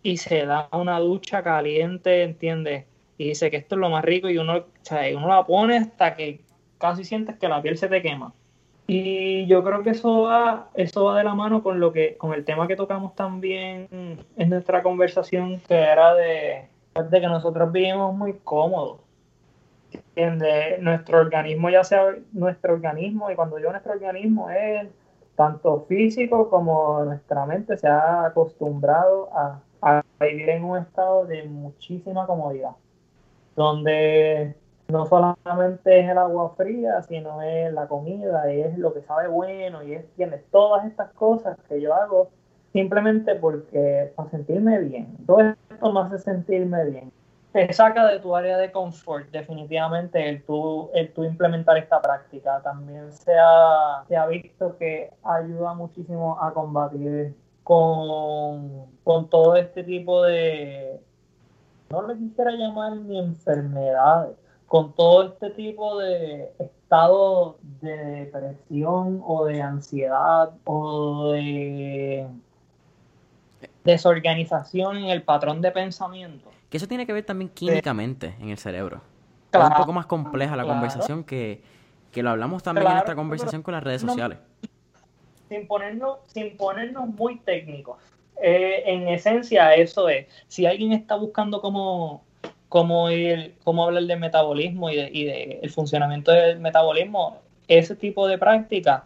y 0.01 0.15
se 0.15 0.45
da 0.45 0.69
una 0.71 0.99
ducha 0.99 1.43
caliente, 1.43 2.23
¿entiendes? 2.23 2.85
Y 3.17 3.27
dice 3.27 3.51
que 3.51 3.57
esto 3.57 3.75
es 3.75 3.81
lo 3.81 3.89
más 3.89 4.05
rico 4.05 4.29
y 4.29 4.37
uno, 4.37 4.55
o 4.55 5.17
uno 5.17 5.27
la 5.27 5.45
pone 5.45 5.79
hasta 5.79 6.15
que 6.15 6.39
casi 6.77 7.03
sientes 7.03 7.37
que 7.37 7.49
la 7.49 7.61
piel 7.61 7.77
se 7.77 7.89
te 7.89 8.01
quema. 8.01 8.31
Y 8.87 9.45
yo 9.47 9.65
creo 9.65 9.83
que 9.83 9.89
eso 9.89 10.21
va, 10.21 10.69
eso 10.75 11.03
va 11.03 11.17
de 11.17 11.25
la 11.25 11.35
mano 11.35 11.61
con 11.61 11.81
lo 11.81 11.91
que, 11.91 12.15
con 12.15 12.33
el 12.33 12.45
tema 12.45 12.69
que 12.69 12.77
tocamos 12.77 13.15
también 13.15 13.89
en 13.91 14.49
nuestra 14.49 14.81
conversación, 14.81 15.59
que 15.67 15.75
era 15.75 16.13
de, 16.13 16.69
de 16.95 17.19
que 17.19 17.27
nosotros 17.27 17.69
vivimos 17.69 18.15
muy 18.15 18.35
cómodos 18.45 19.01
¿entiendes? 19.91 20.81
Nuestro 20.81 21.19
organismo, 21.19 21.69
ya 21.69 21.83
sea 21.83 22.15
nuestro 22.33 22.73
organismo, 22.73 23.31
y 23.31 23.35
cuando 23.35 23.57
digo 23.57 23.71
nuestro 23.71 23.93
organismo 23.93 24.49
es 24.49 24.87
tanto 25.35 25.85
físico 25.87 26.49
como 26.49 27.03
nuestra 27.05 27.45
mente 27.45 27.77
se 27.77 27.87
ha 27.87 28.25
acostumbrado 28.25 29.29
a, 29.31 29.61
vivir 30.19 30.49
en 30.49 30.65
un 30.65 30.77
estado 30.77 31.25
de 31.25 31.43
muchísima 31.43 32.27
comodidad, 32.27 32.71
donde 33.55 34.53
no 34.89 35.05
solamente 35.05 36.01
es 36.01 36.09
el 36.09 36.17
agua 36.17 36.53
fría, 36.57 37.01
sino 37.03 37.41
es 37.41 37.71
la 37.71 37.87
comida, 37.87 38.51
es 38.51 38.77
lo 38.77 38.93
que 38.93 39.01
sabe 39.03 39.29
bueno, 39.29 39.81
y 39.83 39.93
es, 39.93 40.05
tienes 40.15 40.43
todas 40.51 40.85
estas 40.85 41.11
cosas 41.11 41.57
que 41.69 41.79
yo 41.79 41.93
hago 41.93 42.29
simplemente 42.73 43.35
porque 43.35 44.11
para 44.17 44.29
sentirme 44.29 44.79
bien. 44.79 45.15
Todo 45.25 45.39
esto 45.39 45.93
me 45.93 46.01
hace 46.01 46.17
sentirme 46.17 46.83
bien 46.83 47.11
te 47.51 47.73
saca 47.73 48.05
de 48.07 48.19
tu 48.19 48.35
área 48.35 48.57
de 48.57 48.71
confort, 48.71 49.29
definitivamente, 49.31 50.29
el 50.29 50.43
tú, 50.43 50.89
el 50.93 51.11
tú 51.13 51.23
implementar 51.23 51.77
esta 51.77 52.01
práctica. 52.01 52.61
También 52.61 53.11
se 53.11 53.33
ha, 53.33 54.03
se 54.07 54.15
ha 54.15 54.27
visto 54.27 54.77
que 54.77 55.11
ayuda 55.23 55.73
muchísimo 55.73 56.41
a 56.41 56.53
combatir 56.53 57.35
con, 57.63 58.85
con 59.03 59.29
todo 59.29 59.55
este 59.55 59.83
tipo 59.83 60.23
de, 60.23 60.99
no 61.89 62.07
le 62.07 62.17
quisiera 62.17 62.51
llamar 62.51 62.97
ni 62.97 63.17
enfermedades, 63.17 64.35
con 64.67 64.93
todo 64.93 65.23
este 65.23 65.49
tipo 65.51 65.97
de 65.97 66.51
estado 66.59 67.57
de 67.81 67.95
depresión 67.95 69.23
o 69.25 69.45
de 69.45 69.61
ansiedad 69.61 70.51
o 70.65 71.31
de 71.31 72.27
desorganización 73.83 74.97
en 74.97 75.05
el 75.05 75.23
patrón 75.23 75.61
de 75.61 75.71
pensamiento 75.71 76.49
que 76.69 76.77
eso 76.77 76.87
tiene 76.87 77.05
que 77.05 77.13
ver 77.13 77.25
también 77.25 77.49
químicamente 77.49 78.35
en 78.39 78.49
el 78.49 78.57
cerebro. 78.57 79.01
es 79.51 79.59
un 79.59 79.73
poco 79.75 79.93
más 79.93 80.05
compleja 80.05 80.55
la 80.55 80.65
conversación 80.65 81.23
que, 81.23 81.61
lo 82.15 82.29
hablamos 82.29 82.63
también 82.63 82.87
en 82.87 82.93
nuestra 82.93 83.15
conversación 83.15 83.61
con 83.63 83.73
las 83.73 83.83
redes 83.83 84.01
sociales. 84.01 84.37
Sin 85.47 85.65
ponernos, 85.65 86.19
sin 86.27 86.55
ponernos 86.57 87.07
muy 87.07 87.39
técnicos, 87.39 87.97
eh, 88.41 88.83
en 88.85 89.07
esencia 89.07 89.73
eso 89.73 90.07
es. 90.09 90.27
Si 90.47 90.65
alguien 90.65 90.93
está 90.93 91.15
buscando 91.15 91.59
cómo, 91.59 92.23
cómo, 92.69 93.09
ir, 93.09 93.55
cómo 93.63 93.83
hablar 93.83 94.03
del 94.03 94.19
metabolismo 94.19 94.91
y 94.91 94.95
del 94.95 95.11
de, 95.11 95.59
el 95.63 95.69
funcionamiento 95.71 96.31
del 96.31 96.59
metabolismo, 96.59 97.39
ese 97.67 97.95
tipo 97.95 98.27
de 98.27 98.37
prácticas 98.37 99.03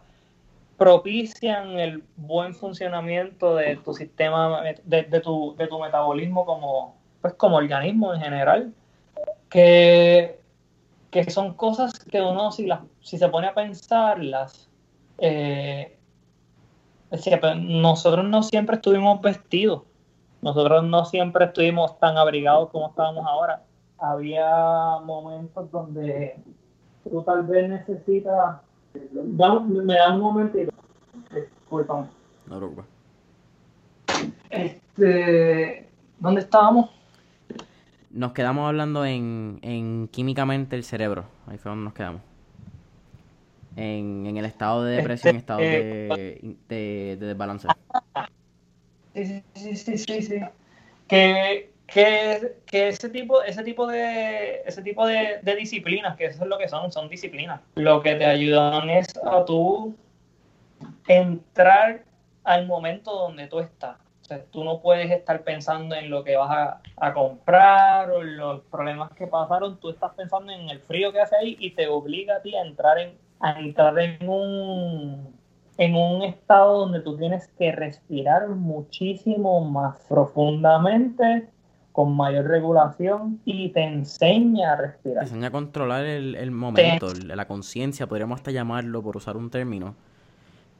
propician 0.77 1.79
el 1.79 2.03
buen 2.17 2.53
funcionamiento 2.53 3.55
de 3.55 3.77
tu 3.77 3.93
sistema, 3.93 4.61
de, 4.83 5.03
tu, 5.21 5.55
de 5.57 5.67
tu 5.67 5.79
metabolismo 5.79 6.45
como, 6.45 6.97
pues, 7.23 7.35
como 7.35 7.55
organismo 7.55 8.13
en 8.13 8.19
general, 8.19 8.73
que, 9.49 10.41
que 11.09 11.31
son 11.31 11.53
cosas 11.53 11.97
que 11.97 12.21
uno, 12.21 12.51
si, 12.51 12.67
las, 12.67 12.81
si 12.99 13.17
se 13.17 13.29
pone 13.29 13.47
a 13.47 13.53
pensarlas, 13.53 14.69
eh, 15.19 15.97
nosotros 17.61 18.25
no 18.25 18.43
siempre 18.43 18.75
estuvimos 18.75 19.21
vestidos, 19.21 19.83
nosotros 20.41 20.83
no 20.83 21.05
siempre 21.05 21.45
estuvimos 21.45 21.97
tan 21.97 22.17
abrigados 22.17 22.69
como 22.71 22.89
estábamos 22.89 23.25
ahora. 23.25 23.63
Había 23.99 24.99
momentos 25.05 25.71
donde 25.71 26.35
tú 27.05 27.23
tal 27.23 27.43
vez 27.43 27.69
necesitas 27.69 28.57
me 29.33 29.95
da 29.95 30.13
un 30.13 30.19
momentito. 30.19 30.73
Disculpame. 31.33 32.07
No, 32.47 32.69
Este, 34.49 35.89
¿Dónde 36.19 36.41
estábamos? 36.41 36.89
Nos 38.13 38.31
quedamos 38.31 38.67
hablando 38.67 39.05
en, 39.05 39.59
en 39.61 40.07
químicamente 40.07 40.75
el 40.75 40.83
cerebro. 40.83 41.25
Ahí 41.47 41.57
fue 41.57 41.69
donde 41.69 41.85
nos 41.85 41.93
quedamos. 41.93 42.21
En, 43.75 44.25
en 44.27 44.37
el 44.37 44.45
estado 44.45 44.83
de 44.83 44.97
depresión, 44.97 45.35
este, 45.35 45.39
estado 45.39 45.59
de, 45.59 46.55
de, 46.69 47.17
de, 47.19 47.27
desbalance. 47.27 47.67
Sí, 49.15 49.43
sí, 49.55 49.75
sí, 49.75 49.97
sí, 49.97 50.21
sí. 50.21 50.39
Que 51.07 51.73
que, 51.87 52.55
que, 52.65 52.87
ese 52.87 53.09
tipo, 53.09 53.43
ese 53.43 53.63
tipo 53.63 53.87
de, 53.87 54.61
ese 54.65 54.81
tipo 54.81 55.05
de, 55.05 55.39
disciplinas, 55.57 56.15
que 56.15 56.25
eso 56.25 56.43
es 56.43 56.49
lo 56.49 56.57
que 56.57 56.67
son, 56.67 56.91
son 56.91 57.09
disciplinas, 57.09 57.61
lo 57.75 58.01
que 58.01 58.15
te 58.15 58.25
ayudan 58.25 58.89
es 58.89 59.07
a 59.23 59.45
tú 59.45 59.95
entrar 61.07 62.03
al 62.43 62.67
momento 62.67 63.11
donde 63.11 63.47
tú 63.47 63.59
estás. 63.59 63.97
O 64.23 64.25
sea, 64.25 64.41
tú 64.51 64.63
no 64.63 64.79
puedes 64.79 65.11
estar 65.11 65.43
pensando 65.43 65.95
en 65.95 66.09
lo 66.09 66.23
que 66.23 66.37
vas 66.37 66.79
a, 66.95 67.13
comprar 67.13 68.09
o 68.09 68.21
en 68.21 68.37
los 68.37 68.61
problemas 68.71 69.11
que 69.11 69.27
pasaron, 69.27 69.77
tú 69.81 69.89
estás 69.89 70.13
pensando 70.13 70.53
en 70.53 70.69
el 70.69 70.79
frío 70.79 71.11
que 71.11 71.19
hace 71.19 71.35
ahí 71.35 71.57
y 71.59 71.71
te 71.71 71.87
obliga 71.87 72.37
a 72.37 72.41
ti 72.41 72.55
a 72.55 72.61
entrar 72.61 72.97
en, 72.99 73.17
a 73.41 73.59
entrar 73.59 73.99
en 73.99 74.29
un 74.29 75.33
en 75.77 75.95
un 75.95 76.21
estado 76.21 76.79
donde 76.79 77.01
tú 77.01 77.17
tienes 77.17 77.47
que 77.57 77.71
respirar 77.71 78.47
muchísimo 78.49 79.59
más 79.61 79.97
profundamente 80.07 81.49
con 81.91 82.15
mayor 82.15 82.45
regulación 82.45 83.41
y 83.43 83.69
te 83.69 83.83
enseña 83.83 84.73
a 84.73 84.75
respirar. 84.77 85.25
Te 85.25 85.29
enseña 85.29 85.47
a 85.47 85.51
controlar 85.51 86.05
el, 86.05 86.51
momento, 86.51 87.07
la 87.25 87.47
conciencia, 87.47 88.07
podríamos 88.07 88.39
hasta 88.39 88.51
llamarlo 88.51 89.03
por 89.03 89.17
usar 89.17 89.35
un 89.35 89.49
término. 89.49 89.95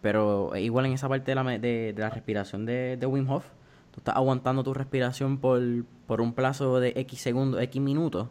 Pero 0.04 0.52
igual 0.58 0.86
en 0.86 0.92
esa 0.92 1.08
parte 1.08 1.32
de 1.32 1.36
la, 1.36 1.44
de, 1.44 1.96
la 1.98 2.10
respiración 2.10 2.66
de, 2.66 2.98
de, 2.98 3.06
Wim 3.06 3.30
Hof, 3.30 3.46
tú 3.90 4.02
estás 4.02 4.18
aguantando 4.18 4.62
tu 4.62 4.74
respiración 4.74 5.38
por, 5.38 5.62
por 6.08 6.20
un 6.20 6.34
plazo 6.34 6.82
de 6.82 6.92
X 6.98 7.22
segundos, 7.22 7.62
X 7.62 7.82
minutos, 7.82 8.28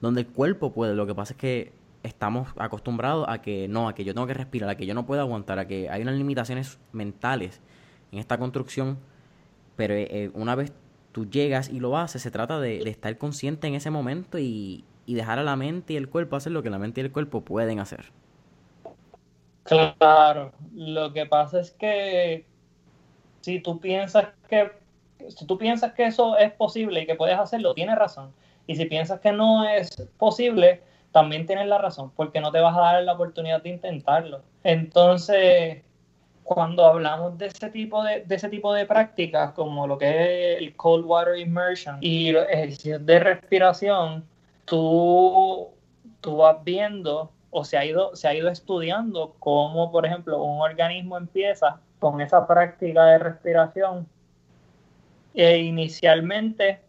donde 0.00 0.20
el 0.20 0.28
cuerpo 0.28 0.72
puede. 0.72 0.94
Lo 0.94 1.04
que 1.04 1.14
pasa 1.14 1.32
es 1.32 1.38
que 1.40 1.72
estamos 2.04 2.50
acostumbrados 2.56 3.26
a 3.28 3.42
que 3.42 3.66
no, 3.66 3.88
a 3.88 3.96
que 3.96 4.04
yo 4.04 4.14
tengo 4.14 4.28
que 4.28 4.34
respirar, 4.34 4.70
a 4.70 4.76
que 4.76 4.86
yo 4.86 4.94
no 4.94 5.04
puedo 5.04 5.20
aguantar, 5.20 5.58
a 5.58 5.66
que 5.66 5.90
hay 5.90 6.02
unas 6.02 6.14
limitaciones 6.14 6.78
mentales 6.92 7.60
en 8.12 8.20
esta 8.20 8.38
construcción. 8.38 8.98
Pero 9.74 9.94
eh, 9.94 10.06
eh, 10.08 10.30
una 10.34 10.54
vez 10.54 10.72
tú 11.10 11.28
llegas 11.28 11.68
y 11.68 11.80
lo 11.80 11.98
haces, 11.98 12.22
se 12.22 12.30
trata 12.30 12.60
de, 12.60 12.88
estar 12.88 13.18
consciente 13.18 13.66
en 13.66 13.74
ese 13.74 13.90
momento 13.90 14.38
y, 14.38 14.84
dejar 15.08 15.40
a 15.40 15.42
la 15.42 15.56
mente 15.56 15.94
y 15.94 15.96
el 15.96 16.08
cuerpo 16.08 16.36
hacer 16.36 16.52
lo 16.52 16.62
que 16.62 16.70
la 16.70 16.78
mente 16.78 17.00
y 17.00 17.04
el 17.04 17.10
cuerpo 17.10 17.42
pueden 17.42 17.80
hacer. 17.80 18.12
Claro, 19.64 20.52
lo 20.74 21.12
que 21.12 21.26
pasa 21.26 21.60
es 21.60 21.70
que 21.70 22.46
si 23.42 23.60
tú 23.60 23.78
piensas 23.80 24.28
que 24.48 24.82
si 25.28 25.46
tú 25.46 25.58
piensas 25.58 25.92
que 25.92 26.06
eso 26.06 26.36
es 26.36 26.52
posible 26.52 27.02
y 27.02 27.06
que 27.06 27.14
puedes 27.14 27.38
hacerlo, 27.38 27.74
tienes 27.74 27.96
razón. 27.96 28.32
Y 28.66 28.76
si 28.76 28.86
piensas 28.86 29.20
que 29.20 29.32
no 29.32 29.64
es 29.64 29.90
posible, 30.18 30.82
también 31.10 31.46
tienes 31.46 31.66
la 31.66 31.78
razón, 31.78 32.10
porque 32.16 32.40
no 32.40 32.50
te 32.50 32.60
vas 32.60 32.76
a 32.76 32.80
dar 32.80 33.04
la 33.04 33.12
oportunidad 33.12 33.62
de 33.62 33.70
intentarlo. 33.70 34.42
Entonces, 34.64 35.82
cuando 36.42 36.84
hablamos 36.86 37.36
de 37.38 37.46
ese 37.46 37.70
tipo 37.70 38.02
de, 38.02 38.24
ese 38.28 38.48
tipo 38.48 38.72
de 38.72 38.86
prácticas, 38.86 39.52
como 39.52 39.86
lo 39.86 39.98
que 39.98 40.54
es 40.54 40.58
el 40.58 40.74
cold 40.76 41.04
water 41.04 41.38
immersion 41.38 41.98
y 42.00 42.32
los 42.32 42.48
ejercicios 42.48 43.04
de 43.04 43.18
respiración, 43.20 44.24
tú, 44.64 45.70
tú 46.20 46.36
vas 46.36 46.56
viendo 46.64 47.30
o 47.52 47.64
se 47.64 47.76
ha 47.76 47.84
ido, 47.84 48.16
se 48.16 48.26
ha 48.26 48.34
ido 48.34 48.48
estudiando 48.48 49.36
cómo, 49.38 49.92
por 49.92 50.06
ejemplo, 50.06 50.42
un 50.42 50.62
organismo 50.62 51.18
empieza 51.18 51.80
con 51.98 52.20
esa 52.20 52.46
práctica 52.46 53.04
de 53.04 53.18
respiración 53.18 54.08
e 55.34 55.58
inicialmente 55.58 56.80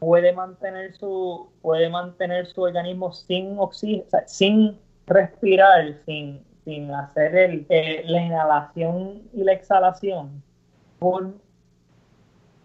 puede 0.00 0.32
mantener 0.32 0.94
su, 0.96 1.48
puede 1.62 1.88
mantener 1.88 2.46
su 2.48 2.62
organismo 2.62 3.12
sin 3.12 3.56
oxígeno, 3.58 4.04
sin 4.26 4.78
respirar, 5.06 5.94
sin, 6.04 6.44
sin 6.64 6.90
hacer 6.90 7.36
el, 7.36 7.66
eh, 7.68 8.02
la 8.06 8.22
inhalación 8.22 9.22
y 9.32 9.44
la 9.44 9.52
exhalación 9.52 10.42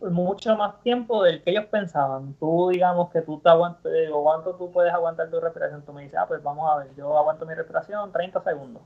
mucho 0.01 0.55
más 0.55 0.81
tiempo 0.81 1.23
del 1.23 1.41
que 1.43 1.51
ellos 1.51 1.65
pensaban. 1.65 2.33
Tú, 2.39 2.69
digamos 2.69 3.09
que 3.11 3.21
tú 3.21 3.39
te 3.39 3.49
aguantas, 3.49 3.91
o 4.13 4.23
cuánto 4.23 4.55
tú 4.55 4.71
puedes 4.71 4.93
aguantar 4.93 5.29
tu 5.29 5.39
respiración. 5.39 5.83
Tú 5.83 5.93
me 5.93 6.03
dices, 6.03 6.17
ah, 6.19 6.25
pues 6.27 6.41
vamos 6.41 6.69
a 6.71 6.77
ver, 6.77 6.95
yo 6.95 7.17
aguanto 7.17 7.45
mi 7.45 7.53
respiración 7.53 8.11
30 8.11 8.41
segundos. 8.41 8.83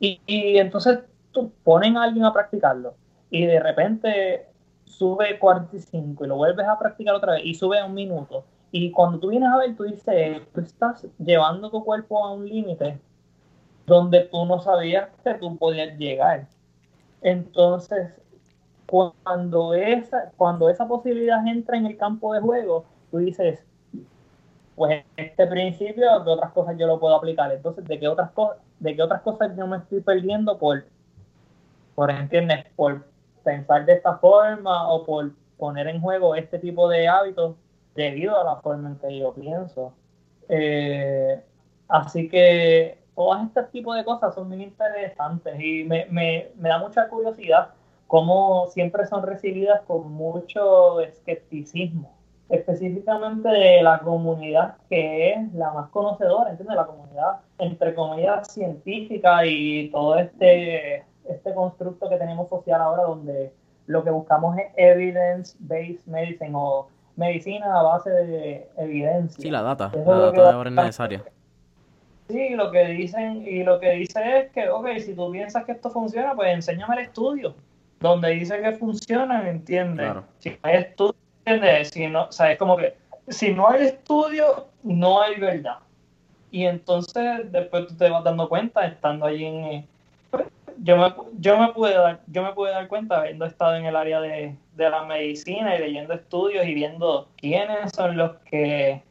Y, 0.00 0.20
y 0.26 0.58
entonces 0.58 1.00
tú 1.32 1.52
ponen 1.62 1.96
a 1.96 2.04
alguien 2.04 2.24
a 2.24 2.32
practicarlo 2.32 2.94
y 3.30 3.46
de 3.46 3.60
repente 3.60 4.46
sube 4.84 5.38
45 5.38 6.24
y 6.24 6.28
lo 6.28 6.36
vuelves 6.36 6.66
a 6.66 6.78
practicar 6.78 7.14
otra 7.14 7.32
vez 7.32 7.42
y 7.44 7.54
sube 7.54 7.78
a 7.78 7.84
un 7.84 7.94
minuto. 7.94 8.44
Y 8.70 8.90
cuando 8.90 9.18
tú 9.18 9.28
vienes 9.28 9.48
a 9.50 9.58
ver, 9.58 9.76
tú 9.76 9.84
dices, 9.84 10.42
tú 10.52 10.60
estás 10.60 11.06
llevando 11.18 11.70
tu 11.70 11.84
cuerpo 11.84 12.24
a 12.24 12.32
un 12.32 12.48
límite 12.48 13.00
donde 13.86 14.20
tú 14.20 14.44
no 14.46 14.60
sabías 14.60 15.08
que 15.22 15.34
tú 15.34 15.56
podías 15.56 15.96
llegar. 15.98 16.48
Entonces, 17.22 18.12
cuando 18.86 19.74
esa, 19.74 20.32
cuando 20.36 20.68
esa 20.68 20.86
posibilidad 20.86 21.46
entra 21.46 21.76
en 21.76 21.86
el 21.86 21.96
campo 21.96 22.32
de 22.34 22.40
juego, 22.40 22.84
tú 23.10 23.18
dices, 23.18 23.64
pues 24.76 25.04
este 25.16 25.46
principio 25.46 26.20
de 26.20 26.30
otras 26.30 26.52
cosas 26.52 26.76
yo 26.78 26.86
lo 26.86 26.98
puedo 26.98 27.14
aplicar. 27.14 27.52
Entonces, 27.52 27.84
¿de 27.84 27.98
qué 27.98 28.08
otras 28.08 28.30
cosas, 28.32 28.58
de 28.80 28.94
qué 28.96 29.02
otras 29.02 29.22
cosas 29.22 29.56
yo 29.56 29.66
me 29.66 29.78
estoy 29.78 30.00
perdiendo 30.00 30.58
por, 30.58 30.84
por 31.94 32.10
entiendes, 32.10 32.66
por 32.76 33.06
pensar 33.42 33.84
de 33.86 33.94
esta 33.94 34.18
forma 34.18 34.88
o 34.88 35.04
por 35.04 35.30
poner 35.58 35.86
en 35.88 36.00
juego 36.00 36.34
este 36.34 36.58
tipo 36.58 36.88
de 36.88 37.08
hábitos 37.08 37.56
debido 37.94 38.38
a 38.38 38.44
la 38.44 38.56
forma 38.56 38.90
en 38.90 38.96
que 38.96 39.18
yo 39.18 39.32
pienso? 39.32 39.92
Eh, 40.48 41.42
así 41.88 42.28
que 42.28 42.98
todas 43.14 43.46
este 43.46 43.62
tipo 43.64 43.94
de 43.94 44.04
cosas 44.04 44.34
son 44.34 44.48
muy 44.48 44.62
interesantes 44.62 45.58
y 45.60 45.84
me, 45.84 46.06
me, 46.10 46.48
me 46.56 46.68
da 46.68 46.78
mucha 46.78 47.08
curiosidad 47.08 47.70
cómo 48.06 48.66
siempre 48.68 49.06
son 49.06 49.22
recibidas 49.22 49.82
con 49.82 50.12
mucho 50.12 51.00
escepticismo, 51.00 52.12
específicamente 52.48 53.48
de 53.48 53.82
la 53.82 54.00
comunidad 54.00 54.76
que 54.88 55.32
es 55.32 55.54
la 55.54 55.72
más 55.72 55.88
conocedora, 55.90 56.50
¿entiendes? 56.50 56.76
La 56.76 56.86
comunidad, 56.86 57.40
entre 57.58 57.94
comillas, 57.94 58.52
científica 58.52 59.44
y 59.46 59.90
todo 59.90 60.18
este, 60.18 61.04
este 61.28 61.54
constructo 61.54 62.08
que 62.08 62.16
tenemos 62.16 62.48
social 62.48 62.80
ahora 62.80 63.04
donde 63.04 63.52
lo 63.86 64.02
que 64.02 64.10
buscamos 64.10 64.56
es 64.58 64.66
evidence-based 64.76 66.06
medicine 66.06 66.52
o 66.54 66.88
medicina 67.16 67.78
a 67.78 67.82
base 67.82 68.10
de 68.10 68.68
evidencia. 68.76 69.40
Sí, 69.40 69.50
la 69.50 69.62
data, 69.62 69.90
la 69.94 70.18
data 70.18 70.42
de 70.42 70.50
ahora 70.50 70.70
es 70.70 70.76
necesaria. 70.76 71.24
Sí, 72.28 72.50
lo 72.50 72.70
que 72.70 72.86
dicen, 72.86 73.46
y 73.46 73.62
lo 73.64 73.78
que 73.78 73.90
dice 73.92 74.38
es 74.38 74.50
que, 74.52 74.70
ok, 74.70 74.88
si 74.98 75.14
tú 75.14 75.30
piensas 75.30 75.64
que 75.64 75.72
esto 75.72 75.90
funciona, 75.90 76.34
pues 76.34 76.54
enséñame 76.54 76.96
el 76.96 77.02
estudio, 77.02 77.54
donde 78.04 78.30
dice 78.32 78.60
que 78.60 78.72
funciona, 78.72 79.48
¿entiendes? 79.48 80.12
Si 80.38 80.50
no 80.50 80.58
hay 80.62 80.76
estudio, 80.76 81.14
¿entiendes? 81.46 81.88
Si 81.88 82.06
no, 82.06 82.24
o 82.24 82.32
sea, 82.32 82.52
es 82.52 82.58
como 82.58 82.76
que, 82.76 82.94
si 83.28 83.54
no 83.54 83.70
hay 83.70 83.86
estudio, 83.86 84.66
no 84.82 85.22
hay 85.22 85.40
verdad. 85.40 85.78
Y 86.50 86.66
entonces, 86.66 87.50
después 87.50 87.86
tú 87.86 87.96
te 87.96 88.10
vas 88.10 88.22
dando 88.22 88.48
cuenta, 88.48 88.86
estando 88.86 89.24
allí 89.24 89.46
en... 89.46 89.86
Pues, 90.30 90.44
yo 90.82 90.98
me, 90.98 91.14
yo 91.38 91.58
me 91.58 91.72
pude 91.72 91.94
dar, 91.94 92.20
yo 92.26 92.42
me 92.42 92.52
pude 92.52 92.72
dar 92.72 92.88
cuenta, 92.88 93.20
habiendo 93.20 93.46
estado 93.46 93.74
en 93.76 93.86
el 93.86 93.96
área 93.96 94.20
de, 94.20 94.54
de 94.74 94.90
la 94.90 95.04
medicina 95.04 95.74
y 95.74 95.78
leyendo 95.78 96.12
estudios 96.12 96.66
y 96.66 96.74
viendo 96.74 97.28
quiénes 97.36 97.90
son 97.92 98.18
los 98.18 98.36
que 98.50 99.02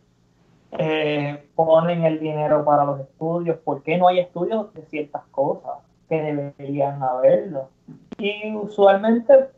eh, 0.77 1.43
ponen 1.55 2.03
el 2.03 2.19
dinero 2.19 2.63
para 2.63 2.85
los 2.85 2.99
estudios, 2.99 3.57
por 3.57 3.81
qué 3.81 3.97
no 3.97 4.07
hay 4.07 4.19
estudios 4.19 4.71
de 4.75 4.83
ciertas 4.83 5.23
cosas 5.31 5.73
que 6.13 6.21
deberían 6.21 7.01
haberlo. 7.01 7.69
Y 8.17 8.55
usualmente 8.55 9.49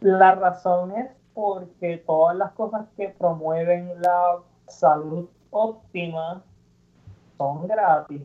La 0.00 0.34
razón 0.34 0.92
es 0.96 1.10
porque 1.34 1.98
todas 2.06 2.36
las 2.36 2.52
cosas 2.52 2.86
que 2.96 3.10
promueven 3.10 4.00
la 4.00 4.38
salud 4.66 5.28
óptima 5.50 6.42
son 7.36 7.68
gratis. 7.68 8.22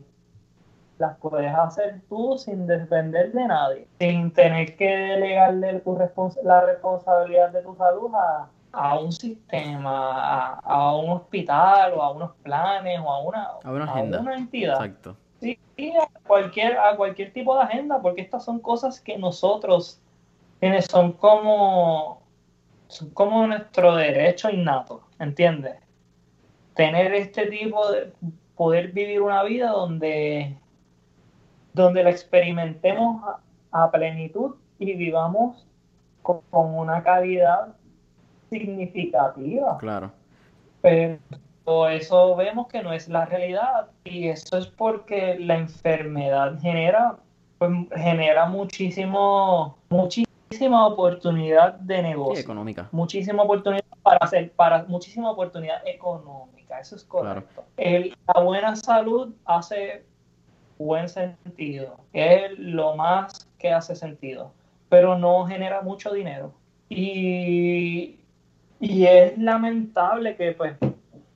Las 0.98 1.18
puedes 1.18 1.54
hacer 1.54 2.00
tú 2.08 2.38
sin 2.38 2.66
depender 2.66 3.32
de 3.32 3.46
nadie, 3.46 3.88
sin 3.98 4.32
tener 4.32 4.74
que 4.76 4.88
delegarle 4.88 5.80
tu 5.80 5.98
la 6.42 6.62
responsabilidad 6.62 7.50
de 7.50 7.60
tu 7.60 7.74
salud 7.76 8.10
a, 8.14 8.48
a 8.72 8.98
un 8.98 9.12
sistema, 9.12 10.58
a, 10.64 10.96
un 10.96 11.10
hospital 11.10 11.92
o 11.92 12.02
a 12.02 12.10
unos 12.10 12.32
planes 12.42 12.98
o 12.98 13.10
a 13.10 13.22
una, 13.22 13.44
a 13.62 13.70
una, 13.70 14.36
entidad. 14.36 14.76
Exacto. 14.76 15.16
Sí, 15.40 15.58
a 15.78 16.08
cualquier, 16.26 16.78
a 16.78 16.96
cualquier 16.96 17.32
tipo 17.32 17.54
de 17.56 17.62
agenda, 17.62 18.00
porque 18.00 18.22
estas 18.22 18.44
son 18.44 18.60
cosas 18.60 19.00
que 19.00 19.18
nosotros, 19.18 20.00
quienes 20.60 20.86
son 20.86 21.12
como, 21.12 22.22
son 22.88 23.10
como 23.10 23.46
nuestro 23.46 23.94
derecho 23.94 24.50
innato, 24.50 25.02
¿entiendes? 25.18 25.76
Tener 26.74 27.14
este 27.14 27.46
tipo 27.46 27.90
de, 27.90 28.12
poder 28.56 28.92
vivir 28.92 29.20
una 29.20 29.42
vida 29.44 29.70
donde, 29.70 30.56
donde 31.74 32.02
la 32.02 32.10
experimentemos 32.10 33.22
a, 33.70 33.90
plenitud 33.90 34.54
y 34.78 34.94
vivamos 34.94 35.66
con, 36.22 36.40
una 36.50 37.02
calidad 37.02 37.74
significativa. 38.48 39.76
Claro. 39.78 40.10
Pero 40.80 41.18
eso 41.88 42.36
vemos 42.36 42.68
que 42.68 42.82
no 42.82 42.92
es 42.92 43.08
la 43.08 43.24
realidad 43.24 43.88
y 44.04 44.28
eso 44.28 44.58
es 44.58 44.66
porque 44.66 45.36
la 45.38 45.56
enfermedad 45.56 46.58
genera 46.60 47.16
pues, 47.58 47.70
genera 47.94 48.46
muchísimo 48.46 49.76
muchísima 49.88 50.86
oportunidad 50.86 51.74
de 51.74 52.02
negocio. 52.02 52.42
Económica. 52.42 52.88
Muchísima 52.92 53.42
oportunidad 53.42 53.84
para 54.02 54.18
hacer 54.18 54.52
para 54.52 54.84
muchísima 54.84 55.30
oportunidad 55.30 55.86
económica 55.86 56.78
eso 56.80 56.96
es 56.96 57.04
correcto. 57.04 57.64
La 57.76 58.40
buena 58.40 58.76
salud 58.76 59.34
hace 59.44 60.04
buen 60.78 61.08
sentido 61.08 61.98
es 62.12 62.58
lo 62.58 62.96
más 62.96 63.48
que 63.58 63.72
hace 63.72 63.96
sentido 63.96 64.52
pero 64.88 65.18
no 65.18 65.46
genera 65.46 65.82
mucho 65.82 66.12
dinero. 66.12 66.52
Y 66.88 68.20
y 68.78 69.06
es 69.06 69.38
lamentable 69.38 70.36
que 70.36 70.52
pues 70.52 70.74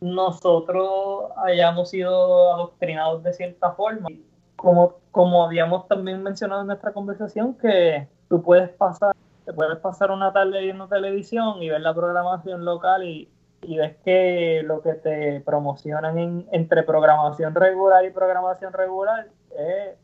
nosotros 0.00 1.30
hayamos 1.36 1.90
sido 1.90 2.54
adoctrinados 2.54 3.22
de 3.22 3.32
cierta 3.32 3.72
forma. 3.72 4.08
Como, 4.56 4.94
como 5.10 5.44
habíamos 5.44 5.88
también 5.88 6.22
mencionado 6.22 6.62
en 6.62 6.68
nuestra 6.68 6.92
conversación, 6.92 7.54
que 7.54 8.08
tú 8.28 8.42
puedes 8.42 8.68
pasar, 8.70 9.14
te 9.44 9.52
puedes 9.52 9.78
pasar 9.78 10.10
una 10.10 10.32
tarde 10.32 10.60
viendo 10.60 10.86
televisión 10.88 11.62
y 11.62 11.70
ver 11.70 11.80
la 11.80 11.94
programación 11.94 12.64
local 12.64 13.04
y, 13.04 13.28
y 13.62 13.76
ves 13.76 13.96
que 14.04 14.62
lo 14.64 14.82
que 14.82 14.94
te 14.94 15.40
promocionan 15.40 16.46
entre 16.50 16.82
programación 16.82 17.54
regular 17.54 18.04
y 18.04 18.10
programación 18.10 18.72
regular 18.72 19.28
es 19.56 19.96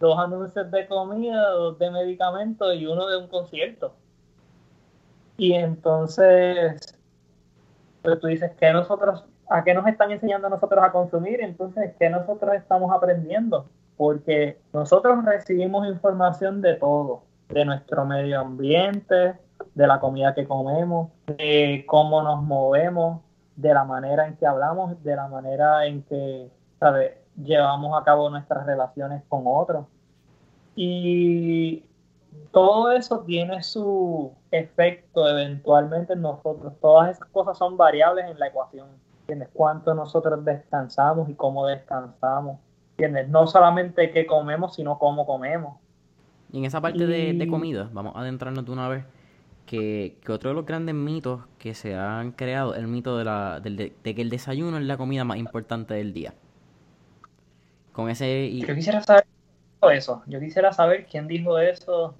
dos 0.00 0.18
anuncios 0.18 0.70
de 0.70 0.86
comida, 0.86 1.50
dos 1.50 1.78
de 1.78 1.90
medicamentos 1.90 2.74
y 2.74 2.86
uno 2.86 3.06
de 3.06 3.18
un 3.18 3.28
concierto. 3.28 3.94
Y 5.36 5.54
entonces, 5.54 6.96
pues 8.04 8.20
tú 8.20 8.26
dices 8.26 8.52
que 8.60 8.70
nosotros, 8.70 9.24
¿a 9.48 9.64
qué 9.64 9.72
nos 9.72 9.86
están 9.86 10.10
enseñando 10.10 10.46
a 10.46 10.50
nosotros 10.50 10.84
a 10.84 10.92
consumir? 10.92 11.40
Entonces, 11.40 11.94
¿qué 11.98 12.10
nosotros 12.10 12.54
estamos 12.54 12.94
aprendiendo? 12.94 13.66
Porque 13.96 14.58
nosotros 14.74 15.24
recibimos 15.24 15.88
información 15.88 16.60
de 16.60 16.74
todo, 16.74 17.22
de 17.48 17.64
nuestro 17.64 18.04
medio 18.04 18.40
ambiente, 18.40 19.34
de 19.74 19.86
la 19.86 20.00
comida 20.00 20.34
que 20.34 20.46
comemos, 20.46 21.08
de 21.26 21.84
cómo 21.88 22.22
nos 22.22 22.42
movemos, 22.42 23.22
de 23.56 23.72
la 23.72 23.84
manera 23.84 24.26
en 24.26 24.36
que 24.36 24.46
hablamos, 24.46 25.02
de 25.02 25.16
la 25.16 25.28
manera 25.28 25.86
en 25.86 26.02
que, 26.02 26.50
¿sabes? 26.78 27.12
llevamos 27.42 27.98
a 27.98 28.04
cabo 28.04 28.28
nuestras 28.28 28.66
relaciones 28.66 29.22
con 29.30 29.44
otros. 29.46 29.86
Y 30.76 31.84
todo 32.54 32.92
eso 32.92 33.20
tiene 33.20 33.62
su 33.62 34.32
efecto 34.50 35.28
eventualmente 35.28 36.12
en 36.12 36.22
nosotros. 36.22 36.72
Todas 36.80 37.16
esas 37.16 37.28
cosas 37.30 37.58
son 37.58 37.76
variables 37.76 38.26
en 38.30 38.38
la 38.38 38.46
ecuación. 38.46 38.88
¿Entiendes? 39.22 39.48
Cuánto 39.52 39.92
nosotros 39.94 40.44
descansamos 40.44 41.28
y 41.28 41.34
cómo 41.34 41.66
descansamos. 41.66 42.60
¿Entiendes? 42.92 43.28
No 43.28 43.46
solamente 43.48 44.12
qué 44.12 44.24
comemos, 44.24 44.76
sino 44.76 44.98
cómo 44.98 45.26
comemos. 45.26 45.78
Y 46.52 46.58
en 46.58 46.64
esa 46.66 46.80
parte 46.80 47.06
de, 47.06 47.48
comida, 47.48 47.90
vamos 47.92 48.14
a 48.14 48.20
adentrarnos 48.20 48.64
de 48.64 48.70
una 48.70 48.88
vez, 48.88 49.04
que, 49.66 50.16
otro 50.28 50.50
de 50.50 50.54
los 50.54 50.64
grandes 50.64 50.94
mitos 50.94 51.40
que 51.58 51.74
se 51.74 51.96
han 51.96 52.30
creado, 52.30 52.76
el 52.76 52.86
mito 52.86 53.18
de, 53.18 53.24
la, 53.24 53.58
de, 53.58 53.92
que 54.02 54.22
el 54.22 54.30
desayuno 54.30 54.78
es 54.78 54.84
la 54.84 54.96
comida 54.96 55.24
más 55.24 55.38
importante 55.38 55.94
del 55.94 56.12
día. 56.12 56.34
Con 57.90 58.08
ese... 58.08 58.56
Yo 58.56 58.72
quisiera 58.72 59.00
saber 59.00 59.26
eso. 59.90 60.22
Yo 60.26 60.40
quisiera 60.40 60.72
saber 60.72 61.06
quién 61.06 61.26
dijo 61.26 61.58
eso. 61.58 62.14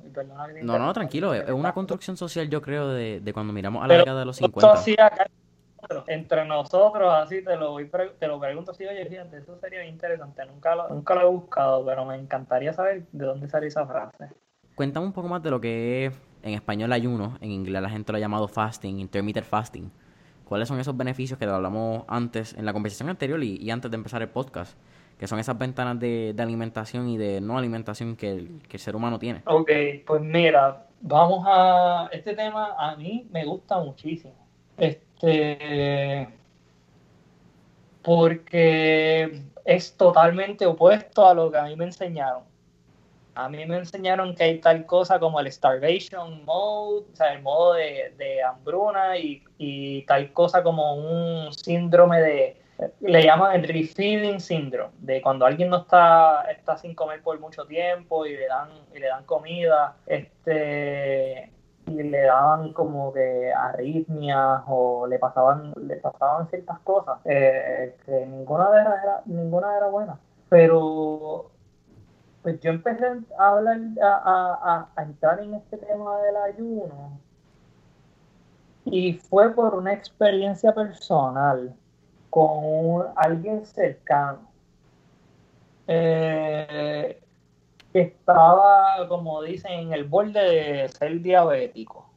no, 0.63 0.79
no, 0.79 0.93
tranquilo. 0.93 1.35
Es 1.35 1.51
una 1.51 1.73
construcción 1.73 2.17
social, 2.17 2.49
yo 2.49 2.61
creo, 2.63 2.89
de, 2.89 3.31
cuando 3.33 3.53
miramos 3.53 3.85
a 3.85 3.89
la 3.89 3.99
década 3.99 4.21
de 4.21 4.27
los 4.27 4.37
50. 4.37 4.85
entre 6.07 6.45
nosotros, 6.47 7.13
así 7.13 7.43
te 7.45 7.57
lo, 7.57 7.73
voy, 7.73 7.91
te 8.19 8.27
lo 8.27 8.41
pregunto. 8.41 8.73
Sí, 8.73 8.87
oye, 8.87 9.07
fíjate, 9.07 9.39
eso 9.39 9.59
sería 9.59 9.85
interesante. 9.85 10.45
Nunca 10.47 10.75
lo, 10.75 10.89
nunca 10.89 11.15
lo 11.15 11.21
he 11.21 11.27
buscado, 11.27 11.85
pero 11.85 12.05
me 12.05 12.17
encantaría 12.17 12.73
saber 12.73 13.05
de 13.13 13.27
dónde 13.27 13.49
sale 13.49 13.67
esa 13.67 13.87
frase. 13.87 14.31
Cuéntame 14.75 15.07
un 15.07 15.13
poco 15.13 15.29
más 15.29 15.43
de 15.43 15.51
lo 15.51 15.61
que 15.61 16.07
es 16.07 16.15
en 16.43 16.55
español 16.55 16.93
ayuno. 16.93 17.37
En 17.41 17.51
inglés 17.51 17.83
la 17.83 17.91
gente 17.91 18.13
lo 18.13 18.17
ha 18.17 18.21
llamado 18.21 18.49
fasting, 18.49 18.99
intermittent 18.99 19.47
fasting. 19.47 19.91
¿Cuáles 20.45 20.69
son 20.69 20.79
esos 20.79 20.97
beneficios 20.97 21.39
que 21.39 21.47
hablamos 21.47 22.05
antes 22.07 22.55
en 22.55 22.67
la 22.67 22.73
conversación 22.73 23.09
anterior 23.09 23.43
y 23.43 23.71
antes 23.71 23.91
de 23.91 23.97
empezar 23.97 24.21
el 24.21 24.29
podcast? 24.29 24.77
Que 25.25 25.29
son 25.29 25.39
esas 25.39 25.57
ventanas 25.57 25.99
de, 25.99 26.35
alimentación 26.39 27.09
y 27.09 27.17
de 27.17 27.41
no 27.41 27.57
alimentación 27.57 28.15
que 28.15 28.31
el, 28.31 28.61
ser 28.77 28.95
humano 28.95 29.19
tiene. 29.19 29.41
Ok, 29.47 29.71
pues 30.07 30.21
mira, 30.21 30.85
vamos 31.01 31.47
a... 31.49 32.11
Este 32.13 32.35
tema 32.35 32.75
a 32.79 32.95
mí 32.95 33.27
me 33.31 33.43
gusta 33.47 33.79
muchísimo. 33.79 34.35
Este... 34.77 36.29
Porque 38.03 39.41
es 39.65 39.97
totalmente 39.97 40.67
opuesto 40.67 41.27
a 41.27 41.33
lo 41.33 41.51
que 41.51 41.57
a 41.57 41.65
mí 41.65 41.75
me 41.75 41.87
enseñaron. 41.87 42.43
A 43.35 43.49
mí 43.49 43.65
me 43.65 43.79
enseñaron 43.79 44.35
que 44.35 44.43
hay 44.45 44.59
tal 44.59 44.85
cosa 44.85 45.19
como 45.19 45.41
el 45.41 45.51
starvation 45.51 46.45
mode, 46.45 47.07
o 47.11 47.17
sea, 47.17 47.33
el 47.33 47.41
modo 47.41 47.73
de, 47.73 48.43
hambruna 48.47 49.17
y 49.17 50.03
tal 50.03 50.35
cosa 50.35 50.63
como 50.63 50.97
un 50.97 51.51
síndrome 51.55 52.21
de, 52.21 52.64
le 53.01 53.23
llaman 53.23 53.55
el 53.55 53.69
refeeding 53.69 54.41
syndrome, 54.41 54.93
de 54.99 55.23
cuando 55.23 55.47
alguien 55.47 55.71
no 55.71 55.79
está, 55.79 56.43
está 56.51 56.77
sin 56.77 56.95
comer 56.95 57.23
por 57.23 57.39
mucho 57.39 57.65
tiempo 57.67 58.27
y 58.27 58.37
le 58.37 58.47
dan, 58.47 58.71
y 58.95 58.99
le 58.99 59.09
dan 59.09 59.25
comida, 59.25 59.97
este 60.07 61.51
y 61.87 62.03
le 62.03 62.23
daban 62.23 62.73
como 62.73 63.13
que 63.13 63.53
arritmias 63.53 64.63
o 64.69 65.07
le 65.07 65.19
pasaban, 65.19 65.75
le 65.87 65.97
pasaban 65.97 66.49
ciertas 66.49 66.79
cosas, 66.81 67.19
eh, 67.27 67.97
que 68.07 68.27
ninguna 68.27 68.71
de 68.71 68.81
ellas 68.81 68.95
era, 69.03 69.23
ninguna 69.27 69.77
era 69.77 69.89
buena. 69.89 70.19
Pero 70.49 71.51
pues 72.43 72.61
yo 72.61 72.71
empecé 72.71 73.07
a 73.39 73.49
hablar, 73.49 73.79
a, 74.03 74.89
a 74.97 75.03
entrar 75.03 75.41
en 75.41 75.55
este 75.55 75.77
tema 75.79 76.21
del 76.23 76.37
ayuno 76.37 77.19
y 78.85 79.15
fue 79.15 79.51
por 79.55 79.75
una 79.75 79.93
experiencia 79.93 80.75
personal 80.75 81.75
con 82.35 83.07
alguien 83.15 83.65
cercano 83.65 84.41
eh, 85.87 87.23
que 87.93 88.01
estaba, 88.01 89.07
como 89.07 89.41
dicen, 89.41 89.71
en 89.71 89.93
el 89.93 90.03
borde 90.03 90.41
de 90.41 90.89
ser 90.89 91.21
diabético. 91.21 92.11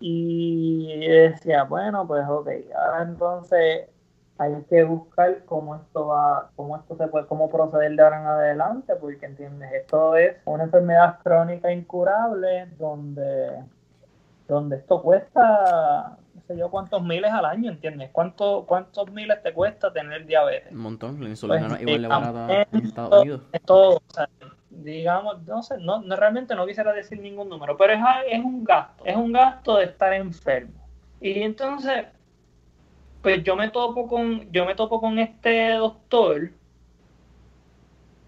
Y 0.00 0.98
decía, 0.98 1.64
bueno, 1.64 2.06
pues 2.06 2.28
ok, 2.28 2.46
ahora 2.76 3.02
entonces 3.04 3.88
hay 4.36 4.54
que 4.68 4.84
buscar 4.84 5.46
cómo 5.46 5.76
esto 5.76 6.08
va, 6.08 6.50
cómo 6.54 6.76
esto 6.76 6.94
se 6.94 7.06
puede, 7.06 7.26
cómo 7.26 7.48
proceder 7.48 7.96
de 7.96 8.02
ahora 8.02 8.20
en 8.20 8.26
adelante, 8.26 8.96
porque 8.96 9.24
entiendes, 9.24 9.72
esto 9.72 10.14
es 10.14 10.36
una 10.44 10.64
enfermedad 10.64 11.20
crónica 11.22 11.72
incurable 11.72 12.66
donde, 12.78 13.64
donde 14.46 14.76
esto 14.76 15.00
cuesta 15.00 16.18
sé 16.46 16.56
yo 16.56 16.70
cuántos 16.70 17.02
miles 17.02 17.30
al 17.30 17.44
año, 17.44 17.70
¿entiendes? 17.70 18.10
¿Cuánto, 18.12 18.64
¿Cuántos 18.66 19.10
miles 19.10 19.42
te 19.42 19.52
cuesta 19.52 19.92
tener 19.92 20.26
diabetes? 20.26 20.72
Un 20.72 20.78
montón, 20.78 21.22
la 21.22 21.28
insulina 21.28 21.68
pues, 21.68 21.82
igual 21.82 22.02
de 22.02 22.08
barata 22.08 22.66
en 22.72 22.84
Estados 22.86 23.22
Unidos. 23.22 23.42
Todo, 23.64 23.96
o 23.96 24.12
sea, 24.12 24.28
digamos, 24.70 25.42
no 25.46 25.62
sé, 25.62 25.78
no, 25.78 26.02
realmente 26.16 26.54
no 26.54 26.66
quisiera 26.66 26.92
decir 26.92 27.18
ningún 27.20 27.48
número, 27.48 27.76
pero 27.76 27.92
es, 27.92 28.00
es 28.30 28.44
un 28.44 28.64
gasto, 28.64 29.04
es 29.06 29.16
un 29.16 29.32
gasto 29.32 29.76
de 29.76 29.84
estar 29.84 30.12
enfermo. 30.12 30.72
Y 31.20 31.42
entonces, 31.42 32.06
pues 33.22 33.42
yo 33.42 33.56
me 33.56 33.70
topo 33.70 34.08
con, 34.08 34.50
yo 34.52 34.66
me 34.66 34.74
topo 34.74 35.00
con 35.00 35.18
este 35.18 35.72
doctor, 35.74 36.50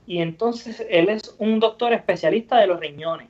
y 0.07 0.19
entonces 0.19 0.87
él 0.89 1.09
es 1.09 1.35
un 1.39 1.59
doctor 1.59 1.93
especialista 1.93 2.59
de 2.59 2.69
los 2.69 2.81
riñones, 2.81 3.29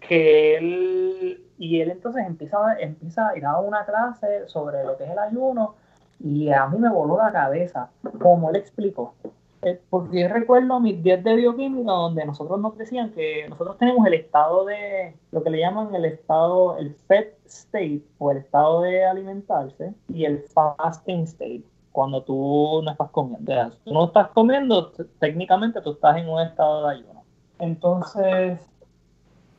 que 0.00 0.56
él 0.56 1.44
Y 1.60 1.78
él 1.82 1.90
entonces 1.90 2.26
empieza, 2.26 2.56
empieza 2.80 3.28
a 3.28 3.36
ir 3.36 3.44
a 3.44 3.58
una 3.58 3.84
clase 3.84 4.48
sobre 4.48 4.82
lo 4.82 4.96
que 4.96 5.04
es 5.04 5.10
el 5.10 5.18
ayuno 5.18 5.74
y 6.18 6.50
a 6.50 6.66
mí 6.66 6.78
me 6.78 6.88
voló 6.90 7.18
la 7.18 7.30
cabeza 7.30 7.90
como 8.18 8.50
le 8.50 8.60
explicó. 8.60 9.12
Eh, 9.60 9.78
porque 9.90 10.22
yo 10.22 10.28
recuerdo 10.28 10.80
mis 10.80 11.02
10 11.02 11.22
de 11.22 11.34
bioquímica 11.36 11.92
donde 11.92 12.24
nosotros 12.24 12.58
nos 12.58 12.78
decían 12.78 13.10
que 13.10 13.46
nosotros 13.50 13.76
tenemos 13.76 14.06
el 14.06 14.14
estado 14.14 14.64
de, 14.64 15.14
lo 15.32 15.42
que 15.42 15.50
le 15.50 15.58
llaman 15.58 15.94
el 15.94 16.06
estado, 16.06 16.78
el 16.78 16.94
fed 17.06 17.26
state 17.44 18.02
o 18.16 18.30
el 18.30 18.38
estado 18.38 18.80
de 18.80 19.04
alimentarse 19.04 19.92
y 20.08 20.24
el 20.24 20.42
fasting 20.54 21.24
state 21.24 21.64
cuando 21.92 22.22
tú 22.22 22.80
no 22.82 22.90
estás 22.90 23.10
comiendo. 23.10 23.52
O 23.52 23.70
tú 23.84 23.92
no 23.92 24.04
estás 24.06 24.28
comiendo, 24.28 24.92
técnicamente 25.18 25.82
tú 25.82 25.92
estás 25.92 26.16
en 26.16 26.30
un 26.30 26.40
estado 26.40 26.86
de 26.86 26.94
ayuno. 26.94 27.22
Entonces, 27.58 28.58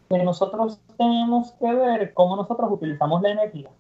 nosotros 0.10 0.80
tenemos 1.02 1.52
que 1.54 1.74
ver 1.74 2.14
cómo 2.14 2.36
nosotros 2.36 2.72
utilizamos 2.72 3.24
la 3.24 3.32
energía. 3.32 3.72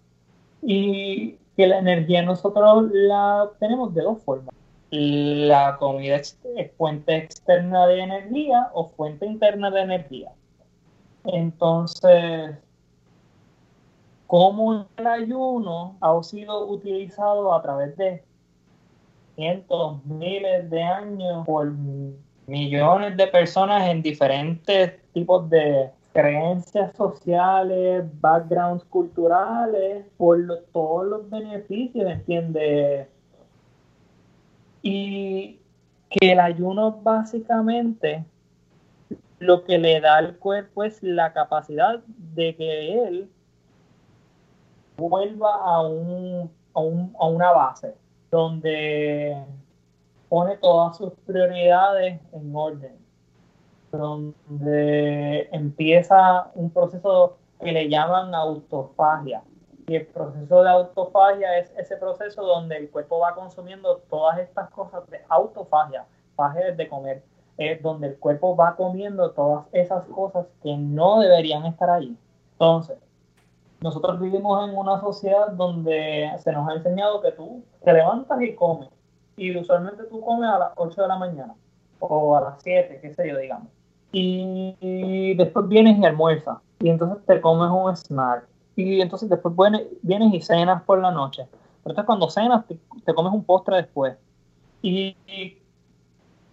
Y 0.63 1.37
que 1.55 1.67
la 1.67 1.77
energía 1.77 2.23
nosotros 2.23 2.89
la 2.91 3.47
tenemos 3.59 3.93
de 3.93 4.01
dos 4.01 4.23
formas. 4.23 4.55
La 4.89 5.77
comida 5.77 6.15
es 6.15 6.37
fuente 6.77 7.15
externa 7.15 7.85
de 7.85 8.01
energía 8.01 8.71
o 8.73 8.87
fuente 8.87 9.27
interna 9.27 9.69
de 9.69 9.81
energía. 9.81 10.31
Entonces, 11.25 12.55
cómo 14.25 14.87
el 14.97 15.07
ayuno 15.07 15.97
ha 16.01 16.23
sido 16.23 16.67
utilizado 16.67 17.53
a 17.53 17.61
través 17.61 17.95
de 17.97 18.23
cientos, 19.35 20.03
miles 20.05 20.69
de 20.71 20.81
años 20.81 21.45
por 21.45 21.71
millones 22.47 23.15
de 23.15 23.27
personas 23.27 23.87
en 23.87 24.01
diferentes 24.01 24.99
tipos 25.13 25.47
de 25.49 25.91
creencias 26.13 26.95
sociales, 26.95 28.03
backgrounds 28.19 28.83
culturales, 28.85 30.05
por 30.17 30.37
todos 30.73 31.05
los 31.05 31.29
beneficios, 31.29 32.09
¿entiendes? 32.09 33.07
Y 34.81 35.59
que 36.09 36.31
el 36.33 36.39
ayuno 36.39 36.91
básicamente 36.91 38.25
lo 39.39 39.63
que 39.63 39.77
le 39.77 39.99
da 40.01 40.17
al 40.17 40.37
cuerpo 40.37 40.83
es 40.83 41.01
la 41.01 41.33
capacidad 41.33 41.99
de 42.05 42.55
que 42.55 43.03
él 43.07 43.29
vuelva 44.97 45.55
a, 45.55 45.81
un, 45.87 46.51
a, 46.73 46.79
un, 46.79 47.15
a 47.19 47.27
una 47.27 47.51
base 47.51 47.95
donde 48.29 49.35
pone 50.29 50.57
todas 50.57 50.97
sus 50.97 51.11
prioridades 51.25 52.21
en 52.31 52.55
orden, 52.55 53.00
donde 53.91 55.49
empieza 55.51 56.51
un 56.55 56.69
proceso 56.69 57.37
que 57.59 57.71
le 57.71 57.89
llaman 57.89 58.33
autofagia. 58.33 59.43
Y 59.87 59.95
el 59.95 60.07
proceso 60.07 60.63
de 60.63 60.69
autofagia 60.69 61.57
es 61.57 61.73
ese 61.77 61.97
proceso 61.97 62.43
donde 62.43 62.77
el 62.77 62.89
cuerpo 62.89 63.19
va 63.19 63.35
consumiendo 63.35 63.97
todas 64.09 64.39
estas 64.39 64.69
cosas 64.69 65.07
de 65.09 65.21
autofagia, 65.27 66.05
fagia 66.35 66.71
de 66.71 66.87
comer, 66.87 67.23
es 67.57 67.81
donde 67.81 68.07
el 68.07 68.17
cuerpo 68.17 68.55
va 68.55 68.75
comiendo 68.75 69.31
todas 69.31 69.65
esas 69.71 70.05
cosas 70.05 70.47
que 70.63 70.75
no 70.75 71.19
deberían 71.19 71.65
estar 71.65 71.89
ahí. 71.89 72.17
Entonces, 72.53 72.97
nosotros 73.81 74.19
vivimos 74.19 74.69
en 74.69 74.77
una 74.77 74.99
sociedad 74.99 75.49
donde 75.49 76.31
se 76.37 76.51
nos 76.51 76.69
ha 76.69 76.73
enseñado 76.73 77.21
que 77.21 77.31
tú 77.31 77.63
te 77.83 77.93
levantas 77.93 78.41
y 78.41 78.55
comes. 78.55 78.89
Y 79.35 79.57
usualmente 79.57 80.03
tú 80.03 80.21
comes 80.21 80.49
a 80.49 80.59
las 80.59 80.71
8 80.75 81.01
de 81.01 81.07
la 81.07 81.17
mañana 81.17 81.55
o 81.99 82.37
a 82.37 82.41
las 82.41 82.61
7, 82.61 82.99
qué 83.01 83.13
sé 83.13 83.27
yo, 83.27 83.37
digamos. 83.37 83.67
Y, 84.11 85.33
después 85.35 85.67
vienes 85.67 85.97
y 85.97 86.05
almuerzas. 86.05 86.57
Y 86.79 86.89
entonces 86.89 87.25
te 87.25 87.39
comes 87.39 87.69
un 87.69 87.95
snack. 87.95 88.45
Y 88.75 89.01
entonces 89.01 89.29
después 89.29 89.55
vienes, 90.01 90.33
y 90.33 90.41
cenas 90.41 90.83
por 90.83 90.99
la 90.99 91.11
noche. 91.11 91.47
Pero 91.83 91.91
entonces 91.91 92.05
cuando 92.05 92.29
cenas 92.29 92.65
te, 92.67 93.13
comes 93.13 93.33
un 93.33 93.43
postre 93.43 93.77
después. 93.77 94.15
Y, 94.81 95.15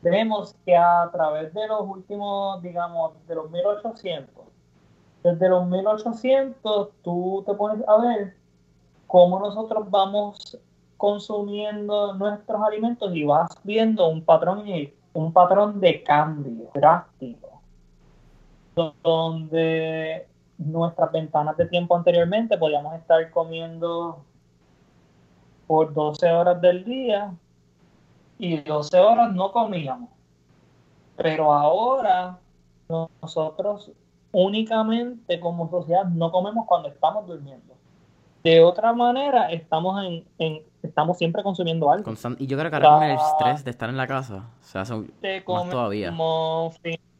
vemos 0.02 0.54
que 0.64 0.76
a 0.76 1.08
través 1.12 1.52
de 1.54 1.66
los 1.66 1.82
últimos, 1.82 2.62
digamos, 2.62 3.12
de 3.26 3.34
los 3.34 3.50
1800, 3.50 4.44
desde 5.22 5.48
los 5.48 5.66
1800 5.66 6.90
tú 7.02 7.42
te 7.44 7.54
pones 7.54 7.86
a 7.88 8.00
ver 8.00 8.36
cómo 9.08 9.40
nosotros 9.40 9.90
vamos 9.90 10.56
consumiendo 10.96 12.14
nuestros 12.14 12.60
alimentos 12.62 13.14
y 13.14 13.24
vas 13.24 13.50
viendo 13.64 14.08
un 14.08 14.22
patrón 14.24 14.64
un 15.14 15.32
patrón 15.32 15.80
de 15.80 16.02
cambio 16.02 16.70
drástico 16.74 17.47
donde 19.02 20.26
nuestras 20.58 21.12
ventanas 21.12 21.56
de 21.56 21.66
tiempo 21.66 21.96
anteriormente 21.96 22.58
podíamos 22.58 22.94
estar 22.94 23.30
comiendo 23.30 24.24
por 25.66 25.92
12 25.92 26.30
horas 26.30 26.60
del 26.60 26.84
día 26.84 27.32
y 28.38 28.60
12 28.60 28.98
horas 28.98 29.32
no 29.32 29.52
comíamos. 29.52 30.10
Pero 31.16 31.52
ahora 31.52 32.38
nosotros 32.88 33.92
únicamente 34.32 35.40
como 35.40 35.68
sociedad 35.70 36.04
no 36.04 36.30
comemos 36.30 36.66
cuando 36.66 36.88
estamos 36.88 37.26
durmiendo. 37.26 37.74
De 38.44 38.62
otra 38.62 38.92
manera, 38.92 39.50
estamos 39.50 40.02
en, 40.38 40.62
estamos 40.82 41.18
siempre 41.18 41.42
consumiendo 41.42 41.90
algo. 41.90 42.12
y 42.38 42.46
yo 42.46 42.56
creo 42.56 42.70
que 42.70 42.76
ahora 42.76 42.88
con 42.88 43.02
el 43.02 43.16
estrés 43.16 43.64
de 43.64 43.70
estar 43.70 43.90
en 43.90 43.96
la 43.96 44.06
casa 44.06 44.48
se 44.60 44.78
hace 44.78 44.94
más 44.94 45.70
todavía. 45.70 46.12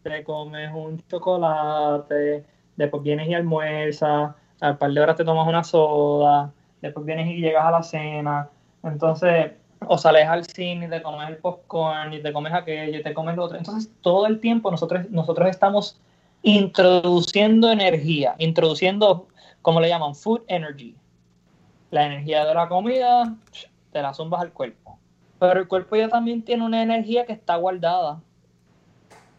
Te 0.09 0.25
comes 0.25 0.71
un 0.75 1.01
chocolate, 1.09 2.45
después 2.77 3.03
vienes 3.03 3.29
y 3.29 3.35
almuerzas, 3.35 4.35
al 4.61 4.79
par 4.79 4.91
de 4.91 5.01
horas 5.01 5.17
te 5.17 5.25
tomas 5.25 5.47
una 5.47 5.63
soda, 5.63 6.53
después 6.81 7.05
vienes 7.05 7.29
y 7.29 7.41
llegas 7.41 7.65
a 7.65 7.71
la 7.71 7.83
cena. 7.83 8.49
Entonces, 8.83 9.53
o 9.87 9.99
sales 9.99 10.27
al 10.27 10.45
cine 10.45 10.89
te 10.89 11.03
comes 11.03 11.29
el 11.29 11.37
popcorn 11.37 12.13
y 12.13 12.23
te 12.23 12.33
comes 12.33 12.53
aquello 12.53 12.99
y 12.99 13.03
te 13.03 13.15
comes 13.15 13.37
lo 13.37 13.45
otro. 13.45 13.59
Entonces, 13.59 13.91
todo 14.01 14.27
el 14.27 14.41
tiempo 14.41 14.71
nosotros, 14.71 15.09
nosotros 15.11 15.49
estamos 15.49 16.01
introduciendo 16.43 17.71
energía, 17.71 18.35
introduciendo, 18.39 19.29
como 19.63 19.81
le 19.81 19.89
llaman, 19.89 20.15
food 20.15 20.43
energy. 20.49 20.97
La 21.91 22.07
energía 22.07 22.45
de 22.45 22.55
la 22.55 22.69
comida, 22.69 23.35
te 23.93 24.03
la 24.03 24.15
zumbas 24.15 24.41
al 24.41 24.53
cuerpo. 24.53 24.99
Pero 25.39 25.61
el 25.61 25.69
cuerpo 25.69 25.97
ya 25.97 26.09
también 26.09 26.43
tiene 26.43 26.65
una 26.65 26.83
energía 26.83 27.25
que 27.25 27.33
está 27.33 27.57
guardada. 27.57 28.21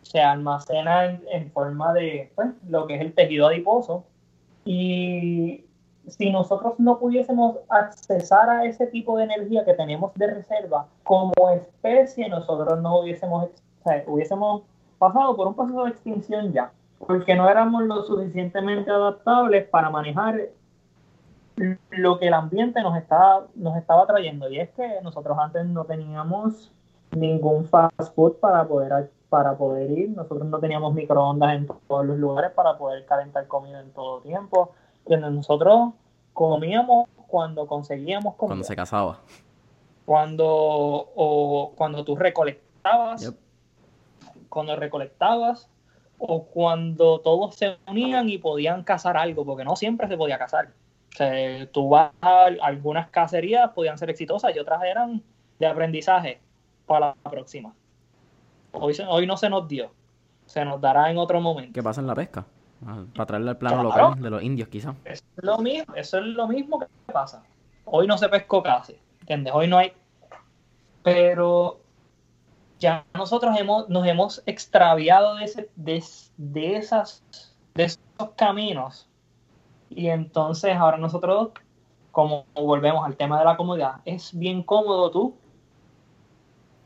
Se 0.10 0.20
almacena 0.22 1.06
en, 1.06 1.52
forma 1.52 1.94
de 1.94 2.32
pues, 2.36 2.50
lo 2.68 2.88
que 2.88 2.96
es 2.96 3.02
el 3.02 3.14
tejido 3.14 3.48
adiposo. 3.48 4.06
Y 4.66 5.66
si 6.08 6.32
nosotros 6.32 6.74
no 6.80 7.00
pudiésemos 7.00 7.58
accesar 7.70 8.50
a 8.50 8.66
ese 8.66 8.88
tipo 8.88 9.18
de 9.18 9.26
energía 9.26 9.66
que 9.66 9.74
tenemos 9.74 10.14
de 10.16 10.28
reserva, 10.28 10.88
como 11.04 11.34
especie, 11.54 12.28
nosotros 12.30 12.82
no 12.82 13.00
hubiésemos, 13.00 13.50
hubiésemos 14.08 14.64
pasado 14.98 15.36
por 15.36 15.48
un 15.48 15.56
proceso 15.56 15.86
de 15.86 15.92
extinción 15.92 16.52
ya 16.52 16.72
porque 17.00 17.36
no 17.36 17.50
éramos 17.50 17.84
lo 17.84 18.04
suficientemente 18.04 18.92
adaptables 18.92 19.68
para 19.70 19.90
manejar 19.90 20.50
lo 21.90 22.20
que 22.20 22.28
el 22.28 22.34
ambiente 22.34 22.82
nos 22.82 22.98
estaba, 22.98 23.48
nos 23.56 23.78
estaba 23.78 24.06
trayendo. 24.06 24.50
Y 24.50 24.60
es 24.60 24.70
que 24.72 25.02
nosotros 25.02 25.38
antes 25.40 25.66
no 25.66 25.86
teníamos 25.86 26.72
ningún 27.12 27.66
fast 27.66 28.14
food 28.16 28.34
para 28.36 28.68
poder, 28.68 29.10
para 29.30 29.56
poder 29.58 29.92
ir, 29.92 30.10
nosotros 30.10 30.48
no 30.48 30.60
teníamos 30.60 30.94
microondas 30.94 31.54
en 31.54 31.68
todos 31.88 32.06
los 32.06 32.18
lugares 32.18 32.52
para 32.52 32.78
poder 32.78 33.06
calentar 33.06 33.48
comida 33.48 33.80
en 33.80 33.92
todo 33.92 34.22
tiempo. 34.22 34.74
nosotros 35.08 35.94
comíamos 36.34 37.08
cuando 37.28 37.68
conseguíamos 37.68 38.36
comer. 38.36 38.50
Cuando 38.50 38.64
se 38.66 38.76
casaba. 38.76 39.20
Cuando, 40.06 40.48
o 40.48 41.74
cuando 41.76 42.04
tú 42.04 42.16
recolectabas. 42.16 43.34
Cuando 44.50 44.76
recolectabas 44.76 45.70
o 46.18 46.44
cuando 46.46 47.20
todos 47.22 47.56
se 47.56 47.78
unían 47.88 48.30
y 48.30 48.38
podían 48.40 48.84
cazar 48.84 49.16
algo, 49.16 49.46
porque 49.46 49.64
no 49.64 49.76
siempre 49.76 50.08
se 50.08 50.18
podía 50.18 50.38
cazar. 50.38 50.70
O 51.14 51.16
sea, 51.16 51.72
tú 51.72 51.90
vas 51.90 52.12
a 52.22 52.46
algunas 52.62 53.10
cacerías, 53.10 53.72
podían 53.72 53.98
ser 53.98 54.10
exitosas 54.10 54.56
y 54.56 54.60
otras 54.60 54.84
eran 54.84 55.24
de 55.60 55.68
aprendizaje 55.68 56.40
para 56.86 57.16
la 57.24 57.30
próxima. 57.30 57.74
Hoy, 58.72 58.96
hoy 59.08 59.28
no 59.28 59.38
se 59.38 59.50
nos 59.50 59.68
dio, 59.68 59.92
se 60.46 60.64
nos 60.66 60.80
dará 60.80 61.10
en 61.10 61.18
otro 61.18 61.42
momento. 61.42 61.74
¿Qué 61.74 61.84
pasa 61.84 62.02
en 62.02 62.08
la 62.08 62.16
pesca? 62.16 62.46
Ah, 62.86 63.04
para 63.14 63.26
traerle 63.26 63.50
al 63.52 63.58
plano 63.58 63.84
local 63.84 64.22
de 64.22 64.30
los 64.30 64.42
indios, 64.42 64.70
quizás. 64.70 64.96
es 65.04 65.24
lo 65.38 65.58
mismo, 65.58 65.94
eso 65.96 66.18
es 66.18 66.26
lo 66.26 66.48
mismo 66.48 66.80
que 66.80 66.88
pasa. 67.12 67.44
Hoy 67.86 68.08
no 68.08 68.18
se 68.18 68.30
pescó 68.30 68.64
casi, 68.64 68.98
¿entiendes? 69.22 69.54
Hoy 69.54 69.68
no 69.68 69.78
hay. 69.78 69.94
Pero 71.04 71.80
ya 72.80 73.06
nosotros 73.14 73.58
hemos, 73.60 73.90
nos 73.90 74.08
hemos 74.08 74.42
extraviado 74.46 75.36
de, 75.36 75.44
ese, 75.46 75.70
de, 75.76 76.76
esas, 76.76 77.24
de 77.76 77.84
esos 77.84 78.02
caminos. 78.36 79.10
Y 79.90 80.08
entonces 80.08 80.76
ahora 80.76 80.98
nosotros, 80.98 81.50
como 82.12 82.46
volvemos 82.54 83.06
al 83.06 83.18
tema 83.18 83.40
de 83.40 83.46
la 83.46 83.58
comodidad, 83.58 83.96
es 84.06 84.38
bien 84.38 84.64
cómodo 84.64 85.12
tú 85.12 85.36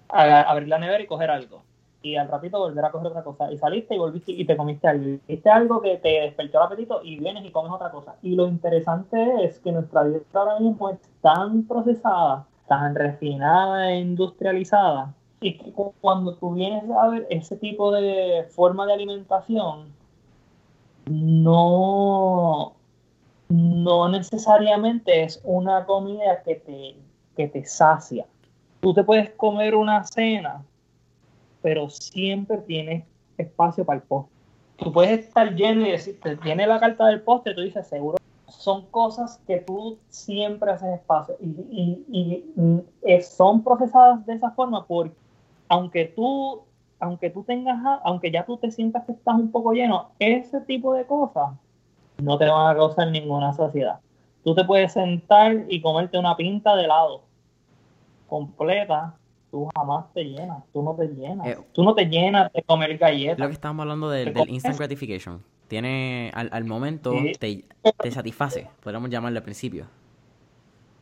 abrir 0.09 0.67
la 0.67 0.79
nevera 0.79 1.03
y 1.03 1.07
coger 1.07 1.29
algo. 1.29 1.63
Y 2.03 2.17
al 2.17 2.27
ratito 2.27 2.59
volver 2.59 2.85
a 2.85 2.91
coger 2.91 3.07
otra 3.07 3.23
cosa. 3.23 3.51
Y 3.51 3.57
saliste 3.57 3.95
y 3.95 3.97
volviste 3.97 4.33
y 4.33 4.45
te 4.45 4.57
comiste 4.57 4.87
algo. 4.87 5.17
Hiciste 5.27 5.49
algo 5.49 5.81
que 5.81 5.97
te 5.97 6.09
despertó 6.21 6.59
el 6.59 6.65
apetito 6.65 7.01
y 7.03 7.17
vienes 7.17 7.45
y 7.45 7.51
comes 7.51 7.71
otra 7.71 7.89
cosa. 7.89 8.15
Y 8.21 8.35
lo 8.35 8.47
interesante 8.47 9.43
es 9.43 9.59
que 9.59 9.71
nuestra 9.71 10.03
dieta 10.03 10.39
ahora 10.39 10.59
mismo 10.59 10.89
es 10.89 10.99
tan 11.21 11.63
procesada, 11.63 12.45
tan 12.67 12.93
refinada 12.93 13.91
e 13.91 14.01
industrializada, 14.01 15.13
y 15.39 15.57
que 15.57 15.73
cuando 16.01 16.35
tú 16.35 16.53
vienes 16.53 16.83
a 16.91 17.07
ver 17.07 17.25
ese 17.29 17.55
tipo 17.55 17.91
de 17.91 18.45
forma 18.49 18.85
de 18.85 18.93
alimentación, 18.93 19.87
no, 21.05 22.73
no 23.49 24.09
necesariamente 24.09 25.23
es 25.23 25.41
una 25.43 25.85
comida 25.85 26.43
que 26.43 26.55
te, 26.55 26.95
que 27.35 27.47
te 27.47 27.65
sacia. 27.65 28.25
Tú 28.81 28.93
te 28.93 29.03
puedes 29.03 29.31
comer 29.31 29.75
una 29.75 30.03
cena 30.03 30.63
pero 31.63 31.89
siempre 31.89 32.57
tienes 32.57 33.05
espacio 33.37 33.83
para 33.85 33.97
el 33.97 34.03
postre. 34.03 34.35
Tú 34.75 34.91
puedes 34.91 35.21
estar 35.21 35.55
lleno 35.55 35.87
y 35.87 35.91
decirte, 35.91 36.35
tiene 36.37 36.67
la 36.67 36.79
carta 36.79 37.07
del 37.07 37.21
postre, 37.21 37.55
tú 37.55 37.61
dices, 37.61 37.87
seguro. 37.87 38.17
Son 38.47 38.85
cosas 38.87 39.41
que 39.47 39.57
tú 39.57 39.97
siempre 40.09 40.71
haces 40.71 40.93
espacio 40.93 41.35
y, 41.39 42.03
y, 42.11 42.83
y, 43.03 43.21
son 43.21 43.63
procesadas 43.63 44.25
de 44.25 44.33
esa 44.33 44.51
forma 44.51 44.85
porque 44.85 45.15
aunque 45.69 46.05
tú, 46.05 46.61
aunque 46.99 47.29
tú 47.29 47.43
tengas, 47.43 47.79
aunque 48.03 48.29
ya 48.29 48.45
tú 48.45 48.57
te 48.57 48.69
sientas 48.69 49.05
que 49.05 49.13
estás 49.13 49.35
un 49.35 49.51
poco 49.51 49.73
lleno, 49.73 50.11
ese 50.19 50.61
tipo 50.61 50.93
de 50.93 51.05
cosas 51.05 51.51
no 52.21 52.37
te 52.37 52.45
van 52.45 52.71
a 52.71 52.75
causar 52.75 53.09
ninguna 53.09 53.53
saciedad. 53.53 53.99
Tú 54.43 54.53
te 54.53 54.63
puedes 54.65 54.93
sentar 54.93 55.65
y 55.69 55.81
comerte 55.81 56.19
una 56.19 56.35
pinta 56.35 56.75
de 56.75 56.83
helado 56.83 57.23
completa 58.27 59.15
tú 59.53 59.69
jamás 59.75 60.11
te 60.15 60.23
llenas, 60.23 60.63
tú 60.73 60.81
no 60.81 60.95
te 60.95 61.05
llenas. 61.09 61.45
Eh, 61.45 61.59
tú 61.73 61.83
no 61.83 61.93
te 61.93 62.05
llenas 62.05 62.51
de 62.51 62.63
comer 62.63 62.97
galletas. 62.97 63.37
Lo 63.37 63.45
que 63.45 63.53
estábamos 63.53 63.83
hablando 63.83 64.09
del 64.09 64.33
instant 64.49 64.75
gratification. 64.79 65.43
Tiene, 65.67 66.31
al, 66.33 66.63
momento, 66.65 67.13
te, 67.39 67.63
satisface, 68.09 68.67
podríamos 68.81 69.11
llamarle 69.11 69.37
al 69.37 69.43
principio. 69.43 69.85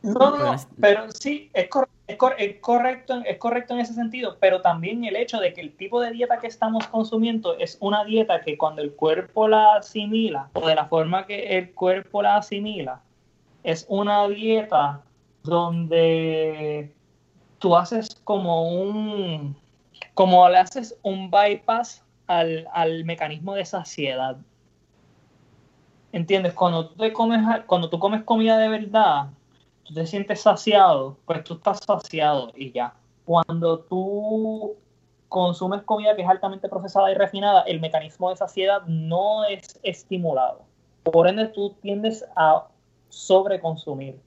No, 0.02 0.36
no, 0.36 0.54
pero 0.78 1.10
sí, 1.12 1.50
es, 1.54 1.68
es, 2.06 2.58
correcto, 2.60 3.22
es 3.24 3.38
correcto 3.38 3.72
en 3.72 3.80
ese 3.80 3.94
sentido, 3.94 4.36
pero 4.38 4.60
también 4.60 5.02
el 5.06 5.16
hecho 5.16 5.40
de 5.40 5.54
que 5.54 5.62
el 5.62 5.74
tipo 5.74 6.02
de 6.02 6.10
dieta 6.10 6.38
que 6.38 6.48
estamos 6.48 6.86
consumiendo 6.88 7.56
es 7.56 7.78
una 7.80 8.04
dieta 8.04 8.42
que 8.42 8.58
cuando 8.58 8.82
el 8.82 8.92
cuerpo 8.92 9.48
la 9.48 9.76
asimila, 9.76 10.50
o 10.52 10.66
de 10.66 10.74
la 10.74 10.86
forma 10.86 11.26
que 11.26 11.56
el 11.56 11.72
cuerpo 11.72 12.20
la 12.20 12.36
asimila, 12.36 13.00
es 13.62 13.86
una 13.88 14.28
dieta 14.28 15.00
donde 15.42 16.92
tú 17.62 17.76
haces 17.76 18.16
como 18.24 18.68
un, 18.68 19.56
como 20.14 20.46
le 20.48 20.58
haces 20.58 20.98
un 21.02 21.30
bypass 21.30 22.04
al, 22.26 23.04
mecanismo 23.04 23.54
de 23.54 23.64
saciedad. 23.64 24.36
¿Entiendes? 26.10 26.52
Cuando 26.54 26.88
tú, 26.90 27.04
comes, 27.12 27.40
cuando 27.66 27.88
tú 27.88 28.00
comes 28.00 28.24
comida 28.24 28.58
de 28.58 28.68
verdad, 28.68 29.30
tú 29.84 29.94
te 29.94 30.06
sientes 30.06 30.40
saciado, 30.40 31.16
pues 31.24 31.44
tú 31.44 31.54
estás 31.54 31.78
saciado 31.86 32.52
y 32.56 32.72
ya. 32.72 32.94
Cuando 33.24 33.78
tú 33.78 34.74
consumes 35.28 35.82
comida 35.82 36.16
que 36.16 36.22
es 36.22 36.28
altamente 36.28 36.68
procesada 36.68 37.12
y 37.12 37.14
refinada, 37.14 37.62
el 37.62 37.80
mecanismo 37.80 38.30
de 38.30 38.36
saciedad 38.36 38.82
no 38.86 39.44
es 39.44 39.78
estimulado. 39.84 40.62
Por 41.04 41.28
ende, 41.28 41.46
tú 41.46 41.74
tiendes 41.80 42.26
a 42.34 42.66
sobreconsumir. 43.08 44.20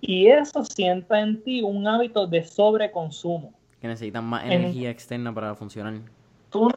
Y 0.00 0.28
eso 0.28 0.64
sienta 0.64 1.20
en 1.20 1.42
ti 1.42 1.62
un 1.62 1.86
hábito 1.86 2.26
de 2.26 2.44
sobreconsumo. 2.44 3.52
Que 3.80 3.88
necesitan 3.88 4.24
más 4.24 4.44
energía 4.44 4.90
externa 4.90 5.32
para 5.34 5.54
funcionar. 5.54 5.94
Tú, 6.50 6.70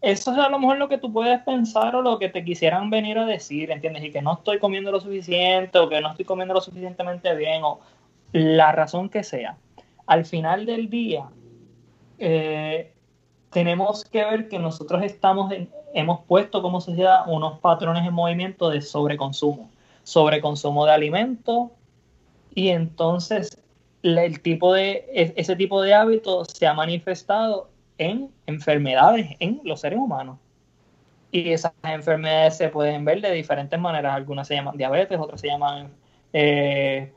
eso 0.00 0.32
es 0.32 0.38
a 0.38 0.48
lo 0.48 0.58
mejor 0.58 0.78
lo 0.78 0.88
que 0.88 0.98
tú 0.98 1.12
puedes 1.12 1.40
pensar 1.42 1.94
o 1.96 2.02
lo 2.02 2.18
que 2.18 2.28
te 2.28 2.44
quisieran 2.44 2.90
venir 2.90 3.18
a 3.18 3.26
decir, 3.26 3.70
¿entiendes? 3.70 4.04
Y 4.04 4.10
que 4.10 4.22
no 4.22 4.34
estoy 4.34 4.58
comiendo 4.58 4.90
lo 4.90 5.00
suficiente 5.00 5.78
o 5.78 5.88
que 5.88 6.00
no 6.00 6.10
estoy 6.10 6.24
comiendo 6.24 6.54
lo 6.54 6.60
suficientemente 6.60 7.34
bien 7.34 7.62
o 7.64 7.80
la 8.32 8.72
razón 8.72 9.08
que 9.08 9.22
sea. 9.22 9.56
Al 10.06 10.24
final 10.24 10.66
del 10.66 10.88
día, 10.88 11.24
eh, 12.18 12.92
tenemos 13.50 14.04
que 14.04 14.24
ver 14.24 14.48
que 14.48 14.58
nosotros 14.58 15.02
estamos 15.02 15.52
hemos 15.94 16.20
puesto 16.26 16.62
como 16.62 16.80
sociedad 16.80 17.22
unos 17.26 17.58
patrones 17.60 18.06
en 18.06 18.14
movimiento 18.14 18.70
de 18.70 18.82
sobreconsumo. 18.82 19.70
Sobreconsumo 20.04 20.86
de 20.86 20.92
alimentos, 20.92 21.70
y 22.54 22.68
entonces 22.68 23.58
el 24.02 24.40
tipo 24.42 24.72
de, 24.72 25.04
e, 25.12 25.34
ese 25.36 25.56
tipo 25.56 25.82
de 25.82 25.94
hábito 25.94 26.44
se 26.44 26.66
ha 26.66 26.74
manifestado 26.74 27.70
en 27.98 28.30
enfermedades 28.46 29.36
en 29.40 29.60
los 29.64 29.80
seres 29.80 29.98
humanos. 29.98 30.38
Y 31.30 31.50
esas 31.50 31.72
enfermedades 31.82 32.56
se 32.56 32.68
pueden 32.68 33.04
ver 33.04 33.20
de 33.20 33.32
diferentes 33.32 33.78
maneras. 33.78 34.14
Algunas 34.14 34.48
se 34.48 34.54
llaman 34.54 34.76
diabetes, 34.76 35.18
otras 35.18 35.40
se 35.40 35.48
llaman 35.48 35.90
eh, 36.32 37.12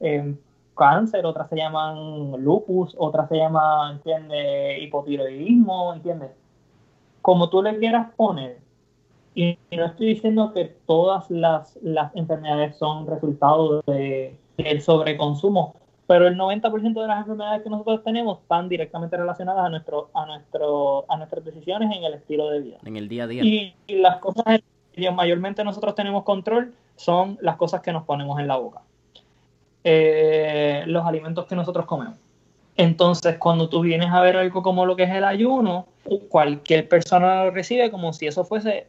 em, 0.00 0.36
cáncer, 0.76 1.24
otras 1.24 1.48
se 1.48 1.56
llaman 1.56 2.32
lupus, 2.42 2.94
otras 2.98 3.28
se 3.28 3.36
llaman, 3.36 3.96
¿entiendes? 3.96 4.82
Hipotiroidismo, 4.82 5.94
¿entiendes? 5.94 6.30
Como 7.22 7.48
tú 7.48 7.62
le 7.62 7.78
quieras 7.78 8.10
poner. 8.16 8.58
Y, 9.34 9.58
no 9.72 9.86
estoy 9.86 10.08
diciendo 10.08 10.52
que 10.52 10.66
todas 10.86 11.30
las, 11.30 11.76
las 11.82 12.14
enfermedades 12.14 12.76
son 12.76 13.06
resultado 13.06 13.82
de, 13.86 14.36
el 14.58 14.82
sobreconsumo. 14.82 15.76
Pero 16.06 16.26
el 16.26 16.36
90% 16.36 17.00
de 17.00 17.06
las 17.06 17.20
enfermedades 17.20 17.62
que 17.62 17.70
nosotros 17.70 18.04
tenemos 18.04 18.40
están 18.40 18.68
directamente 18.68 19.16
relacionadas 19.16 19.64
a, 19.64 19.70
nuestro, 19.70 20.10
a, 20.12 20.26
nuestro, 20.26 21.06
a 21.08 21.16
nuestras 21.16 21.44
decisiones 21.44 21.96
en 21.96 22.04
el 22.04 22.14
estilo 22.14 22.50
de 22.50 22.60
vida. 22.60 22.76
En 22.84 22.96
el 22.96 23.08
día 23.08 23.24
a 23.24 23.26
día. 23.26 23.42
Y, 23.42 23.74
las 23.88 24.18
cosas 24.18 24.60
que 24.92 25.10
mayormente 25.10 25.64
nosotros 25.64 25.94
tenemos 25.94 26.24
control 26.24 26.74
son 26.96 27.38
las 27.40 27.56
cosas 27.56 27.80
que 27.80 27.92
nos 27.92 28.04
ponemos 28.04 28.38
en 28.38 28.48
la 28.48 28.56
boca. 28.56 28.82
Eh, 29.82 30.84
los 30.86 31.06
alimentos 31.06 31.46
que 31.46 31.56
nosotros 31.56 31.86
comemos. 31.86 32.18
Entonces, 32.76 33.38
cuando 33.38 33.68
tú 33.68 33.80
vienes 33.80 34.10
a 34.10 34.20
ver 34.20 34.36
algo 34.36 34.62
como 34.62 34.84
lo 34.84 34.96
que 34.96 35.04
es 35.04 35.10
el 35.10 35.24
ayuno, 35.24 35.86
cualquier 36.28 36.88
persona 36.88 37.44
lo 37.44 37.50
recibe 37.50 37.90
como 37.90 38.12
si 38.12 38.26
eso 38.26 38.44
fuese 38.44 38.88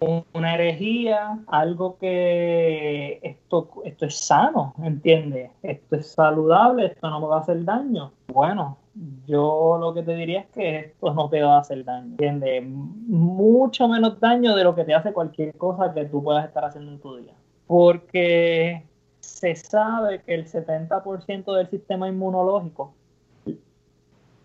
una 0.00 0.54
herejía, 0.54 1.38
algo 1.46 1.98
que 1.98 3.18
esto, 3.22 3.70
esto 3.84 4.06
es 4.06 4.16
sano, 4.16 4.74
¿entiendes? 4.82 5.50
Esto 5.62 5.96
es 5.96 6.12
saludable, 6.12 6.86
esto 6.86 7.10
no 7.10 7.20
me 7.20 7.26
va 7.26 7.36
a 7.36 7.40
hacer 7.40 7.64
daño. 7.64 8.12
Bueno, 8.28 8.78
yo 9.26 9.76
lo 9.80 9.94
que 9.94 10.02
te 10.02 10.14
diría 10.14 10.40
es 10.40 10.46
que 10.48 10.78
esto 10.78 11.12
no 11.14 11.28
te 11.28 11.42
va 11.42 11.56
a 11.56 11.60
hacer 11.60 11.84
daño, 11.84 12.06
¿entiendes? 12.06 12.64
Mucho 12.64 13.88
menos 13.88 14.20
daño 14.20 14.54
de 14.54 14.64
lo 14.64 14.74
que 14.74 14.84
te 14.84 14.94
hace 14.94 15.12
cualquier 15.12 15.56
cosa 15.56 15.92
que 15.92 16.04
tú 16.04 16.22
puedas 16.22 16.46
estar 16.46 16.64
haciendo 16.64 16.92
en 16.92 17.00
tu 17.00 17.16
día. 17.16 17.34
Porque 17.66 18.84
se 19.20 19.54
sabe 19.56 20.22
que 20.22 20.34
el 20.34 20.46
70% 20.46 21.54
del 21.54 21.68
sistema 21.68 22.08
inmunológico 22.08 22.94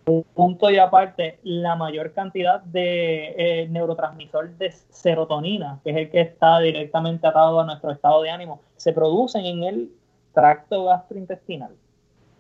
punto 0.04 0.70
y 0.70 0.78
aparte, 0.78 1.40
la 1.44 1.76
mayor 1.76 2.14
cantidad 2.14 2.62
de 2.62 3.34
eh, 3.38 3.68
neurotransmisor 3.70 4.58
de 4.58 4.72
serotonina, 4.90 5.80
que 5.84 5.92
es 5.92 5.98
el 5.98 6.10
que 6.10 6.22
está 6.22 6.60
directamente 6.60 7.28
atado 7.28 7.60
a 7.60 7.66
nuestro 7.66 7.92
estado 7.92 8.22
de 8.22 8.30
ánimo, 8.30 8.62
se 8.76 8.94
producen 8.94 9.46
en 9.46 9.64
el 9.64 9.92
tracto 10.34 10.86
gastrointestinal. 10.86 11.72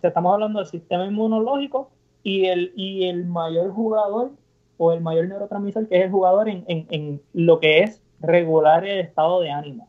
estamos 0.02 0.34
hablando 0.34 0.60
del 0.60 0.68
sistema 0.68 1.06
inmunológico 1.06 1.90
y 2.24 2.46
el, 2.46 2.74
y 2.76 3.08
el 3.08 3.26
mayor 3.26 3.72
jugador 3.72 4.32
o 4.78 4.92
el 4.92 5.02
mayor 5.02 5.28
neurotransmisor, 5.28 5.88
que 5.88 5.98
es 5.98 6.06
el 6.06 6.12
jugador 6.12 6.50
en, 6.50 6.66
en, 6.68 7.22
lo 7.34 7.60
que 7.60 7.80
es 7.80 8.02
regular 8.20 8.86
el 8.86 9.00
estado 9.00 9.42
de 9.42 9.52
ánimo, 9.52 9.88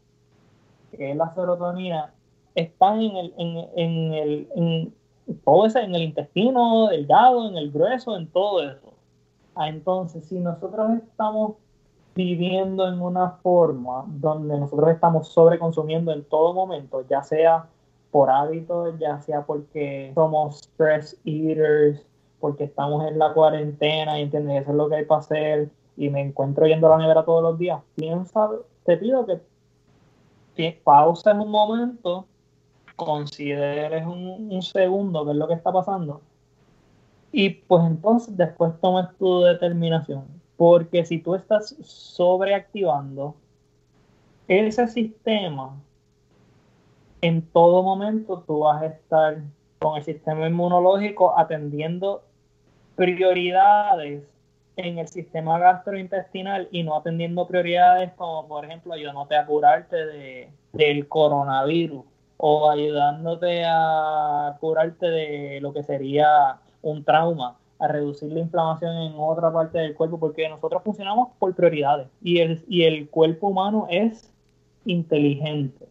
que 0.96 1.10
es 1.10 1.16
la 1.16 1.34
serotonina, 1.34 2.12
están 2.54 3.00
en 3.00 3.16
el, 3.16 3.34
en, 3.76 4.14
el, 4.14 4.92
todo 5.44 5.66
eso 5.66 5.78
en 5.78 5.94
el 5.94 6.02
intestino 6.02 6.88
delgado, 6.88 7.48
en 7.48 7.56
el 7.56 7.70
grueso, 7.70 8.16
en 8.16 8.28
todo 8.28 8.62
eso. 8.62 8.92
Ah, 9.54 9.68
entonces, 9.68 10.24
si 10.26 10.38
nosotros 10.40 10.90
estamos 11.02 11.54
viviendo 12.14 12.86
en 12.86 13.00
una 13.00 13.30
forma 13.42 14.04
donde 14.06 14.58
nosotros 14.58 14.90
estamos 14.90 15.28
sobreconsumiendo 15.28 16.12
en 16.12 16.24
todo 16.24 16.52
momento, 16.54 17.04
ya 17.08 17.22
sea 17.22 17.66
por 18.10 18.30
hábito, 18.30 18.96
ya 18.98 19.20
sea 19.20 19.42
porque 19.44 20.12
somos 20.14 20.58
stress 20.58 21.18
eaters, 21.24 22.04
porque 22.40 22.64
estamos 22.64 23.04
en 23.06 23.18
la 23.18 23.32
cuarentena 23.32 24.18
y 24.18 24.22
entiendes, 24.22 24.62
eso 24.62 24.70
es 24.70 24.76
lo 24.76 24.88
que 24.88 24.96
hay 24.96 25.04
para 25.04 25.20
hacer 25.20 25.70
y 25.96 26.10
me 26.10 26.20
encuentro 26.20 26.66
yendo 26.66 26.86
a 26.86 26.90
la 26.90 26.98
nevera 26.98 27.24
todos 27.24 27.42
los 27.42 27.58
días, 27.58 27.80
piensa, 27.96 28.50
te 28.84 28.96
pido 28.96 29.26
que 30.54 30.80
pauses 30.84 31.34
un 31.34 31.50
momento 31.50 32.26
consideres 32.96 34.06
un, 34.06 34.62
segundo 34.62 35.24
qué 35.24 35.32
es 35.32 35.36
lo 35.36 35.48
que 35.48 35.54
está 35.54 35.72
pasando 35.72 36.20
y 37.36 37.50
pues 37.50 37.82
entonces 37.84 38.36
después 38.36 38.72
tomes 38.80 39.06
tu 39.18 39.40
determinación. 39.40 40.24
Porque 40.56 41.04
si 41.04 41.18
tú 41.18 41.34
estás 41.34 41.74
sobreactivando 41.82 43.34
ese 44.46 44.86
sistema, 44.86 45.74
en 47.20 47.42
todo 47.42 47.82
momento 47.82 48.44
tú 48.46 48.60
vas 48.60 48.82
a 48.82 48.86
estar 48.86 49.38
con 49.80 49.96
el 49.96 50.04
sistema 50.04 50.46
inmunológico 50.46 51.36
atendiendo 51.36 52.22
prioridades 52.94 54.22
en 54.76 54.98
el 54.98 55.08
sistema 55.08 55.58
gastrointestinal 55.58 56.68
y 56.70 56.84
no 56.84 56.96
atendiendo 56.96 57.48
prioridades 57.48 58.12
como 58.12 58.46
por 58.46 58.64
ejemplo 58.64 58.92
ayudándote 58.92 59.36
a 59.36 59.44
curarte 59.44 59.96
de, 60.06 60.50
del 60.72 61.08
coronavirus 61.08 62.04
o 62.36 62.70
ayudándote 62.70 63.64
a 63.66 64.56
curarte 64.60 65.06
de 65.06 65.60
lo 65.60 65.72
que 65.72 65.82
sería 65.82 66.58
un 66.82 67.04
trauma, 67.04 67.56
a 67.78 67.88
reducir 67.88 68.32
la 68.32 68.40
inflamación 68.40 68.96
en 68.96 69.14
otra 69.16 69.52
parte 69.52 69.78
del 69.78 69.94
cuerpo, 69.94 70.18
porque 70.18 70.48
nosotros 70.48 70.82
funcionamos 70.84 71.28
por 71.38 71.54
prioridades 71.54 72.08
y 72.22 72.38
el, 72.38 72.62
y 72.68 72.82
el 72.84 73.08
cuerpo 73.08 73.48
humano 73.48 73.86
es 73.90 74.32
inteligente, 74.84 75.88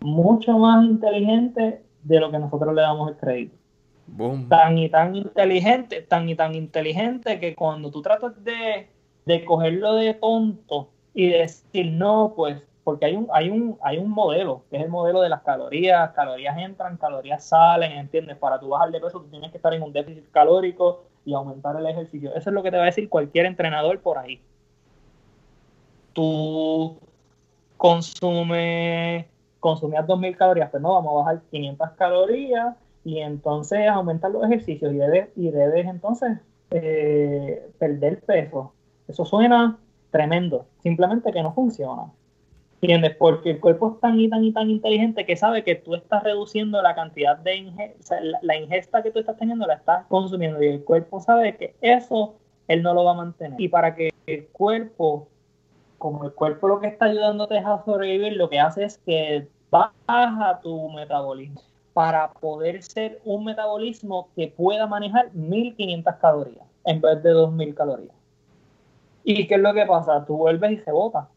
mucho 0.00 0.58
más 0.58 0.84
inteligente 0.84 1.82
de 2.02 2.20
lo 2.20 2.30
que 2.30 2.38
nosotros 2.38 2.74
le 2.74 2.82
damos 2.82 3.10
el 3.10 3.16
crédito. 3.16 3.56
Tan 4.48 4.78
y 4.78 4.88
tan 4.88 5.14
inteligente, 5.14 6.02
tan 6.02 6.28
y 6.28 6.34
tan 6.34 6.54
inteligente 6.54 7.38
que 7.38 7.54
cuando 7.54 7.90
tú 7.90 8.02
tratas 8.02 8.42
de, 8.42 8.88
de 9.24 9.44
cogerlo 9.44 9.94
de 9.94 10.14
tonto 10.14 10.88
y 11.14 11.28
decir, 11.28 11.92
no, 11.92 12.32
pues, 12.36 12.60
porque 12.84 13.06
hay 13.06 13.16
un, 13.16 13.28
hay 13.32 13.50
un, 13.50 13.78
hay 13.82 13.98
un 13.98 14.10
modelo, 14.10 14.64
que 14.70 14.78
es 14.78 14.82
el 14.82 14.88
modelo 14.88 15.20
de 15.20 15.28
las 15.28 15.42
calorías, 15.42 16.10
calorías 16.12 16.56
entran, 16.58 16.96
calorías 16.96 17.44
salen, 17.44 17.92
¿entiendes? 17.92 18.36
Para 18.36 18.58
tú 18.58 18.68
bajar 18.68 18.90
de 18.90 19.00
peso 19.00 19.20
tú 19.20 19.28
tienes 19.28 19.50
que 19.50 19.58
estar 19.58 19.74
en 19.74 19.82
un 19.82 19.92
déficit 19.92 20.30
calórico 20.30 21.04
y 21.24 21.34
aumentar 21.34 21.76
el 21.76 21.86
ejercicio. 21.86 22.30
Eso 22.34 22.50
es 22.50 22.54
lo 22.54 22.62
que 22.62 22.70
te 22.70 22.76
va 22.76 22.84
a 22.84 22.86
decir 22.86 23.08
cualquier 23.08 23.46
entrenador 23.46 24.00
por 24.00 24.18
ahí. 24.18 24.40
Tú 26.12 26.96
consumes, 27.76 29.26
consumías 29.60 30.06
2.000 30.06 30.36
calorías, 30.36 30.70
pues 30.70 30.82
no, 30.82 30.94
vamos 30.94 31.12
a 31.12 31.18
bajar 31.18 31.42
500 31.50 31.90
calorías 31.92 32.76
y 33.04 33.18
entonces 33.18 33.88
aumentar 33.88 34.30
los 34.30 34.44
ejercicios 34.44 34.92
y 34.92 34.96
debes, 34.96 35.28
y 35.36 35.50
debes 35.50 35.86
entonces 35.86 36.38
eh, 36.70 37.68
perder 37.78 38.20
peso. 38.20 38.72
Eso 39.08 39.24
suena 39.24 39.78
tremendo, 40.10 40.66
simplemente 40.82 41.32
que 41.32 41.42
no 41.42 41.52
funciona. 41.52 42.10
¿Entiendes? 42.82 43.14
Porque 43.16 43.50
el 43.50 43.60
cuerpo 43.60 43.92
es 43.92 44.00
tan 44.00 44.18
y 44.18 44.30
tan 44.30 44.42
y 44.42 44.52
tan 44.52 44.70
inteligente 44.70 45.26
que 45.26 45.36
sabe 45.36 45.64
que 45.64 45.74
tú 45.74 45.94
estás 45.94 46.22
reduciendo 46.22 46.80
la 46.80 46.94
cantidad 46.94 47.36
de 47.36 47.56
ingesta, 47.56 48.18
la, 48.40 48.56
ingesta 48.56 49.02
que 49.02 49.10
tú 49.10 49.18
estás 49.18 49.36
teniendo 49.36 49.66
la 49.66 49.74
estás 49.74 50.06
consumiendo 50.06 50.62
y 50.62 50.68
el 50.68 50.84
cuerpo 50.84 51.20
sabe 51.20 51.56
que 51.56 51.74
eso 51.82 52.36
él 52.68 52.82
no 52.82 52.94
lo 52.94 53.04
va 53.04 53.10
a 53.10 53.14
mantener. 53.14 53.60
Y 53.60 53.68
para 53.68 53.94
que 53.94 54.10
el 54.26 54.46
cuerpo, 54.48 55.28
como 55.98 56.24
el 56.24 56.32
cuerpo 56.32 56.68
lo 56.68 56.80
que 56.80 56.86
está 56.86 57.06
ayudándote 57.06 57.58
a 57.58 57.84
sobrevivir, 57.84 58.34
lo 58.34 58.48
que 58.48 58.60
hace 58.60 58.84
es 58.84 58.96
que 58.98 59.46
baja 59.70 60.60
tu 60.62 60.88
metabolismo 60.88 61.60
para 61.92 62.32
poder 62.32 62.82
ser 62.82 63.20
un 63.24 63.44
metabolismo 63.44 64.30
que 64.34 64.48
pueda 64.48 64.86
manejar 64.86 65.34
1500 65.34 66.14
calorías 66.14 66.64
en 66.84 67.00
vez 67.00 67.22
de 67.22 67.30
2000 67.30 67.74
calorías. 67.74 68.14
¿Y 69.22 69.46
qué 69.46 69.56
es 69.56 69.60
lo 69.60 69.74
que 69.74 69.84
pasa? 69.84 70.24
Tú 70.24 70.38
vuelves 70.38 70.72
y 70.72 70.78
se 70.78 70.92
bota. 70.92 71.28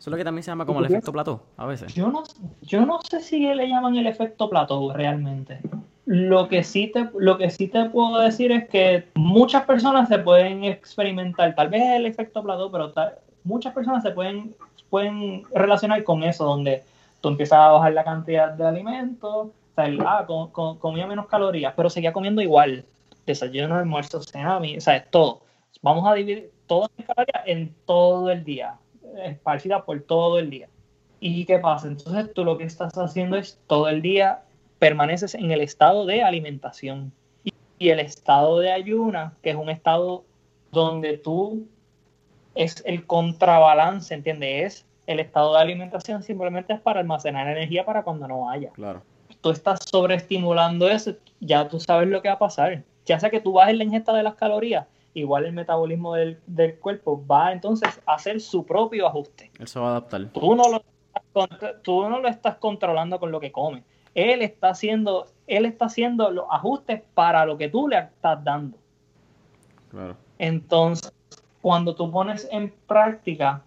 Eso 0.00 0.08
es 0.08 0.12
lo 0.12 0.16
que 0.16 0.24
también 0.24 0.42
se 0.42 0.50
llama 0.50 0.64
como 0.64 0.80
el 0.80 0.86
efecto 0.86 1.12
plató, 1.12 1.42
a 1.58 1.66
veces. 1.66 1.92
Yo 1.92 2.08
no, 2.08 2.22
yo 2.62 2.86
no 2.86 3.02
sé 3.02 3.20
si 3.20 3.38
le 3.40 3.68
llaman 3.68 3.96
el 3.96 4.06
efecto 4.06 4.48
plató 4.48 4.94
realmente. 4.94 5.60
Lo 6.06 6.48
que, 6.48 6.64
sí 6.64 6.86
te, 6.86 7.10
lo 7.18 7.36
que 7.36 7.50
sí 7.50 7.68
te 7.68 7.84
puedo 7.90 8.18
decir 8.18 8.50
es 8.50 8.66
que 8.70 9.04
muchas 9.14 9.64
personas 9.66 10.08
se 10.08 10.18
pueden 10.18 10.64
experimentar, 10.64 11.54
tal 11.54 11.68
vez 11.68 11.82
el 11.82 12.06
efecto 12.06 12.42
plató, 12.42 12.72
pero 12.72 12.94
muchas 13.44 13.74
personas 13.74 14.02
se 14.02 14.12
pueden, 14.12 14.56
pueden 14.88 15.42
relacionar 15.54 16.02
con 16.02 16.22
eso, 16.22 16.46
donde 16.46 16.82
tú 17.20 17.28
empiezas 17.28 17.58
a 17.58 17.68
bajar 17.72 17.92
la 17.92 18.02
cantidad 18.04 18.52
de 18.52 18.66
alimentos, 18.66 19.48
o 19.48 19.52
sea, 19.74 19.84
ah, 20.06 20.26
comía 20.80 21.06
menos 21.06 21.26
calorías, 21.26 21.74
pero 21.76 21.90
seguía 21.90 22.14
comiendo 22.14 22.40
igual. 22.40 22.86
Desayuno, 23.26 23.76
almuerzo, 23.76 24.22
cena, 24.22 24.56
o 24.56 24.80
sea, 24.80 25.04
todo. 25.04 25.42
Vamos 25.82 26.10
a 26.10 26.14
dividir 26.14 26.50
todas 26.66 26.88
las 26.96 27.06
calorías 27.06 27.42
en 27.44 27.74
todo 27.84 28.30
el 28.30 28.44
día, 28.44 28.78
esparcida 29.24 29.84
por 29.84 30.00
todo 30.02 30.38
el 30.38 30.50
día. 30.50 30.68
¿Y 31.20 31.44
qué 31.44 31.58
pasa? 31.58 31.88
Entonces 31.88 32.32
tú 32.34 32.44
lo 32.44 32.56
que 32.56 32.64
estás 32.64 32.96
haciendo 32.96 33.36
es 33.36 33.58
todo 33.66 33.88
el 33.88 34.02
día 34.02 34.42
permaneces 34.78 35.34
en 35.34 35.50
el 35.50 35.60
estado 35.60 36.06
de 36.06 36.22
alimentación. 36.22 37.12
Y 37.78 37.88
el 37.88 38.00
estado 38.00 38.58
de 38.58 38.72
ayuna, 38.72 39.34
que 39.42 39.50
es 39.50 39.56
un 39.56 39.70
estado 39.70 40.24
donde 40.70 41.18
tú 41.18 41.66
es 42.54 42.82
el 42.84 43.06
contrabalance, 43.06 44.12
¿entiendes? 44.12 44.64
Es 44.64 44.86
el 45.06 45.20
estado 45.20 45.54
de 45.54 45.60
alimentación 45.60 46.22
simplemente 46.22 46.72
es 46.72 46.80
para 46.80 47.00
almacenar 47.00 47.48
energía 47.48 47.84
para 47.84 48.02
cuando 48.02 48.28
no 48.28 48.50
haya. 48.50 48.70
Claro. 48.70 49.02
Tú 49.40 49.50
estás 49.50 49.80
sobreestimulando 49.90 50.88
eso, 50.88 51.14
ya 51.40 51.68
tú 51.68 51.80
sabes 51.80 52.08
lo 52.08 52.20
que 52.22 52.28
va 52.28 52.34
a 52.34 52.38
pasar. 52.38 52.82
Ya 53.06 53.18
sea 53.18 53.30
que 53.30 53.40
tú 53.40 53.52
bajes 53.52 53.76
la 53.76 53.84
ingesta 53.84 54.12
de 54.12 54.22
las 54.22 54.34
calorías, 54.34 54.86
igual 55.14 55.46
el 55.46 55.52
metabolismo 55.52 56.14
del, 56.14 56.38
cuerpo 56.80 57.24
va 57.26 57.52
entonces 57.52 58.00
a 58.06 58.14
hacer 58.14 58.40
su 58.40 58.64
propio 58.64 59.06
ajuste. 59.06 59.50
Él 59.58 59.68
se 59.68 59.80
va 59.80 59.88
a 59.88 59.90
adaptar. 59.90 60.26
Tú 60.28 60.54
no 60.54 60.64
lo, 60.68 60.82
tú 61.82 62.08
no 62.08 62.20
lo 62.20 62.28
estás 62.28 62.56
controlando 62.56 63.18
con 63.18 63.30
lo 63.30 63.40
que 63.40 63.52
come. 63.52 63.84
Él 64.14 64.42
está 64.42 64.70
haciendo, 64.70 65.26
él 65.46 65.64
está 65.64 65.86
haciendo 65.86 66.30
los 66.30 66.46
ajustes 66.50 67.02
para 67.14 67.44
lo 67.44 67.56
que 67.56 67.68
tú 67.68 67.88
le 67.88 67.98
estás 67.98 68.42
dando. 68.42 68.76
Claro. 69.90 70.16
Entonces, 70.38 71.12
cuando 71.60 71.94
tú 71.94 72.10
pones 72.10 72.48
en 72.50 72.72
práctica 72.86 73.62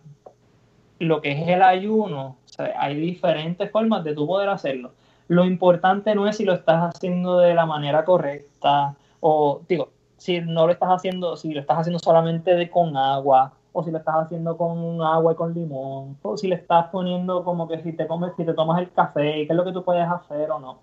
lo 1.00 1.22
que 1.22 1.32
es 1.32 1.48
el 1.48 1.62
ayuno, 1.62 2.38
hay 2.78 2.96
diferentes 2.96 3.72
formas 3.72 4.04
de 4.04 4.14
tú 4.14 4.28
poder 4.28 4.50
hacerlo. 4.50 4.92
Lo 5.28 5.46
importante 5.46 6.14
no 6.16 6.28
es 6.28 6.38
si 6.38 6.46
lo 6.46 6.54
estás 6.54 6.96
haciendo 6.96 7.40
de 7.40 7.54
la 7.54 7.66
manera 7.66 8.04
correcta 8.04 8.96
o, 9.20 9.62
digo, 9.68 9.90
si 10.24 10.40
no 10.40 10.66
lo 10.66 10.72
estás 10.72 10.90
haciendo, 10.90 11.36
si 11.36 11.54
lo 11.54 11.60
estás 11.60 11.80
haciendo 11.80 12.00
solamente 12.00 12.56
de, 12.56 12.70
con 12.70 12.96
agua 12.96 13.54
o 13.74 13.84
si 13.84 13.92
lo 13.92 13.98
estás 13.98 14.16
haciendo 14.16 14.56
con 14.56 15.02
agua 15.02 15.34
y 15.34 15.36
con 15.36 15.54
limón 15.54 16.18
o 16.22 16.38
si 16.38 16.48
le 16.48 16.56
estás 16.56 16.88
poniendo 16.88 17.44
como 17.44 17.68
que 17.68 17.82
si 17.82 17.92
te 17.92 18.08
comes, 18.08 18.32
si 18.38 18.46
te 18.46 18.54
tomas 18.54 18.80
el 18.80 18.92
café, 18.92 19.46
qué 19.46 19.48
es 19.50 19.56
lo 19.56 19.66
que 19.66 19.74
tú 19.74 19.84
puedes 19.84 20.08
hacer 20.08 20.50
o 20.52 20.60
no. 20.60 20.80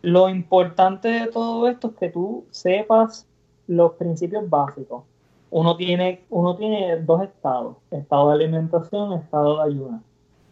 Lo 0.00 0.28
importante 0.28 1.08
de 1.08 1.26
todo 1.26 1.68
esto 1.68 1.88
es 1.88 1.96
que 1.96 2.08
tú 2.08 2.46
sepas 2.50 3.26
los 3.66 3.92
principios 3.92 4.48
básicos 4.48 5.02
uno 5.50 5.76
tiene, 5.76 6.24
uno 6.30 6.56
tiene 6.56 6.96
dos 6.96 7.22
estados, 7.22 7.76
estado 7.92 8.30
de 8.30 8.34
alimentación, 8.34 9.12
estado 9.12 9.58
de 9.58 9.70
ayuno. 9.70 10.02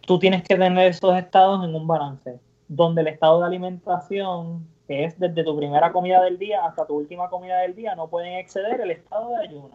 Tú 0.03 0.19
tienes 0.21 0.45
que 0.45 0.55
tener 0.55 0.87
esos 0.87 1.17
estados 1.17 1.65
en 1.65 1.75
un 1.75 1.89
balance, 1.89 2.39
donde 2.69 3.01
el 3.01 3.09
estado 3.09 3.41
de 3.41 3.47
alimentación, 3.47 4.65
que 4.93 5.05
es 5.05 5.19
desde 5.19 5.43
tu 5.43 5.57
primera 5.57 5.91
comida 5.91 6.21
del 6.23 6.39
día 6.39 6.67
hasta 6.67 6.85
tu 6.85 6.97
última 6.97 7.31
comida 7.31 7.61
del 7.61 7.75
día, 7.75 7.95
no 7.95 8.09
pueden 8.09 8.35
exceder 8.35 8.79
el 8.83 8.91
estado 8.91 9.31
de 9.31 9.37
ayuno. 9.37 9.71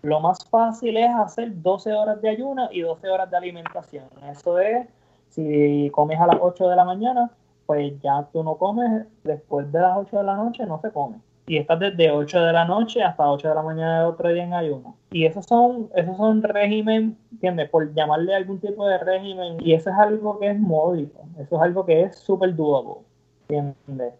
Lo 0.00 0.18
más 0.18 0.48
fácil 0.48 0.96
es 0.96 1.10
hacer 1.10 1.60
12 1.60 1.92
horas 1.92 2.22
de 2.22 2.30
ayuno 2.30 2.70
y 2.72 2.80
12 2.80 3.10
horas 3.10 3.30
de 3.30 3.36
alimentación. 3.36 4.06
Eso 4.30 4.58
es, 4.58 4.88
si 5.28 5.90
comes 5.92 6.18
a 6.18 6.26
las 6.26 6.38
8 6.40 6.70
de 6.70 6.76
la 6.76 6.86
mañana, 6.86 7.30
pues 7.66 7.92
ya 8.00 8.26
tú 8.32 8.42
no 8.42 8.56
comes, 8.56 9.04
después 9.24 9.70
de 9.70 9.80
las 9.80 9.94
8 9.98 10.16
de 10.16 10.24
la 10.24 10.36
noche 10.36 10.64
no 10.64 10.80
se 10.80 10.90
come 10.90 11.20
y 11.46 11.58
estás 11.58 11.78
desde 11.78 12.10
8 12.10 12.40
de 12.40 12.52
la 12.54 12.64
noche 12.64 13.02
hasta 13.02 13.30
8 13.30 13.48
de 13.48 13.54
la 13.54 13.62
mañana 13.62 14.00
de 14.00 14.06
otro 14.06 14.32
día 14.32 14.44
en 14.44 14.54
ayuno. 14.54 14.96
Y 15.10 15.26
esos 15.26 15.44
son, 15.44 15.90
esos 15.94 16.16
son 16.16 16.42
régimen, 16.42 17.18
¿entiendes? 17.30 17.68
Por 17.68 17.92
llamarle 17.92 18.34
algún 18.34 18.58
tipo 18.58 18.86
de 18.86 18.96
régimen. 18.96 19.58
Y 19.60 19.74
eso 19.74 19.90
es 19.90 19.96
algo 19.96 20.38
que 20.38 20.50
es 20.50 20.58
módico, 20.58 21.20
eso 21.38 21.56
es 21.56 21.62
algo 21.62 21.84
que 21.84 22.02
es 22.02 22.16
súper 22.16 22.54
doable, 22.56 23.02
¿entiendes? 23.48 24.14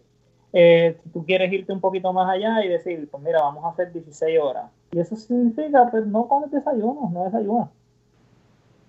Eh, 0.53 0.97
si 1.03 1.09
tú 1.09 1.25
quieres 1.25 1.51
irte 1.51 1.73
un 1.73 1.81
poquito 1.81 2.13
más 2.13 2.29
allá 2.29 2.63
y 2.63 2.69
decir, 2.69 3.09
pues 3.09 3.23
mira, 3.23 3.41
vamos 3.41 3.65
a 3.65 3.69
hacer 3.69 3.91
16 3.91 4.39
horas. 4.39 4.71
Y 4.91 4.99
eso 4.99 5.15
significa, 5.15 5.89
pues 5.89 6.05
no 6.05 6.27
comes 6.27 6.51
desayunos, 6.51 7.11
no 7.11 7.23
desayunas. 7.25 7.69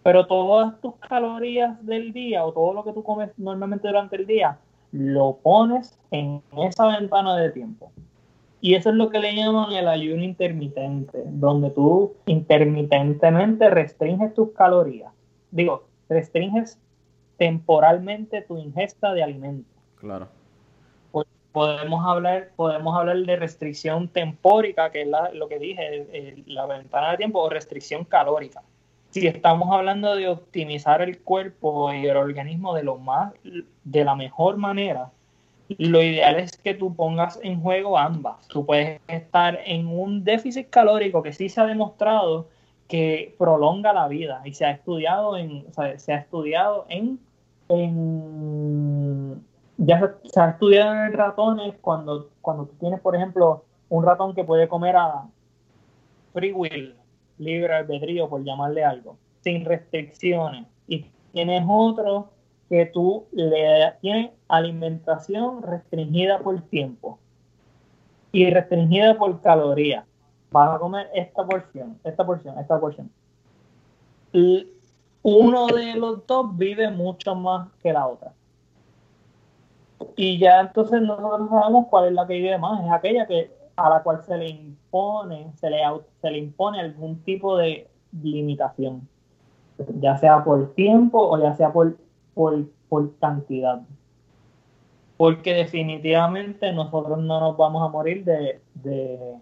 Pero 0.02 0.26
todas 0.26 0.78
tus 0.82 0.94
calorías 0.96 1.84
del 1.86 2.12
día 2.12 2.44
o 2.44 2.52
todo 2.52 2.74
lo 2.74 2.84
que 2.84 2.92
tú 2.92 3.02
comes 3.02 3.30
normalmente 3.38 3.88
durante 3.88 4.16
el 4.16 4.26
día, 4.26 4.58
lo 4.92 5.38
pones 5.42 5.98
en 6.10 6.42
esa 6.58 6.86
ventana 6.86 7.36
de 7.38 7.50
tiempo. 7.50 7.90
Y 8.60 8.74
eso 8.74 8.90
es 8.90 8.96
lo 8.96 9.08
que 9.08 9.18
le 9.18 9.34
llaman 9.34 9.72
el 9.72 9.88
ayuno 9.88 10.22
intermitente, 10.22 11.22
donde 11.26 11.70
tú 11.70 12.14
intermitentemente 12.26 13.70
restringes 13.70 14.34
tus 14.34 14.52
calorías. 14.52 15.12
Digo, 15.50 15.84
restringes 16.08 16.78
temporalmente 17.36 18.42
tu 18.42 18.58
ingesta 18.58 19.12
de 19.14 19.22
alimentos. 19.22 19.72
Claro. 19.96 20.28
Podemos 21.54 22.04
hablar, 22.04 22.50
podemos 22.56 22.98
hablar 22.98 23.16
de 23.18 23.36
restricción 23.36 24.08
tempórica, 24.08 24.90
que 24.90 25.02
es 25.02 25.08
lo 25.34 25.46
que 25.46 25.60
dije, 25.60 26.42
la 26.46 26.66
ventana 26.66 27.12
de 27.12 27.16
tiempo, 27.16 27.38
o 27.38 27.48
restricción 27.48 28.04
calórica. 28.04 28.60
Si 29.10 29.24
estamos 29.28 29.70
hablando 29.70 30.16
de 30.16 30.26
optimizar 30.26 31.00
el 31.00 31.20
cuerpo 31.20 31.94
y 31.94 32.06
el 32.06 32.16
organismo 32.16 32.74
de 32.74 32.82
lo 32.82 32.98
más, 32.98 33.34
de 33.84 34.04
la 34.04 34.16
mejor 34.16 34.56
manera, 34.56 35.12
lo 35.78 36.02
ideal 36.02 36.40
es 36.40 36.56
que 36.56 36.74
tú 36.74 36.92
pongas 36.96 37.38
en 37.40 37.60
juego 37.60 37.96
ambas. 37.98 38.48
Tú 38.48 38.66
puedes 38.66 39.00
estar 39.06 39.60
en 39.64 39.86
un 39.86 40.24
déficit 40.24 40.68
calórico 40.70 41.22
que 41.22 41.32
sí 41.32 41.48
se 41.48 41.60
ha 41.60 41.66
demostrado 41.66 42.48
que 42.88 43.32
prolonga 43.38 43.92
la 43.92 44.08
vida 44.08 44.42
y 44.44 44.54
se 44.54 44.64
ha 44.64 44.72
estudiado 44.72 45.36
en, 45.36 45.64
se 45.98 46.12
ha 46.12 46.16
estudiado 46.16 46.84
en, 46.88 47.20
ya 49.76 50.16
se, 50.24 50.40
ha 50.40 50.50
estudiado 50.50 50.94
en 51.06 51.12
ratones 51.12 51.74
cuando, 51.80 52.30
cuando 52.40 52.66
tienes, 52.78 53.00
por 53.00 53.16
ejemplo, 53.16 53.64
un 53.88 54.04
ratón 54.04 54.34
que 54.34 54.44
puede 54.44 54.68
comer 54.68 54.96
a 54.96 55.26
free 56.32 56.52
will, 56.52 56.94
libre 57.38 57.74
albedrío, 57.74 58.28
por 58.28 58.44
llamarle 58.44 58.84
algo, 58.84 59.16
sin 59.42 59.64
restricciones. 59.64 60.66
Y 60.86 61.06
tienes 61.32 61.64
otro 61.68 62.30
que 62.68 62.86
tú 62.86 63.26
le 63.32 63.94
tienes 64.00 64.30
alimentación 64.48 65.62
restringida 65.62 66.38
por 66.38 66.60
tiempo 66.62 67.18
y 68.32 68.50
restringida 68.50 69.16
por 69.16 69.40
calorías. 69.40 70.04
Vas 70.50 70.74
a 70.76 70.78
comer 70.78 71.08
esta 71.14 71.44
porción, 71.44 71.98
esta 72.04 72.24
porción, 72.24 72.58
esta 72.58 72.80
porción. 72.80 73.10
Uno 75.22 75.66
de 75.68 75.94
los 75.94 76.26
dos 76.26 76.56
vive 76.56 76.90
mucho 76.90 77.34
más 77.34 77.68
que 77.82 77.92
la 77.92 78.06
otra. 78.06 78.32
Y 80.16 80.38
ya 80.38 80.60
entonces 80.60 81.02
nosotros 81.02 81.48
sabemos 81.50 81.86
cuál 81.90 82.06
es 82.06 82.12
la 82.12 82.26
que 82.26 82.34
vive 82.34 82.58
más, 82.58 82.84
es 82.84 82.90
aquella 82.90 83.26
que 83.26 83.50
a 83.76 83.90
la 83.90 84.02
cual 84.02 84.22
se 84.22 84.36
le 84.36 84.48
impone, 84.48 85.52
se 85.56 85.70
le, 85.70 85.78
se 86.20 86.30
le 86.30 86.38
impone 86.38 86.80
algún 86.80 87.20
tipo 87.24 87.56
de 87.56 87.88
limitación, 88.22 89.08
ya 89.98 90.16
sea 90.16 90.44
por 90.44 90.74
tiempo 90.74 91.18
o 91.20 91.38
ya 91.42 91.54
sea 91.54 91.72
por, 91.72 91.96
por, 92.34 92.64
por 92.88 93.16
cantidad. 93.18 93.82
Porque 95.16 95.54
definitivamente 95.54 96.72
nosotros 96.72 97.18
no 97.18 97.40
nos 97.40 97.56
vamos 97.56 97.82
a 97.86 97.88
morir 97.90 98.24
de, 98.24 98.60
de 98.74 99.36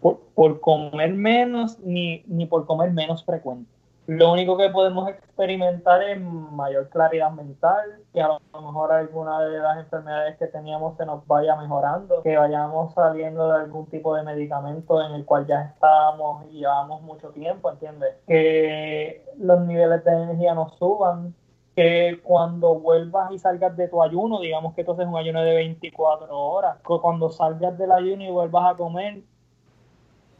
por, 0.00 0.20
por, 0.34 0.60
comer 0.60 1.12
menos 1.14 1.78
ni, 1.80 2.22
ni 2.26 2.46
por 2.46 2.66
comer 2.66 2.92
menos 2.92 3.24
frecuente. 3.24 3.70
Lo 4.06 4.32
único 4.32 4.56
que 4.56 4.70
podemos 4.70 5.08
experimentar 5.08 6.00
es 6.02 6.20
mayor 6.20 6.88
claridad 6.90 7.32
mental, 7.32 8.04
que 8.12 8.22
a 8.22 8.28
lo 8.28 8.62
mejor 8.62 8.92
alguna 8.92 9.40
de 9.40 9.58
las 9.58 9.78
enfermedades 9.78 10.36
que 10.38 10.46
teníamos 10.46 10.96
se 10.96 11.04
nos 11.04 11.26
vaya 11.26 11.56
mejorando, 11.56 12.22
que 12.22 12.36
vayamos 12.36 12.94
saliendo 12.94 13.48
de 13.48 13.60
algún 13.62 13.86
tipo 13.86 14.14
de 14.14 14.22
medicamento 14.22 15.04
en 15.04 15.12
el 15.12 15.24
cual 15.24 15.46
ya 15.46 15.62
estábamos 15.62 16.46
y 16.50 16.60
llevamos 16.60 17.02
mucho 17.02 17.30
tiempo, 17.30 17.70
¿entiendes? 17.70 18.14
Que 18.28 19.24
los 19.38 19.60
niveles 19.62 20.04
de 20.04 20.12
energía 20.12 20.54
nos 20.54 20.76
suban, 20.76 21.34
que 21.74 22.20
cuando 22.22 22.76
vuelvas 22.76 23.32
y 23.32 23.38
salgas 23.38 23.76
de 23.76 23.88
tu 23.88 24.02
ayuno, 24.02 24.40
digamos 24.40 24.74
que 24.74 24.82
entonces 24.82 25.04
es 25.04 25.12
un 25.12 25.18
ayuno 25.18 25.42
de 25.42 25.54
24 25.54 26.38
horas, 26.38 26.78
que 26.78 26.98
cuando 27.02 27.28
salgas 27.28 27.76
del 27.76 27.90
ayuno 27.90 28.22
y 28.22 28.30
vuelvas 28.30 28.72
a 28.72 28.76
comer, 28.76 29.22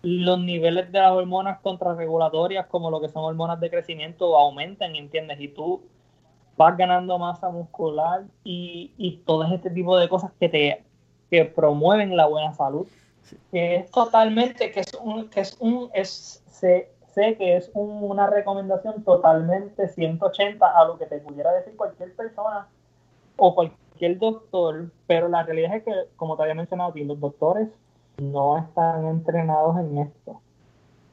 los 0.06 0.38
niveles 0.38 0.92
de 0.92 1.00
las 1.00 1.10
hormonas 1.10 1.58
contrarregulatorias, 1.60 2.66
como 2.66 2.92
lo 2.92 3.00
que 3.00 3.08
son 3.08 3.24
hormonas 3.24 3.58
de 3.58 3.70
crecimiento, 3.70 4.36
aumentan, 4.36 4.94
¿entiendes? 4.94 5.40
Y 5.40 5.48
tú 5.48 5.82
vas 6.56 6.76
ganando 6.76 7.18
masa 7.18 7.50
muscular 7.50 8.22
y, 8.44 8.92
y 8.96 9.16
todo 9.26 9.42
este 9.52 9.68
tipo 9.68 9.98
de 9.98 10.08
cosas 10.08 10.30
que 10.38 10.48
te 10.48 10.84
que 11.28 11.44
promueven 11.44 12.16
la 12.16 12.26
buena 12.26 12.52
salud. 12.54 12.86
Que 13.50 13.74
es 13.74 13.90
totalmente, 13.90 14.70
que 14.70 14.78
es 14.78 14.94
un, 14.94 15.28
que 15.28 15.40
es 15.40 15.56
un, 15.58 15.90
es, 15.92 16.40
sé, 16.46 16.92
sé 17.08 17.36
que 17.36 17.56
es 17.56 17.68
una 17.74 18.28
recomendación 18.28 19.02
totalmente 19.02 19.88
180 19.88 20.64
a 20.64 20.84
lo 20.84 20.98
que 20.98 21.06
te 21.06 21.18
pudiera 21.18 21.52
decir 21.52 21.76
cualquier 21.76 22.14
persona 22.14 22.68
o 23.36 23.56
cualquier 23.56 24.20
doctor, 24.20 24.92
pero 25.08 25.26
la 25.26 25.42
realidad 25.42 25.74
es 25.74 25.82
que, 25.82 25.92
como 26.14 26.36
te 26.36 26.44
había 26.44 26.54
mencionado 26.54 26.92
los 26.94 27.18
doctores 27.18 27.68
no 28.18 28.58
están 28.58 29.06
entrenados 29.06 29.78
en 29.78 29.98
esto. 29.98 30.40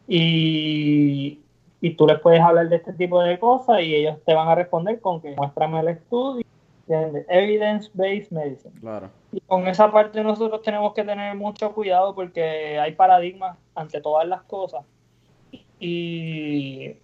Y, 0.07 1.39
y 1.81 1.95
tú 1.95 2.07
les 2.07 2.19
puedes 2.19 2.41
hablar 2.41 2.69
de 2.69 2.77
este 2.77 2.93
tipo 2.93 3.21
de 3.21 3.39
cosas 3.39 3.81
y 3.81 3.95
ellos 3.95 4.17
te 4.25 4.33
van 4.33 4.47
a 4.47 4.55
responder 4.55 4.99
con 4.99 5.21
que 5.21 5.35
muéstrame 5.35 5.79
el 5.79 5.89
estudio. 5.89 6.45
Evidence-based 6.87 8.31
medicine. 8.31 8.73
Claro. 8.79 9.09
Y 9.31 9.39
con 9.41 9.67
esa 9.67 9.91
parte 9.91 10.21
nosotros 10.21 10.61
tenemos 10.61 10.93
que 10.93 11.03
tener 11.03 11.35
mucho 11.35 11.73
cuidado 11.73 12.13
porque 12.13 12.77
hay 12.77 12.93
paradigmas 12.93 13.57
ante 13.73 14.01
todas 14.01 14.27
las 14.27 14.43
cosas. 14.43 14.83
Y 15.79 16.97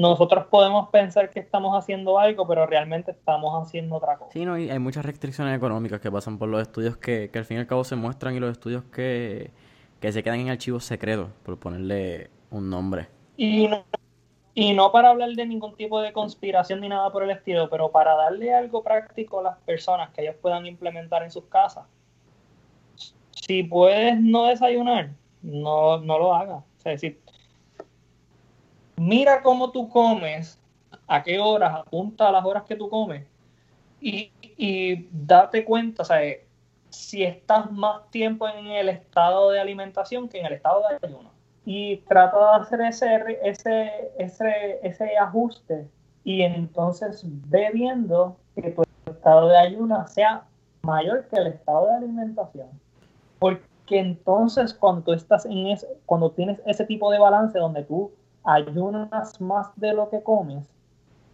nosotros 0.00 0.46
podemos 0.46 0.88
pensar 0.88 1.28
que 1.28 1.40
estamos 1.40 1.76
haciendo 1.76 2.18
algo, 2.18 2.48
pero 2.48 2.66
realmente 2.66 3.10
estamos 3.10 3.62
haciendo 3.62 3.96
otra 3.96 4.16
cosa. 4.16 4.32
Sí, 4.32 4.46
no, 4.46 4.56
y 4.58 4.70
hay 4.70 4.78
muchas 4.78 5.04
restricciones 5.04 5.54
económicas 5.54 6.00
que 6.00 6.10
pasan 6.10 6.38
por 6.38 6.48
los 6.48 6.62
estudios 6.62 6.96
que, 6.96 7.28
que 7.30 7.38
al 7.38 7.44
fin 7.44 7.58
y 7.58 7.60
al 7.60 7.66
cabo 7.66 7.84
se 7.84 7.96
muestran 7.96 8.34
y 8.34 8.40
los 8.40 8.50
estudios 8.50 8.84
que, 8.84 9.50
que 10.00 10.10
se 10.10 10.22
quedan 10.22 10.40
en 10.40 10.48
archivos 10.48 10.84
secretos, 10.86 11.28
por 11.42 11.58
ponerle 11.58 12.30
un 12.50 12.70
nombre. 12.70 13.08
Y 13.36 13.68
no, 13.68 13.84
y 14.54 14.72
no 14.72 14.90
para 14.90 15.10
hablar 15.10 15.32
de 15.32 15.44
ningún 15.44 15.76
tipo 15.76 16.00
de 16.00 16.14
conspiración 16.14 16.80
ni 16.80 16.88
nada 16.88 17.12
por 17.12 17.22
el 17.22 17.30
estilo, 17.30 17.68
pero 17.68 17.92
para 17.92 18.14
darle 18.14 18.54
algo 18.54 18.82
práctico 18.82 19.40
a 19.40 19.42
las 19.42 19.58
personas 19.58 20.08
que 20.14 20.22
ellos 20.22 20.36
puedan 20.40 20.64
implementar 20.64 21.22
en 21.24 21.30
sus 21.30 21.44
casas. 21.44 21.84
Si 23.32 23.62
puedes 23.64 24.18
no 24.18 24.46
desayunar, 24.46 25.10
no, 25.42 25.98
no 25.98 26.18
lo 26.18 26.34
hagas. 26.34 26.64
O 26.78 26.82
sea, 26.82 26.96
si 26.96 27.18
mira 29.00 29.42
cómo 29.42 29.70
tú 29.70 29.88
comes, 29.88 30.60
a 31.06 31.22
qué 31.22 31.40
horas, 31.40 31.74
apunta 31.74 32.28
a 32.28 32.32
las 32.32 32.44
horas 32.44 32.64
que 32.64 32.76
tú 32.76 32.88
comes 32.90 33.26
y, 33.98 34.30
y 34.42 35.08
date 35.10 35.64
cuenta, 35.64 36.02
o 36.02 36.04
sea, 36.04 36.20
si 36.90 37.22
estás 37.22 37.70
más 37.72 38.10
tiempo 38.10 38.46
en 38.46 38.66
el 38.66 38.90
estado 38.90 39.50
de 39.50 39.60
alimentación 39.60 40.28
que 40.28 40.40
en 40.40 40.46
el 40.46 40.52
estado 40.52 40.82
de 40.88 41.06
ayuno. 41.06 41.30
Y 41.64 41.98
trata 42.08 42.38
de 42.38 42.62
hacer 42.62 42.80
ese, 42.82 43.38
ese, 43.42 44.12
ese, 44.18 44.80
ese 44.82 45.16
ajuste 45.16 45.88
y 46.22 46.42
entonces 46.42 47.22
ve 47.24 47.70
viendo 47.72 48.36
que 48.54 48.70
tu 48.70 48.82
estado 49.06 49.48
de 49.48 49.56
ayuno 49.56 50.06
sea 50.08 50.44
mayor 50.82 51.26
que 51.28 51.36
el 51.36 51.46
estado 51.46 51.86
de 51.86 51.94
alimentación. 51.94 52.68
Porque 53.38 53.98
entonces 53.98 54.74
cuando 54.74 55.14
estás 55.14 55.46
en 55.46 55.68
ese, 55.68 55.86
cuando 56.04 56.30
tienes 56.32 56.60
ese 56.66 56.84
tipo 56.84 57.10
de 57.10 57.18
balance 57.18 57.58
donde 57.58 57.84
tú 57.84 58.10
ayunas 58.44 59.40
más 59.40 59.68
de 59.76 59.92
lo 59.92 60.08
que 60.10 60.22
comes, 60.22 60.64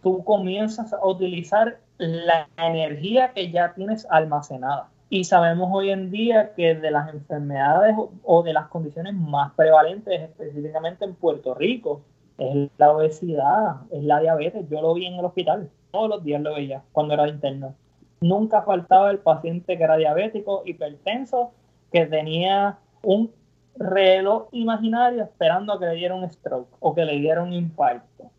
tú 0.03 0.23
comienzas 0.23 0.93
a 0.93 1.05
utilizar 1.05 1.79
la 1.97 2.47
energía 2.57 3.33
que 3.33 3.51
ya 3.51 3.73
tienes 3.73 4.07
almacenada. 4.09 4.89
Y 5.09 5.23
sabemos 5.23 5.69
hoy 5.71 5.89
en 5.89 6.11
día 6.11 6.53
que 6.53 6.75
de 6.75 6.91
las 6.91 7.13
enfermedades 7.13 7.95
o 8.23 8.43
de 8.43 8.53
las 8.53 8.67
condiciones 8.67 9.13
más 9.13 9.53
prevalentes, 9.53 10.21
específicamente 10.21 11.05
en 11.05 11.15
Puerto 11.15 11.55
Rico, 11.55 12.01
es 12.37 12.69
la 12.77 12.91
obesidad, 12.91 13.77
es 13.89 14.03
la 14.03 14.19
diabetes. 14.19 14.67
Yo 14.69 14.81
lo 14.81 14.93
vi 14.93 15.05
en 15.05 15.15
el 15.15 15.25
hospital, 15.25 15.69
todos 15.91 16.09
los 16.09 16.23
días 16.23 16.41
lo 16.41 16.53
veía 16.55 16.83
cuando 16.91 17.13
era 17.13 17.27
interno. 17.27 17.73
Nunca 18.19 18.63
faltaba 18.63 19.11
el 19.11 19.19
paciente 19.19 19.77
que 19.77 19.83
era 19.83 19.95
diabético, 19.95 20.63
hipertenso, 20.65 21.51
que 21.91 22.05
tenía 22.05 22.77
un 23.01 23.31
reloj 23.79 24.47
imaginario 24.51 25.23
esperando 25.23 25.73
a 25.73 25.79
que 25.79 25.85
le 25.85 25.95
diera 25.95 26.15
un 26.15 26.29
stroke 26.29 26.75
o 26.79 26.93
que 26.93 27.05
le 27.05 27.13
diera 27.13 27.41
un 27.41 27.53
infarto 27.53 28.31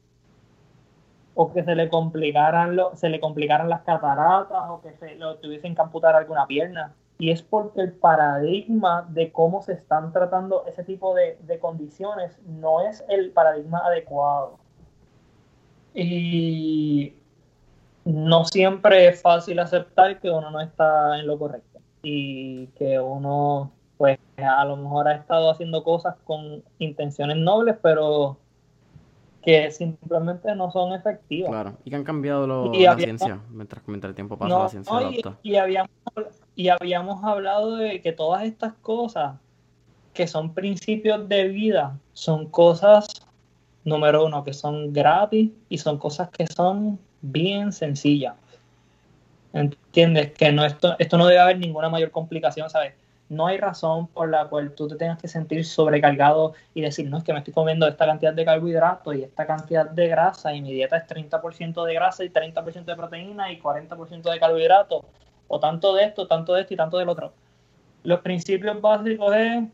o 1.40 1.52
que 1.52 1.62
se 1.62 1.76
le 1.76 1.88
complicaran 1.88 2.74
lo, 2.74 2.96
se 2.96 3.08
le 3.08 3.20
complicaran 3.20 3.68
las 3.68 3.82
cataratas 3.82 4.64
o 4.70 4.80
que 4.80 4.92
se 4.94 5.14
lo 5.14 5.36
tuviesen 5.36 5.72
que 5.76 5.80
amputar 5.80 6.16
alguna 6.16 6.48
pierna. 6.48 6.94
Y 7.20 7.30
es 7.30 7.42
porque 7.42 7.80
el 7.80 7.92
paradigma 7.92 9.06
de 9.08 9.30
cómo 9.30 9.62
se 9.62 9.74
están 9.74 10.12
tratando 10.12 10.64
ese 10.66 10.82
tipo 10.82 11.14
de, 11.14 11.38
de 11.42 11.60
condiciones 11.60 12.36
no 12.44 12.80
es 12.80 13.04
el 13.08 13.30
paradigma 13.30 13.78
adecuado. 13.86 14.58
Y 15.94 17.14
no 18.04 18.44
siempre 18.44 19.06
es 19.06 19.22
fácil 19.22 19.60
aceptar 19.60 20.18
que 20.18 20.30
uno 20.30 20.50
no 20.50 20.60
está 20.60 21.20
en 21.20 21.26
lo 21.28 21.38
correcto 21.38 21.78
y 22.02 22.66
que 22.78 22.98
uno 22.98 23.70
pues 23.98 24.18
a 24.36 24.64
lo 24.64 24.76
mejor 24.76 25.08
ha 25.08 25.16
estado 25.16 25.50
haciendo 25.50 25.82
cosas 25.82 26.14
con 26.24 26.62
intenciones 26.78 27.36
nobles, 27.36 27.76
pero 27.82 28.38
que 29.42 29.70
simplemente 29.70 30.54
no 30.54 30.70
son 30.70 30.92
efectivas. 30.92 31.50
Claro, 31.50 31.72
y 31.84 31.90
que 31.90 31.96
han 31.96 32.04
cambiado 32.04 32.46
lo, 32.46 32.72
la 32.72 32.96
ciencia, 32.96 33.40
mientras, 33.50 33.82
mientras 33.86 34.10
el 34.10 34.14
tiempo 34.14 34.38
pasa, 34.38 34.58
la 34.58 34.68
ciencia 34.68 34.92
no, 34.92 35.10
y, 35.10 35.22
y, 35.42 35.56
habíamos, 35.56 35.90
y 36.54 36.68
habíamos 36.68 37.24
hablado 37.24 37.76
de 37.76 38.00
que 38.00 38.12
todas 38.12 38.44
estas 38.44 38.74
cosas 38.74 39.36
que 40.14 40.26
son 40.26 40.54
principios 40.54 41.28
de 41.28 41.48
vida 41.48 41.98
son 42.12 42.46
cosas, 42.46 43.06
número 43.84 44.26
uno, 44.26 44.44
que 44.44 44.52
son 44.52 44.92
gratis 44.92 45.50
y 45.68 45.78
son 45.78 45.98
cosas 45.98 46.28
que 46.30 46.46
son 46.46 46.98
bien 47.20 47.72
sencillas. 47.72 48.34
¿Entiendes? 49.52 50.32
Que 50.32 50.52
no 50.52 50.64
esto, 50.64 50.94
esto 50.98 51.18
no 51.18 51.26
debe 51.26 51.40
haber 51.40 51.58
ninguna 51.58 51.88
mayor 51.88 52.10
complicación, 52.10 52.68
¿sabes? 52.68 52.94
No 53.28 53.46
hay 53.46 53.58
razón 53.58 54.06
por 54.08 54.30
la 54.30 54.46
cual 54.48 54.72
tú 54.72 54.88
te 54.88 54.96
tengas 54.96 55.20
que 55.20 55.28
sentir 55.28 55.64
sobrecargado 55.64 56.54
y 56.72 56.80
decir, 56.80 57.08
no, 57.08 57.18
es 57.18 57.24
que 57.24 57.32
me 57.32 57.40
estoy 57.40 57.52
comiendo 57.52 57.86
esta 57.86 58.06
cantidad 58.06 58.32
de 58.32 58.44
carbohidratos 58.44 59.14
y 59.14 59.22
esta 59.22 59.46
cantidad 59.46 59.88
de 59.88 60.08
grasa 60.08 60.54
y 60.54 60.62
mi 60.62 60.72
dieta 60.72 60.96
es 60.96 61.06
30% 61.06 61.84
de 61.84 61.94
grasa 61.94 62.24
y 62.24 62.30
30% 62.30 62.84
de 62.84 62.96
proteína 62.96 63.52
y 63.52 63.60
40% 63.60 64.30
de 64.30 64.40
carbohidratos, 64.40 65.04
o 65.46 65.60
tanto 65.60 65.94
de 65.94 66.04
esto, 66.04 66.26
tanto 66.26 66.54
de 66.54 66.62
esto 66.62 66.74
y 66.74 66.76
tanto 66.76 66.98
del 66.98 67.08
otro. 67.08 67.32
Los 68.02 68.20
principios 68.20 68.80
básicos 68.80 69.34
es 69.36 69.64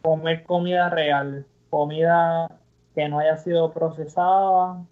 comer 0.00 0.42
comida 0.44 0.88
real, 0.88 1.44
comida 1.68 2.50
que 2.94 3.08
no 3.08 3.18
haya 3.18 3.36
sido 3.36 3.72
procesada. 3.72 4.82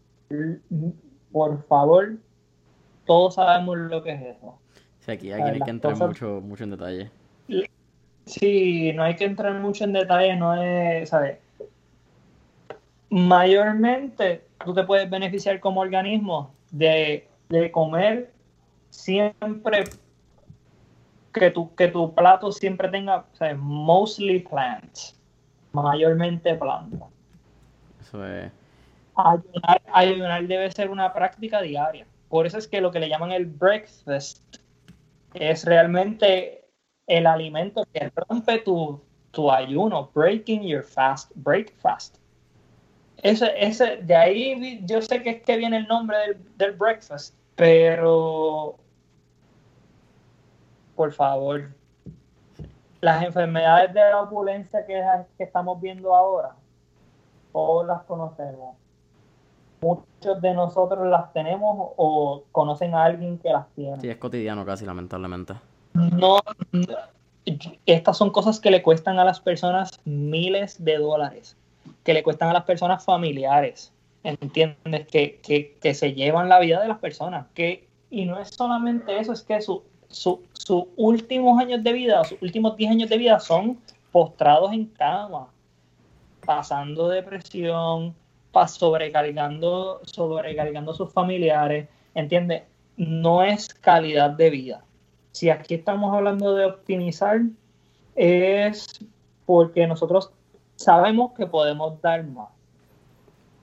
Por 1.33 1.63
favor, 1.67 2.17
todos 3.07 3.37
sabemos 3.37 3.79
lo 3.79 4.03
que 4.03 4.13
es 4.13 4.37
eso. 4.37 4.59
Sí, 5.01 5.13
aquí, 5.13 5.33
hay 5.33 5.61
que 5.61 5.71
entrar 5.71 5.97
mucho, 5.97 6.41
mucho 6.43 6.65
en 6.65 6.71
detalle 6.71 7.11
Sí, 8.27 8.93
no 8.95 9.03
hay 9.03 9.17
que 9.17 9.25
entrar 9.25 9.53
mucho 9.61 9.85
en 9.85 9.93
detalle, 9.93 10.37
no 10.37 10.55
es, 10.61 11.11
¿sabes? 11.11 11.39
Mayormente 13.11 14.45
tú 14.65 14.75
te 14.75 14.85
puedes 14.85 15.09
beneficiar 15.09 15.61
como 15.61 15.81
organismo 15.81 16.55
de, 16.71 17.29
de 17.49 17.71
comer 17.71 18.33
siempre 18.91 19.85
que 21.33 21.51
tu, 21.51 21.75
que 21.75 21.89
tu 21.89 22.15
plato 22.15 22.51
siempre 22.53 22.89
tenga, 22.89 23.27
¿sabes? 23.33 23.59
Mostly 23.59 24.41
plants, 24.41 25.21
mayormente 25.73 26.55
plantas. 26.55 27.09
Eso 28.01 28.25
es. 28.25 28.51
Ayunar, 29.17 29.83
ayunar 29.93 30.47
debe 30.47 30.71
ser 30.71 30.91
una 30.91 31.13
práctica 31.13 31.61
diaria. 31.61 32.07
Por 32.29 32.47
eso 32.47 32.59
es 32.59 32.67
que 32.67 32.81
lo 32.81 32.91
que 32.91 33.01
le 33.01 33.09
llaman 33.09 33.33
el 33.33 33.47
breakfast 33.47 34.57
es 35.35 35.65
realmente 35.65 36.64
el 37.07 37.27
alimento 37.27 37.85
que 37.93 38.11
rompe 38.29 38.59
tu, 38.61 39.01
tu 39.31 39.51
ayuno, 39.51 40.11
breaking 40.15 40.63
your 40.63 40.83
fast, 40.83 41.31
breakfast. 41.35 42.19
Ese, 43.23 43.53
ese, 43.57 43.99
de 43.99 44.17
ahí 44.17 44.81
yo 44.85 45.01
sé 45.01 45.23
que 45.23 45.31
es 45.31 45.43
que 45.43 45.57
viene 45.57 45.79
el 45.79 45.89
nombre 45.89 46.17
del, 46.19 46.57
del 46.57 46.73
breakfast, 46.73 47.35
pero 47.55 48.77
por 50.95 51.13
favor, 51.13 51.71
las 53.01 53.25
enfermedades 53.25 53.93
de 53.93 54.01
la 54.01 54.23
opulencia 54.23 54.87
que, 54.87 55.03
que 55.37 55.45
estamos 55.45 55.81
viendo 55.81 56.15
ahora, 56.15 56.55
todos 57.53 57.87
las 57.87 58.03
conocemos. 58.05 58.77
Muchos 59.81 60.41
de 60.41 60.55
nosotros 60.55 61.07
las 61.09 61.33
tenemos 61.33 61.91
o 61.97 62.45
conocen 62.53 62.95
a 62.95 63.05
alguien 63.05 63.39
que 63.39 63.51
las 63.51 63.69
tiene. 63.75 64.01
Sí, 64.01 64.09
es 64.09 64.17
cotidiano 64.17 64.65
casi, 64.65 64.87
lamentablemente. 64.87 65.55
No, 65.95 66.41
estas 67.87 68.17
son 68.17 68.31
cosas 68.31 68.61
que 68.61 68.71
le 68.71 68.83
cuestan 68.83 69.19
a 69.19 69.25
las 69.25 69.41
personas 69.41 70.01
miles 70.05 70.85
de 70.85 70.99
dólares, 70.99 71.57
que 72.03 72.15
le 72.15 72.23
cuestan 72.23 72.51
a 72.51 72.53
las 72.53 72.65
personas 72.65 73.05
familiares, 73.05 73.93
¿entiendes? 74.23 75.07
Que, 75.07 75.41
que, 75.43 75.77
que 75.81 75.95
se 75.95 76.13
llevan 76.13 76.49
la 76.49 76.59
vida 76.61 76.81
de 76.81 76.89
las 76.89 76.99
personas. 76.99 77.47
Que, 77.55 77.87
y 78.11 78.25
no 78.25 78.39
es 78.39 78.51
solamente 78.51 79.19
eso, 79.19 79.33
es 79.33 79.43
que 79.43 79.61
sus 79.61 79.81
su, 80.15 80.43
su 80.53 80.89
últimos 80.97 81.61
años 81.61 81.83
de 81.83 81.93
vida, 81.93 82.25
sus 82.25 82.41
últimos 82.41 82.77
10 82.77 82.93
años 82.93 83.11
de 83.11 83.19
vida 83.19 83.41
son 83.41 83.79
postrados 84.13 84.73
en 84.73 84.87
cama, 84.87 85.49
pasando 86.47 87.09
depresión, 87.09 88.15
sobrecargando, 88.69 90.01
sobrecargando 90.05 90.93
a 90.93 90.95
sus 90.95 91.13
familiares, 91.13 91.89
¿entiendes? 92.15 92.63
No 92.97 93.43
es 93.43 93.75
calidad 93.75 94.31
de 94.31 94.51
vida. 94.51 94.85
Si 95.35 95.51
aquí 95.51 95.75
estamos 95.75 96.15
hablando 96.15 96.55
de 96.55 96.65
optimizar, 96.65 97.41
es 98.15 99.05
porque 99.47 99.85
nosotros 99.85 100.31
sabemos 100.77 101.33
que 101.33 101.45
podemos 101.45 102.01
dar 102.01 102.25
más. 102.25 102.51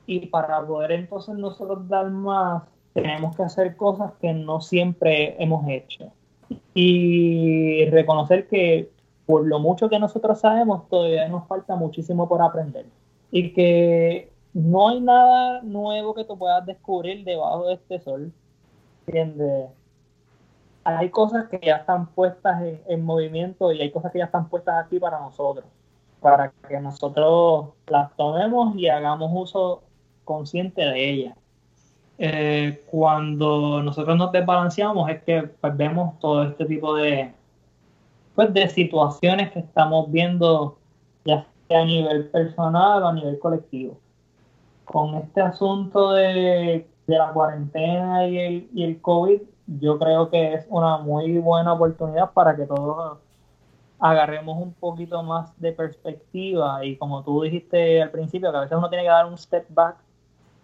Y 0.06 0.26
para 0.26 0.68
poder 0.68 0.92
entonces 0.92 1.36
nosotros 1.36 1.88
dar 1.88 2.10
más, 2.10 2.64
tenemos 2.94 3.38
que 3.38 3.44
hacer 3.44 3.78
cosas 3.78 4.12
que 4.20 4.34
no 4.34 4.60
siempre 4.60 5.42
hemos 5.42 5.66
hecho. 5.70 6.12
Y 6.74 7.86
reconocer 7.86 8.50
que 8.50 8.92
por 9.26 9.48
lo 9.48 9.60
mucho 9.60 9.88
que 9.88 9.98
nosotros 9.98 10.42
sabemos, 10.42 10.90
todavía 10.90 11.30
nos 11.30 11.48
falta 11.48 11.78
muchísimo 11.78 12.28
por 12.28 12.42
aprender. 12.42 12.86
Y 13.32 13.54
que 13.54 14.30
no 14.54 14.90
hay 14.90 15.00
nada 15.00 15.62
nuevo 15.62 16.14
que 16.16 16.26
tú 16.26 16.38
puedas 16.38 16.66
descubrir 16.66 17.24
debajo 17.24 17.68
de 17.68 17.76
este 17.76 18.02
sol. 18.02 18.34
¿Entiendes? 19.08 19.70
Hay 20.84 21.10
cosas 21.10 21.48
que 21.50 21.60
ya 21.64 21.78
están 21.78 22.08
puestas 22.08 22.62
en, 22.62 22.82
en, 22.88 23.06
movimiento 23.06 23.72
y 23.72 23.82
hay 23.82 23.92
cosas 23.92 24.12
que 24.12 24.20
ya 24.20 24.26
están 24.26 24.50
puestas 24.50 24.84
aquí 24.84 25.00
para 25.00 25.20
nosotros, 25.20 25.66
para 26.20 26.52
que 26.68 26.80
nosotros 26.80 27.70
las 27.88 28.16
tomemos 28.16 28.76
y 28.76 28.88
hagamos 28.88 29.30
uso 29.34 29.84
consciente 30.24 30.82
de 30.82 31.10
ellas. 31.10 31.38
Eh, 32.18 32.84
cuando 32.92 33.82
nosotros 33.82 34.16
nos 34.16 34.32
desbalanceamos 34.32 35.10
es 35.10 35.24
que 35.24 35.42
pues, 35.44 35.76
vemos 35.76 36.20
todo 36.20 36.44
este 36.44 36.66
tipo 36.66 36.96
de, 36.96 37.34
pues, 38.36 38.54
de 38.54 38.70
situaciones 38.70 39.52
que 39.52 39.60
estamos 39.60 40.12
viendo 40.12 40.78
ya 41.26 41.48
sea 41.68 41.82
a 41.82 41.86
nivel 41.86 42.30
personal 42.30 43.02
o 43.02 43.08
a 43.08 43.14
nivel 43.14 43.40
colectivo 43.40 43.98
con 44.86 45.16
este 45.16 45.42
asunto 45.42 46.12
de, 46.12 46.86
de 47.08 47.18
la 47.18 47.32
cuarentena 47.34 48.28
y 48.28 48.68
el, 48.76 49.02
COVID, 49.02 49.42
yo 49.80 49.98
creo 49.98 50.30
que 50.30 50.54
es 50.54 50.66
una 50.70 50.98
muy 50.98 51.38
buena 51.38 51.74
oportunidad 51.74 52.32
para 52.32 52.56
que 52.56 52.66
todos 52.66 53.18
agarremos 54.00 54.58
un 54.58 54.74
poquito 54.74 55.22
más 55.24 55.58
de 55.60 55.72
perspectiva 55.72 56.84
y 56.84 56.98
como 56.98 57.24
tú 57.24 57.42
dijiste 57.42 58.02
al 58.02 58.10
principio, 58.10 58.52
que 58.52 58.58
a 58.58 58.62
veces 58.62 58.78
uno 58.78 58.90
tiene 58.90 59.04
que 59.04 59.10
dar 59.10 59.26
un 59.26 59.38
step 59.38 59.66
back. 59.70 59.98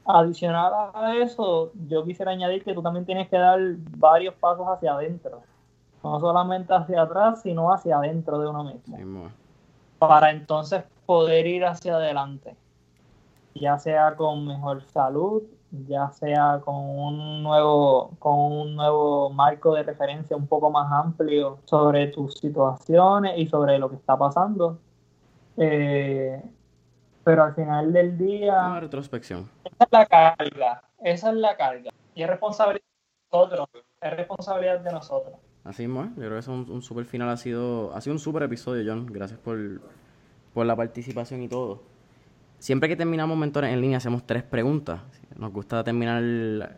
Adicional 0.10 0.72
a 0.94 1.16
eso, 1.18 1.72
yo 1.88 2.06
quisiera 2.06 2.32
añadir 2.32 2.64
que 2.64 2.74
tú 2.74 2.82
también 2.82 3.06
tienes 3.06 3.28
que 3.28 3.38
dar 3.38 3.60
varios 3.98 4.34
pasos 4.36 4.66
hacia 4.66 4.94
adentro. 4.94 5.42
No 6.02 6.20
solamente 6.22 6.74
hacia 6.74 7.02
atrás, 7.02 7.42
sino 7.42 7.74
hacia 7.74 7.98
adentro 7.98 8.40
de 8.40 8.48
uno 8.48 8.64
mismo. 8.64 8.96
Sí, 8.96 9.04
para 10.00 10.32
entonces 10.32 10.84
poder 11.06 11.46
ir 11.46 11.66
hacia 11.66 11.96
adelante 11.98 12.56
ya 13.60 13.78
sea 13.80 14.16
con 14.16 14.46
mejor 14.46 14.84
salud, 14.84 15.44
ya 15.72 16.10
sea 16.12 16.62
con 16.64 16.76
un 16.76 17.44
nuevo, 17.44 18.12
con 18.20 18.40
un 18.40 18.76
nuevo 18.76 19.30
marco 19.30 19.74
de 19.76 19.84
referencia 19.84 20.36
un 20.36 20.48
poco 20.48 20.72
más 20.72 20.92
amplio 20.92 21.60
sobre 21.66 22.08
tus 22.08 22.36
situaciones 22.36 23.38
y 23.38 23.48
sobre 23.48 23.78
lo 23.78 23.90
que 23.90 23.96
está 23.96 24.18
pasando. 24.18 24.80
Eh, 25.58 26.42
pero 27.24 27.44
al 27.44 27.56
final 27.56 27.92
del 27.92 28.18
día. 28.18 28.54
Una 28.54 28.80
retrospección. 28.80 29.50
Esa 29.66 29.84
es 29.84 29.92
la 29.92 30.06
carga. 30.06 30.84
Esa 31.04 31.30
es 31.30 31.36
la 31.36 31.58
carga. 31.58 31.92
Y 32.16 32.24
es 32.24 32.30
responsabilidad 32.30 32.84
de 33.32 33.38
nosotros. 33.38 33.70
Es 34.02 34.12
responsabilidad 34.16 34.80
de 34.80 34.92
nosotros. 34.92 35.36
Así 35.64 35.84
es, 35.84 35.90
yo 35.90 36.14
creo 36.16 36.32
que 36.32 36.40
es 36.40 36.48
un, 36.48 36.70
un 36.70 36.82
super 36.82 37.04
final. 37.04 37.28
Ha 37.28 37.36
sido, 37.36 37.94
ha 37.94 38.00
sido 38.00 38.14
un 38.14 38.20
super 38.20 38.44
episodio, 38.44 38.90
John. 38.90 39.08
Gracias 39.08 39.40
por, 39.40 39.58
por 40.54 40.66
la 40.66 40.76
participación 40.78 41.42
y 41.42 41.50
todo. 41.50 41.82
Siempre 42.60 42.90
que 42.90 42.96
terminamos 42.96 43.38
mentores 43.38 43.72
en 43.72 43.82
línea 43.82 43.98
hacemos 43.98 44.26
tres 44.26 44.44
preguntas. 44.44 45.02
Nos 45.36 45.52
gusta 45.52 45.84
terminar 45.84 46.78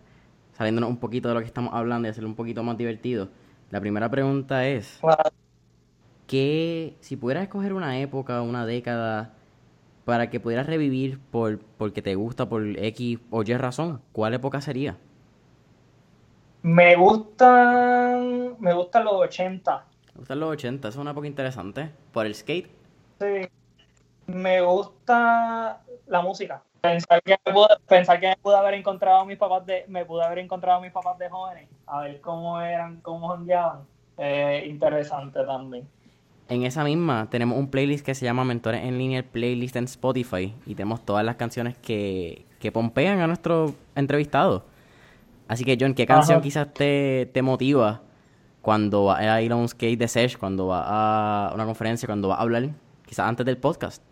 saliéndonos 0.53 0.89
un 0.89 0.97
poquito 0.97 1.29
de 1.29 1.35
lo 1.35 1.39
que 1.39 1.45
estamos 1.45 1.73
hablando 1.73 2.07
y 2.07 2.11
hacerlo 2.11 2.29
un 2.29 2.35
poquito 2.35 2.63
más 2.63 2.77
divertido. 2.77 3.29
La 3.69 3.79
primera 3.79 4.09
pregunta 4.09 4.67
es, 4.67 4.99
¿qué, 6.27 6.97
si 6.99 7.15
pudieras 7.15 7.43
escoger 7.43 7.73
una 7.73 7.97
época, 7.99 8.41
una 8.41 8.65
década, 8.65 9.33
para 10.03 10.29
que 10.29 10.39
pudieras 10.39 10.67
revivir 10.67 11.19
por 11.31 11.59
porque 11.59 12.01
te 12.01 12.15
gusta, 12.15 12.49
por 12.49 12.63
X 12.65 13.19
o 13.29 13.43
Y 13.43 13.55
razón, 13.55 14.01
¿cuál 14.11 14.33
época 14.33 14.59
sería? 14.59 14.97
Me 16.61 16.97
gustan, 16.97 18.57
me 18.59 18.73
gustan 18.73 19.05
los 19.05 19.13
80. 19.13 19.85
Me 20.13 20.19
gustan 20.19 20.39
los 20.41 20.49
80, 20.49 20.89
es 20.89 20.95
una 20.97 21.11
época 21.11 21.27
interesante. 21.27 21.89
¿Por 22.11 22.25
el 22.25 22.35
skate? 22.35 22.67
Sí 23.21 23.49
me 24.29 24.61
gusta 24.61 25.81
la 26.07 26.21
música. 26.21 26.63
Pensar 26.81 27.21
que, 27.21 27.37
me 27.45 27.53
pude, 27.53 27.67
pensar 27.87 28.19
que 28.19 28.27
me 28.27 28.37
pude 28.37 28.55
haber 28.55 28.75
encontrado 28.75 29.19
a 29.19 29.25
mis 29.25 29.37
papás 29.37 29.65
de, 29.65 29.83
me 29.87 30.05
pude 30.05 30.23
haber 30.23 30.39
encontrado 30.39 30.79
a 30.79 30.81
mis 30.81 30.91
papás 30.91 31.17
de 31.17 31.29
jóvenes, 31.29 31.67
a 31.85 32.01
ver 32.01 32.21
cómo 32.21 32.61
eran, 32.61 33.01
cómo 33.01 33.27
jondeaban. 33.27 33.81
Eh, 34.17 34.65
interesante 34.69 35.43
también. 35.43 35.87
En 36.47 36.63
esa 36.63 36.83
misma 36.83 37.27
tenemos 37.29 37.57
un 37.57 37.69
playlist 37.69 38.05
que 38.05 38.15
se 38.15 38.25
llama 38.25 38.43
Mentores 38.43 38.83
en 38.83 38.97
línea, 38.97 39.19
el 39.19 39.25
playlist 39.25 39.75
en 39.75 39.83
Spotify, 39.85 40.55
y 40.65 40.75
tenemos 40.75 41.05
todas 41.05 41.23
las 41.25 41.35
canciones 41.35 41.77
que, 41.77 42.45
que 42.59 42.71
pompean 42.71 43.19
a 43.19 43.27
nuestro 43.27 43.75
entrevistado. 43.95 44.63
Así 45.47 45.63
que, 45.63 45.77
John, 45.79 45.93
¿qué 45.93 46.05
canción 46.05 46.37
Ajá. 46.37 46.43
quizás 46.43 46.73
te, 46.73 47.29
te 47.33 47.41
motiva 47.41 48.01
cuando 48.61 49.05
va 49.05 49.17
a 49.17 49.41
ir 49.41 49.51
a 49.51 49.55
un 49.55 49.67
skate 49.67 49.99
de 49.99 50.07
sesh, 50.07 50.37
cuando 50.37 50.67
va 50.67 51.49
a 51.49 51.53
una 51.53 51.65
conferencia, 51.65 52.07
cuando 52.07 52.29
va 52.29 52.35
a 52.35 52.41
hablar, 52.41 52.69
quizás 53.05 53.27
antes 53.27 53.45
del 53.45 53.57
podcast? 53.57 54.08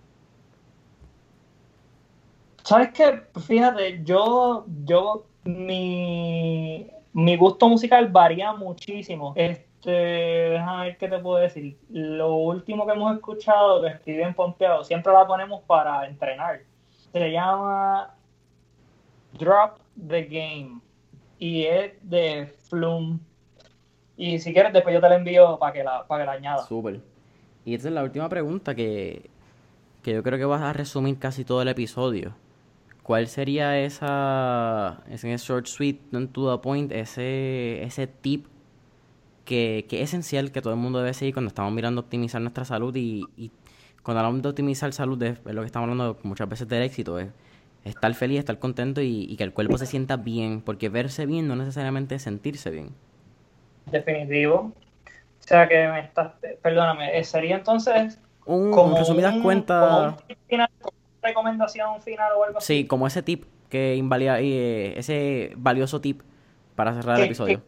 ¿Sabes 2.67 2.89
qué? 2.89 3.23
Fíjate, 3.39 4.03
yo, 4.03 4.65
yo, 4.83 5.25
mi, 5.45 6.85
mi 7.13 7.37
gusto 7.37 7.69
musical 7.69 8.09
varía 8.09 8.51
muchísimo. 8.51 9.31
Este, 9.37 9.89
déjame 9.89 10.87
ver 10.87 10.97
qué 10.97 11.07
te 11.07 11.17
puedo 11.19 11.37
decir. 11.37 11.77
Lo 11.89 12.35
último 12.35 12.85
que 12.85 12.91
hemos 12.91 13.15
escuchado, 13.15 13.81
que 13.81 13.87
estoy 13.87 14.17
bien 14.17 14.33
pompeado, 14.33 14.83
siempre 14.83 15.13
la 15.13 15.25
ponemos 15.25 15.61
para 15.61 16.07
entrenar. 16.07 16.59
Se 17.13 17.31
llama 17.31 18.13
Drop 19.39 19.79
the 20.05 20.23
Game 20.23 20.81
y 21.39 21.63
es 21.63 21.93
de 22.01 22.47
Flume. 22.67 23.19
Y 24.17 24.39
si 24.39 24.51
quieres, 24.51 24.73
después 24.73 24.93
yo 24.93 24.99
te 24.99 25.07
la 25.07 25.15
envío 25.15 25.57
para 25.57 25.71
que 25.71 25.85
la, 25.85 26.05
para 26.05 26.23
que 26.23 26.25
la 26.25 26.33
añada. 26.33 26.63
Súper. 26.63 26.99
Y 27.63 27.75
esta 27.75 27.87
es 27.87 27.93
la 27.93 28.03
última 28.03 28.27
pregunta 28.27 28.75
que, 28.75 29.29
que 30.03 30.13
yo 30.13 30.21
creo 30.21 30.37
que 30.37 30.43
vas 30.43 30.63
a 30.63 30.73
resumir 30.73 31.17
casi 31.17 31.45
todo 31.45 31.61
el 31.61 31.69
episodio. 31.69 32.33
¿Cuál 33.07 33.27
sería 33.27 33.79
esa, 33.79 35.01
ese 35.09 35.33
short 35.37 35.65
sweet, 35.65 36.01
to 36.33 36.51
the 36.51 36.61
point, 36.61 36.91
ese, 36.91 37.81
ese 37.81 38.05
tip 38.05 38.47
que, 39.45 39.85
que 39.87 40.01
es 40.01 40.09
esencial 40.09 40.51
que 40.51 40.61
todo 40.61 40.73
el 40.73 40.79
mundo 40.79 40.99
debe 40.99 41.13
seguir 41.13 41.33
cuando 41.33 41.47
estamos 41.47 41.71
mirando 41.71 42.01
optimizar 42.01 42.41
nuestra 42.41 42.65
salud 42.65 42.93
y, 42.97 43.23
y 43.37 43.49
cuando 44.03 44.19
hablamos 44.19 44.41
de 44.41 44.49
optimizar 44.49 44.91
salud 44.91 45.23
es, 45.23 45.39
lo 45.45 45.61
que 45.61 45.67
estamos 45.67 45.89
hablando 45.89 46.19
muchas 46.23 46.49
veces 46.49 46.67
del 46.67 46.83
éxito, 46.83 47.17
es 47.17 47.29
estar 47.85 48.13
feliz, 48.13 48.39
estar 48.39 48.59
contento 48.59 48.99
y, 48.99 49.23
y 49.23 49.37
que 49.37 49.45
el 49.45 49.53
cuerpo 49.53 49.77
se 49.77 49.85
sienta 49.85 50.17
bien, 50.17 50.59
porque 50.59 50.89
verse 50.89 51.25
bien 51.25 51.47
no 51.47 51.55
necesariamente 51.55 52.15
es 52.15 52.23
sentirse 52.23 52.71
bien. 52.71 52.89
Definitivo. 53.89 54.73
O 55.39 55.47
sea 55.47 55.65
que 55.69 55.87
me 55.87 56.01
estás, 56.01 56.33
perdóname, 56.61 57.17
eh, 57.17 57.23
sería 57.23 57.55
entonces 57.55 58.19
Un, 58.45 58.69
como 58.71 58.97
resumidas 58.97 59.37
cuentas, 59.37 60.15
como 60.15 60.17
un 60.51 60.96
recomendación 61.27 62.01
final 62.01 62.31
o 62.37 62.43
algo 62.43 62.57
así. 62.59 62.81
sí, 62.81 62.87
como 62.87 63.07
ese 63.07 63.21
tip 63.23 63.45
que 63.69 63.95
invalida, 63.95 64.39
eh, 64.39 64.97
ese 64.97 65.51
valioso 65.57 65.99
tip 66.01 66.21
para 66.75 66.93
cerrar 66.93 67.15
el 67.17 67.21
Que- 67.21 67.25
episodio. 67.25 67.61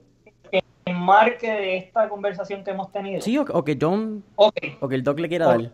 que 0.51 0.63
enmarque 0.85 1.51
de 1.51 1.77
esta 1.77 2.07
conversación 2.09 2.63
que 2.63 2.71
hemos 2.71 2.91
tenido. 2.91 3.21
Sí, 3.21 3.37
o, 3.37 3.41
o 3.43 3.63
que 3.63 3.77
John, 3.79 4.23
o 4.35 4.51
que 4.51 4.95
el 4.95 5.03
Doc 5.03 5.19
le 5.19 5.27
quiera 5.29 5.47
dar. 5.47 5.71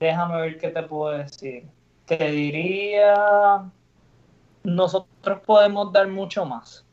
Déjame 0.00 0.40
ver 0.40 0.58
qué 0.58 0.68
te 0.70 0.82
puedo 0.82 1.16
decir. 1.16 1.64
Te 2.06 2.30
diría, 2.32 3.62
nosotros 4.64 5.40
podemos 5.46 5.92
dar 5.92 6.08
mucho 6.08 6.44
más, 6.44 6.84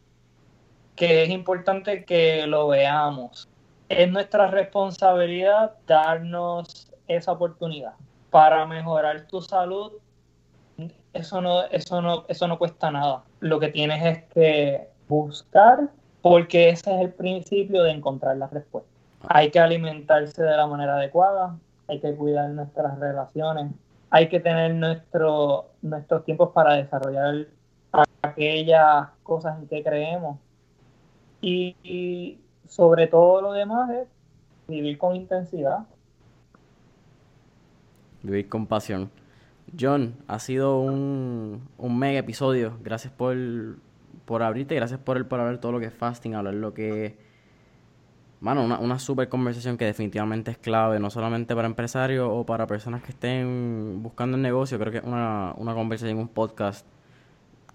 que 0.95 1.24
es 1.24 1.30
importante 1.30 2.06
que 2.06 2.45
lo 2.48 2.68
veamos. 2.68 3.48
Es 3.90 4.10
nuestra 4.11 4.48
responsabilidad 4.48 5.74
darnos 5.88 6.91
esa 7.07 7.32
oportunidad 7.32 7.94
para 8.30 8.65
mejorar 8.65 9.27
tu 9.27 9.41
salud. 9.41 9.93
Eso 11.14 11.41
no, 11.41 11.64
eso 11.65 12.01
no, 12.01 12.26
eso 12.27 12.47
no 12.47 12.57
cuesta 12.57 12.91
nada. 12.91 13.23
Lo 13.39 13.60
que 13.60 13.69
tienes 13.69 14.06
es 14.06 14.23
que 14.34 14.89
buscar, 15.07 15.89
porque 16.22 16.69
ese 16.69 16.93
es 16.95 17.01
el 17.01 17.11
principio 17.11 17.84
de 17.84 17.91
encontrar 17.91 18.38
la 18.38 18.47
respuesta. 18.47 18.89
Hay 19.27 19.51
que 19.51 19.60
alimentarse 19.60 20.41
de 20.43 20.56
la 20.56 20.68
manera 20.68 20.95
adecuada, 20.95 21.57
hay 21.88 21.99
que 21.99 22.15
cuidar 22.15 22.49
nuestras 22.51 22.97
relaciones, 22.99 23.73
hay 24.11 24.30
que 24.30 24.39
tener 24.39 24.76
nuestro, 24.76 25.72
nuestros 25.81 26.23
tiempos 26.23 26.51
para 26.53 26.76
desarrollar 26.76 27.47
aquellas 28.22 29.07
cosas 29.23 29.60
en 29.60 29.68
que 29.68 29.84
creemos. 29.84 30.38
Y, 31.41 31.76
y 31.84 32.39
sobre 32.68 33.07
todo 33.07 33.41
lo 33.41 33.51
demás 33.53 33.89
es 33.89 34.07
vivir 34.68 34.97
con 34.97 35.15
intensidad. 35.15 35.80
Vivir 38.24 38.50
con 38.50 38.68
pasión. 38.68 39.10
John, 39.80 40.16
ha 40.28 40.40
sido 40.40 40.80
un, 40.80 41.62
un 41.78 42.00
mega 42.00 42.20
episodio. 42.20 42.78
Gracias 42.84 43.14
por, 43.14 43.36
por 44.26 44.44
abrirte, 44.44 44.76
gracias 44.76 45.00
por, 45.00 45.18
el, 45.18 45.26
por 45.26 45.40
hablar 45.40 45.60
todo 45.60 45.72
lo 45.72 45.80
que 45.80 45.86
es 45.88 45.94
fasting, 45.94 46.36
hablar 46.36 46.56
lo 46.56 46.74
que... 46.74 47.18
Mano, 48.41 48.64
una, 48.64 48.80
una 48.80 49.00
super 49.00 49.28
conversación 49.28 49.78
que 49.78 49.84
definitivamente 49.84 50.50
es 50.52 50.58
clave, 50.58 50.98
no 51.00 51.10
solamente 51.10 51.54
para 51.56 51.68
empresarios 51.68 52.30
o 52.32 52.46
para 52.46 52.68
personas 52.68 53.04
que 53.04 53.12
estén 53.12 54.00
buscando 54.02 54.38
el 54.38 54.41
negocio. 54.44 54.80
Creo 54.80 54.91
que 54.94 55.00
es 55.00 55.04
una, 55.04 55.54
una 55.58 55.74
conversación, 55.74 56.18
un 56.18 56.30
podcast 56.30 56.86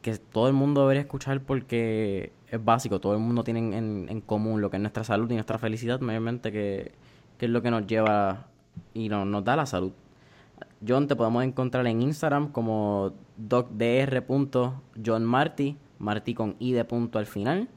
que 0.00 0.16
todo 0.16 0.48
el 0.48 0.54
mundo 0.54 0.80
debería 0.82 1.02
escuchar 1.02 1.40
porque 1.42 2.32
es 2.48 2.64
básico. 2.64 2.98
Todo 2.98 3.12
el 3.12 3.20
mundo 3.20 3.44
tiene 3.44 3.60
en, 3.60 3.72
en- 3.74 4.06
en 4.08 4.20
común 4.22 4.62
lo 4.62 4.70
que 4.70 4.78
es 4.78 4.80
nuestra 4.80 5.04
salud 5.04 5.30
y 5.30 5.34
nuestra 5.34 5.58
felicidad, 5.58 6.00
mayormente, 6.00 6.50
que, 6.50 6.92
que 7.36 7.44
es 7.44 7.50
lo 7.52 7.60
que 7.60 7.70
nos 7.70 7.86
lleva 7.86 8.46
y 8.94 9.10
no- 9.10 9.26
nos 9.26 9.44
da 9.44 9.56
la 9.56 9.66
salud. 9.66 9.92
John, 10.86 11.08
te 11.08 11.16
podemos 11.16 11.42
encontrar 11.44 11.86
en 11.86 12.02
Instagram 12.02 12.52
como 12.52 13.12
docdr.johnmarty, 13.36 15.76
Marty 15.98 16.34
con 16.34 16.56
i 16.58 16.72
de 16.72 16.84
punto 16.84 17.18
al 17.18 17.26
final. 17.26 17.68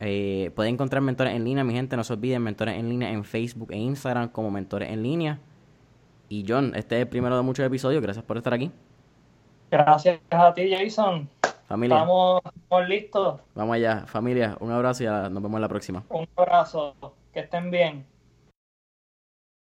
Eh, 0.00 0.50
pueden 0.56 0.74
encontrar 0.74 1.02
mentores 1.02 1.34
en 1.34 1.44
línea, 1.44 1.62
mi 1.62 1.74
gente, 1.74 1.96
no 1.96 2.02
se 2.04 2.12
olviden, 2.12 2.42
mentores 2.42 2.76
en 2.76 2.88
línea 2.88 3.10
en 3.10 3.24
Facebook 3.24 3.70
e 3.70 3.76
Instagram 3.76 4.28
como 4.28 4.50
mentores 4.50 4.90
en 4.90 5.02
línea. 5.02 5.38
Y 6.28 6.44
John, 6.48 6.72
este 6.74 6.96
es 6.96 7.02
el 7.02 7.08
primero 7.08 7.36
de 7.36 7.42
muchos 7.42 7.64
episodios, 7.66 8.02
gracias 8.02 8.24
por 8.24 8.36
estar 8.36 8.54
aquí. 8.54 8.70
Gracias 9.70 10.20
a 10.30 10.54
ti, 10.54 10.70
Jason. 10.70 11.28
Familia, 11.68 11.96
Estamos, 11.96 12.42
estamos 12.44 12.88
listos. 12.88 13.40
vamos 13.54 13.76
allá, 13.76 14.04
familia, 14.06 14.56
un 14.60 14.72
abrazo 14.72 15.04
y 15.04 15.06
nos 15.06 15.34
vemos 15.34 15.54
en 15.54 15.60
la 15.60 15.68
próxima. 15.68 16.02
Un 16.08 16.26
abrazo. 16.36 16.94
Que 17.32 17.40
estén 17.40 17.70
bien. 17.70 18.04